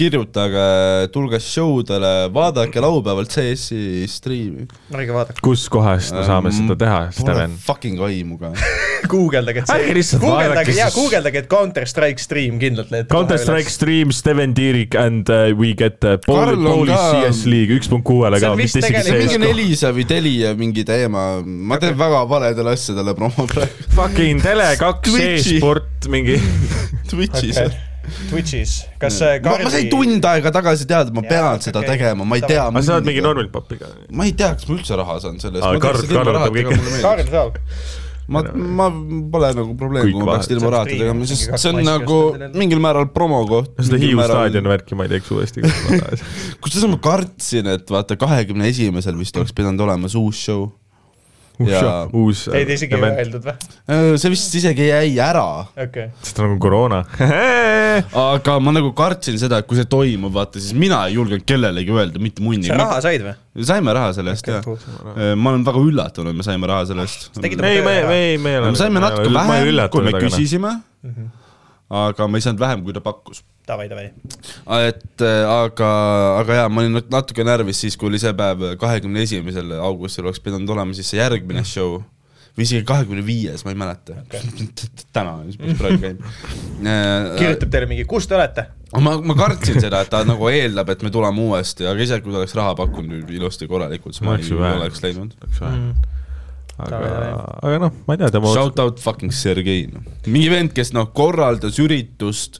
kirjutage, 0.00 0.64
tulge 1.12 1.40
show 1.44 1.80
dele, 1.86 2.12
vaadake 2.34 2.80
laupäeval 2.82 3.28
CS-i 3.28 4.06
striimi. 4.08 4.66
ärge 4.94 5.12
vaadake, 5.14 5.42
kus 5.44 5.66
kohas 5.72 6.10
me 6.16 6.24
saame 6.26 6.52
seda 6.56 6.76
teha, 6.80 7.00
Steven? 7.14 7.56
Fucking 7.66 8.00
aimu 8.06 8.38
ka. 8.40 8.52
guugeldage, 9.12 9.62
et 9.64 9.72
Ärge 9.74 9.94
lihtsalt 9.96 10.24
vaadake, 10.24 10.74
jaa, 10.76 10.88
guugeldage, 10.94 11.42
et 11.44 11.48
Counter 11.50 11.88
Strike 11.88 12.22
stream 12.22 12.58
kindlalt 12.62 12.92
leiate. 12.92 13.08
Counter 13.12 13.40
Strike 13.40 13.72
stream 13.72 14.12
Steven 14.14 14.54
Tiirik 14.56 14.96
and 14.98 15.28
uh, 15.32 15.50
we 15.56 15.72
get 15.76 16.04
uh, 16.04 16.16
on 16.28 16.64
Polish 16.64 16.94
ka- 16.94 17.26
CS 17.30 17.44
League 17.50 17.76
üks 17.76 17.90
punkt 17.90 18.06
kuuele 18.08 18.40
See 18.40 18.46
ka, 18.46 18.52
on 18.54 18.60
vist 18.60 18.80
mingi 18.80 19.04
CS-ko. 19.08 19.50
Elisa 19.50 19.92
või 19.96 20.06
Telia 20.08 20.54
mingi 20.58 20.84
teema, 20.88 21.26
ma 21.44 21.80
teen 21.82 21.96
väga 21.98 22.24
valedele 22.30 22.76
asjadele 22.76 23.16
promo 23.18 23.48
praegu. 23.50 23.90
Fucking 23.98 24.44
Tele2 24.44 24.90
Twitchi. 25.10 25.56
e-sport 25.58 26.10
mingi. 26.12 26.40
Twitch'is 27.10 27.58
okay.. 27.58 27.89
Twitch'is, 28.30 28.74
kas 29.02 29.16
see 29.20 29.38
ma, 29.44 29.56
ma 29.64 29.70
sain 29.72 29.88
tund 29.92 30.24
aega 30.32 30.52
tagasi 30.54 30.86
teada, 30.90 31.10
ma 31.14 31.22
Jaa, 31.24 31.30
pean 31.30 31.48
okei, 31.54 31.64
seda 31.70 31.82
tegema, 31.86 32.24
ma 32.26 32.36
ei 32.40 32.44
tea. 32.46 32.66
aga 32.68 32.82
sa 32.86 32.98
oled 32.98 33.08
mingi 33.10 33.22
normilt 33.24 33.50
papiga. 33.54 33.90
ma 34.10 34.26
ei 34.28 34.32
tea, 34.36 34.52
kas 34.54 34.68
ma 34.68 34.76
üldse 34.78 34.98
raha 35.00 35.18
saan 35.24 35.40
selle 35.42 35.58
eest. 35.62 35.82
Karl- 35.84 36.06
Karl 36.12 36.32
võtab 36.36 36.54
kõik. 36.56 37.02
Kaarel 37.02 37.30
saab. 37.32 37.58
ma, 38.30 38.42
ma 38.78 38.84
pole 39.32 39.48
nagu 39.58 39.72
probleem, 39.78 40.04
Kõik 40.06 40.14
kui 40.14 40.22
ma 40.26 40.36
peaks 40.36 40.50
ilma 40.54 40.68
rahata 40.76 40.92
tegema, 40.94 41.26
sest 41.26 41.50
see 41.58 41.72
on 41.72 41.80
nagu 41.82 42.18
mingil 42.54 42.78
määral 42.82 43.08
promo 43.14 43.40
koht. 43.48 43.72
seda 43.82 43.98
Hiiu 43.98 44.20
staadioni 44.22 44.70
värki 44.70 44.94
ma 44.98 45.08
ei 45.08 45.14
teeks 45.16 45.32
uuesti. 45.34 45.64
kusjuures 46.62 46.90
ma 46.92 46.98
kartsin, 47.02 47.66
et 47.74 47.90
vaata, 47.90 48.14
kahekümne 48.20 48.68
esimesel 48.70 49.18
vist 49.18 49.36
oleks 49.40 49.50
pidanud 49.56 49.82
olema 49.86 50.08
see 50.12 50.20
uus 50.22 50.38
show. 50.46 50.68
Ja 51.68 52.08
uus 52.16 52.46
ei 52.48 52.64
ta 52.64 52.72
isegi 52.76 52.96
ei 52.96 53.02
öeldud 53.10 53.44
või? 53.44 53.54
äh, 53.90 54.06
see 54.20 54.30
vist 54.32 54.54
isegi 54.60 54.86
jäi 54.88 55.10
ära, 55.20 55.44
okei. 55.84 56.06
sest 56.22 56.38
on 56.40 56.48
nagu 56.48 56.58
koroona. 56.62 57.02
aga 58.30 58.56
ma 58.62 58.72
nagu 58.76 58.92
kartsin 58.96 59.36
seda, 59.40 59.60
et 59.60 59.68
kui 59.68 59.78
see 59.78 59.88
toimub, 59.90 60.32
vaata 60.34 60.62
siis 60.62 60.72
mina 60.78 61.02
ei 61.08 61.18
julgenud 61.18 61.44
kellelegi 61.48 61.92
öelda 61.94 62.22
mitte 62.22 62.44
munni 62.44 62.70
sa. 62.70 62.78
raha 62.80 63.00
said 63.04 63.26
või? 63.26 63.34
saime 63.66 63.92
raha 63.96 64.12
selle 64.16 64.32
eest 64.36 64.48
Okei, 64.48 64.78
jah. 64.78 65.34
ma 65.36 65.52
olen 65.52 65.66
väga 65.66 65.84
üllatunud, 65.90 66.36
me 66.38 66.46
saime 66.46 66.70
raha 66.70 66.86
selle 66.90 67.04
eest. 67.08 67.30
ei, 67.42 67.56
me, 67.58 67.66
me 67.82 68.16
ei, 68.16 68.38
me 68.38 68.54
ei 68.54 68.62
ole. 68.62 68.72
me 68.72 68.80
saime 68.80 69.02
natuke 69.04 69.32
vähem, 69.34 69.88
kui 69.92 70.06
me. 70.06 70.16
küsisime, 70.22 70.76
Mhm. 71.04 71.30
aga 71.90 72.26
me 72.28 72.38
ei 72.38 72.44
saanud 72.44 72.60
vähem, 72.60 72.82
kui 72.86 72.92
ta 72.96 73.00
pakkus. 73.04 73.42
Davai, 73.70 73.88
davai. 73.90 74.08
et 74.90 75.22
äh, 75.22 75.42
aga, 75.46 75.90
aga 76.40 76.60
jaa, 76.62 76.70
ma 76.72 76.82
olin 76.84 76.96
nat- 76.98 77.10
natuke 77.12 77.44
närvis 77.46 77.84
siis, 77.84 77.96
kui 78.00 78.10
oli 78.10 78.18
see 78.22 78.32
päev, 78.36 78.72
kahekümne 78.80 79.22
esimesel 79.26 79.76
augustil 79.78 80.26
oleks 80.26 80.42
pidanud 80.42 80.74
olema 80.74 80.96
siis 80.96 81.12
see 81.12 81.20
järgmine 81.22 81.62
show 81.68 82.00
või 82.56 82.66
isegi 82.66 82.82
kahekümne 82.88 83.22
viies, 83.24 83.62
ma 83.64 83.72
ei 83.72 83.78
mäleta 83.78 84.16
okay. 84.24 84.42
täna, 85.16 85.36
mis 85.46 85.78
praegu 85.78 86.00
käib. 86.02 86.22
kirjutab 87.38 87.70
teile 87.72 87.88
mingi, 87.90 88.04
kus 88.10 88.26
te 88.28 88.36
olete? 88.36 88.66
ma, 88.98 89.14
ma 89.22 89.36
kartsin 89.38 89.78
seda, 89.82 90.02
et 90.02 90.10
ta 90.12 90.22
nagu 90.26 90.48
eeldab, 90.50 90.90
et 90.92 91.04
me 91.06 91.12
tuleme 91.14 91.44
uuesti, 91.46 91.86
aga 91.88 92.02
isegi 92.02 92.26
kui 92.26 92.34
ta 92.34 92.40
oleks 92.42 92.56
raha 92.58 92.74
pakkunud 92.78 93.30
ilusti 93.30 93.68
korralikult, 93.70 94.16
siis 94.16 94.26
ma 94.26 94.34
Oleks 94.34 94.50
ei 94.50 94.56
ju 94.56 94.62
vähe. 94.62 94.80
oleks 94.80 95.04
läinud. 95.04 95.36
vähe. 95.60 95.82
aga 96.80 96.98
aga 97.68 97.78
noh, 97.86 97.94
ma 98.08 98.16
ei 98.16 98.22
tea, 98.24 98.32
tema 98.34 98.52
Shout 98.56 98.82
out 98.82 98.98
fucking 99.04 99.34
Sergei, 99.36 99.86
noh. 99.92 100.02
mingi 100.26 100.50
vend, 100.52 100.74
kes 100.76 100.90
noh, 100.96 101.06
korraldas 101.14 101.78
üritust, 101.82 102.58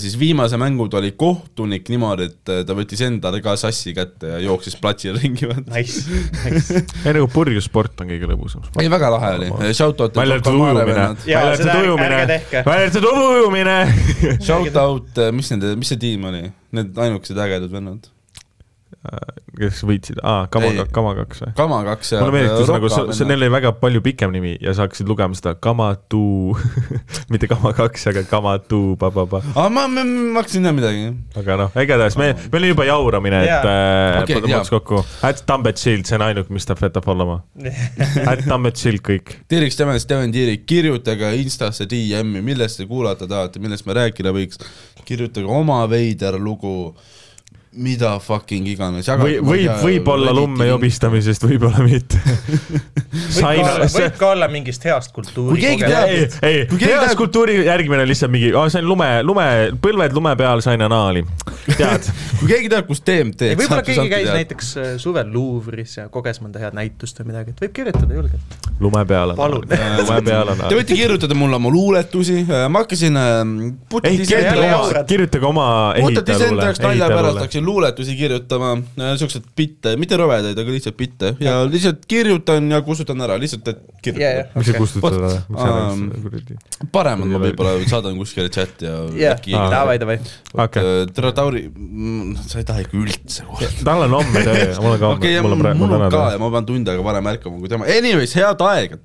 siis 0.00 0.18
viimase 0.18 0.56
mängud 0.56 0.94
oli 0.96 1.12
kohtunik 1.20 1.88
niimoodi, 1.92 2.28
et 2.30 2.52
äh, 2.52 2.60
ta 2.64 2.76
võttis 2.76 3.02
endale 3.04 3.42
ka 3.44 3.56
sassi 3.60 3.92
kätte 3.96 4.30
ja 4.32 4.38
jooksis 4.40 4.76
platsil 4.80 5.18
ringi. 5.20 5.48
Nice, 5.68 6.04
nice. 6.46 6.80
ei 7.04 7.16
nagu 7.16 7.28
purjus 7.32 7.68
sport 7.68 8.00
on 8.00 8.08
kõige 8.12 8.30
lõbusam. 8.30 8.64
ei, 8.80 8.88
väga 8.92 9.10
lahe 9.16 9.32
oli, 9.38 9.50
shout 9.76 10.00
out. 10.00 10.16
välja 10.16 10.38
arvatud 10.38 10.56
ujumine, 10.56 10.86
välja 10.86 11.42
arvatud 11.42 11.82
ujumine, 11.82 12.22
välja 12.54 12.86
arvatud 12.86 13.10
ujumine. 13.10 13.76
Shout 14.40 14.80
out, 14.80 15.20
mis 15.36 15.52
nende, 15.52 15.74
mis 15.80 15.92
see 15.92 16.00
tiim 16.00 16.24
oli? 16.30 16.46
Need 16.76 16.96
ainukesed 17.04 17.44
ägedad 17.44 17.72
vennad. 17.72 18.08
Kes 19.60 19.80
võitsid, 19.86 20.18
aa, 20.26 20.44
Kama 20.52 20.84
Kama 20.92 21.12
kaks 21.16 21.40
või? 21.42 21.50
Kama 21.56 21.78
kaks 21.86 22.12
ja. 22.12 22.20
mulle 22.20 22.34
meeldis 22.36 22.70
nagu, 22.72 22.90
see, 22.92 23.26
neil 23.28 23.40
oli 23.40 23.50
väga 23.52 23.72
palju 23.80 24.02
pikem 24.04 24.32
nimi 24.34 24.56
ja 24.60 24.74
sa 24.76 24.84
hakkasid 24.84 25.08
lugema 25.08 25.36
seda 25.36 25.54
Kamatu, 25.62 26.52
mitte 27.32 27.48
Kama 27.50 27.72
kaks, 27.76 28.06
aga 28.12 28.24
Kamatu, 28.28 28.80
pa-pa-pa. 29.00 29.40
aa, 29.54 29.68
ma, 29.72 29.86
ma, 29.90 30.04
ma 30.04 30.42
hakkasin 30.42 30.66
teha 30.66 30.74
midagi. 30.76 31.06
aga 31.40 31.58
noh, 31.62 31.78
igatahes 31.84 32.18
me, 32.20 32.32
meil 32.52 32.60
oli 32.60 32.72
juba 32.74 32.88
jauramine, 32.90 33.42
et 33.46 33.52
Jaa. 33.52 33.60
äh, 33.62 34.18
okay, 34.24 34.36
jaa. 34.40 34.50
mõttes 34.52 34.72
kokku. 34.74 35.04
at 35.26 35.44
Tambet 35.48 35.80
Shield, 35.80 36.08
see 36.08 36.18
on 36.18 36.26
ainuke, 36.28 36.52
mis 36.54 36.68
ta 36.68 36.76
peab 36.78 37.08
olema. 37.14 37.40
at 38.30 38.44
Tambet 38.48 38.80
Shield 38.80 39.04
kõik. 39.06 39.38
Tiiriks 39.50 39.78
Steven, 39.78 40.00
Steven 40.02 40.34
Tiirik, 40.34 40.66
kirjutage 40.68 41.32
Instasse 41.40 41.88
DM-i, 41.90 42.44
millest 42.44 42.82
te 42.82 42.88
kuulata 42.90 43.28
tahate, 43.30 43.62
millest 43.62 43.88
me 43.88 43.96
rääkida 43.96 44.34
võiks. 44.36 44.60
kirjutage 45.08 45.48
oma 45.48 45.80
veider 45.90 46.36
lugu, 46.38 46.92
mida 47.72 48.16
fucking 48.18 48.66
iganes. 48.66 49.06
või, 49.20 49.36
võib, 49.46 49.70
võib-olla 49.78 50.32
lumme. 50.34 50.66
jobistamisest, 50.66 51.44
võib-olla 51.46 51.84
mitte. 51.86 52.18
võib 52.18 53.28
ka 53.30 53.36
sain 53.36 53.60
olla, 53.62 53.86
see 53.88 54.02
võib 54.08 54.16
ka 54.18 54.30
olla 54.34 54.48
mingist 54.50 54.84
heast 54.88 55.12
kultuuri 55.14 55.54
Kui 55.54 55.62
keegi 55.62 55.84
teab- 55.86 56.10
ei, 56.10 56.24
ei, 56.42 56.64
Kui 56.66 56.78
keegi 56.80 56.90
heas 56.90 57.04
tahab- 57.04 57.20
kultuuri 57.20 57.54
järgmine 57.68 58.02
on 58.02 58.10
lihtsalt 58.10 58.32
mingi, 58.34 58.50
sain 58.74 58.86
lume, 58.88 59.06
lume, 59.22 59.44
põlved 59.82 60.16
lume 60.18 60.32
peal 60.40 60.62
sain 60.66 60.82
anaali. 60.82 61.22
tead, 61.76 62.10
kui 62.40 62.48
keegi 62.50 62.72
teab, 62.74 62.88
kus 62.90 63.04
DMT-d 63.06 63.54
võib-olla 63.60 63.86
keegi 63.86 64.08
käis. 64.16 64.32
näiteks 64.34 64.72
äh, 64.76 64.90
suvel 64.98 65.30
Louvre'is 65.30 65.94
ja 66.00 66.08
koges 66.10 66.42
mõnda 66.42 66.58
head 66.62 66.74
näitust 66.74 67.22
või 67.22 67.30
midagi, 67.30 67.54
et 67.54 67.62
võib 67.66 67.76
kirjutada 67.78 68.18
julgelt. 68.18 68.58
lume 68.82 69.04
peal 69.06 69.36
on, 69.36 69.60
lume 70.00 70.20
peal 70.30 70.52
on 70.56 70.64
Te. 70.66 70.74
võite 70.74 70.98
kirjutada 70.98 71.38
mulle 71.38 71.60
oma 71.62 71.70
luuletusi, 71.70 72.42
ma 72.50 72.82
hakkasin 72.82 73.16
ähm, 73.20 73.56
kirjutage 73.94 74.58
oma 74.58 74.66
jaurad., 74.74 75.06
kirjutage 75.14 75.46
oma 75.46 75.68
puttis 76.00 76.18
enda 76.18 76.34
ehitajaluule, 76.34 76.66
jaoks 76.66 76.82
nalja 76.88 77.06
pärast 77.14 77.38
ehitajaluule. 77.44 77.59
Hakkasin 77.60 77.66
luuletusi 77.66 78.16
kirjutama, 78.16 78.70
siukseid 79.20 79.44
bitte, 79.56 79.92
mitte 80.00 80.16
rõvedaid, 80.16 80.58
aga 80.58 80.72
lihtsalt 80.74 80.96
bitte 80.98 81.32
ja 81.40 81.58
lihtsalt 81.68 82.06
kirjutan 82.08 82.70
ja 82.72 82.80
kustutan 82.86 83.20
ära, 83.20 83.36
lihtsalt, 83.40 83.68
et 83.68 83.78
Jaa, 83.80 84.02
kirjutada 84.02 84.36
jaa. 84.40 84.46
mis 84.56 84.66
sa 84.66 84.74
kustutad 84.78 85.16
ära? 85.20 85.40
mis 85.48 85.60
sa 85.60 85.68
Um, 85.90 86.06
kuradi? 86.24 86.56
paremad 86.92 87.28
ma 87.30 87.38
võib-olla 87.42 87.72
saadan 87.90 88.16
kuskile 88.20 88.48
chati 88.52 88.86
ja 88.88 88.94
jah, 89.24 89.36
äkki 89.36 89.54
Aa. 89.54 89.70
davai, 89.72 89.98
davai. 90.00 90.18
okei, 90.54 91.06
tere, 91.14 91.32
Tauri, 91.36 91.62
sa 92.48 92.58
ei 92.60 92.64
taha 92.68 92.84
ikka 92.84 92.96
üldse 93.00 93.44
kohe. 93.48 93.68
tal 93.88 94.06
on 94.06 94.16
homme 94.20 94.44
töö, 94.46 94.68
mul 94.80 94.96
on 94.96 95.20
ka 95.20 95.34
ja 95.34 95.42
mul 95.44 95.56
on 95.56 95.64
praegu, 95.64 95.78
mul 95.84 95.94
on 95.96 96.06
on 96.06 96.10
ka 96.10 96.16
täna 96.16 96.36
ja 96.36 96.42
ma 96.42 96.50
pean 96.56 96.66
tund 96.72 96.88
aega 96.94 97.04
varem 97.04 97.30
ärkama 97.34 97.60
kui 97.62 97.68
tema, 97.72 97.88
anyways, 97.98 98.34
head 98.38 98.64
aega. 98.70 98.98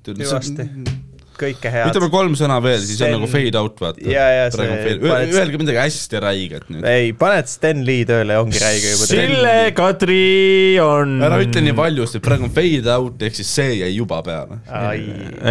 Kõike 1.36 1.67
head 1.71 1.89
ütleme. 1.91 2.07
kolm 2.13 2.36
sõna 2.39 2.57
veel, 2.63 2.79
siis 2.79 2.99
on 3.01 3.09
Sten- 3.09 3.15
nagu 3.17 3.27
fade 3.27 3.59
out, 3.59 3.75
vaata. 3.83 3.99
See- 3.99 4.99
paned- 5.01 5.33
Öelge 5.36 5.59
midagi 5.59 5.79
hästi 5.81 6.21
räiget 6.23 6.69
nüüd. 6.71 6.86
ei, 6.88 7.11
paned 7.19 7.49
Sten 7.51 7.83
Lee 7.88 8.05
tööle, 8.07 8.38
ongi 8.39 8.61
räige 8.61 8.93
juba. 8.93 9.09
Sille 9.09 9.55
Kadri 9.75 10.79
on. 10.79 11.17
ära 11.27 11.41
ütle 11.43 11.61
nii 11.65 11.75
valjusti, 11.75 12.21
praegu 12.23 12.47
on 12.47 12.53
fade 12.55 12.88
out 12.95 13.21
ehk 13.27 13.36
siis 13.36 13.51
see 13.59 13.75
jäi 13.81 13.91
juba 13.97 14.21
peale. 14.25 14.59
sa 14.69 14.86
ei, 14.95 15.05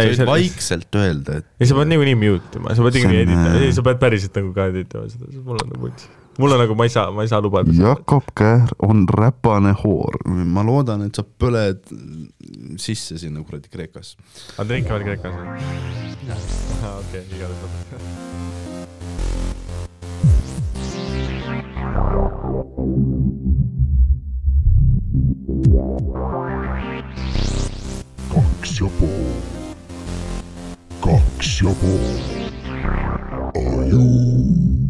võid 0.09 0.15
see, 0.19 0.25
vaikselt 0.31 0.99
öelda, 1.01 1.37
et 1.43 1.45
ei 1.61 1.69
sa 1.69 1.77
pead 1.77 1.91
niikuinii 1.93 2.17
mute 2.25 2.59
ima, 2.61 2.73
sa 2.75 2.81
pead 2.85 2.97
niikuinii 2.99 3.21
on, 3.21 3.29
editama, 3.29 3.55
äh, 3.61 3.65
ei 3.69 3.73
sa 3.77 3.85
pead 3.85 3.99
päriselt 4.01 4.35
nagu 4.41 4.53
ka 4.57 4.69
editama 4.73 5.09
seda, 5.13 5.29
mul 5.45 5.61
on 5.61 5.69
nagu 5.73 5.87
vuts. 5.89 6.09
Mul 6.39 6.51
on 6.51 6.59
nagu, 6.59 6.75
ma 6.75 6.83
ei 6.87 6.89
saa, 6.93 7.11
ma 7.11 7.21
ei 7.23 7.27
saa 7.31 7.41
lubada. 7.41 7.71
Jakob 7.73 8.23
Kähr 8.35 8.73
on 8.79 9.05
räpane 9.07 9.73
hoor. 9.83 10.19
ma 10.27 10.63
loodan, 10.63 11.05
et 11.07 11.15
sa 11.15 11.23
põled 11.23 11.83
sisse 12.81 13.17
sinna 13.17 13.43
kuradi 13.43 13.69
Kreekasse. 13.71 14.17
aga 14.57 14.67
te 14.67 14.77
ikka 14.81 14.93
veel 14.93 15.03
Kreekas 15.03 15.33
või? 15.35 15.47
okei, 16.99 17.23
igatahes. 17.35 18.35
kaks 28.35 28.79
ja 28.79 28.87
pool, 28.99 29.35
kaks 31.05 31.61
ja 31.61 31.75
pool. 31.81 32.43
Aju 33.55 34.84